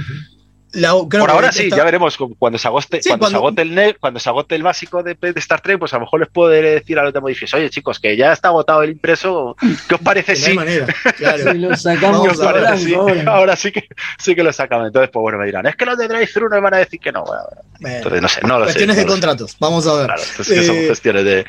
La- 0.75 0.91
creo 0.91 1.09
Por 1.09 1.27
que 1.27 1.33
ahora 1.33 1.53
sí, 1.53 1.71
ya 1.71 1.85
veremos 1.85 2.17
cu- 2.17 2.35
cuando 2.39 2.59
se 2.59 2.69
agote, 2.69 3.01
Sí, 3.03 3.09
cuando, 3.09 3.29
se 3.29 3.37
agote 3.37 3.63
el 3.63 3.75
ne- 3.75 3.95
cuando 3.95 4.19
se 4.21 4.29
agote 4.29 4.55
el 4.55 4.63
básico 4.63 5.03
de, 5.03 5.15
de 5.15 5.33
Star 5.37 5.61
Trek, 5.61 5.79
pues 5.79 5.93
a 5.93 5.97
lo 5.97 6.01
mejor 6.03 6.21
les 6.21 6.29
puedo 6.29 6.51
decir 6.51 6.99
a 6.99 7.03
los 7.05 7.13
de 7.13 7.21
Modifies, 7.21 7.55
oye 7.55 7.71
chicos, 7.71 7.99
que 8.01 8.17
ya 8.17 8.33
está 8.33 8.49
agotado 8.49 8.83
el 8.83 8.91
impreso, 8.91 9.57
¿qué 9.89 9.95
os 9.95 10.01
parece 10.01 10.33
no 10.33 10.39
si? 10.39 10.53
manera, 10.55 10.87
claro. 11.17 11.53
Si 11.53 11.59
lo 11.59 11.77
sacamos 11.77 12.41
ahora. 12.41 13.57
Sí 13.57 13.73
que 13.73 13.89
sí 14.19 14.35
que 14.35 14.43
lo 14.43 14.53
sacamos. 14.53 14.87
Entonces, 14.89 15.11
pues 15.13 15.23
bueno, 15.23 15.39
me 15.39 15.47
dirán, 15.47 15.67
es 15.67 15.77
que 15.77 15.85
los 15.87 15.97
de 15.97 16.09
Drive-Thru 16.09 16.49
nos 16.49 16.61
van 16.61 16.75
a 16.75 16.79
decir 16.79 17.01
que 17.01 17.13
no. 17.13 17.25
Bueno, 17.25 17.97
Entonces, 17.97 18.23
no 18.23 18.29
sé, 18.29 18.41
no 18.43 18.59
lo 18.59 18.65
sé. 18.67 18.73
cuestiones 18.73 18.97
no 18.97 19.01
de 19.01 19.07
lo 19.07 19.09
sé. 19.09 19.13
contratos. 19.15 19.57
Vamos 19.61 19.87
a 19.87 19.95
ver. 19.95 20.07
Claro, 20.07 20.23
es 20.23 20.49
que 20.49 20.63
son 20.65 20.77
Eh, 20.77 20.87
cuestiones 20.87 21.25
de 21.25 21.45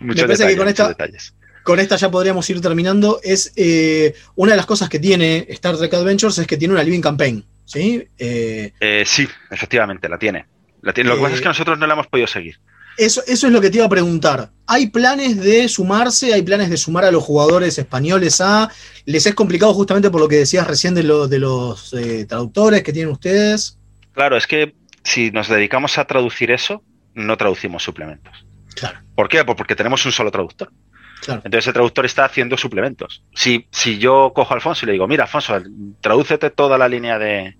muchos 0.00 0.24
parece 0.24 0.44
que 0.44 0.48
detalles, 0.50 0.56
con 0.56 0.66
muchos 0.66 0.68
esta- 0.68 0.88
detalles. 0.88 1.34
con 1.62 1.80
esta 1.80 1.96
ya 1.96 2.10
podríamos 2.10 2.48
ir 2.50 2.60
terminando. 2.60 3.20
Es 3.22 3.52
eh, 3.56 4.14
una 4.36 4.52
de 4.52 4.56
las 4.56 4.66
cosas 4.66 4.88
que 4.88 4.98
tiene 4.98 5.46
Star 5.50 5.76
Trek 5.76 5.92
Adventures 5.94 6.38
es 6.38 6.46
que 6.46 6.56
tiene 6.56 6.74
una 6.74 6.82
living 6.82 7.00
campaign. 7.00 7.44
¿Sí? 7.68 8.08
Eh, 8.18 8.72
Eh, 8.80 9.04
sí, 9.06 9.28
efectivamente, 9.50 10.08
la 10.08 10.18
tiene. 10.18 10.46
La 10.82 10.92
tiene. 10.92 11.10
Lo 11.10 11.16
que 11.16 11.22
pasa 11.22 11.34
Eh, 11.34 11.36
es 11.36 11.42
que 11.42 11.48
nosotros 11.48 11.78
no 11.78 11.86
la 11.86 11.92
hemos 11.94 12.06
podido 12.06 12.26
seguir. 12.26 12.58
eso, 12.96 13.22
eso 13.26 13.46
es 13.46 13.52
lo 13.52 13.60
que 13.60 13.70
te 13.70 13.76
iba 13.76 13.86
a 13.86 13.90
preguntar. 13.90 14.50
¿Hay 14.66 14.88
planes 14.88 15.36
de 15.36 15.68
sumarse? 15.68 16.32
¿Hay 16.34 16.42
planes 16.42 16.70
de 16.70 16.76
sumar 16.76 17.04
a 17.04 17.10
los 17.10 17.22
jugadores 17.22 17.78
españoles 17.78 18.40
a? 18.40 18.70
¿Les 19.04 19.26
es 19.26 19.34
complicado 19.34 19.74
justamente 19.74 20.10
por 20.10 20.20
lo 20.20 20.28
que 20.28 20.36
decías 20.36 20.66
recién 20.66 20.94
de, 20.94 21.02
lo- 21.04 21.28
de 21.28 21.38
los 21.38 21.92
eh, 21.94 22.24
traductores 22.26 22.82
que 22.82 22.92
tienen 22.92 23.12
ustedes? 23.12 23.78
Claro, 24.12 24.36
es 24.36 24.46
que 24.46 24.74
si 25.04 25.30
nos 25.30 25.48
dedicamos 25.48 25.98
a 25.98 26.06
traducir 26.06 26.50
eso, 26.50 26.82
no 27.14 27.36
traducimos 27.36 27.82
suplementos. 27.82 28.44
Claro. 28.74 28.98
¿Por 29.14 29.28
qué? 29.28 29.44
Pues 29.44 29.56
porque 29.56 29.74
tenemos 29.76 30.04
un 30.06 30.12
solo 30.12 30.30
traductor. 30.30 30.70
Claro. 31.24 31.42
Entonces 31.44 31.66
el 31.66 31.72
traductor 31.74 32.04
está 32.06 32.24
haciendo 32.24 32.56
suplementos. 32.56 33.22
Si, 33.34 33.66
si 33.70 33.98
yo 33.98 34.32
cojo 34.34 34.52
a 34.52 34.56
Alfonso 34.56 34.84
y 34.84 34.86
le 34.86 34.92
digo, 34.92 35.06
mira, 35.08 35.24
Alfonso, 35.24 35.60
tradúcete 36.00 36.50
toda 36.50 36.78
la 36.78 36.88
línea 36.88 37.18
de, 37.18 37.56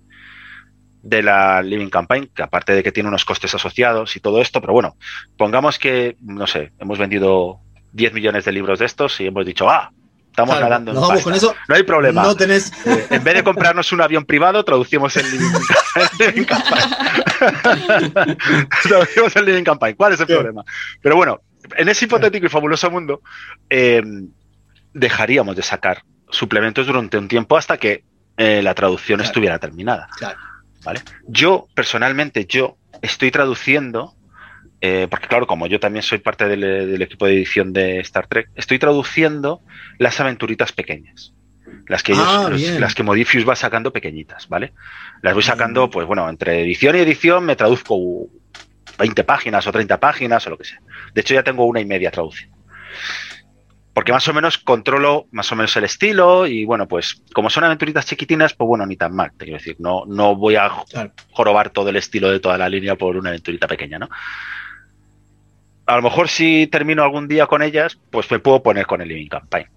de 1.01 1.23
la 1.23 1.61
Living 1.61 1.89
Campaign, 1.89 2.29
que 2.33 2.43
aparte 2.43 2.73
de 2.73 2.83
que 2.83 2.91
tiene 2.91 3.09
unos 3.09 3.25
costes 3.25 3.53
asociados 3.53 4.15
y 4.15 4.19
todo 4.19 4.41
esto, 4.41 4.59
pero 4.61 4.73
bueno, 4.73 4.95
pongamos 5.37 5.77
que, 5.79 6.15
no 6.21 6.47
sé, 6.47 6.71
hemos 6.79 6.97
vendido 6.97 7.59
10 7.93 8.13
millones 8.13 8.45
de 8.45 8.51
libros 8.51 8.79
de 8.79 8.85
estos 8.85 9.19
y 9.19 9.27
hemos 9.27 9.45
dicho, 9.45 9.69
ah, 9.69 9.91
estamos 10.29 10.55
Claro, 10.55 10.69
nadando 10.69 10.91
en 10.93 10.99
pasta. 11.07 11.23
con 11.23 11.33
eso. 11.33 11.55
No 11.67 11.75
hay 11.75 11.83
problema. 11.83 12.23
No 12.23 12.35
tenés. 12.35 12.71
Eh, 12.85 13.07
en 13.09 13.23
vez 13.23 13.33
de 13.35 13.43
comprarnos 13.43 13.91
un 13.91 14.01
avión 14.01 14.25
privado, 14.25 14.63
traducimos 14.63 15.15
el 15.17 15.29
Living, 15.31 15.51
el 16.19 16.27
Living 16.27 16.45
Campaign. 16.45 18.37
traducimos 18.83 19.35
el 19.35 19.45
Living 19.45 19.63
Campaign. 19.63 19.95
¿Cuál 19.95 20.13
es 20.13 20.19
el 20.19 20.27
problema? 20.27 20.63
Pero 21.01 21.15
bueno, 21.15 21.41
en 21.77 21.89
ese 21.89 22.05
hipotético 22.05 22.45
y 22.45 22.49
fabuloso 22.49 22.89
mundo, 22.91 23.21
eh, 23.69 24.01
dejaríamos 24.93 25.55
de 25.55 25.61
sacar 25.61 26.03
suplementos 26.29 26.85
durante 26.87 27.17
un 27.17 27.27
tiempo 27.27 27.57
hasta 27.57 27.77
que 27.77 28.03
eh, 28.37 28.61
la 28.61 28.73
traducción 28.73 29.21
estuviera 29.21 29.59
terminada. 29.59 30.07
Claro. 30.17 30.39
¿vale? 30.83 31.01
Yo, 31.27 31.67
personalmente, 31.73 32.45
yo 32.45 32.77
estoy 33.01 33.31
traduciendo, 33.31 34.15
eh, 34.81 35.07
porque 35.09 35.27
claro, 35.27 35.45
como 35.47 35.67
yo 35.67 35.79
también 35.79 36.03
soy 36.03 36.19
parte 36.19 36.47
del, 36.47 36.61
del 36.61 37.01
equipo 37.01 37.25
de 37.25 37.33
edición 37.33 37.73
de 37.73 37.99
Star 37.99 38.27
Trek, 38.27 38.49
estoy 38.55 38.79
traduciendo 38.79 39.61
las 39.97 40.19
aventuritas 40.19 40.71
pequeñas. 40.71 41.33
Las 41.87 42.01
que, 42.03 42.13
ellos, 42.13 42.25
Ah, 42.27 42.47
los- 42.49 42.61
las 42.79 42.95
que 42.95 43.03
Modifius 43.03 43.47
va 43.47 43.55
sacando 43.55 43.91
pequeñitas, 43.91 44.47
¿vale? 44.47 44.73
Las 45.21 45.33
voy 45.33 45.43
sacando, 45.43 45.89
pues 45.89 46.07
bueno, 46.07 46.27
entre 46.29 46.61
edición 46.61 46.95
y 46.95 46.99
edición 46.99 47.45
me 47.45 47.55
traduzco 47.55 48.27
20 48.99 49.23
páginas 49.23 49.65
o 49.65 49.71
30 49.71 49.99
páginas 49.99 50.45
o 50.45 50.51
lo 50.51 50.57
que 50.57 50.65
sea. 50.65 50.81
De 51.13 51.21
hecho, 51.21 51.33
ya 51.33 51.43
tengo 51.43 51.65
una 51.65 51.79
y 51.79 51.85
media 51.85 52.11
traducida. 52.11 52.51
Porque 53.93 54.11
más 54.11 54.27
o 54.27 54.33
menos 54.33 54.57
controlo 54.57 55.25
más 55.31 55.51
o 55.51 55.55
menos 55.55 55.75
el 55.75 55.83
estilo 55.83 56.45
y 56.45 56.63
bueno, 56.63 56.87
pues 56.87 57.21
como 57.33 57.49
son 57.49 57.63
aventuritas 57.63 58.05
chiquitinas, 58.05 58.53
pues 58.53 58.67
bueno, 58.67 58.85
ni 58.85 58.95
tan 58.95 59.15
mal. 59.15 59.31
Te 59.31 59.45
quiero 59.45 59.57
decir, 59.57 59.77
no, 59.79 60.05
no 60.05 60.35
voy 60.35 60.55
a 60.55 60.69
jorobar 61.31 61.71
todo 61.71 61.89
el 61.89 61.95
estilo 61.95 62.29
de 62.29 62.39
toda 62.39 62.57
la 62.57 62.69
línea 62.69 62.95
por 62.95 63.17
una 63.17 63.29
aventurita 63.29 63.67
pequeña, 63.67 63.99
¿no? 63.99 64.09
A 65.85 65.95
lo 65.95 66.03
mejor 66.03 66.29
si 66.29 66.67
termino 66.67 67.03
algún 67.03 67.27
día 67.27 67.47
con 67.47 67.63
ellas, 67.63 67.97
pues 68.11 68.29
me 68.29 68.39
puedo 68.39 68.61
poner 68.61 68.85
con 68.85 69.01
el 69.01 69.07
Living 69.07 69.27
Campaign. 69.27 69.67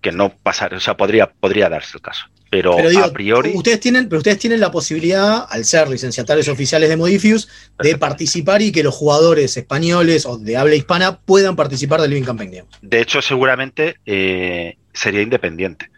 Que 0.00 0.10
no 0.10 0.30
pasar, 0.30 0.72
o 0.72 0.80
sea, 0.80 0.96
podría, 0.96 1.30
podría 1.30 1.68
darse 1.68 1.98
el 1.98 2.02
caso. 2.02 2.26
Pero, 2.50 2.74
Pero 2.74 2.90
digo, 2.90 3.04
a 3.04 3.12
priori. 3.12 3.52
ustedes 3.54 3.78
tienen, 3.78 4.08
pero 4.08 4.18
ustedes 4.18 4.38
tienen 4.40 4.58
la 4.58 4.72
posibilidad, 4.72 5.46
al 5.48 5.64
ser 5.64 5.88
licenciatarios 5.88 6.48
oficiales 6.48 6.88
de 6.88 6.96
Modifius, 6.96 7.48
de 7.80 7.96
participar 7.96 8.60
y 8.60 8.72
que 8.72 8.82
los 8.82 8.92
jugadores 8.94 9.56
españoles 9.56 10.26
o 10.26 10.36
de 10.36 10.56
habla 10.56 10.74
hispana 10.74 11.20
puedan 11.20 11.54
participar 11.54 12.00
del 12.00 12.10
Living 12.10 12.24
Campaign. 12.24 12.50
digamos. 12.50 12.74
De 12.82 13.00
hecho, 13.00 13.22
seguramente 13.22 13.98
eh, 14.04 14.76
sería 14.92 15.22
independiente. 15.22 15.90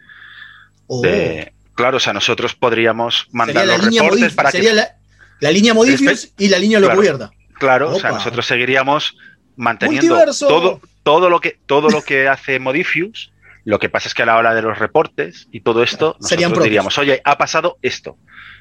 Oh. 0.85 1.01
De- 1.01 1.53
claro, 1.73 1.97
o 1.97 1.99
sea, 1.99 2.13
nosotros 2.13 2.53
podríamos 2.53 3.25
mandar 3.31 3.65
Sería 3.65 3.77
los 3.77 3.85
reportes 3.95 4.33
para 4.35 4.51
sería 4.51 4.69
que. 4.69 4.75
la, 4.75 4.95
la 5.39 5.51
línea 5.51 5.73
Modifius 5.73 6.33
y 6.37 6.49
la 6.49 6.59
línea 6.59 6.79
lo 6.79 6.85
Claro. 6.85 6.99
cubierta. 6.99 7.31
Claro, 7.57 7.95
o 7.95 7.99
sea, 7.99 8.11
nosotros 8.11 8.45
seguiríamos 8.45 9.15
manteniendo 9.55 10.07
Multiverso. 10.15 10.47
todo, 10.47 10.81
todo 11.01 11.29
lo 11.31 11.39
que 11.41 11.57
todo 11.65 11.89
lo 11.89 12.03
que 12.03 12.27
hace 12.27 12.59
Modifius. 12.59 13.31
Lo 13.65 13.79
que 13.79 13.89
pasa 13.89 14.07
es 14.09 14.13
que 14.13 14.23
a 14.23 14.25
la 14.25 14.37
hora 14.37 14.53
de 14.53 14.61
los 14.61 14.77
reportes 14.77 15.47
y 15.51 15.61
todo 15.61 15.83
esto, 15.83 16.17
Serían 16.19 16.49
nosotros 16.49 16.51
propios. 16.51 16.63
diríamos, 16.65 16.97
oye, 16.97 17.21
ha 17.23 17.37
pasado 17.37 17.77
esto. 17.81 18.17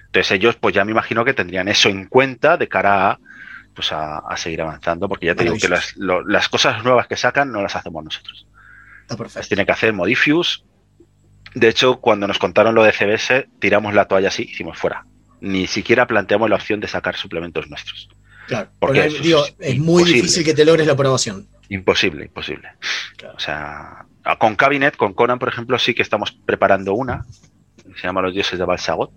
Entonces 0.06 0.30
ellos, 0.32 0.56
pues 0.56 0.74
ya 0.74 0.84
me 0.84 0.92
imagino 0.92 1.24
que 1.24 1.34
tendrían 1.34 1.68
eso 1.68 1.88
en 1.88 2.06
cuenta 2.06 2.56
de 2.56 2.68
cara 2.68 3.10
a, 3.10 3.18
pues 3.74 3.90
a, 3.92 4.18
a 4.18 4.36
seguir 4.36 4.60
avanzando, 4.62 5.08
porque 5.08 5.26
ya 5.26 5.34
te 5.34 5.44
digo 5.44 5.56
que 5.56 5.68
las, 5.68 5.96
lo- 5.96 6.22
las 6.26 6.48
cosas 6.48 6.84
nuevas 6.84 7.06
que 7.08 7.16
sacan 7.16 7.50
no 7.50 7.62
las 7.62 7.74
hacemos 7.74 8.04
nosotros. 8.04 8.46
Está 9.02 9.16
perfecto. 9.16 9.38
Las 9.40 9.48
tiene 9.48 9.66
que 9.66 9.72
hacer 9.72 9.92
Modifius. 9.92 10.64
De 11.54 11.68
hecho, 11.68 11.96
cuando 12.00 12.26
nos 12.28 12.38
contaron 12.38 12.74
lo 12.74 12.82
de 12.84 12.92
CBS, 12.92 13.48
tiramos 13.58 13.94
la 13.94 14.06
toalla 14.06 14.28
así, 14.28 14.44
hicimos 14.44 14.78
fuera. 14.78 15.04
Ni 15.40 15.66
siquiera 15.66 16.06
planteamos 16.06 16.48
la 16.48 16.56
opción 16.56 16.78
de 16.80 16.86
sacar 16.88 17.16
suplementos 17.16 17.68
nuestros. 17.68 18.08
Claro. 18.46 18.70
Porque 18.78 19.00
Porque, 19.00 19.14
eso 19.16 19.22
digo, 19.22 19.44
es 19.46 19.54
es 19.58 19.78
muy 19.78 20.04
difícil 20.04 20.44
que 20.44 20.54
te 20.54 20.64
logres 20.64 20.86
la 20.86 20.92
aprobación. 20.92 21.48
Imposible, 21.68 22.26
imposible. 22.26 22.68
O 23.34 23.38
sea, 23.40 24.04
con 24.38 24.56
Cabinet, 24.56 24.96
con 24.96 25.14
Conan, 25.14 25.38
por 25.38 25.48
ejemplo, 25.48 25.78
sí 25.78 25.94
que 25.94 26.02
estamos 26.02 26.32
preparando 26.32 26.94
una, 26.94 27.24
que 27.76 27.98
se 27.98 28.06
llama 28.06 28.22
Los 28.22 28.34
Dioses 28.34 28.58
de 28.58 28.64
Balsagot, 28.64 29.10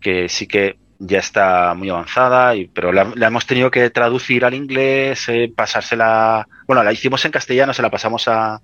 que 0.00 0.28
sí 0.28 0.46
que 0.46 0.76
ya 0.98 1.18
está 1.18 1.74
muy 1.74 1.90
avanzada, 1.90 2.54
y, 2.54 2.66
pero 2.68 2.92
la, 2.92 3.12
la 3.16 3.26
hemos 3.26 3.46
tenido 3.46 3.70
que 3.70 3.90
traducir 3.90 4.44
al 4.44 4.54
inglés, 4.54 5.28
eh, 5.28 5.52
pasársela. 5.54 6.46
Bueno, 6.66 6.84
la 6.84 6.92
hicimos 6.92 7.24
en 7.24 7.32
castellano, 7.32 7.72
se 7.72 7.82
la 7.82 7.90
pasamos 7.90 8.28
a, 8.28 8.60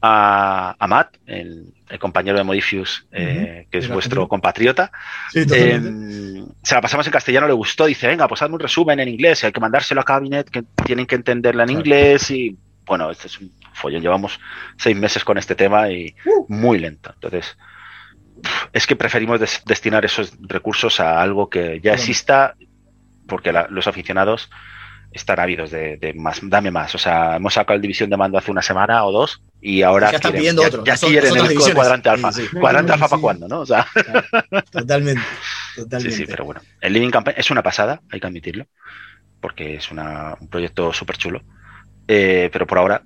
a, 0.00 0.76
a 0.78 0.86
Matt, 0.86 1.16
el, 1.26 1.74
el 1.88 1.98
compañero 1.98 2.38
de 2.38 2.44
Modifius, 2.44 3.06
eh, 3.10 3.66
que 3.68 3.78
es 3.78 3.88
vuestro 3.88 4.28
compatriota. 4.28 4.92
Sí. 5.32 5.44
Eh, 5.52 6.44
se 6.62 6.74
la 6.74 6.80
pasamos 6.80 7.06
en 7.06 7.12
castellano, 7.12 7.48
le 7.48 7.52
gustó, 7.52 7.86
dice, 7.86 8.06
venga, 8.06 8.28
pues 8.28 8.42
hazme 8.42 8.54
un 8.54 8.60
resumen 8.60 9.00
en 9.00 9.08
inglés, 9.08 9.42
hay 9.42 9.50
que 9.50 9.60
mandárselo 9.60 10.02
a 10.02 10.04
Cabinet, 10.04 10.48
que 10.48 10.62
tienen 10.84 11.06
que 11.06 11.16
entenderla 11.16 11.64
en 11.64 11.70
inglés 11.70 12.30
y 12.30 12.56
bueno, 12.86 13.10
este 13.10 13.26
es 13.26 13.40
un 13.40 13.50
follón, 13.80 14.02
llevamos 14.02 14.38
seis 14.76 14.96
meses 14.96 15.24
con 15.24 15.38
este 15.38 15.54
tema 15.54 15.90
y 15.90 16.14
muy 16.48 16.78
lento. 16.78 17.10
Entonces, 17.14 17.56
es 18.72 18.86
que 18.86 18.96
preferimos 18.96 19.40
des- 19.40 19.62
destinar 19.66 20.04
esos 20.04 20.32
recursos 20.40 21.00
a 21.00 21.20
algo 21.20 21.50
que 21.50 21.80
ya 21.82 21.94
exista, 21.94 22.54
porque 23.26 23.52
la- 23.52 23.66
los 23.70 23.86
aficionados 23.86 24.50
estar 25.12 25.40
ávidos 25.40 25.72
de, 25.72 25.96
de 25.96 26.14
más, 26.14 26.38
dame 26.40 26.70
más. 26.70 26.94
O 26.94 26.98
sea, 26.98 27.34
hemos 27.36 27.54
sacado 27.54 27.74
el 27.74 27.82
división 27.82 28.08
de 28.10 28.16
mando 28.16 28.38
hace 28.38 28.52
una 28.52 28.62
semana 28.62 29.04
o 29.04 29.10
dos 29.10 29.42
y 29.60 29.82
ahora 29.82 30.10
Ya 30.12 30.16
están 30.18 30.30
quieren- 30.30 30.40
pidiendo 30.40 30.62
ya, 30.62 30.68
otro. 30.68 30.84
ya 30.84 30.96
quieren 30.96 31.36
el 31.36 31.42
divisiones. 31.48 31.74
cuadrante 31.74 32.08
alfa. 32.08 32.30
Sí, 32.32 32.46
sí. 32.48 32.56
Cuadrante 32.56 32.92
alfa 32.92 33.06
Sí. 33.06 33.10
para 33.10 33.20
cuándo, 33.20 33.48
¿no? 33.48 33.60
O 33.60 33.66
sea, 33.66 33.84
Totalmente. 34.70 35.20
sí, 35.74 35.80
Totalmente. 35.82 36.16
sí, 36.16 36.26
pero 36.26 36.44
bueno. 36.44 36.60
El 36.80 36.92
Living 36.92 37.10
Campaign 37.10 37.38
es 37.40 37.50
una 37.50 37.62
pasada, 37.62 38.00
hay 38.10 38.20
que 38.20 38.26
admitirlo, 38.28 38.66
porque 39.40 39.74
es 39.74 39.90
una- 39.90 40.36
un 40.40 40.48
proyecto 40.48 40.92
súper 40.92 41.16
chulo. 41.16 41.42
Eh, 42.06 42.48
pero 42.52 42.66
por 42.66 42.78
ahora 42.78 43.02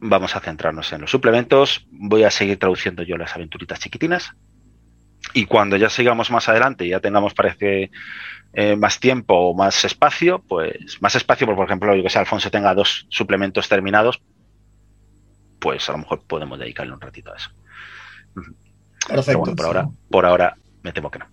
vamos 0.00 0.34
a 0.36 0.40
centrarnos 0.40 0.92
en 0.92 1.02
los 1.02 1.10
suplementos. 1.10 1.86
Voy 1.90 2.24
a 2.24 2.30
seguir 2.30 2.58
traduciendo 2.58 3.02
yo 3.02 3.16
las 3.16 3.34
aventuritas 3.34 3.80
chiquitinas. 3.80 4.32
Y 5.34 5.44
cuando 5.46 5.76
ya 5.76 5.90
sigamos 5.90 6.30
más 6.30 6.48
adelante 6.48 6.86
y 6.86 6.90
ya 6.90 7.00
tengamos, 7.00 7.34
parece, 7.34 7.90
eh, 8.52 8.74
más 8.74 8.98
tiempo 8.98 9.34
o 9.34 9.54
más 9.54 9.84
espacio, 9.84 10.42
pues 10.48 11.00
más 11.00 11.14
espacio, 11.14 11.46
por, 11.46 11.56
por 11.56 11.66
ejemplo, 11.66 11.94
yo 11.94 12.02
que 12.02 12.10
sé, 12.10 12.18
Alfonso 12.18 12.50
tenga 12.50 12.74
dos 12.74 13.06
suplementos 13.10 13.68
terminados, 13.68 14.22
pues 15.60 15.88
a 15.88 15.92
lo 15.92 15.98
mejor 15.98 16.22
podemos 16.26 16.58
dedicarle 16.58 16.92
un 16.92 17.00
ratito 17.00 17.32
a 17.32 17.36
eso. 17.36 17.50
Ujú. 18.34 18.54
Pero 19.06 19.16
Perfecto. 19.16 19.38
bueno, 19.38 19.56
por 19.56 19.66
ahora, 19.66 19.88
por 20.10 20.26
ahora 20.26 20.56
me 20.82 20.92
temo 20.92 21.10
que 21.10 21.20
no. 21.20 21.26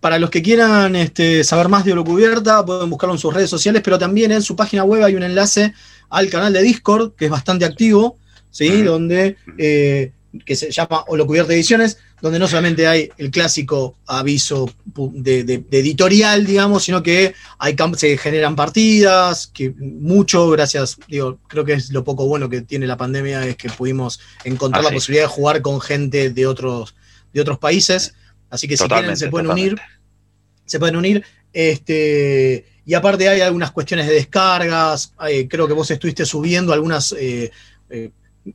Para 0.00 0.18
los 0.18 0.30
que 0.30 0.42
quieran 0.42 0.94
este, 0.94 1.42
saber 1.42 1.68
más 1.68 1.84
de 1.84 1.92
Holocubierta, 1.92 2.64
pueden 2.64 2.88
buscarlo 2.88 3.14
en 3.14 3.18
sus 3.18 3.34
redes 3.34 3.50
sociales, 3.50 3.82
pero 3.84 3.98
también 3.98 4.30
en 4.30 4.42
su 4.42 4.54
página 4.54 4.84
web 4.84 5.02
hay 5.02 5.16
un 5.16 5.22
enlace 5.22 5.74
al 6.10 6.28
canal 6.30 6.52
de 6.52 6.62
Discord, 6.62 7.14
que 7.14 7.26
es 7.26 7.30
bastante 7.30 7.64
activo, 7.64 8.18
¿sí? 8.50 8.82
Donde, 8.82 9.36
eh, 9.58 10.12
que 10.44 10.54
se 10.56 10.70
llama 10.70 11.02
Holocubierta 11.08 11.54
Ediciones, 11.54 11.98
donde 12.20 12.38
no 12.38 12.46
solamente 12.48 12.86
hay 12.86 13.10
el 13.18 13.30
clásico 13.30 13.96
aviso 14.06 14.70
de, 14.94 15.44
de- 15.44 15.58
de 15.58 15.78
editorial, 15.78 16.44
digamos, 16.46 16.84
sino 16.84 17.02
que 17.02 17.34
hay 17.58 17.74
se 17.96 18.16
generan 18.18 18.54
partidas, 18.56 19.46
que 19.46 19.70
mucho, 19.78 20.48
gracias, 20.50 20.98
digo, 21.08 21.38
creo 21.48 21.64
que 21.64 21.74
es 21.74 21.90
lo 21.90 22.04
poco 22.04 22.26
bueno 22.26 22.48
que 22.48 22.62
tiene 22.62 22.86
la 22.86 22.96
pandemia, 22.96 23.46
es 23.46 23.56
que 23.56 23.68
pudimos 23.70 24.20
encontrar 24.44 24.82
Ah, 24.82 24.88
la 24.88 24.94
posibilidad 24.94 25.24
de 25.24 25.28
jugar 25.28 25.62
con 25.62 25.80
gente 25.80 26.30
de 26.30 26.46
otros, 26.46 26.94
de 27.32 27.40
otros 27.40 27.58
países. 27.58 28.14
Así 28.48 28.68
que 28.68 28.76
si 28.76 28.84
quieren 28.86 29.16
se 29.16 29.28
pueden 29.28 29.46
totalmente. 29.48 29.74
unir. 29.74 29.82
Se 30.64 30.78
pueden 30.78 30.96
unir. 30.96 31.24
Este, 31.52 32.66
y 32.86 32.94
aparte 32.94 33.28
hay 33.28 33.40
algunas 33.40 33.72
cuestiones 33.72 34.06
de 34.06 34.14
descargas. 34.14 35.12
eh, 35.28 35.48
creo 35.48 35.66
que 35.66 35.74
vos 35.74 35.90
estuviste 35.90 36.24
subiendo 36.24 36.72
algunas. 36.72 37.12
eh, 37.12 37.50
eh, 37.90 38.10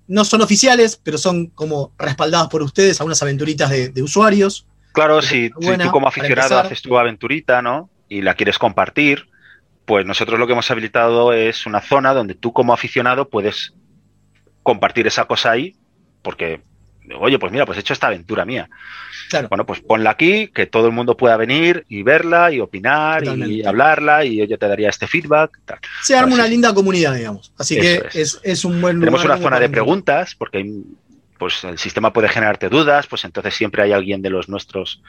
no 0.08 0.24
son 0.24 0.42
oficiales, 0.42 1.00
pero 1.04 1.18
son 1.18 1.48
como 1.48 1.92
respaldadas 1.98 2.48
por 2.48 2.64
ustedes, 2.64 3.00
algunas 3.02 3.22
aventuritas 3.22 3.70
de, 3.70 3.90
de 3.90 4.02
usuarios. 4.02 4.66
Claro, 4.94 5.22
si, 5.22 5.52
si 5.60 5.78
tú 5.78 5.92
como 5.92 6.08
aficionado 6.08 6.60
haces 6.60 6.82
tu 6.82 6.98
aventurita, 6.98 7.62
¿no? 7.62 7.90
Y 8.08 8.22
la 8.22 8.34
quieres 8.36 8.58
compartir, 8.58 9.28
pues 9.86 10.06
nosotros 10.06 10.40
lo 10.40 10.48
que 10.48 10.54
hemos 10.54 10.72
habilitado 10.72 11.34
es 11.34 11.66
una 11.66 11.82
zona 11.82 12.14
donde 12.14 12.36
tú 12.36 12.54
como 12.54 12.74
aficionado 12.74 13.30
puedes 13.30 13.74
compartir 14.64 15.08
esa 15.08 15.26
cosa 15.26 15.52
ahí, 15.52 15.76
porque, 16.22 16.62
oye, 17.20 17.40
pues 17.40 17.52
mira, 17.52 17.66
pues 17.66 17.78
he 17.78 17.82
hecho 17.82 17.94
esta 17.94 18.08
aventura 18.08 18.46
mía. 18.46 18.70
Claro. 19.30 19.48
Bueno, 19.48 19.66
pues 19.66 19.80
ponla 19.80 20.10
aquí, 20.12 20.48
que 20.50 20.66
todo 20.66 20.88
el 20.88 20.92
mundo 20.94 21.16
pueda 21.16 21.38
venir 21.38 21.86
y 21.88 22.04
verla 22.04 22.52
y 22.52 22.60
opinar 22.60 23.24
y 23.24 23.66
hablarla 23.66 24.26
y 24.26 24.46
yo 24.48 24.58
te 24.58 24.68
daría 24.68 24.90
este 24.90 25.08
feedback. 25.08 25.60
Tal. 25.66 25.80
Se 26.04 26.16
arma 26.16 26.34
una 26.36 26.48
linda 26.48 26.74
comunidad, 26.74 27.16
digamos. 27.16 27.54
Así 27.58 27.78
Eso 27.78 28.02
que 28.02 28.08
es. 28.10 28.16
es, 28.36 28.40
es 28.44 28.66
un 28.66 28.82
buen 28.82 29.00
Tenemos 29.00 29.22
lugar 29.22 29.38
una 29.38 29.44
como 29.44 29.48
zona 29.56 29.60
de 29.60 29.70
preguntas, 29.70 30.36
porque 30.36 30.58
hay- 30.60 30.84
pues 31.38 31.64
el 31.64 31.80
sistema 31.80 32.14
puede 32.14 32.30
generarte 32.30 32.70
dudas, 32.70 33.08
pues 33.08 33.26
entonces 33.26 33.56
siempre 33.56 33.82
hay 33.82 33.92
alguien 33.94 34.22
de 34.22 34.30
los 34.30 34.48
nuestros 34.48 35.02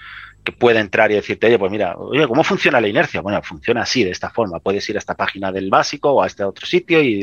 que 0.43 0.51
puede 0.51 0.79
entrar 0.81 1.11
y 1.13 1.15
decirte, 1.17 1.47
oye, 1.49 1.59
pues 1.59 1.71
mira, 1.71 1.95
oye, 1.99 2.27
¿cómo 2.27 2.43
funciona 2.43 2.81
la 2.81 2.89
inercia? 2.89 3.21
Bueno, 3.21 3.43
funciona 3.43 3.83
así, 3.83 4.03
de 4.03 4.13
esta 4.13 4.31
forma. 4.31 4.59
Puedes 4.59 4.89
ir 4.89 4.97
a 4.97 4.99
esta 4.99 5.15
página 5.15 5.53
del 5.53 5.69
básico 5.69 6.11
o 6.11 6.23
a 6.23 6.27
este 6.27 6.43
otro 6.43 6.65
sitio 6.67 7.03
y 7.03 7.23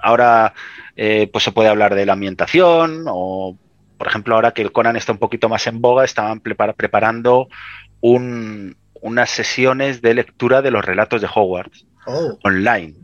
ahora 0.00 0.54
eh, 0.96 1.28
pues 1.32 1.44
se 1.44 1.52
puede 1.52 1.68
hablar 1.68 1.94
de 1.94 2.06
la 2.06 2.14
ambientación 2.14 3.04
o, 3.08 3.56
por 3.98 4.06
ejemplo, 4.06 4.34
ahora 4.34 4.52
que 4.52 4.62
el 4.62 4.72
Conan 4.72 4.96
está 4.96 5.12
un 5.12 5.18
poquito 5.18 5.48
más 5.48 5.66
en 5.66 5.80
boga, 5.80 6.04
estaban 6.04 6.40
prepara- 6.40 6.74
preparando 6.74 7.48
un- 8.00 8.76
unas 9.02 9.30
sesiones 9.30 10.02
de 10.02 10.14
lectura 10.14 10.62
de 10.62 10.70
los 10.70 10.84
relatos 10.84 11.20
de 11.20 11.28
Hogwarts 11.32 11.86
Oh. 12.06 12.38
online 12.44 12.94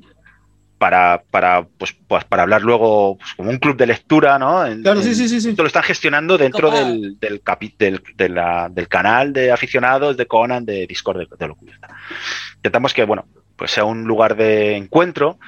para, 0.78 1.23
para, 1.31 1.65
pues, 1.78 1.94
pues, 2.09 2.24
para 2.24 2.43
hablar 2.43 2.62
luego 2.62 3.16
pues, 3.16 3.35
como 3.35 3.51
un 3.51 3.59
club 3.59 3.77
de 3.77 3.86
lectura, 3.86 4.36
¿no? 4.39 4.66
En- 4.66 4.82
Claro, 4.82 5.01
sí, 5.01 5.11
en- 5.11 5.15
sí, 5.15 5.28
sí, 5.28 5.40
sí. 5.40 5.51
Esto 5.51 5.62
lo 5.62 5.66
están 5.69 5.82
gestionando 5.85 6.36
dentro 6.39 6.70
del, 6.73 7.19
del, 7.20 7.43
capi- 7.44 7.77
del, 7.78 8.03
de 8.16 8.28
la- 8.28 8.69
del 8.69 8.89
canal 8.89 9.32
de 9.32 9.53
aficionados 9.53 10.16
de 10.16 10.27
Conan 10.27 10.65
de 10.65 10.86
Discord 10.89 11.19
de, 11.19 11.27
de. 11.39 11.55
Intentamos 12.57 12.93
que, 12.94 13.05
bueno, 13.05 13.27
pues 13.57 13.70
sea 13.70 13.85
un 13.85 14.05
lugar 14.05 14.35
de 14.36 14.77
encuentro 14.77 15.39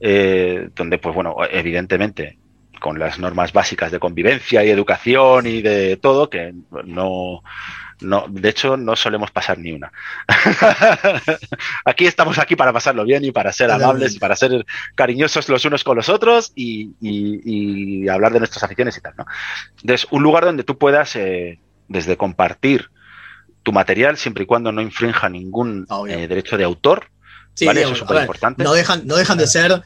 eh, 0.00 0.68
donde, 0.74 0.98
pues 0.98 1.14
bueno, 1.14 1.36
evidentemente 1.50 2.38
con 2.80 2.98
las 2.98 3.18
normas 3.18 3.52
básicas 3.52 3.92
de 3.92 3.98
convivencia 3.98 4.64
y 4.64 4.70
educación 4.70 5.46
y 5.46 5.60
de 5.60 5.98
todo, 5.98 6.30
que 6.30 6.54
no, 6.86 7.42
no, 8.00 8.24
de 8.30 8.48
hecho 8.48 8.78
no 8.78 8.96
solemos 8.96 9.30
pasar 9.30 9.58
ni 9.58 9.72
una. 9.72 9.92
aquí 11.84 12.06
estamos 12.06 12.38
aquí 12.38 12.56
para 12.56 12.72
pasarlo 12.72 13.04
bien 13.04 13.24
y 13.24 13.32
para 13.32 13.52
ser 13.52 13.70
amables 13.70 14.14
y 14.16 14.18
para 14.18 14.36
ser 14.36 14.64
cariñosos 14.94 15.48
los 15.48 15.64
unos 15.64 15.84
con 15.84 15.96
los 15.96 16.08
otros 16.08 16.52
y, 16.54 16.92
y- 17.00 18.04
y 18.04 18.08
hablar 18.08 18.32
de 18.32 18.38
nuestras 18.40 18.62
aficiones 18.62 18.96
y 18.96 19.00
tal, 19.00 19.14
¿no? 19.18 19.26
Entonces, 19.82 20.06
un 20.10 20.22
lugar 20.22 20.44
donde 20.44 20.64
tú 20.64 20.78
puedas, 20.78 21.14
eh, 21.16 21.58
desde 21.88 22.16
compartir 22.16 22.90
tu 23.62 23.72
material, 23.72 24.16
siempre 24.16 24.44
y 24.44 24.46
cuando 24.46 24.72
no 24.72 24.80
infrinja 24.80 25.28
ningún 25.28 25.84
eh, 26.06 26.26
derecho 26.28 26.56
de 26.56 26.64
autor, 26.64 27.10
Sí, 27.60 27.66
¿vale? 27.66 27.80
digamos, 27.80 27.98
Eso 27.98 28.04
es 28.04 28.06
a 28.06 28.08
súper 28.08 28.16
ver, 28.16 28.22
importante. 28.24 28.64
No 28.64 28.72
dejan, 28.72 29.06
no 29.06 29.16
dejan 29.16 29.38
de 29.38 29.46
ser, 29.46 29.82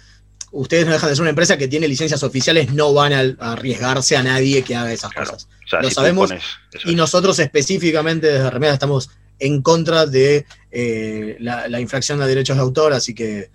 ustedes 0.52 0.86
no 0.86 0.92
dejan 0.92 1.08
de 1.10 1.16
ser 1.16 1.22
una 1.22 1.30
empresa 1.30 1.58
que 1.58 1.68
tiene 1.68 1.88
licencias 1.88 2.22
oficiales, 2.22 2.72
no 2.72 2.92
van 2.94 3.12
a, 3.12 3.52
arriesgarse 3.52 4.16
a 4.16 4.22
nadie 4.22 4.62
que 4.62 4.74
haga 4.76 4.92
esas 4.92 5.12
cosas. 5.12 5.48
O 5.64 5.68
sea, 5.68 5.82
Lo 5.82 5.88
si 5.88 5.94
sabemos 5.94 6.30
pones- 6.30 6.42
y 6.84 6.94
nosotros 6.94 7.38
específicamente 7.38 8.28
desde 8.28 8.48
Remeda 8.50 8.72
estamos 8.74 9.10
en 9.38 9.60
contra 9.62 10.06
de 10.06 10.46
eh, 10.70 11.36
la, 11.40 11.68
la 11.68 11.80
infracción 11.80 12.18
de 12.20 12.26
derechos 12.26 12.56
de 12.56 12.62
autor, 12.62 12.92
así 12.92 13.14
que... 13.14 13.50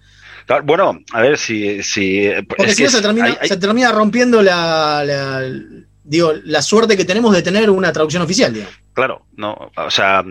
Claro, 0.46 0.64
Bueno, 0.66 1.00
a 1.14 1.22
ver 1.22 1.38
si... 1.38 1.82
si 1.84 2.28
Porque 2.48 2.74
si 2.74 2.84
no 2.84 2.90
se 2.90 3.02
termina, 3.02 3.28
hay- 3.28 3.38
hay- 3.40 3.48
se 3.48 3.58
termina 3.58 3.91
rompiendo 3.91 4.41
la, 4.41 5.04
la- 5.06 5.50
digo, 6.04 6.34
la 6.44 6.62
suerte 6.62 6.98
que 6.98 7.06
tenemos 7.06 7.34
de 7.34 7.41
tener 7.44 7.70
una 7.70 7.94
traducción 7.94 8.24
oficial, 8.24 8.54
digamos. 8.54 8.76
Claro, 8.94 9.26
no, 9.38 9.72
o 9.78 9.90
sea, 9.91 10.24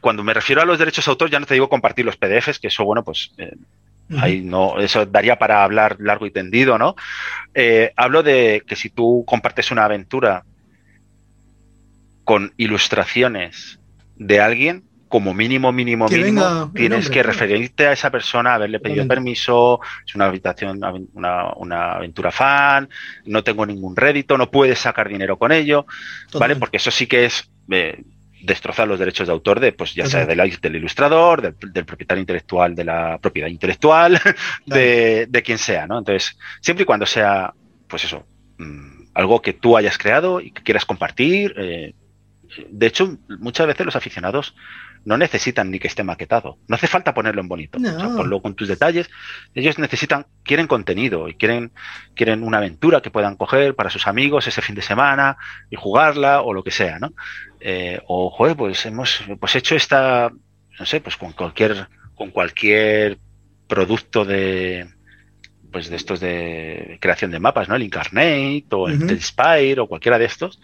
cuando 0.00 0.24
me 0.24 0.34
refiero 0.34 0.62
a 0.62 0.64
los 0.64 0.78
derechos 0.78 1.04
de 1.04 1.10
autor, 1.10 1.30
ya 1.30 1.40
no 1.40 1.46
te 1.46 1.54
digo 1.54 1.68
compartir 1.68 2.04
los 2.04 2.16
PDFs, 2.16 2.58
que 2.58 2.68
eso, 2.68 2.84
bueno, 2.84 3.04
pues 3.04 3.32
eh, 3.38 3.54
ahí 4.18 4.40
no, 4.42 4.80
eso 4.80 5.06
daría 5.06 5.38
para 5.38 5.62
hablar 5.62 5.96
largo 6.00 6.26
y 6.26 6.30
tendido, 6.30 6.78
¿no? 6.78 6.96
Eh, 7.54 7.92
hablo 7.96 8.22
de 8.22 8.62
que 8.66 8.76
si 8.76 8.90
tú 8.90 9.24
compartes 9.26 9.70
una 9.70 9.84
aventura 9.84 10.44
con 12.24 12.52
ilustraciones 12.56 13.78
de 14.16 14.40
alguien, 14.40 14.84
como 15.08 15.34
mínimo, 15.34 15.72
mínimo, 15.72 16.06
Que 16.06 16.18
mínimo, 16.18 16.70
tienes 16.72 17.06
nombre, 17.06 17.12
que 17.12 17.22
referirte 17.24 17.88
a 17.88 17.92
esa 17.92 18.10
persona, 18.10 18.54
haberle 18.54 18.78
pedido 18.78 19.08
permiso, 19.08 19.80
es 20.06 20.14
una 20.14 20.26
habitación, 20.26 20.80
una, 21.14 21.52
una 21.56 21.92
aventura 21.94 22.30
fan, 22.30 22.88
no 23.24 23.42
tengo 23.42 23.66
ningún 23.66 23.96
rédito, 23.96 24.38
no 24.38 24.52
puedes 24.52 24.78
sacar 24.78 25.08
dinero 25.08 25.36
con 25.36 25.50
ello, 25.50 25.84
¿vale? 26.32 26.54
Porque 26.54 26.76
eso 26.76 26.92
sí 26.92 27.08
que 27.08 27.24
es 27.24 27.50
eh, 27.72 28.04
destrozar 28.42 28.88
los 28.88 28.98
derechos 28.98 29.26
de 29.26 29.32
autor 29.32 29.60
de, 29.60 29.72
pues 29.72 29.94
ya 29.94 30.06
sea 30.06 30.26
del, 30.26 30.58
del 30.60 30.76
ilustrador, 30.76 31.42
del, 31.42 31.72
del 31.72 31.84
propietario 31.84 32.20
intelectual 32.20 32.74
de 32.74 32.84
la 32.84 33.18
propiedad 33.18 33.48
intelectual, 33.48 34.20
de, 34.66 35.26
de 35.28 35.42
quien 35.42 35.58
sea, 35.58 35.86
¿no? 35.86 35.98
Entonces, 35.98 36.38
siempre 36.60 36.82
y 36.82 36.86
cuando 36.86 37.06
sea, 37.06 37.52
pues 37.88 38.04
eso, 38.04 38.26
mm, 38.58 39.10
algo 39.14 39.42
que 39.42 39.52
tú 39.52 39.76
hayas 39.76 39.98
creado 39.98 40.40
y 40.40 40.50
que 40.52 40.62
quieras 40.62 40.84
compartir. 40.84 41.54
eh, 41.56 41.94
de 42.68 42.86
hecho, 42.86 43.16
muchas 43.38 43.66
veces 43.66 43.86
los 43.86 43.96
aficionados 43.96 44.56
no 45.04 45.16
necesitan 45.16 45.70
ni 45.70 45.78
que 45.78 45.88
esté 45.88 46.02
maquetado. 46.02 46.58
No 46.68 46.76
hace 46.76 46.86
falta 46.86 47.14
ponerlo 47.14 47.40
en 47.40 47.48
bonito. 47.48 47.78
No. 47.78 47.96
O 47.96 48.00
sea, 48.00 48.08
ponlo 48.08 48.42
con 48.42 48.54
tus 48.54 48.68
detalles. 48.68 49.08
Ellos 49.54 49.78
necesitan, 49.78 50.26
quieren 50.42 50.66
contenido 50.66 51.28
y 51.28 51.34
quieren, 51.34 51.72
quieren 52.14 52.42
una 52.42 52.58
aventura 52.58 53.00
que 53.00 53.10
puedan 53.10 53.36
coger 53.36 53.74
para 53.74 53.90
sus 53.90 54.06
amigos 54.06 54.46
ese 54.46 54.62
fin 54.62 54.74
de 54.74 54.82
semana 54.82 55.36
y 55.70 55.76
jugarla 55.76 56.42
o 56.42 56.52
lo 56.52 56.62
que 56.62 56.70
sea, 56.70 56.98
¿no? 56.98 57.12
Eh, 57.60 58.00
o, 58.06 58.30
joder, 58.30 58.56
pues 58.56 58.84
hemos 58.86 59.22
pues 59.38 59.56
hecho 59.56 59.74
esta, 59.74 60.30
no 60.78 60.86
sé, 60.86 61.00
pues 61.00 61.16
con 61.16 61.32
cualquier, 61.32 61.88
con 62.14 62.30
cualquier 62.30 63.18
producto 63.68 64.24
de, 64.24 64.88
pues 65.70 65.90
de 65.90 65.96
estos 65.96 66.20
de 66.20 66.98
creación 67.00 67.30
de 67.30 67.40
mapas, 67.40 67.68
¿no? 67.68 67.76
El 67.76 67.82
Incarnate 67.82 68.66
o 68.72 68.88
el, 68.88 69.22
Spire 69.22 69.80
o 69.80 69.86
cualquiera 69.86 70.18
de 70.18 70.24
estos 70.24 70.60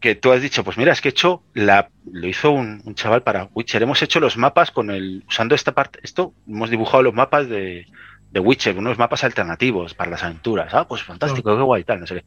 que 0.00 0.16
tú 0.16 0.32
has 0.32 0.42
dicho, 0.42 0.64
pues 0.64 0.76
mira, 0.76 0.92
es 0.92 1.00
que 1.00 1.08
he 1.08 1.10
hecho 1.10 1.44
la, 1.54 1.88
lo 2.10 2.26
hizo 2.26 2.50
un, 2.50 2.82
un 2.84 2.96
chaval 2.96 3.22
para 3.22 3.48
Witcher. 3.54 3.84
Hemos 3.84 4.02
hecho 4.02 4.18
los 4.18 4.36
mapas 4.36 4.72
con 4.72 4.90
el, 4.90 5.22
usando 5.28 5.54
esta 5.54 5.72
parte, 5.72 6.00
esto, 6.02 6.34
hemos 6.48 6.70
dibujado 6.70 7.04
los 7.04 7.14
mapas 7.14 7.48
de, 7.48 7.86
de 8.32 8.40
Witcher, 8.40 8.76
unos 8.76 8.98
mapas 8.98 9.22
alternativos 9.22 9.94
para 9.94 10.10
las 10.10 10.24
aventuras. 10.24 10.74
Ah, 10.74 10.88
pues 10.88 11.04
fantástico, 11.04 11.56
qué 11.56 11.62
guay, 11.62 11.84
tal, 11.84 12.00
no 12.00 12.06
sé 12.08 12.16
qué. 12.16 12.24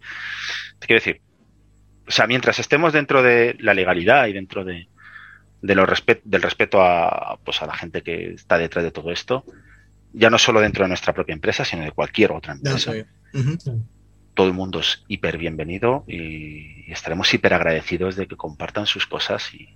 Te 0.80 0.88
quiero 0.88 1.02
decir, 1.02 1.22
o 2.08 2.12
sea, 2.12 2.28
mientras 2.28 2.60
estemos 2.60 2.94
dentro 2.94 3.24
de 3.24 3.56
la 3.60 3.74
legalidad 3.74 4.28
y 4.28 4.34
dentro 4.34 4.64
de, 4.64 4.88
de 5.62 5.76
lo 5.76 5.86
respe- 5.88 6.22
del 6.24 6.42
respeto 6.42 6.82
a, 6.82 7.38
pues, 7.44 7.62
a 7.62 7.66
la 7.66 7.76
gente 7.76 8.02
que 8.02 8.34
está 8.34 8.58
detrás 8.58 8.84
de 8.84 8.92
todo 8.92 9.12
esto, 9.12 9.44
ya 10.14 10.30
no 10.30 10.38
solo 10.38 10.62
dentro 10.62 10.84
de 10.84 10.90
nuestra 10.90 11.14
propia 11.14 11.34
empresa, 11.34 11.66
sino 11.66 11.84
de 11.84 11.92
cualquier 11.92 12.32
otra 12.32 12.54
empresa. 12.54 12.94
Todo 14.34 14.48
el 14.48 14.54
mundo 14.54 14.80
es 14.82 15.04
hiper 15.08 15.38
bienvenido 15.38 16.04
y, 16.08 16.92
estaremos 16.92 17.34
hiper 17.34 17.54
agradecidos 17.54 18.16
de 18.16 18.28
que 18.28 18.36
compartan 18.36 18.86
sus 18.86 19.08
cosas 19.08 19.54
y, 19.54 19.70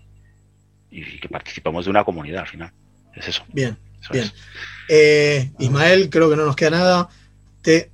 y 0.92 1.20
que 1.20 1.30
participemos 1.30 1.86
de 1.86 1.92
una 1.92 2.04
comunidad 2.04 2.42
al 2.42 2.48
final. 2.48 2.72
Es 3.16 3.28
eso. 3.28 3.44
Bien, 3.52 3.78
Eso 4.02 4.14
bien. 4.14 4.26
es. 4.26 4.34
Eh, 4.90 5.52
Ismael, 5.60 6.10
creo 6.10 6.30
que 6.30 6.36
no 6.36 6.46
nos 6.46 6.56
queda 6.56 6.72
nada. 6.72 7.10
Te 7.62 7.90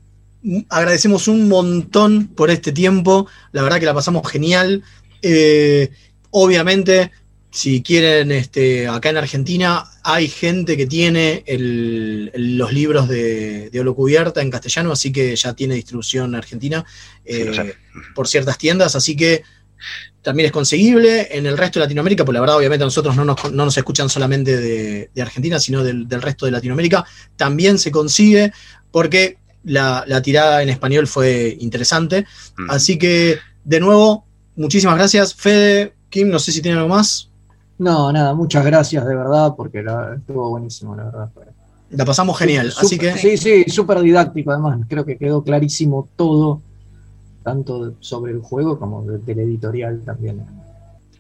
agradecemos 0.69 1.27
un 1.27 1.47
montón 1.47 2.27
por 2.27 2.49
este 2.51 2.71
tiempo. 2.71 3.27
La 3.51 3.63
verdad 3.63 3.79
que 3.79 3.85
la 3.85 3.93
pasamos 3.93 4.29
genial. 4.29 4.83
Eh, 5.21 5.89
obviamente, 6.31 7.11
si 7.51 7.81
quieren, 7.81 8.31
este, 8.31 8.87
acá 8.87 9.09
en 9.09 9.17
Argentina 9.17 9.85
hay 10.03 10.27
gente 10.27 10.75
que 10.75 10.85
tiene 10.87 11.43
el- 11.47 12.29
el- 12.33 12.57
los 12.57 12.73
libros 12.73 13.07
de, 13.07 13.69
de 13.69 13.79
Olo 13.79 13.95
Cubierta 13.95 14.41
en 14.41 14.51
castellano, 14.51 14.91
así 14.91 15.11
que 15.11 15.35
ya 15.35 15.53
tiene 15.53 15.75
distribución 15.75 16.35
argentina 16.35 16.83
eh, 17.23 17.45
por 18.13 18.27
ciertas 18.27 18.57
tiendas, 18.57 18.95
así 18.95 19.15
que 19.15 19.43
también 20.21 20.47
es 20.47 20.51
conseguible 20.51 21.29
en 21.31 21.45
el 21.45 21.57
resto 21.57 21.79
de 21.79 21.85
Latinoamérica, 21.85 22.25
pues 22.25 22.33
la 22.33 22.41
verdad, 22.41 22.57
obviamente, 22.57 22.83
a 22.83 22.87
nosotros 22.87 23.15
no 23.15 23.23
nos, 23.23 23.51
no 23.51 23.65
nos 23.65 23.77
escuchan 23.77 24.09
solamente 24.09 24.57
de, 24.57 25.09
de 25.13 25.21
Argentina, 25.21 25.59
sino 25.59 25.83
del, 25.83 26.07
del 26.07 26.21
resto 26.21 26.45
de 26.45 26.51
Latinoamérica. 26.51 27.05
También 27.35 27.77
se 27.79 27.91
consigue 27.91 28.51
porque 28.91 29.37
la, 29.65 30.03
la 30.07 30.21
tirada 30.21 30.61
en 30.63 30.69
español 30.69 31.07
fue 31.07 31.57
interesante. 31.59 32.25
Mm. 32.57 32.69
Así 32.71 32.97
que, 32.97 33.37
de 33.63 33.79
nuevo, 33.79 34.25
muchísimas 34.55 34.95
gracias. 34.95 35.33
Fede, 35.35 35.93
Kim, 36.09 36.29
no 36.29 36.39
sé 36.39 36.51
si 36.51 36.61
tienen 36.61 36.79
algo 36.79 36.95
más. 36.95 37.29
No, 37.77 38.11
nada, 38.11 38.33
muchas 38.33 38.63
gracias 38.63 39.05
de 39.05 39.15
verdad, 39.15 39.53
porque 39.57 39.83
la- 39.83 40.15
estuvo 40.15 40.49
buenísimo, 40.49 40.95
la 40.95 41.03
verdad. 41.05 41.29
La 41.89 42.05
pasamos 42.05 42.37
genial. 42.37 42.73
Así 42.77 42.97
que, 42.97 43.17
Sí, 43.17 43.37
sí, 43.37 43.65
súper 43.67 43.99
didáctico 43.99 44.51
además. 44.51 44.79
Creo 44.87 45.05
que 45.05 45.17
quedó 45.17 45.43
clarísimo 45.43 46.07
todo, 46.15 46.61
tanto 47.43 47.93
sobre 47.99 48.31
el 48.31 48.39
juego 48.41 48.79
como 48.79 49.03
de- 49.03 49.19
del 49.19 49.39
editorial 49.39 50.01
también. 50.05 50.43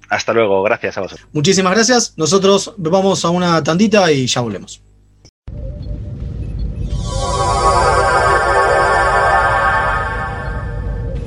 Hasta 0.09 0.33
luego, 0.33 0.61
gracias 0.63 0.97
a 0.97 1.01
vosotros. 1.01 1.27
muchísimas 1.33 1.73
gracias. 1.73 2.13
Nosotros 2.15 2.73
vamos 2.77 3.25
a 3.25 3.29
una 3.31 3.63
tandita 3.63 4.11
y 4.11 4.27
ya 4.27 4.41
volvemos. 4.41 4.81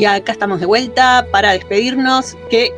Y 0.00 0.06
acá 0.06 0.32
estamos 0.32 0.60
de 0.60 0.64
vuelta 0.64 1.26
para 1.30 1.52
despedirnos, 1.52 2.34
que 2.48 2.72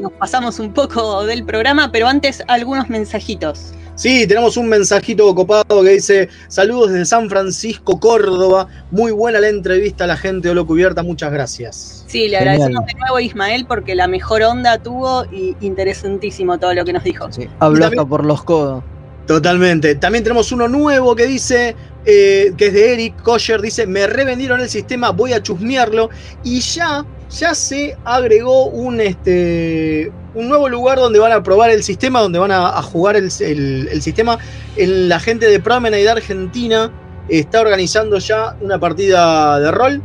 nos 0.00 0.10
pasamos 0.14 0.58
un 0.58 0.72
poco 0.72 1.24
del 1.26 1.44
programa, 1.44 1.92
pero 1.92 2.08
antes 2.08 2.42
algunos 2.48 2.90
mensajitos. 2.90 3.72
Sí, 3.94 4.26
tenemos 4.26 4.56
un 4.56 4.68
mensajito 4.68 5.32
copado 5.32 5.84
que 5.84 5.90
dice: 5.90 6.28
Saludos 6.48 6.90
desde 6.90 7.04
San 7.04 7.30
Francisco, 7.30 8.00
Córdoba. 8.00 8.66
Muy 8.90 9.12
buena 9.12 9.38
la 9.38 9.48
entrevista 9.48 10.02
a 10.02 10.06
la 10.08 10.16
gente 10.16 10.48
de 10.48 10.56
Lo 10.56 10.66
Cubierta, 10.66 11.04
muchas 11.04 11.32
gracias. 11.32 12.04
Sí, 12.08 12.26
le 12.26 12.38
Genial. 12.38 12.54
agradecemos 12.54 12.86
de 12.86 12.94
nuevo 12.94 13.16
a 13.16 13.22
Ismael 13.22 13.66
porque 13.66 13.94
la 13.94 14.08
mejor 14.08 14.42
onda 14.42 14.78
tuvo 14.78 15.26
y 15.26 15.56
interesantísimo 15.60 16.58
todo 16.58 16.74
lo 16.74 16.84
que 16.84 16.92
nos 16.92 17.04
dijo. 17.04 17.28
Habló 17.60 17.86
hasta 17.86 18.04
por 18.04 18.24
los 18.24 18.42
codos. 18.42 18.82
Totalmente. 19.26 19.94
También 19.94 20.22
tenemos 20.22 20.52
uno 20.52 20.68
nuevo 20.68 21.14
que 21.16 21.26
dice, 21.26 21.74
eh, 22.04 22.52
que 22.58 22.66
es 22.66 22.72
de 22.74 22.92
Eric 22.92 23.22
Kosher, 23.22 23.60
dice, 23.62 23.86
me 23.86 24.06
revendieron 24.06 24.60
el 24.60 24.68
sistema, 24.68 25.10
voy 25.10 25.32
a 25.32 25.42
chusmearlo. 25.42 26.10
Y 26.42 26.60
ya, 26.60 27.04
ya 27.30 27.54
se 27.54 27.96
agregó 28.04 28.66
un, 28.66 29.00
este, 29.00 30.12
un 30.34 30.48
nuevo 30.48 30.68
lugar 30.68 30.98
donde 30.98 31.18
van 31.18 31.32
a 31.32 31.42
probar 31.42 31.70
el 31.70 31.82
sistema, 31.82 32.20
donde 32.20 32.38
van 32.38 32.50
a, 32.50 32.68
a 32.78 32.82
jugar 32.82 33.16
el, 33.16 33.30
el- 33.40 33.88
el 33.90 34.02
sistema. 34.02 34.38
El- 34.76 35.08
la 35.08 35.18
gente 35.20 35.46
de 35.48 35.58
Promenade 35.58 36.02
de 36.02 36.10
Argentina 36.10 36.92
está 37.30 37.62
organizando 37.62 38.18
ya 38.18 38.54
una 38.60 38.78
partida 38.78 39.58
de 39.58 39.70
rol. 39.70 40.02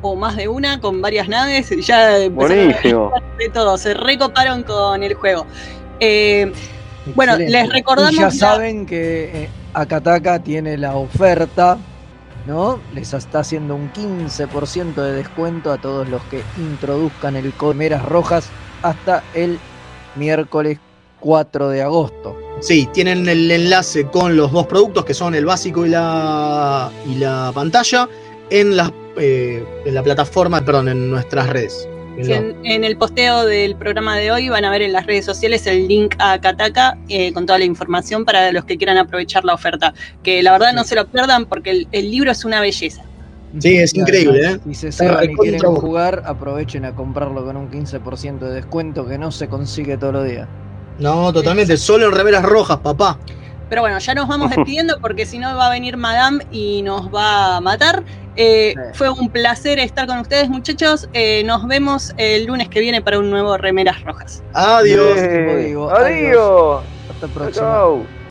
O 0.00 0.16
más 0.16 0.36
de 0.36 0.48
una, 0.48 0.80
con 0.80 1.02
varias 1.02 1.28
naves, 1.28 1.68
ya 1.86 2.28
Buenísimo. 2.30 3.12
de 3.38 3.48
todo, 3.50 3.76
se 3.76 3.92
recoparon 3.94 4.62
con 4.62 5.02
el 5.02 5.14
juego. 5.14 5.46
Eh, 6.00 6.50
bueno, 7.14 7.32
Excelente. 7.32 7.52
les 7.66 7.72
recordamos 7.72 8.12
Y 8.12 8.16
ya 8.18 8.24
la- 8.26 8.30
saben 8.30 8.86
que 8.86 9.44
eh, 9.44 9.48
Akataka 9.74 10.38
tiene 10.42 10.76
la 10.78 10.96
oferta, 10.96 11.78
¿no? 12.46 12.80
Les 12.94 13.12
está 13.12 13.40
haciendo 13.40 13.74
un 13.74 13.90
15% 13.92 14.94
de 15.02 15.12
descuento 15.12 15.72
a 15.72 15.78
todos 15.78 16.08
los 16.08 16.22
que 16.24 16.42
introduzcan 16.58 17.36
el 17.36 17.52
código 17.52 17.74
Meras 17.74 18.04
Rojas 18.04 18.48
hasta 18.82 19.22
el 19.34 19.58
miércoles 20.16 20.78
4 21.20 21.68
de 21.70 21.82
agosto. 21.82 22.36
Sí, 22.60 22.88
tienen 22.92 23.28
el 23.28 23.50
enlace 23.50 24.06
con 24.06 24.36
los 24.36 24.52
dos 24.52 24.66
productos 24.66 25.04
que 25.04 25.14
son 25.14 25.34
el 25.34 25.44
básico 25.44 25.84
y 25.84 25.88
la, 25.88 26.90
y 27.06 27.16
la 27.16 27.50
pantalla 27.54 28.08
en 28.50 28.76
la, 28.76 28.92
eh, 29.16 29.64
en 29.84 29.94
la 29.94 30.02
plataforma, 30.02 30.60
perdón, 30.64 30.88
en 30.88 31.10
nuestras 31.10 31.48
redes. 31.48 31.88
En 32.16 32.84
el 32.84 32.96
posteo 32.96 33.44
del 33.44 33.74
programa 33.76 34.16
de 34.16 34.30
hoy 34.30 34.48
van 34.48 34.64
a 34.64 34.70
ver 34.70 34.82
en 34.82 34.92
las 34.92 35.06
redes 35.06 35.24
sociales 35.24 35.66
el 35.66 35.88
link 35.88 36.14
a 36.18 36.40
Kataka 36.40 36.96
eh, 37.08 37.32
con 37.32 37.44
toda 37.46 37.58
la 37.58 37.64
información 37.64 38.24
para 38.24 38.52
los 38.52 38.64
que 38.64 38.76
quieran 38.76 38.98
aprovechar 38.98 39.44
la 39.44 39.54
oferta. 39.54 39.94
Que 40.22 40.42
la 40.42 40.52
verdad 40.52 40.72
no 40.72 40.84
se 40.84 40.94
lo 40.94 41.06
pierdan 41.06 41.46
porque 41.46 41.70
el, 41.70 41.88
el 41.92 42.10
libro 42.10 42.30
es 42.30 42.44
una 42.44 42.60
belleza. 42.60 43.02
Sí, 43.58 43.76
es 43.76 43.94
increíble, 43.94 44.40
¿eh? 44.40 44.58
Si 44.64 44.74
se 44.74 44.92
ceban 44.92 45.30
y 45.30 45.34
quieren 45.34 45.60
jugar, 45.60 46.22
aprovechen 46.26 46.84
a 46.84 46.94
comprarlo 46.94 47.44
con 47.44 47.56
un 47.56 47.70
15% 47.70 48.38
de 48.40 48.52
descuento 48.52 49.06
que 49.06 49.16
no 49.16 49.30
se 49.30 49.48
consigue 49.48 49.96
todos 49.96 50.12
los 50.14 50.24
días. 50.24 50.48
No, 50.98 51.32
totalmente, 51.32 51.76
solo 51.76 52.06
en 52.06 52.12
remeras 52.12 52.42
rojas, 52.42 52.78
papá. 52.78 53.18
Pero 53.68 53.82
bueno, 53.82 53.98
ya 53.98 54.14
nos 54.14 54.28
vamos 54.28 54.50
despidiendo 54.56 54.98
porque 55.00 55.26
si 55.26 55.38
no 55.38 55.56
va 55.56 55.66
a 55.66 55.70
venir 55.70 55.96
Madame 55.96 56.44
y 56.50 56.82
nos 56.82 57.12
va 57.14 57.56
a 57.56 57.60
matar. 57.60 58.02
Eh, 58.36 58.74
Fue 58.94 59.10
un 59.10 59.30
placer 59.30 59.78
estar 59.78 60.06
con 60.06 60.18
ustedes, 60.18 60.48
muchachos. 60.48 61.08
Eh, 61.12 61.44
nos 61.44 61.66
vemos 61.66 62.12
el 62.16 62.46
lunes 62.46 62.68
que 62.68 62.80
viene 62.80 63.00
para 63.00 63.18
un 63.18 63.30
nuevo 63.30 63.56
Remeras 63.56 64.02
Rojas. 64.02 64.42
Adiós. 64.52 65.18
Eh, 65.18 65.76
Adiós. 65.96 66.82
Hasta 67.10 67.26
la 67.26 67.32
próxima. 67.32 67.66
Chao. 67.66 68.23